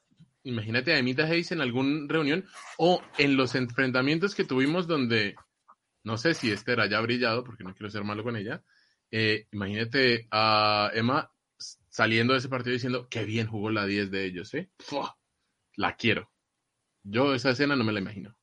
Imagínate 0.42 0.92
a 0.92 0.98
Emita 0.98 1.24
Hayes 1.24 1.52
en 1.52 1.60
alguna 1.60 2.06
reunión 2.08 2.46
o 2.78 3.02
en 3.18 3.36
los 3.36 3.54
enfrentamientos 3.54 4.34
que 4.34 4.44
tuvimos 4.44 4.86
donde 4.86 5.34
no 6.02 6.16
sé 6.16 6.34
si 6.34 6.50
Esther 6.50 6.80
haya 6.80 7.00
brillado, 7.00 7.44
porque 7.44 7.64
no 7.64 7.74
quiero 7.74 7.90
ser 7.90 8.04
malo 8.04 8.22
con 8.22 8.36
ella. 8.36 8.62
Eh, 9.11 9.46
imagínate 9.52 10.28
a 10.30 10.90
Emma 10.94 11.32
saliendo 11.88 12.32
de 12.32 12.38
ese 12.38 12.48
partido 12.48 12.72
diciendo, 12.72 13.08
qué 13.08 13.24
bien 13.24 13.46
jugó 13.46 13.70
la 13.70 13.84
10 13.84 14.11
de 14.11 14.24
ellos, 14.24 14.54
¿eh? 14.54 14.70
La 15.74 15.96
quiero. 15.96 16.30
Yo 17.02 17.34
esa 17.34 17.50
escena 17.50 17.76
no 17.76 17.84
me 17.84 17.92
la 17.92 18.00
imagino. 18.00 18.36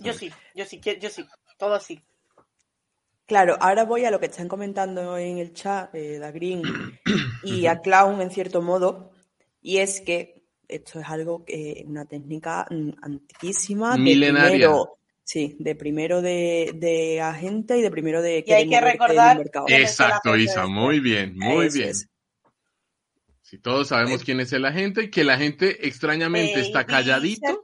Yo 0.00 0.12
sí, 0.12 0.30
yo 0.54 0.64
sí, 0.64 0.80
yo 1.00 1.10
sí, 1.10 1.26
todo 1.58 1.80
sí. 1.80 2.00
Claro, 3.26 3.56
ahora 3.60 3.84
voy 3.84 4.04
a 4.04 4.10
lo 4.10 4.20
que 4.20 4.26
están 4.26 4.46
comentando 4.46 5.16
en 5.16 5.38
el 5.38 5.54
chat, 5.54 5.94
eh, 5.94 6.18
Da 6.18 6.30
Green 6.30 6.62
y 7.42 7.66
a 7.66 7.80
Clown 7.80 8.20
en 8.20 8.30
cierto 8.30 8.62
modo, 8.62 9.10
y 9.60 9.78
es 9.78 10.00
que 10.00 10.44
esto 10.68 11.00
es 11.00 11.08
algo 11.08 11.44
que 11.44 11.84
una 11.86 12.04
técnica 12.04 12.66
mm, 12.70 12.90
antiquísima, 13.00 13.96
milenaria. 13.96 14.70
Sí, 15.24 15.56
de 15.58 15.74
primero 15.74 16.20
de, 16.20 16.72
de, 16.74 17.20
agente 17.20 17.78
y 17.78 17.82
de 17.82 17.90
primero 17.90 18.22
de... 18.22 18.44
Y 18.46 18.52
hay 18.52 18.68
que 18.68 18.80
recordar... 18.80 19.42
Exacto, 19.68 20.36
Isa, 20.36 20.66
muy 20.66 21.00
bien, 21.00 21.36
muy 21.36 21.68
bien. 21.68 21.92
Si 23.40 23.58
todos 23.58 23.88
sabemos 23.88 24.24
quién 24.24 24.40
es 24.40 24.52
el 24.52 24.64
agente 24.64 25.04
y 25.04 25.10
que 25.10 25.24
la 25.24 25.36
gente 25.36 25.86
extrañamente 25.86 26.60
está 26.60 26.86
calladito. 26.86 27.62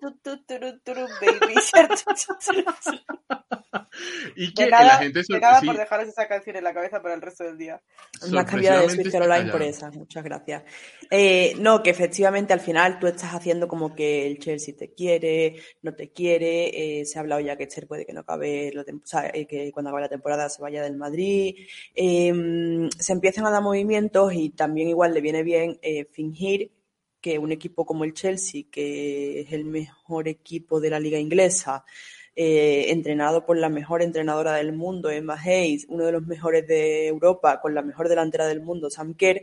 y 4.36 4.54
que 4.54 4.66
la 4.66 4.98
gente 4.98 5.22
se 5.24 5.38
nada 5.38 5.60
por 5.60 5.76
dejar 5.76 6.00
esa 6.00 6.26
canción 6.26 6.56
en 6.56 6.64
la 6.64 6.72
cabeza 6.72 7.02
para 7.02 7.14
el 7.14 7.20
resto 7.20 7.44
del 7.44 7.58
día. 7.58 7.80
Una 8.26 8.44
cambiada 8.46 8.80
de 8.82 8.90
Sweet 8.90 9.12
Caroline 9.12 9.50
por 9.50 9.62
esa, 9.62 9.90
muchas 9.90 10.24
gracias. 10.24 10.62
Eh, 11.10 11.54
no, 11.58 11.82
que 11.82 11.90
efectivamente 11.90 12.52
al 12.52 12.60
final 12.60 12.98
tú 12.98 13.06
estás 13.06 13.34
haciendo 13.34 13.68
como 13.68 13.94
que 13.94 14.26
el 14.26 14.38
Chelsea 14.38 14.74
te 14.76 14.94
quiere, 14.94 15.56
no 15.82 15.94
te 15.94 16.12
quiere, 16.12 17.00
eh, 17.00 17.04
se 17.04 17.18
ha 17.18 17.20
hablado 17.20 17.40
ya 17.40 17.56
que 17.56 17.68
Cher 17.68 17.86
puede 17.86 18.06
que 18.06 18.12
no 18.12 18.20
acabe, 18.20 18.70
lo 18.72 18.82
o 18.82 18.84
sea, 19.04 19.30
eh, 19.32 19.46
que 19.46 19.70
cuando 19.72 19.90
acabe 19.90 20.02
la 20.02 20.08
temporada 20.08 20.48
se 20.48 20.62
vaya 20.62 20.82
del 20.82 20.96
Madrid, 20.96 21.56
em, 21.94 22.88
se 22.90 23.12
empiezan 23.12 23.46
a 23.46 23.50
dar 23.50 23.62
movimientos 23.62 24.32
y 24.32 24.50
también 24.50 24.88
igual 24.88 25.12
le 25.12 25.20
viene 25.20 25.42
bien 25.42 25.78
fingir 26.12 26.77
que 27.20 27.38
un 27.38 27.52
equipo 27.52 27.84
como 27.86 28.04
el 28.04 28.14
Chelsea, 28.14 28.64
que 28.70 29.40
es 29.40 29.52
el 29.52 29.64
mejor 29.64 30.28
equipo 30.28 30.80
de 30.80 30.90
la 30.90 31.00
liga 31.00 31.18
inglesa, 31.18 31.84
eh, 32.36 32.92
entrenado 32.92 33.44
por 33.44 33.56
la 33.56 33.68
mejor 33.68 34.02
entrenadora 34.02 34.54
del 34.54 34.72
mundo, 34.72 35.10
Emma 35.10 35.34
Hayes, 35.34 35.86
uno 35.88 36.06
de 36.06 36.12
los 36.12 36.26
mejores 36.26 36.66
de 36.68 37.08
Europa, 37.08 37.60
con 37.60 37.74
la 37.74 37.82
mejor 37.82 38.08
delantera 38.08 38.46
del 38.46 38.60
mundo, 38.60 38.90
Sam 38.90 39.14
Kerr, 39.14 39.42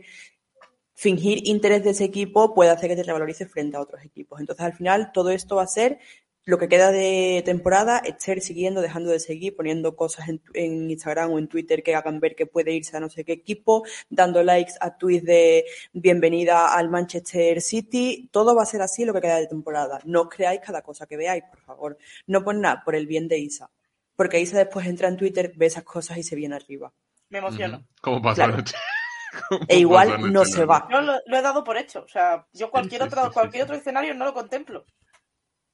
fingir 0.94 1.46
interés 1.46 1.84
de 1.84 1.90
ese 1.90 2.04
equipo 2.04 2.54
puede 2.54 2.70
hacer 2.70 2.88
que 2.88 2.96
te 2.96 3.02
revalorice 3.02 3.46
frente 3.46 3.76
a 3.76 3.82
otros 3.82 4.02
equipos. 4.02 4.40
Entonces, 4.40 4.64
al 4.64 4.72
final, 4.72 5.12
todo 5.12 5.30
esto 5.30 5.56
va 5.56 5.64
a 5.64 5.66
ser 5.66 5.98
lo 6.46 6.58
que 6.58 6.68
queda 6.68 6.92
de 6.92 7.42
temporada, 7.44 7.98
estar 7.98 8.40
siguiendo, 8.40 8.80
dejando 8.80 9.10
de 9.10 9.18
seguir, 9.18 9.56
poniendo 9.56 9.96
cosas 9.96 10.28
en, 10.28 10.90
Instagram 10.90 11.32
o 11.32 11.38
en 11.40 11.48
Twitter 11.48 11.82
que 11.82 11.96
hagan 11.96 12.20
ver 12.20 12.36
que 12.36 12.46
puede 12.46 12.72
irse 12.72 12.96
a 12.96 13.00
no 13.00 13.10
sé 13.10 13.24
qué 13.24 13.32
equipo, 13.32 13.84
dando 14.10 14.44
likes 14.44 14.74
a 14.80 14.96
tweets 14.96 15.26
de 15.26 15.64
bienvenida 15.92 16.72
al 16.72 16.88
Manchester 16.88 17.60
City. 17.60 18.28
Todo 18.30 18.54
va 18.54 18.62
a 18.62 18.66
ser 18.66 18.80
así 18.80 19.04
lo 19.04 19.12
que 19.12 19.22
queda 19.22 19.40
de 19.40 19.48
temporada. 19.48 19.98
No 20.04 20.22
os 20.22 20.28
creáis 20.28 20.60
cada 20.60 20.82
cosa 20.82 21.04
que 21.06 21.16
veáis, 21.16 21.42
por 21.50 21.60
favor. 21.62 21.98
No 22.28 22.44
por 22.44 22.54
nada, 22.54 22.80
por 22.84 22.94
el 22.94 23.08
bien 23.08 23.26
de 23.26 23.38
Isa. 23.38 23.68
Porque 24.14 24.40
Isa 24.40 24.56
después 24.56 24.86
entra 24.86 25.08
en 25.08 25.16
Twitter, 25.16 25.52
ve 25.56 25.66
esas 25.66 25.82
cosas 25.82 26.16
y 26.16 26.22
se 26.22 26.36
viene 26.36 26.54
arriba. 26.54 26.92
Me 27.28 27.38
emociono. 27.38 27.84
¿Cómo 28.00 28.22
pasa 28.22 28.46
E 29.68 29.78
igual 29.80 30.32
no 30.32 30.44
se 30.44 30.64
va. 30.64 30.86
Yo 30.90 31.00
lo, 31.00 31.18
he 31.26 31.42
dado 31.42 31.64
por 31.64 31.76
hecho. 31.76 32.04
O 32.04 32.08
sea, 32.08 32.46
yo 32.52 32.70
cualquier 32.70 33.02
otro, 33.02 33.32
cualquier 33.32 33.64
otro 33.64 33.74
escenario 33.74 34.14
no 34.14 34.24
lo 34.24 34.32
contemplo. 34.32 34.86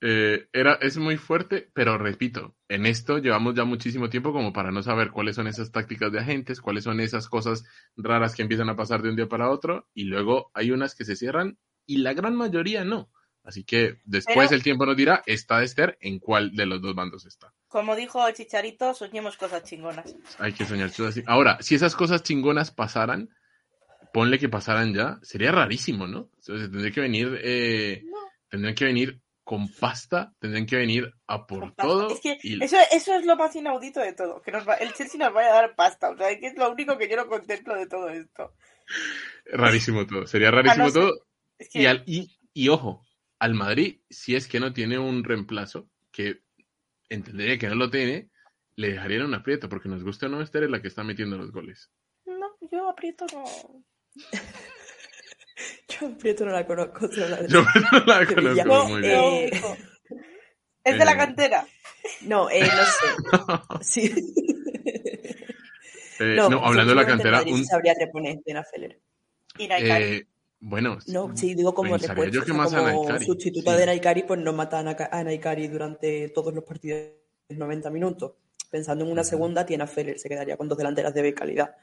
Eh, 0.05 0.49
era, 0.53 0.75
es 0.83 0.99
muy 0.99 1.17
fuerte, 1.17 1.71
pero 1.73 1.97
repito, 1.97 2.57
en 2.69 2.87
esto 2.87 3.19
llevamos 3.19 3.55
ya 3.55 3.63
muchísimo 3.63 4.11
tiempo 4.11 4.33
como 4.33 4.53
para 4.53 4.73
no 4.73 4.83
saber 4.83 5.13
cuáles 5.13 5.37
son 5.37 5.47
esas 5.47 5.71
tácticas 5.71 6.11
de 6.11 6.19
agentes, 6.19 6.61
cuáles 6.61 6.83
son 6.83 6.99
esas 6.99 7.29
cosas 7.29 7.65
raras 7.97 8.35
que 8.35 8.43
empiezan 8.43 8.69
a 8.69 8.75
pasar 8.75 9.01
de 9.01 9.11
un 9.11 9.17
día 9.17 9.29
para 9.29 9.49
otro, 9.49 9.87
y 9.95 10.05
luego 10.05 10.51
hay 10.55 10.73
unas 10.73 10.97
que 10.97 11.05
se 11.05 11.15
cierran 11.15 11.57
y 11.87 11.99
la 11.99 12.15
gran 12.15 12.35
mayoría 12.35 12.85
no. 12.85 13.13
Así 13.45 13.63
que 13.63 13.99
después 14.05 14.51
el 14.51 14.65
tiempo 14.65 14.87
nos 14.87 14.97
dirá, 14.97 15.23
está 15.25 15.63
Esther, 15.63 15.97
en 16.01 16.19
cuál 16.19 16.55
de 16.57 16.67
los 16.67 16.83
dos 16.83 16.97
bandos 16.97 17.25
está. 17.25 17.55
Como 17.69 17.95
dijo 17.95 18.27
el 18.27 18.35
Chicharito, 18.35 18.95
soñemos 18.95 19.37
cosas 19.37 19.63
chingonas. 19.63 20.17
Hay 20.39 20.53
que 20.53 20.65
soñar 20.65 20.91
cosas 20.91 21.23
Ahora, 21.27 21.59
si 21.61 21.77
esas 21.77 21.95
cosas 21.95 22.25
chingonas 22.25 22.73
pasaran, 22.73 23.31
ponle 24.13 24.41
que 24.41 24.49
pasaran 24.49 24.95
ya, 24.95 25.21
sería 25.23 25.53
rarísimo, 25.53 26.09
¿no? 26.09 26.29
Entonces 26.39 26.71
tendría 26.71 26.91
que 26.91 27.01
venir, 27.01 27.41
eh, 27.41 28.05
tendrían 28.49 28.75
que 28.75 28.85
venir 28.85 29.23
con 29.45 29.69
pasta 29.69 30.33
tendrían 30.39 30.67
que 30.67 30.77
venir 30.77 31.13
a 31.27 31.47
por 31.47 31.75
todo. 31.75 32.11
Es 32.11 32.21
que 32.21 32.39
eso, 32.43 32.77
eso, 32.93 33.15
es 33.15 33.27
lo 33.27 33.37
más 33.37 33.55
inaudito 33.57 34.01
de 34.01 34.13
todo, 34.13 34.41
que 34.41 34.53
nos 34.53 34.67
va, 34.67 34.75
el 34.75 34.93
Chelsea 34.93 35.19
nos 35.19 35.35
vaya 35.35 35.51
a 35.51 35.63
dar 35.63 35.75
pasta, 35.75 36.11
o 36.11 36.17
sea, 36.17 36.39
que 36.39 36.47
es 36.47 36.57
lo 36.57 36.71
único 36.71 36.97
que 36.97 37.09
yo 37.09 37.17
no 37.17 37.27
contemplo 37.27 37.75
de 37.75 37.87
todo 37.87 38.09
esto. 38.09 38.55
Rarísimo 39.47 40.07
todo, 40.07 40.27
sería 40.27 40.51
rarísimo 40.51 40.93
todo. 40.93 41.27
y, 41.73 41.87
y, 42.07 42.39
y 42.55 42.69
ojo, 42.69 43.05
al 43.39 43.55
Madrid, 43.55 44.01
si 44.09 44.37
es 44.37 44.47
que 44.47 44.61
no 44.61 44.73
tiene 44.73 44.99
un 44.99 45.25
reemplazo, 45.25 45.89
que 46.13 46.43
entendería 47.09 47.59
que 47.59 47.69
no 47.69 47.75
lo 47.75 47.91
tiene, 47.91 48.31
le 48.77 48.93
dejarían 48.93 49.25
un 49.25 49.35
aprieto, 49.35 49.69
porque 49.69 49.89
nos 49.89 50.05
gusta 50.05 50.27
o 50.27 50.29
no, 50.29 50.41
Esther 50.41 50.65
es 50.65 50.71
la 50.71 50.81
que 50.81 50.89
está 50.89 51.03
metiendo 51.03 51.37
los 51.37 51.51
goles. 51.51 51.91
No, 52.25 52.57
yo 52.71 52.89
aprieto 52.89 53.27
no. 53.33 53.45
yo 55.89 56.07
aprieto 56.09 56.45
no 56.45 56.53
la 56.53 56.67
conozco. 56.67 57.09
yo 57.11 57.29
no 57.29 58.05
la 58.07 58.27
conozco 58.35 58.89
muy 58.89 59.01
bien. 59.01 59.21
Eh, 59.21 59.51
¿Es 60.85 60.99
de 60.99 61.05
la 61.05 61.13
eh, 61.13 61.17
cantera? 61.17 61.67
No, 62.23 62.51
eh, 62.51 62.63
no 62.63 63.81
sé. 63.81 64.11
sí. 64.11 64.35
Eh, 66.19 66.37
no, 66.37 66.65
hablando 66.65 66.95
de 66.95 67.01
la 67.01 67.07
cantera. 67.07 67.43
Un... 67.43 67.65
sabría 67.65 67.95
Feller. 68.73 69.01
Y 69.59 69.69
Naikari. 69.69 70.27
bueno, 70.61 70.99
no, 71.09 71.37
sí, 71.37 71.55
digo 71.55 71.75
como 71.75 71.97
refuerzo, 71.97 72.45
como 72.47 73.19
sustituto 73.21 73.73
de 73.73 73.87
Naikari, 73.87 74.23
pues 74.23 74.41
no 74.41 74.53
matan 74.53 74.89
a 74.89 75.25
Naikari 75.25 75.69
durante 75.69 76.29
todos 76.31 76.55
los 76.55 76.65
partidos 76.65 77.11
de 77.49 77.57
90 77.57 77.91
minutos 77.91 78.33
pensando 78.73 79.05
en 79.05 79.13
una 79.13 79.23
segunda, 79.23 79.67
tiene 79.67 79.85
a 79.85 79.87
Feller, 79.87 80.19
se 80.19 80.31
quedaría 80.31 80.57
con 80.57 80.67
dos 80.67 80.79
delanteras 80.79 81.13
de 81.13 81.35
calidad. 81.35 81.77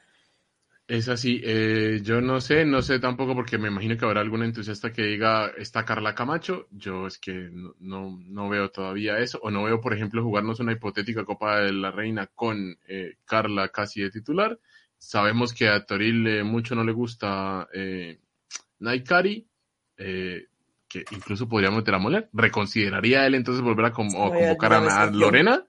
Es 0.90 1.08
así, 1.08 1.40
eh, 1.44 2.00
yo 2.02 2.20
no 2.20 2.40
sé, 2.40 2.64
no 2.64 2.82
sé 2.82 2.98
tampoco 2.98 3.32
porque 3.36 3.58
me 3.58 3.68
imagino 3.68 3.96
que 3.96 4.04
habrá 4.04 4.22
algún 4.22 4.42
entusiasta 4.42 4.92
que 4.92 5.04
diga, 5.04 5.52
está 5.56 5.84
Carla 5.84 6.16
Camacho, 6.16 6.66
yo 6.72 7.06
es 7.06 7.16
que 7.18 7.48
no, 7.78 8.18
no, 8.26 8.48
veo 8.48 8.72
todavía 8.72 9.20
eso, 9.20 9.38
o 9.40 9.52
no 9.52 9.62
veo, 9.62 9.80
por 9.80 9.94
ejemplo, 9.94 10.20
jugarnos 10.24 10.58
una 10.58 10.72
hipotética 10.72 11.24
Copa 11.24 11.60
de 11.60 11.72
la 11.72 11.92
Reina 11.92 12.26
con 12.26 12.76
eh, 12.88 13.18
Carla 13.24 13.68
casi 13.68 14.02
de 14.02 14.10
titular. 14.10 14.58
Sabemos 14.98 15.54
que 15.54 15.68
a 15.68 15.86
Toril 15.86 16.42
mucho 16.42 16.74
no 16.74 16.82
le 16.82 16.90
gusta 16.90 17.68
eh, 17.72 18.18
Naikari, 18.80 19.46
eh, 19.96 20.46
que 20.88 21.04
incluso 21.12 21.48
podría 21.48 21.70
meter 21.70 21.94
a 21.94 21.98
Moller. 21.98 22.28
¿Reconsideraría 22.32 23.24
él 23.28 23.36
entonces 23.36 23.62
volver 23.62 23.84
a, 23.86 23.92
convocar 23.92 24.72
a 24.72 25.08
Lorena? 25.08 25.64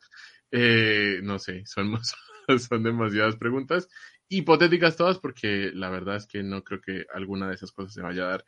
Eh, 0.51 1.19
no 1.21 1.37
sé, 1.37 1.63
son, 1.67 1.99
son 2.59 2.83
demasiadas 2.83 3.35
preguntas, 3.35 3.87
hipotéticas 4.31 4.95
todas, 4.95 5.19
porque 5.19 5.71
la 5.73 5.89
verdad 5.89 6.15
es 6.15 6.25
que 6.25 6.41
no 6.41 6.63
creo 6.63 6.79
que 6.79 7.05
alguna 7.13 7.49
de 7.49 7.55
esas 7.55 7.71
cosas 7.71 7.93
se 7.93 8.01
vaya 8.01 8.23
a 8.23 8.27
dar. 8.27 8.45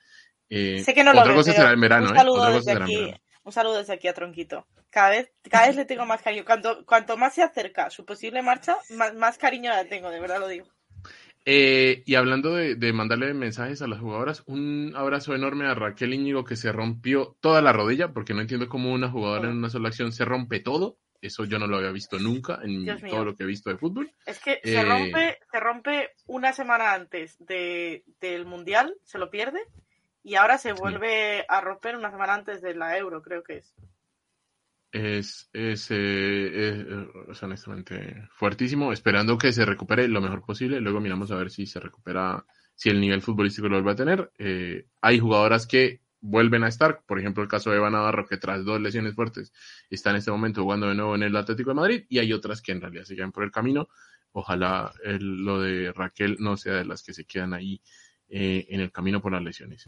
Eh, 0.49 0.81
sé 0.83 0.93
que 0.93 1.03
no 1.03 1.11
otra 1.11 1.25
lo 1.25 1.35
cosa 1.35 1.51
será 1.51 1.71
en 1.71 1.81
verano, 1.81 2.09
un 2.09 2.15
¿eh? 2.15 2.19
saludo, 2.19 2.53
desde 2.53 2.71
aquí, 2.71 3.13
un 3.43 3.51
saludo 3.51 3.77
desde 3.77 3.93
aquí 3.93 4.07
a 4.07 4.13
Tronquito. 4.13 4.65
Cada 4.89 5.09
vez, 5.09 5.31
cada 5.49 5.67
vez 5.67 5.75
le 5.75 5.85
tengo 5.85 6.05
más 6.05 6.21
cariño. 6.21 6.45
Cuanto, 6.45 6.85
cuanto 6.85 7.17
más 7.17 7.35
se 7.35 7.43
acerca 7.43 7.89
su 7.89 8.05
posible 8.05 8.41
marcha, 8.41 8.77
más, 8.91 9.13
más 9.13 9.37
cariño 9.37 9.71
la 9.71 9.85
tengo, 9.85 10.09
de 10.09 10.21
verdad 10.21 10.39
lo 10.39 10.47
digo. 10.47 10.67
Eh, 11.45 12.03
y 12.05 12.15
hablando 12.15 12.55
de, 12.55 12.75
de, 12.75 12.93
mandarle 12.93 13.33
mensajes 13.33 13.81
a 13.81 13.87
las 13.87 13.99
jugadoras, 13.99 14.43
un 14.45 14.93
abrazo 14.95 15.35
enorme 15.35 15.65
a 15.67 15.75
Raquel 15.75 16.13
Íñigo 16.13 16.45
que 16.45 16.55
se 16.55 16.71
rompió 16.71 17.35
toda 17.41 17.61
la 17.61 17.73
rodilla, 17.73 18.13
porque 18.13 18.33
no 18.33 18.39
entiendo 18.39 18.69
cómo 18.69 18.93
una 18.93 19.09
jugadora 19.09 19.49
en 19.49 19.57
una 19.57 19.69
sola 19.69 19.89
acción 19.89 20.13
se 20.13 20.23
rompe 20.23 20.61
todo. 20.61 20.97
Eso 21.23 21.45
yo 21.45 21.57
no 21.57 21.67
lo 21.67 21.77
había 21.77 21.91
visto 21.91 22.19
nunca 22.19 22.59
en 22.61 22.85
todo 23.09 23.23
lo 23.23 23.33
que 23.33 23.43
he 23.43 23.47
visto 23.47 23.69
de 23.69 23.77
fútbol. 23.77 24.11
Es 24.25 24.39
que 24.39 24.59
se, 24.61 24.75
eh, 24.75 24.83
rompe, 24.83 25.39
se 25.49 25.59
rompe 25.61 26.09
una 26.27 26.51
semana 26.51 26.93
antes 26.93 27.37
de, 27.39 28.03
del 28.19 28.45
Mundial, 28.45 28.93
se 29.03 29.17
lo 29.17 29.29
pierde, 29.29 29.61
y 30.21 30.35
ahora 30.35 30.57
se 30.57 30.73
vuelve 30.73 31.45
a 31.47 31.61
romper 31.61 31.95
una 31.95 32.11
semana 32.11 32.33
antes 32.33 32.61
de 32.61 32.75
la 32.75 32.97
Euro, 32.97 33.21
creo 33.21 33.41
que 33.41 33.59
es. 33.59 33.73
Es, 34.91 35.49
es, 35.53 35.87
eh, 35.91 37.07
honestamente 37.41 38.27
fuertísimo, 38.33 38.91
esperando 38.91 39.37
que 39.37 39.53
se 39.53 39.65
recupere 39.65 40.09
lo 40.09 40.19
mejor 40.19 40.45
posible. 40.45 40.81
Luego 40.81 40.99
miramos 40.99 41.31
a 41.31 41.37
ver 41.37 41.49
si 41.49 41.65
se 41.65 41.79
recupera, 41.79 42.45
si 42.75 42.89
el 42.89 42.99
nivel 42.99 43.21
futbolístico 43.21 43.69
lo 43.69 43.77
vuelve 43.77 43.91
a 43.91 43.95
tener. 43.95 44.31
Eh, 44.37 44.87
hay 45.01 45.19
jugadoras 45.19 45.65
que 45.65 46.02
vuelven 46.23 46.63
a 46.63 46.69
estar. 46.69 47.03
Por 47.05 47.19
ejemplo, 47.19 47.43
el 47.43 47.49
caso 47.49 47.69
de 47.69 47.77
Eva 47.77 47.89
Navarro, 47.89 48.25
que 48.25 48.37
tras 48.37 48.65
dos 48.65 48.81
lesiones 48.81 49.13
fuertes 49.13 49.53
está 49.89 50.09
en 50.09 50.15
este 50.15 50.31
momento 50.31 50.63
jugando 50.63 50.87
de 50.87 50.95
nuevo 50.95 51.15
en 51.15 51.23
el 51.23 51.35
Atlético 51.35 51.71
de 51.71 51.75
Madrid, 51.75 52.05
y 52.09 52.17
hay 52.19 52.33
otras 52.33 52.61
que 52.61 52.71
en 52.71 52.81
realidad 52.81 53.03
se 53.03 53.15
quedan 53.15 53.31
por 53.31 53.43
el 53.43 53.51
camino. 53.51 53.89
Ojalá 54.31 54.91
lo 55.03 55.61
de 55.61 55.91
Raquel 55.93 56.37
no 56.39 56.57
sea 56.57 56.73
de 56.73 56.85
las 56.85 57.03
que 57.03 57.13
se 57.13 57.25
quedan 57.25 57.53
ahí 57.53 57.81
eh, 58.29 58.65
en 58.69 58.79
el 58.79 58.91
camino 58.91 59.21
por 59.21 59.33
las 59.33 59.43
lesiones. 59.43 59.87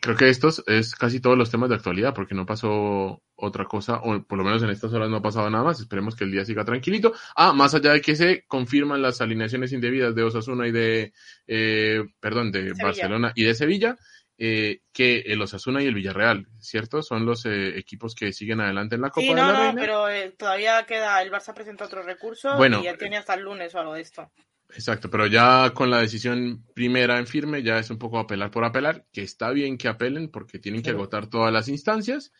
Creo 0.00 0.16
que 0.16 0.28
estos 0.28 0.62
es 0.66 0.94
casi 0.94 1.18
todos 1.18 1.36
los 1.36 1.50
temas 1.50 1.68
de 1.68 1.76
actualidad, 1.76 2.14
porque 2.14 2.34
no 2.34 2.46
pasó 2.46 3.22
otra 3.36 3.64
cosa, 3.64 3.96
o 3.96 4.22
por 4.22 4.38
lo 4.38 4.44
menos 4.44 4.62
en 4.62 4.70
estas 4.70 4.92
horas 4.92 5.10
no 5.10 5.16
ha 5.16 5.22
pasado 5.22 5.50
nada 5.50 5.64
más. 5.64 5.80
Esperemos 5.80 6.14
que 6.14 6.24
el 6.24 6.30
día 6.30 6.44
siga 6.44 6.64
tranquilito. 6.64 7.12
Ah, 7.34 7.52
más 7.52 7.74
allá 7.74 7.92
de 7.92 8.00
que 8.00 8.14
se 8.14 8.44
confirman 8.46 9.02
las 9.02 9.20
alineaciones 9.20 9.72
indebidas 9.72 10.14
de 10.14 10.22
Osasuna 10.22 10.68
y 10.68 10.72
de, 10.72 11.12
eh, 11.46 12.04
perdón, 12.20 12.52
de 12.52 12.72
Barcelona 12.80 13.32
y 13.34 13.44
de 13.44 13.54
Sevilla, 13.54 13.96
eh, 14.36 14.80
que 14.92 15.20
el 15.20 15.40
Osasuna 15.40 15.82
y 15.82 15.86
el 15.86 15.94
Villarreal, 15.94 16.48
¿cierto? 16.58 17.02
Son 17.02 17.24
los 17.24 17.46
eh, 17.46 17.78
equipos 17.78 18.14
que 18.14 18.32
siguen 18.32 18.60
adelante 18.60 18.96
en 18.96 19.02
la 19.02 19.10
Copa 19.10 19.26
sí, 19.26 19.32
no, 19.32 19.46
de 19.46 19.52
la 19.52 19.72
no, 19.72 19.80
pero 19.80 20.08
eh, 20.08 20.34
todavía 20.36 20.84
queda, 20.86 21.22
el 21.22 21.30
Barça 21.30 21.54
presenta 21.54 21.84
otro 21.84 22.02
recurso 22.02 22.50
y 22.66 22.82
ya 22.82 22.96
tiene 22.96 23.16
hasta 23.16 23.34
el 23.34 23.42
lunes 23.42 23.74
o 23.74 23.78
algo 23.78 23.94
de 23.94 24.00
esto. 24.00 24.30
Exacto, 24.70 25.08
pero 25.08 25.26
ya 25.26 25.70
con 25.72 25.90
la 25.90 26.00
decisión 26.00 26.64
primera 26.74 27.18
en 27.18 27.28
firme 27.28 27.62
ya 27.62 27.78
es 27.78 27.90
un 27.90 27.98
poco 27.98 28.18
apelar 28.18 28.50
por 28.50 28.64
apelar, 28.64 29.06
que 29.12 29.22
está 29.22 29.50
bien 29.50 29.78
que 29.78 29.86
apelen 29.86 30.28
porque 30.30 30.58
tienen 30.58 30.82
que 30.82 30.90
agotar 30.90 31.28
todas 31.28 31.52
las 31.52 31.68
instancias, 31.68 32.32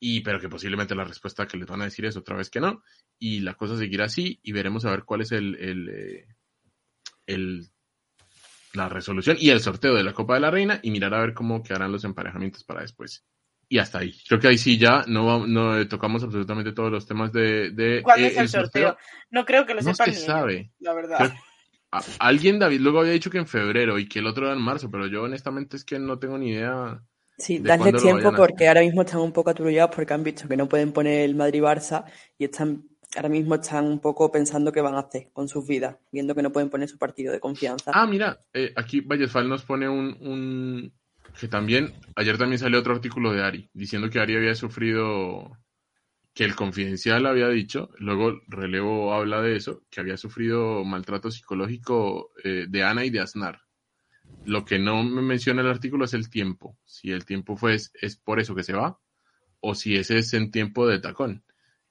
y 0.00 0.22
pero 0.22 0.40
que 0.40 0.48
posiblemente 0.48 0.94
la 0.94 1.04
respuesta 1.04 1.46
que 1.46 1.58
les 1.58 1.66
van 1.66 1.82
a 1.82 1.84
decir 1.84 2.06
es 2.06 2.16
otra 2.16 2.36
vez 2.36 2.48
que 2.48 2.60
no, 2.60 2.82
y 3.18 3.40
la 3.40 3.54
cosa 3.54 3.76
seguirá 3.76 4.06
así 4.06 4.40
y 4.42 4.52
veremos 4.52 4.86
a 4.86 4.90
ver 4.90 5.04
cuál 5.04 5.20
es 5.20 5.32
el, 5.32 5.56
el, 5.56 6.26
el 7.26 7.68
la 8.74 8.88
resolución 8.88 9.36
y 9.40 9.50
el 9.50 9.60
sorteo 9.60 9.94
de 9.94 10.04
la 10.04 10.12
Copa 10.12 10.34
de 10.34 10.40
la 10.40 10.50
Reina 10.50 10.80
y 10.82 10.90
mirar 10.90 11.14
a 11.14 11.20
ver 11.20 11.32
cómo 11.32 11.62
quedarán 11.62 11.92
los 11.92 12.04
emparejamientos 12.04 12.64
para 12.64 12.82
después. 12.82 13.24
Y 13.68 13.78
hasta 13.78 14.00
ahí. 14.00 14.14
Creo 14.28 14.40
que 14.40 14.48
ahí 14.48 14.58
sí 14.58 14.76
ya 14.76 15.04
no, 15.06 15.46
no 15.46 15.86
tocamos 15.88 16.22
absolutamente 16.22 16.72
todos 16.72 16.92
los 16.92 17.06
temas 17.06 17.32
de... 17.32 17.70
de 17.70 18.02
¿Cuándo 18.02 18.26
es 18.26 18.36
eh, 18.36 18.40
el, 18.40 18.48
sorteo? 18.48 18.96
No 19.30 19.44
creo 19.44 19.64
que 19.64 19.74
lo 19.74 19.80
no 19.80 19.94
sepan 19.94 20.14
se 20.14 20.20
sabe. 20.20 20.70
la 20.80 20.92
verdad. 20.92 21.34
alguien, 22.18 22.58
David, 22.58 22.80
luego 22.80 23.00
había 23.00 23.12
dicho 23.12 23.30
que 23.30 23.38
en 23.38 23.46
febrero 23.46 23.98
y 23.98 24.06
que 24.06 24.18
el 24.18 24.26
otro 24.26 24.46
era 24.46 24.54
en 24.54 24.60
marzo, 24.60 24.90
pero 24.90 25.06
yo 25.06 25.22
honestamente 25.22 25.76
es 25.76 25.84
que 25.84 25.98
no 25.98 26.18
tengo 26.18 26.36
ni 26.36 26.50
idea. 26.50 27.00
Sí, 27.38 27.58
darle 27.58 27.92
tiempo 27.92 28.32
porque 28.36 28.68
ahora 28.68 28.82
mismo 28.82 29.02
están 29.02 29.20
un 29.20 29.32
poco 29.32 29.50
atrullados 29.50 29.94
porque 29.94 30.14
han 30.14 30.22
visto 30.22 30.46
que 30.46 30.56
no 30.56 30.68
pueden 30.68 30.92
poner 30.92 31.22
el 31.22 31.34
Madrid-Barça 31.34 32.04
y 32.38 32.44
están 32.44 32.84
ahora 33.16 33.28
mismo 33.28 33.54
están 33.54 33.86
un 33.86 34.00
poco 34.00 34.30
pensando 34.30 34.72
qué 34.72 34.80
van 34.80 34.94
a 34.94 35.00
hacer 35.00 35.30
con 35.32 35.48
sus 35.48 35.66
vidas, 35.66 35.96
viendo 36.10 36.34
que 36.34 36.42
no 36.42 36.52
pueden 36.52 36.70
poner 36.70 36.88
su 36.88 36.98
partido 36.98 37.32
de 37.32 37.40
confianza. 37.40 37.92
Ah, 37.94 38.06
mira, 38.06 38.38
eh, 38.52 38.72
aquí 38.76 39.00
Vallesfal 39.00 39.48
nos 39.48 39.64
pone 39.64 39.88
un, 39.88 40.16
un, 40.20 40.92
que 41.38 41.48
también, 41.48 41.94
ayer 42.16 42.38
también 42.38 42.58
salió 42.58 42.78
otro 42.78 42.94
artículo 42.94 43.32
de 43.32 43.42
Ari, 43.42 43.70
diciendo 43.72 44.10
que 44.10 44.20
Ari 44.20 44.36
había 44.36 44.54
sufrido, 44.54 45.58
que 46.32 46.44
el 46.44 46.54
confidencial 46.54 47.26
había 47.26 47.48
dicho, 47.48 47.90
luego 47.98 48.40
Relevo 48.48 49.14
habla 49.14 49.40
de 49.42 49.56
eso, 49.56 49.82
que 49.90 50.00
había 50.00 50.16
sufrido 50.16 50.84
maltrato 50.84 51.30
psicológico 51.30 52.32
eh, 52.42 52.66
de 52.68 52.82
Ana 52.82 53.04
y 53.04 53.10
de 53.10 53.20
Aznar. 53.20 53.60
Lo 54.44 54.64
que 54.64 54.78
no 54.78 55.04
me 55.04 55.22
menciona 55.22 55.62
el 55.62 55.68
artículo 55.68 56.04
es 56.06 56.14
el 56.14 56.30
tiempo, 56.30 56.76
si 56.84 57.10
el 57.10 57.24
tiempo 57.24 57.56
fue, 57.56 57.74
es, 57.74 57.92
es 58.00 58.16
por 58.16 58.40
eso 58.40 58.54
que 58.54 58.62
se 58.62 58.72
va, 58.72 58.98
o 59.60 59.74
si 59.74 59.96
ese 59.96 60.18
es 60.18 60.34
en 60.34 60.50
tiempo 60.50 60.86
de 60.86 60.98
tacón 60.98 61.43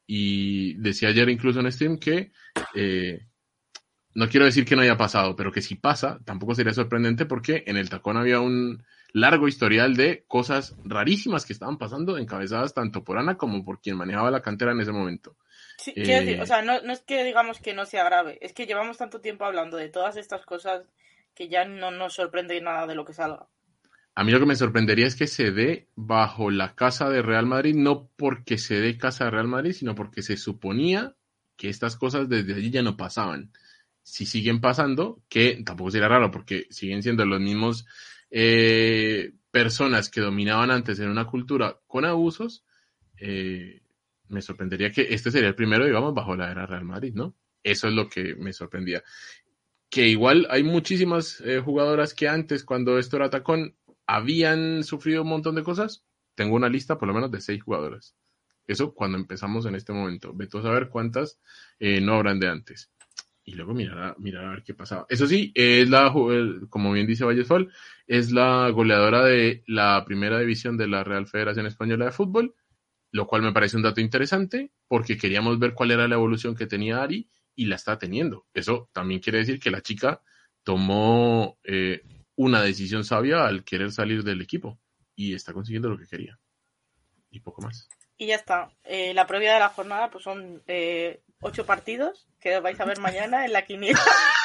y 0.05 0.75
decía 0.75 1.09
ayer 1.09 1.29
incluso 1.29 1.59
en 1.59 1.71
Steam 1.71 1.97
que 1.97 2.31
eh, 2.75 3.27
no 4.15 4.29
quiero 4.29 4.45
decir 4.45 4.65
que 4.65 4.75
no 4.75 4.81
haya 4.81 4.97
pasado, 4.97 5.35
pero 5.35 5.51
que 5.51 5.61
si 5.61 5.75
pasa, 5.75 6.19
tampoco 6.25 6.55
sería 6.55 6.73
sorprendente 6.73 7.25
porque 7.25 7.63
en 7.67 7.77
el 7.77 7.89
tacón 7.89 8.17
había 8.17 8.39
un 8.39 8.83
largo 9.11 9.47
historial 9.47 9.95
de 9.95 10.25
cosas 10.27 10.75
rarísimas 10.83 11.45
que 11.45 11.53
estaban 11.53 11.77
pasando, 11.77 12.17
encabezadas 12.17 12.73
tanto 12.73 13.03
por 13.03 13.17
Ana 13.17 13.37
como 13.37 13.63
por 13.63 13.79
quien 13.81 13.97
manejaba 13.97 14.31
la 14.31 14.41
cantera 14.41 14.71
en 14.71 14.81
ese 14.81 14.91
momento. 14.91 15.35
Sí, 15.77 15.93
decir, 15.95 16.39
o 16.41 16.45
sea, 16.45 16.61
no, 16.61 16.81
no, 16.81 16.93
es 16.93 17.01
que 17.01 17.23
digamos 17.23 17.59
que 17.59 17.73
no 17.73 17.85
sea 17.85 18.03
grave, 18.03 18.37
es 18.41 18.53
que 18.53 18.65
llevamos 18.65 18.97
tanto 18.97 19.21
tiempo 19.21 19.45
hablando 19.45 19.77
de 19.77 19.89
todas 19.89 20.17
estas 20.17 20.45
cosas 20.45 20.83
que 21.33 21.47
ya 21.47 21.65
no 21.65 21.91
nos 21.91 22.13
sorprende 22.13 22.59
nada 22.61 22.85
de 22.85 22.95
lo 22.95 23.05
que 23.05 23.13
salga. 23.13 23.47
A 24.15 24.23
mí 24.23 24.31
lo 24.31 24.39
que 24.39 24.45
me 24.45 24.55
sorprendería 24.55 25.07
es 25.07 25.15
que 25.15 25.27
se 25.27 25.51
dé 25.51 25.87
bajo 25.95 26.51
la 26.51 26.75
casa 26.75 27.09
de 27.09 27.21
Real 27.21 27.47
Madrid, 27.47 27.75
no 27.75 28.09
porque 28.15 28.57
se 28.57 28.79
dé 28.79 28.97
casa 28.97 29.25
de 29.25 29.31
Real 29.31 29.47
Madrid, 29.47 29.73
sino 29.73 29.95
porque 29.95 30.21
se 30.21 30.37
suponía 30.37 31.15
que 31.57 31.69
estas 31.69 31.95
cosas 31.95 32.29
desde 32.29 32.53
allí 32.53 32.69
ya 32.69 32.83
no 32.83 32.95
pasaban. 32.95 33.51
Si 34.03 34.25
siguen 34.25 34.61
pasando, 34.61 35.23
que 35.29 35.63
tampoco 35.65 35.91
sería 35.91 36.09
raro 36.09 36.29
porque 36.29 36.67
siguen 36.69 37.01
siendo 37.01 37.25
los 37.25 37.39
mismos 37.39 37.85
eh, 38.29 39.33
personas 39.49 40.09
que 40.09 40.21
dominaban 40.21 40.71
antes 40.71 40.99
en 40.99 41.09
una 41.09 41.25
cultura 41.25 41.79
con 41.87 42.05
abusos, 42.05 42.65
eh, 43.17 43.81
me 44.27 44.41
sorprendería 44.41 44.91
que 44.91 45.07
este 45.13 45.31
sería 45.31 45.49
el 45.49 45.55
primero, 45.55 45.85
digamos, 45.85 46.13
bajo 46.13 46.35
la 46.35 46.51
era 46.51 46.65
Real 46.65 46.85
Madrid, 46.85 47.13
¿no? 47.15 47.35
Eso 47.63 47.87
es 47.87 47.93
lo 47.93 48.09
que 48.09 48.35
me 48.35 48.51
sorprendía. 48.53 49.03
Que 49.89 50.07
igual 50.07 50.47
hay 50.49 50.63
muchísimas 50.63 51.39
eh, 51.41 51.59
jugadoras 51.59 52.13
que 52.13 52.27
antes, 52.27 52.63
cuando 52.63 52.97
esto 52.97 53.17
era 53.17 53.29
tacón, 53.29 53.75
habían 54.07 54.83
sufrido 54.83 55.23
un 55.23 55.29
montón 55.29 55.55
de 55.55 55.63
cosas, 55.63 56.05
tengo 56.35 56.55
una 56.55 56.69
lista 56.69 56.97
por 56.97 57.07
lo 57.07 57.13
menos 57.13 57.31
de 57.31 57.41
seis 57.41 57.61
jugadoras. 57.63 58.15
Eso 58.67 58.93
cuando 58.93 59.17
empezamos 59.17 59.65
en 59.65 59.75
este 59.75 59.93
momento. 59.93 60.33
Veto 60.33 60.59
a 60.59 60.63
saber 60.63 60.89
cuántas 60.89 61.39
eh, 61.79 62.01
no 62.01 62.15
habrán 62.15 62.39
de 62.39 62.47
antes. 62.47 62.91
Y 63.45 63.55
luego 63.55 63.73
mirar 63.73 63.99
a, 63.99 64.15
mirar 64.19 64.45
a 64.45 64.49
ver 64.51 64.63
qué 64.63 64.73
pasaba. 64.73 65.05
Eso 65.09 65.27
sí, 65.27 65.51
es 65.53 65.89
la, 65.89 66.13
como 66.69 66.93
bien 66.93 67.07
dice 67.07 67.25
Vallesfol, 67.25 67.71
es 68.07 68.31
la 68.31 68.69
goleadora 68.69 69.25
de 69.25 69.63
la 69.67 70.03
primera 70.05 70.39
división 70.39 70.77
de 70.77 70.87
la 70.87 71.03
Real 71.03 71.27
Federación 71.27 71.65
Española 71.65 72.05
de 72.05 72.11
Fútbol, 72.11 72.55
lo 73.11 73.27
cual 73.27 73.41
me 73.41 73.51
parece 73.51 73.75
un 73.75 73.83
dato 73.83 73.99
interesante 73.99 74.71
porque 74.87 75.17
queríamos 75.17 75.59
ver 75.59 75.73
cuál 75.73 75.91
era 75.91 76.07
la 76.07 76.15
evolución 76.15 76.55
que 76.55 76.67
tenía 76.67 77.03
Ari 77.03 77.29
y 77.53 77.65
la 77.65 77.75
está 77.75 77.99
teniendo. 77.99 78.47
Eso 78.53 78.89
también 78.93 79.19
quiere 79.19 79.39
decir 79.39 79.59
que 79.59 79.71
la 79.71 79.81
chica 79.81 80.21
tomó 80.63 81.59
eh, 81.65 82.01
una 82.35 82.61
decisión 82.61 83.03
sabia 83.03 83.45
al 83.45 83.63
querer 83.63 83.91
salir 83.91 84.23
del 84.23 84.41
equipo 84.41 84.79
y 85.15 85.33
está 85.33 85.53
consiguiendo 85.53 85.89
lo 85.89 85.97
que 85.97 86.07
quería. 86.07 86.39
Y 87.29 87.39
poco 87.39 87.61
más. 87.61 87.87
Y 88.17 88.27
ya 88.27 88.35
está. 88.35 88.71
Eh, 88.83 89.13
la 89.13 89.27
previa 89.27 89.53
de 89.53 89.59
la 89.59 89.69
jornada 89.69 90.09
pues 90.09 90.23
son 90.23 90.61
eh, 90.67 91.21
ocho 91.39 91.65
partidos 91.65 92.27
que 92.39 92.59
vais 92.59 92.79
a 92.79 92.85
ver 92.85 92.99
mañana 92.99 93.45
en 93.45 93.53
la 93.53 93.65
quiniela. 93.65 93.99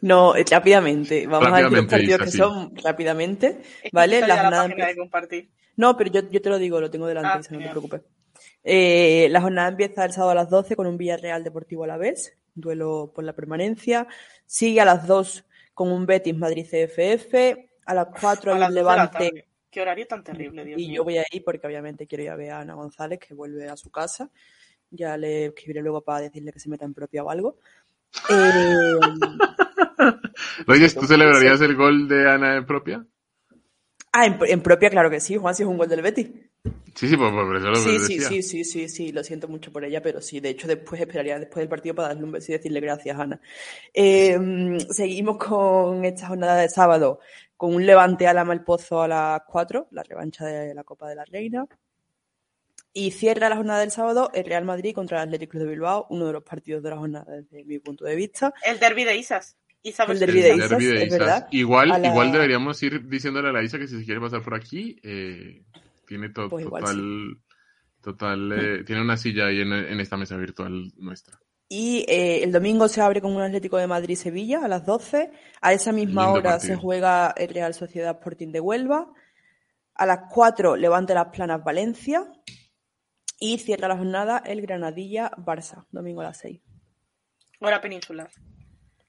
No, 0.00 0.36
eh, 0.36 0.44
rápidamente. 0.50 1.26
Vamos 1.26 1.48
a 1.48 1.62
ver 1.62 1.72
los 1.72 1.86
partidos 1.86 2.20
que 2.20 2.30
son 2.30 2.74
rápidamente. 2.76 3.62
¿Vale? 3.92 4.20
La 4.20 4.42
jornada 4.42 4.68
de 4.68 4.96
compartir. 4.96 5.50
No, 5.76 5.96
pero 5.96 6.10
yo, 6.10 6.30
yo, 6.30 6.40
te 6.40 6.50
lo 6.50 6.58
digo, 6.58 6.80
lo 6.80 6.90
tengo 6.90 7.06
delante, 7.06 7.48
ah, 7.48 7.52
no 7.52 7.58
te 7.58 7.68
preocupes. 7.68 8.02
Eh, 8.62 9.28
la 9.30 9.40
jornada 9.40 9.68
empieza 9.68 10.04
el 10.04 10.12
sábado 10.12 10.30
a 10.30 10.34
las 10.34 10.50
12 10.50 10.76
con 10.76 10.86
un 10.86 10.96
Villarreal 10.96 11.44
Deportivo 11.44 11.84
a 11.84 11.86
la 11.88 11.96
vez, 11.96 12.36
duelo 12.54 13.12
por 13.14 13.24
la 13.24 13.34
permanencia. 13.34 14.06
Sigue 14.46 14.80
a 14.80 14.84
las 14.84 15.06
2 15.06 15.44
con 15.74 15.92
un 15.92 16.06
Betis 16.06 16.36
Madrid 16.36 16.64
CFF. 16.64 17.34
A 17.86 17.94
las 17.94 18.06
4 18.18 18.56
el 18.56 18.74
Levante. 18.74 19.48
Qué 19.70 19.80
horario 19.80 20.06
tan 20.06 20.22
terrible, 20.22 20.64
Dios 20.64 20.80
Y 20.80 20.94
yo 20.94 21.02
voy 21.02 21.18
a 21.18 21.24
ir 21.30 21.42
porque 21.44 21.66
obviamente 21.66 22.06
quiero 22.06 22.22
ir 22.22 22.30
a 22.30 22.36
ver 22.36 22.52
a 22.52 22.60
Ana 22.60 22.74
González 22.74 23.18
que 23.18 23.34
vuelve 23.34 23.68
a 23.68 23.76
su 23.76 23.90
casa. 23.90 24.30
Ya 24.88 25.16
le 25.16 25.46
escribiré 25.46 25.82
luego 25.82 26.02
para 26.02 26.20
decirle 26.20 26.52
que 26.52 26.60
se 26.60 26.68
meta 26.68 26.84
en 26.84 26.94
propia 26.94 27.24
o 27.24 27.30
algo. 27.30 27.58
Eh... 28.30 28.94
Oye, 30.68 30.88
¿tú 30.90 31.06
celebrarías 31.06 31.60
el 31.60 31.74
gol 31.74 32.08
de 32.08 32.30
Ana 32.30 32.56
en 32.56 32.66
propia? 32.66 33.04
Ah, 34.12 34.26
en, 34.26 34.62
propia, 34.62 34.90
claro 34.90 35.10
que 35.10 35.18
sí, 35.18 35.36
Juan, 35.36 35.56
si 35.56 35.64
es 35.64 35.68
un 35.68 35.76
gol 35.76 35.88
del 35.88 36.02
Betis. 36.02 36.28
Sí, 36.94 37.08
sí, 37.08 37.16
por, 37.16 37.56
eso 37.56 37.70
lo 37.70 37.76
sí, 37.76 37.98
sí, 37.98 38.20
sí, 38.20 38.42
sí, 38.42 38.64
sí, 38.64 38.88
sí, 38.88 39.12
lo 39.12 39.24
siento 39.24 39.48
mucho 39.48 39.72
por 39.72 39.84
ella, 39.84 40.00
pero 40.00 40.20
sí, 40.20 40.38
de 40.38 40.50
hecho 40.50 40.68
después 40.68 41.00
esperaría 41.00 41.38
después 41.40 41.56
del 41.56 41.68
partido 41.68 41.94
para 41.94 42.08
darle 42.08 42.22
un 42.22 42.32
beso 42.32 42.52
y 42.52 42.56
decirle 42.56 42.80
gracias, 42.80 43.18
Ana. 43.18 43.40
Eh, 43.92 44.78
seguimos 44.90 45.36
con 45.38 46.04
esta 46.04 46.28
jornada 46.28 46.56
de 46.56 46.68
sábado, 46.68 47.18
con 47.56 47.74
un 47.74 47.84
levante 47.84 48.28
a 48.28 48.32
la 48.32 48.44
Malpozo 48.44 49.02
a 49.02 49.08
las 49.08 49.42
4, 49.48 49.88
la 49.90 50.04
revancha 50.04 50.46
de 50.46 50.72
la 50.72 50.84
Copa 50.84 51.08
de 51.08 51.16
la 51.16 51.24
Reina. 51.24 51.66
Y 52.92 53.10
cierra 53.10 53.48
la 53.48 53.56
jornada 53.56 53.80
del 53.80 53.90
sábado 53.90 54.30
el 54.32 54.44
Real 54.44 54.64
Madrid 54.64 54.94
contra 54.94 55.18
el 55.18 55.24
Atlético 55.24 55.58
de 55.58 55.66
Bilbao, 55.66 56.06
uno 56.10 56.28
de 56.28 56.32
los 56.32 56.44
partidos 56.44 56.80
de 56.80 56.90
la 56.90 56.96
jornada 56.96 57.26
desde 57.28 57.64
mi 57.64 57.80
punto 57.80 58.04
de 58.04 58.14
vista. 58.14 58.54
El 58.64 58.78
derby 58.78 59.02
de 59.02 59.16
Isas. 59.16 59.56
el 59.82 60.18
derby 60.20 60.42
de 60.42 60.54
Isas, 60.54 60.80
es 60.80 61.10
verdad. 61.10 61.48
Igual, 61.50 62.04
igual 62.04 62.30
deberíamos 62.30 62.80
ir 62.84 63.08
diciéndole 63.08 63.48
a 63.48 63.52
la 63.52 63.64
Isa 63.64 63.80
que 63.80 63.88
si 63.88 63.98
se 63.98 64.04
quiere 64.04 64.20
pasar 64.20 64.42
por 64.42 64.54
aquí, 64.54 64.96
eh, 65.02 65.64
tiene 66.06 66.30
pues 66.30 66.64
total, 66.64 67.38
total 68.00 68.52
eh, 68.52 68.84
tiene 68.84 69.02
una 69.02 69.16
silla 69.16 69.46
ahí 69.46 69.60
en, 69.60 70.00
esta 70.00 70.16
mesa 70.16 70.36
virtual 70.36 70.92
nuestra. 70.96 71.38
Y 71.68 72.04
eh, 72.08 72.44
el 72.44 72.52
domingo 72.52 72.88
se 72.88 73.00
abre 73.00 73.20
con 73.20 73.34
un 73.34 73.42
Atlético 73.42 73.78
de 73.78 73.86
Madrid-Sevilla 73.86 74.64
a 74.64 74.68
las 74.68 74.84
12. 74.84 75.32
A 75.60 75.72
esa 75.72 75.92
misma 75.92 76.30
hora 76.30 76.60
se 76.60 76.76
juega 76.76 77.32
el 77.36 77.48
Real 77.48 77.74
Sociedad 77.74 78.16
Sporting 78.16 78.52
de 78.52 78.60
Huelva. 78.60 79.12
A 79.94 80.06
las 80.06 80.20
4 80.30 80.76
Levante 80.76 81.14
las 81.14 81.28
Planas 81.28 81.64
Valencia. 81.64 82.30
Y 83.40 83.58
cierra 83.58 83.88
la 83.88 83.96
jornada 83.96 84.38
el 84.38 84.60
Granadilla-Barça, 84.62 85.86
domingo 85.90 86.20
a 86.20 86.24
las 86.24 86.38
6. 86.38 86.60
Hora 87.60 87.80
peninsular. 87.80 88.30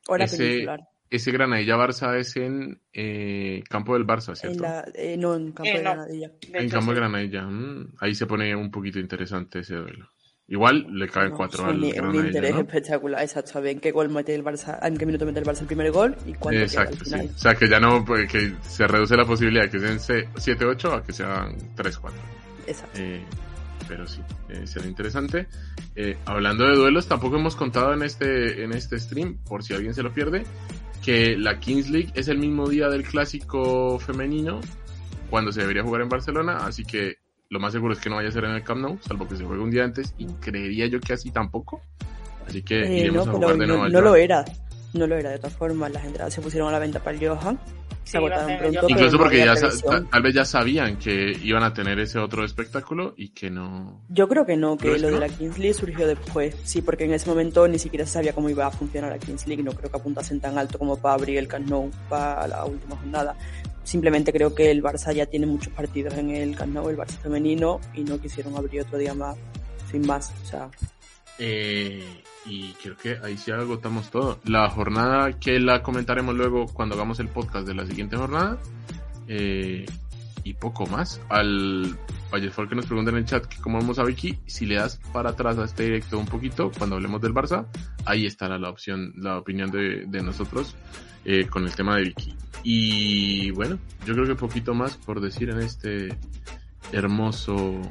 Hora 0.07 0.25
peninsular. 0.25 0.94
Ese 1.09 1.31
Granadilla-Barça 1.31 2.17
es 2.17 2.35
en 2.35 2.81
eh, 2.91 3.63
campo 3.69 3.93
del 3.93 4.05
Barça, 4.05 4.35
¿cierto? 4.35 4.65
Eh, 4.95 5.15
no, 5.17 5.35
en 5.35 5.51
campo 5.51 5.69
eh, 5.69 5.73
de 5.73 5.79
Granadilla. 5.79 6.31
en 6.53 6.69
campo 6.69 6.91
de 6.91 6.97
Granadilla. 6.97 7.43
Mm, 7.43 7.93
ahí 7.99 8.15
se 8.15 8.25
pone 8.25 8.55
un 8.55 8.71
poquito 8.71 8.99
interesante 8.99 9.59
ese 9.59 9.75
duelo. 9.75 10.09
Igual 10.47 10.85
le 10.91 11.07
caen 11.07 11.31
cuatro 11.31 11.65
al 11.65 11.77
un, 11.77 12.05
un 12.05 12.25
interés 12.27 12.55
espectacular, 12.55 13.21
exacto. 13.21 13.57
A 13.57 13.67
en 13.67 13.79
qué 13.79 13.91
gol 13.91 14.09
mete 14.09 14.35
el 14.35 14.43
Barça, 14.43 14.77
en 14.81 14.95
qué 14.95 15.05
minuto 15.05 15.25
mete 15.25 15.39
el 15.39 15.45
Barça 15.45 15.61
el 15.61 15.67
primer 15.67 15.91
gol 15.91 16.15
y 16.25 16.33
cuándo 16.33 16.61
Exacto, 16.61 17.03
sí. 17.03 17.15
O 17.15 17.37
sea, 17.37 17.55
que 17.55 17.67
ya 17.67 17.79
no, 17.79 18.05
pues, 18.05 18.31
que 18.31 18.53
se 18.61 18.87
reduce 18.87 19.17
la 19.17 19.25
posibilidad 19.25 19.63
de 19.63 19.69
que 19.71 19.79
sean 19.79 19.97
7-8 19.97 20.99
a 20.99 21.03
que 21.03 21.13
sean 21.13 21.57
3-4. 21.75 22.11
Exacto. 22.67 22.99
Eh, 23.01 23.23
pero 23.87 24.07
sí, 24.07 24.21
eh, 24.49 24.67
será 24.67 24.85
interesante. 24.85 25.47
Eh, 25.95 26.17
hablando 26.25 26.67
de 26.67 26.75
duelos, 26.75 27.07
tampoco 27.07 27.37
hemos 27.37 27.55
contado 27.55 27.93
en 27.93 28.03
este, 28.03 28.63
en 28.63 28.71
este 28.71 28.99
stream, 28.99 29.37
por 29.47 29.63
si 29.63 29.73
alguien 29.73 29.95
se 29.95 30.03
lo 30.03 30.13
pierde, 30.13 30.43
que 31.05 31.37
la 31.37 31.59
Kings 31.59 31.87
League 31.89 32.09
es 32.15 32.27
el 32.29 32.39
mismo 32.39 32.67
día 32.67 32.89
del 32.89 33.03
clásico 33.03 33.99
femenino, 33.99 34.59
cuando 35.29 35.51
se 35.51 35.61
debería 35.61 35.83
jugar 35.83 36.01
en 36.01 36.09
Barcelona, 36.09 36.65
así 36.65 36.83
que 36.83 37.17
lo 37.49 37.59
más 37.59 37.73
seguro 37.73 37.93
es 37.93 37.99
que 37.99 38.09
no 38.09 38.15
vaya 38.15 38.29
a 38.29 38.31
ser 38.31 38.45
en 38.45 38.51
el 38.51 38.63
Camp 38.63 38.81
Nou, 38.81 38.97
salvo 39.01 39.27
que 39.27 39.35
se 39.35 39.43
juegue 39.43 39.61
un 39.61 39.69
día 39.69 39.83
antes, 39.83 40.15
y 40.17 40.25
creería 40.25 40.87
yo 40.87 40.99
que 40.99 41.13
así 41.13 41.29
tampoco. 41.29 41.79
Así 42.47 42.63
que 42.63 42.81
eh, 42.81 42.99
iremos 43.01 43.27
a 43.27 43.31
jugar 43.31 43.55
de 43.55 43.67
nuevo. 43.67 43.83
No, 43.83 43.89
no 43.89 44.01
lo 44.01 44.15
era, 44.15 44.43
no 44.95 45.07
lo 45.07 45.15
era 45.15 45.29
de 45.31 45.37
todas 45.37 45.53
formas, 45.53 45.91
las 45.91 46.05
entradas 46.05 46.33
se 46.33 46.41
pusieron 46.41 46.69
a 46.69 46.71
la 46.71 46.79
venta 46.79 46.99
para 46.99 47.17
el 47.17 47.27
Johan 47.27 47.59
Incluso 48.87 49.17
porque 49.17 49.39
ya 49.39 49.55
tal 50.11 50.21
vez 50.21 50.33
ya 50.33 50.45
sabían 50.45 50.97
que 50.97 51.37
iban 51.43 51.63
a 51.63 51.73
tener 51.73 51.99
ese 51.99 52.19
otro 52.19 52.45
espectáculo 52.45 53.13
y 53.17 53.29
que 53.29 53.49
no. 53.49 54.01
Yo 54.09 54.27
creo 54.27 54.45
que 54.45 54.55
no, 54.55 54.77
que 54.77 54.97
lo 54.99 55.09
de 55.09 55.19
la 55.19 55.29
Kings 55.29 55.57
League 55.57 55.73
surgió 55.73 56.07
después. 56.07 56.55
Sí, 56.63 56.81
porque 56.81 57.05
en 57.05 57.13
ese 57.13 57.27
momento 57.27 57.67
ni 57.67 57.79
siquiera 57.79 58.05
se 58.05 58.13
sabía 58.13 58.33
cómo 58.33 58.49
iba 58.49 58.67
a 58.67 58.71
funcionar 58.71 59.11
la 59.11 59.17
Kings 59.17 59.47
League. 59.47 59.63
No 59.63 59.71
creo 59.71 59.89
que 59.89 59.97
apuntasen 59.97 60.39
tan 60.39 60.57
alto 60.57 60.77
como 60.77 60.97
para 60.97 61.15
abrir 61.15 61.37
el 61.37 61.47
Camp 61.47 61.67
Nou 61.67 61.89
para 62.07 62.47
la 62.47 62.65
última 62.65 62.95
jornada. 62.95 63.35
Simplemente 63.83 64.31
creo 64.31 64.53
que 64.53 64.71
el 64.71 64.83
Barça 64.83 65.13
ya 65.13 65.25
tiene 65.25 65.45
muchos 65.45 65.73
partidos 65.73 66.13
en 66.15 66.29
el 66.29 66.55
Camp 66.55 66.73
Nou, 66.73 66.89
el 66.89 66.97
Barça 66.97 67.17
femenino, 67.21 67.79
y 67.93 68.03
no 68.03 68.19
quisieron 68.19 68.55
abrir 68.55 68.81
otro 68.81 68.97
día 68.97 69.13
más, 69.13 69.35
sin 69.91 70.05
más. 70.05 70.31
O 70.43 70.47
sea. 70.47 70.69
Eh, 71.39 72.23
y 72.45 72.73
creo 72.73 72.95
que 72.95 73.17
ahí 73.23 73.37
sí 73.37 73.51
agotamos 73.51 74.09
todo. 74.11 74.39
La 74.45 74.69
jornada 74.69 75.39
que 75.39 75.59
la 75.59 75.81
comentaremos 75.81 76.35
luego 76.35 76.67
cuando 76.67 76.95
hagamos 76.95 77.19
el 77.19 77.27
podcast 77.27 77.67
de 77.67 77.73
la 77.73 77.85
siguiente 77.85 78.17
jornada. 78.17 78.57
Eh, 79.27 79.85
y 80.45 80.53
poco 80.53 80.85
más. 80.85 81.19
Al 81.27 81.97
Vallesfor 82.31 82.69
que 82.69 82.75
nos 82.75 82.85
pregunta 82.85 83.11
en 83.11 83.17
el 83.17 83.25
chat 83.25 83.45
que 83.45 83.57
como 83.57 83.79
vamos 83.79 83.99
a 83.99 84.03
Vicky, 84.03 84.37
si 84.45 84.65
le 84.65 84.75
das 84.75 85.01
para 85.11 85.31
atrás 85.31 85.57
a 85.57 85.65
este 85.65 85.83
directo 85.83 86.19
un 86.19 86.27
poquito, 86.27 86.71
cuando 86.77 86.95
hablemos 86.95 87.19
del 87.21 87.33
Barça, 87.33 87.65
ahí 88.05 88.25
estará 88.25 88.59
la 88.59 88.69
opción, 88.69 89.11
la 89.17 89.39
opinión 89.39 89.71
de, 89.71 90.05
de 90.05 90.21
nosotros 90.21 90.75
eh, 91.25 91.47
con 91.47 91.65
el 91.65 91.75
tema 91.75 91.95
de 91.97 92.03
Vicky. 92.03 92.35
Y 92.63 93.51
bueno, 93.51 93.79
yo 94.05 94.13
creo 94.13 94.27
que 94.27 94.35
poquito 94.35 94.75
más 94.75 94.97
por 94.97 95.19
decir 95.19 95.49
en 95.49 95.59
este 95.59 96.15
hermoso 96.91 97.81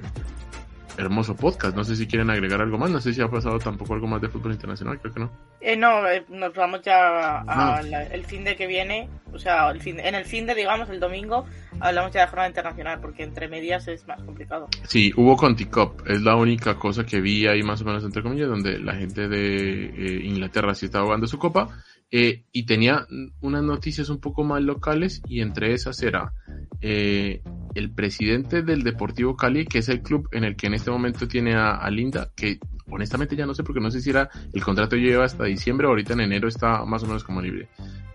hermoso 0.99 1.35
podcast. 1.37 1.77
No 1.77 1.85
sé 1.85 1.97
si 1.97 2.07
quieren 2.07 2.31
agregar 2.31 2.61
algo 2.61 2.79
más. 2.79 2.91
No 2.91 3.01
sé 3.01 3.13
si 3.13 3.21
ha 3.21 3.29
pasado 3.29 3.59
tampoco 3.59 3.95
algo 3.95 4.07
más 4.07 4.21
de 4.21 4.29
fútbol 4.29 4.53
internacional. 4.53 5.01
Creo 5.01 5.15
que 5.15 5.21
no. 5.21 5.31
Eh, 5.61 5.77
no, 5.77 6.07
eh, 6.09 6.25
nos 6.29 6.55
vamos 6.55 6.83
ya 6.83 7.41
al 7.41 8.25
fin 8.25 8.45
de 8.45 8.57
que 8.57 8.67
viene. 8.67 9.09
O 9.33 9.39
sea, 9.39 9.71
el 9.71 9.81
fin 9.81 9.99
en 9.99 10.15
el 10.15 10.25
fin 10.25 10.47
de, 10.47 10.55
digamos, 10.55 10.89
el 10.91 11.01
domingo, 11.01 11.45
hablamos 11.81 12.13
ya 12.13 12.21
de 12.21 12.27
jornada 12.29 12.49
internacional, 12.49 13.01
porque 13.01 13.25
entre 13.25 13.49
medias 13.49 13.89
es 13.89 14.07
más 14.07 14.23
complicado. 14.23 14.69
Sí, 14.87 15.13
hubo 15.17 15.37
Conti 15.37 15.65
Cup. 15.65 16.05
Es 16.07 16.23
la 16.23 16.37
única 16.37 16.77
cosa 16.77 17.05
que 17.05 17.21
vi 17.21 17.47
ahí, 17.49 17.63
más 17.63 17.83
o 17.83 17.85
menos, 17.85 18.05
entre 18.05 18.23
comillas, 18.23 18.49
donde 18.49 18.79
la 18.79 18.95
gente 18.95 19.29
de 19.29 19.87
eh, 19.87 20.21
Inglaterra 20.25 20.75
sí 20.75 20.87
estaba 20.87 21.07
jugando 21.07 21.27
su 21.27 21.39
copa. 21.39 21.69
Eh, 22.17 22.45
y 22.53 22.65
tenía 22.65 23.09
unas 23.41 23.65
noticias 23.65 24.09
un 24.09 24.21
poco 24.21 24.45
más 24.45 24.63
locales 24.63 25.21
y 25.27 25.41
entre 25.41 25.75
esas 25.75 26.01
era 26.01 26.33
eh, 26.81 27.43
el 27.75 27.91
presidente 27.91 28.63
del 28.63 28.85
Deportivo 28.85 29.35
Cali, 29.35 29.67
que 29.67 29.79
es 29.79 29.89
el 29.89 30.01
club 30.01 30.29
en 30.31 30.45
el 30.45 30.55
que 30.55 30.69
en 30.69 30.75
este 30.75 30.93
momento 30.93 31.27
tiene 31.27 31.57
a, 31.57 31.91
Linda, 31.91 32.31
que 32.37 32.61
honestamente 32.89 33.35
ya 33.35 33.47
no 33.47 33.55
sé 33.55 33.65
porque 33.65 33.81
no 33.81 33.91
sé 33.91 34.01
si 34.01 34.11
era 34.11 34.31
el 34.53 34.63
contrato 34.63 34.95
lleva 34.95 35.25
hasta 35.25 35.43
diciembre 35.43 35.89
ahorita 35.89 36.13
en 36.13 36.21
enero 36.21 36.47
está 36.47 36.85
más 36.85 37.03
o 37.03 37.07
menos 37.07 37.25
como 37.25 37.43
libre. 37.43 37.67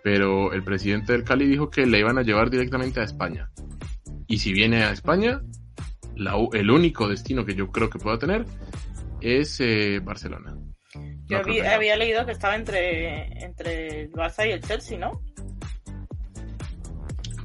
Pero 0.02 0.54
el 0.54 0.64
presidente 0.64 1.12
del 1.12 1.26
Cali 1.26 1.46
dijo 1.46 1.70
que 1.70 1.86
le 1.86 2.00
iban 2.00 2.18
a 2.18 2.24
llevar 2.24 2.50
directamente 2.50 3.02
a 3.02 3.04
España. 3.04 3.52
Y 4.28 4.38
si 4.38 4.54
viene 4.54 4.84
a 4.84 4.94
España, 4.94 5.42
el 6.54 6.72
único 6.72 7.10
destino 7.10 7.46
que 7.46 7.54
yo 7.54 7.70
creo 7.70 7.90
que 7.90 8.00
pueda 8.00 8.18
tener 8.18 8.46
es 9.20 9.60
eh, 9.60 10.00
Barcelona. 10.02 10.56
Yo 11.28 11.38
había, 11.38 11.96
leído 11.96 12.26
que 12.26 12.32
estaba 12.32 12.56
entre, 12.56 13.44
entre 13.44 14.04
el 14.04 14.12
Barça 14.12 14.48
y 14.48 14.52
el 14.52 14.62
Chelsea, 14.62 14.98
¿no? 14.98 15.22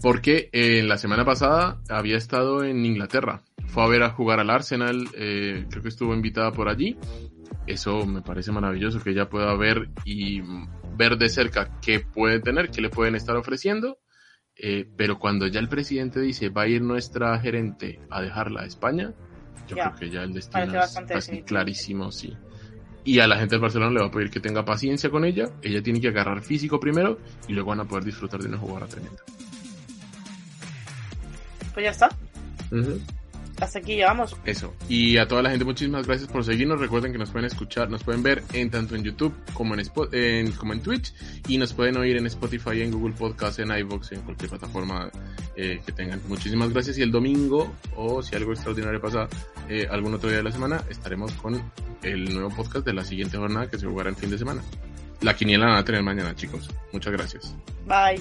Porque 0.00 0.50
eh, 0.52 0.82
la 0.82 0.98
semana 0.98 1.24
pasada 1.24 1.80
había 1.88 2.16
estado 2.16 2.64
en 2.64 2.84
Inglaterra. 2.84 3.42
Fue 3.66 3.82
a 3.82 3.88
ver 3.88 4.02
a 4.02 4.10
jugar 4.10 4.38
al 4.40 4.50
Arsenal, 4.50 5.08
eh, 5.16 5.66
creo 5.70 5.82
que 5.82 5.88
estuvo 5.88 6.14
invitada 6.14 6.52
por 6.52 6.68
allí. 6.68 6.96
Eso 7.66 8.06
me 8.06 8.22
parece 8.22 8.52
maravilloso 8.52 9.00
que 9.02 9.10
ella 9.10 9.28
pueda 9.28 9.54
ver 9.56 9.88
y 10.04 10.42
ver 10.96 11.16
de 11.16 11.28
cerca 11.28 11.80
qué 11.80 12.00
puede 12.00 12.40
tener, 12.40 12.70
qué 12.70 12.80
le 12.82 12.90
pueden 12.90 13.14
estar 13.14 13.36
ofreciendo. 13.36 13.98
Eh, 14.56 14.86
pero 14.96 15.18
cuando 15.18 15.46
ya 15.48 15.58
el 15.58 15.68
presidente 15.68 16.20
dice 16.20 16.48
va 16.48 16.62
a 16.62 16.68
ir 16.68 16.82
nuestra 16.82 17.36
gerente 17.40 17.98
a 18.10 18.20
dejarla 18.22 18.62
a 18.62 18.66
España, 18.66 19.12
yo 19.66 19.76
Ya. 19.76 19.90
creo 19.90 19.96
que 19.96 20.10
ya 20.10 20.22
el 20.22 20.32
destino 20.32 20.64
es 20.64 20.72
bastante 20.72 21.14
casi 21.14 21.26
definitivo. 21.32 21.46
clarísimo, 21.46 22.12
sí. 22.12 22.36
Y 23.04 23.20
a 23.20 23.26
la 23.26 23.36
gente 23.36 23.54
del 23.54 23.60
Barcelona 23.60 23.92
le 23.92 24.00
va 24.00 24.06
a 24.06 24.10
pedir 24.10 24.30
que 24.30 24.40
tenga 24.40 24.64
paciencia 24.64 25.10
con 25.10 25.24
ella. 25.24 25.50
Ella 25.62 25.82
tiene 25.82 26.00
que 26.00 26.08
agarrar 26.08 26.42
físico 26.42 26.80
primero 26.80 27.18
y 27.46 27.52
luego 27.52 27.70
van 27.70 27.80
a 27.80 27.84
poder 27.84 28.04
disfrutar 28.04 28.40
de 28.40 28.48
una 28.48 28.58
jugadora 28.58 28.86
tremenda. 28.86 29.22
Pues 31.74 31.84
ya 31.84 31.90
está. 31.90 32.08
Hasta 33.60 33.78
aquí 33.78 33.94
llegamos. 33.94 34.36
Eso. 34.44 34.74
Y 34.88 35.16
a 35.16 35.28
toda 35.28 35.42
la 35.42 35.50
gente, 35.50 35.64
muchísimas 35.64 36.06
gracias 36.06 36.28
por 36.30 36.44
seguirnos. 36.44 36.80
Recuerden 36.80 37.12
que 37.12 37.18
nos 37.18 37.30
pueden 37.30 37.46
escuchar, 37.46 37.88
nos 37.88 38.02
pueden 38.02 38.22
ver 38.22 38.42
en 38.52 38.70
tanto 38.70 38.96
en 38.96 39.04
YouTube 39.04 39.34
como 39.52 39.74
en, 39.74 39.82
en- 40.12 40.52
como 40.52 40.72
en 40.72 40.80
Twitch. 40.80 41.12
Y 41.48 41.58
nos 41.58 41.72
pueden 41.72 41.96
oír 41.96 42.16
en 42.16 42.26
Spotify, 42.26 42.82
en 42.82 42.90
Google 42.90 43.14
Podcast, 43.14 43.60
en 43.60 43.70
iVoox, 43.70 44.12
en 44.12 44.22
cualquier 44.22 44.50
plataforma 44.50 45.10
eh, 45.56 45.80
que 45.86 45.92
tengan. 45.92 46.20
Muchísimas 46.28 46.70
gracias. 46.70 46.98
Y 46.98 47.02
el 47.02 47.10
domingo, 47.12 47.72
o 47.96 48.22
si 48.22 48.34
algo 48.34 48.52
extraordinario 48.52 49.00
pasa 49.00 49.28
eh, 49.68 49.86
algún 49.90 50.14
otro 50.14 50.28
día 50.28 50.38
de 50.38 50.44
la 50.44 50.52
semana, 50.52 50.82
estaremos 50.90 51.32
con 51.34 51.62
el 52.02 52.34
nuevo 52.34 52.50
podcast 52.50 52.84
de 52.84 52.92
la 52.92 53.04
siguiente 53.04 53.36
jornada 53.38 53.68
que 53.70 53.78
se 53.78 53.86
jugará 53.86 54.10
el 54.10 54.16
fin 54.16 54.30
de 54.30 54.38
semana. 54.38 54.62
La 55.20 55.34
quiniela 55.34 55.64
la 55.66 55.70
van 55.72 55.80
a 55.80 55.84
tener 55.84 56.02
mañana, 56.02 56.34
chicos. 56.34 56.68
Muchas 56.92 57.12
gracias. 57.12 57.54
Bye. 57.86 58.20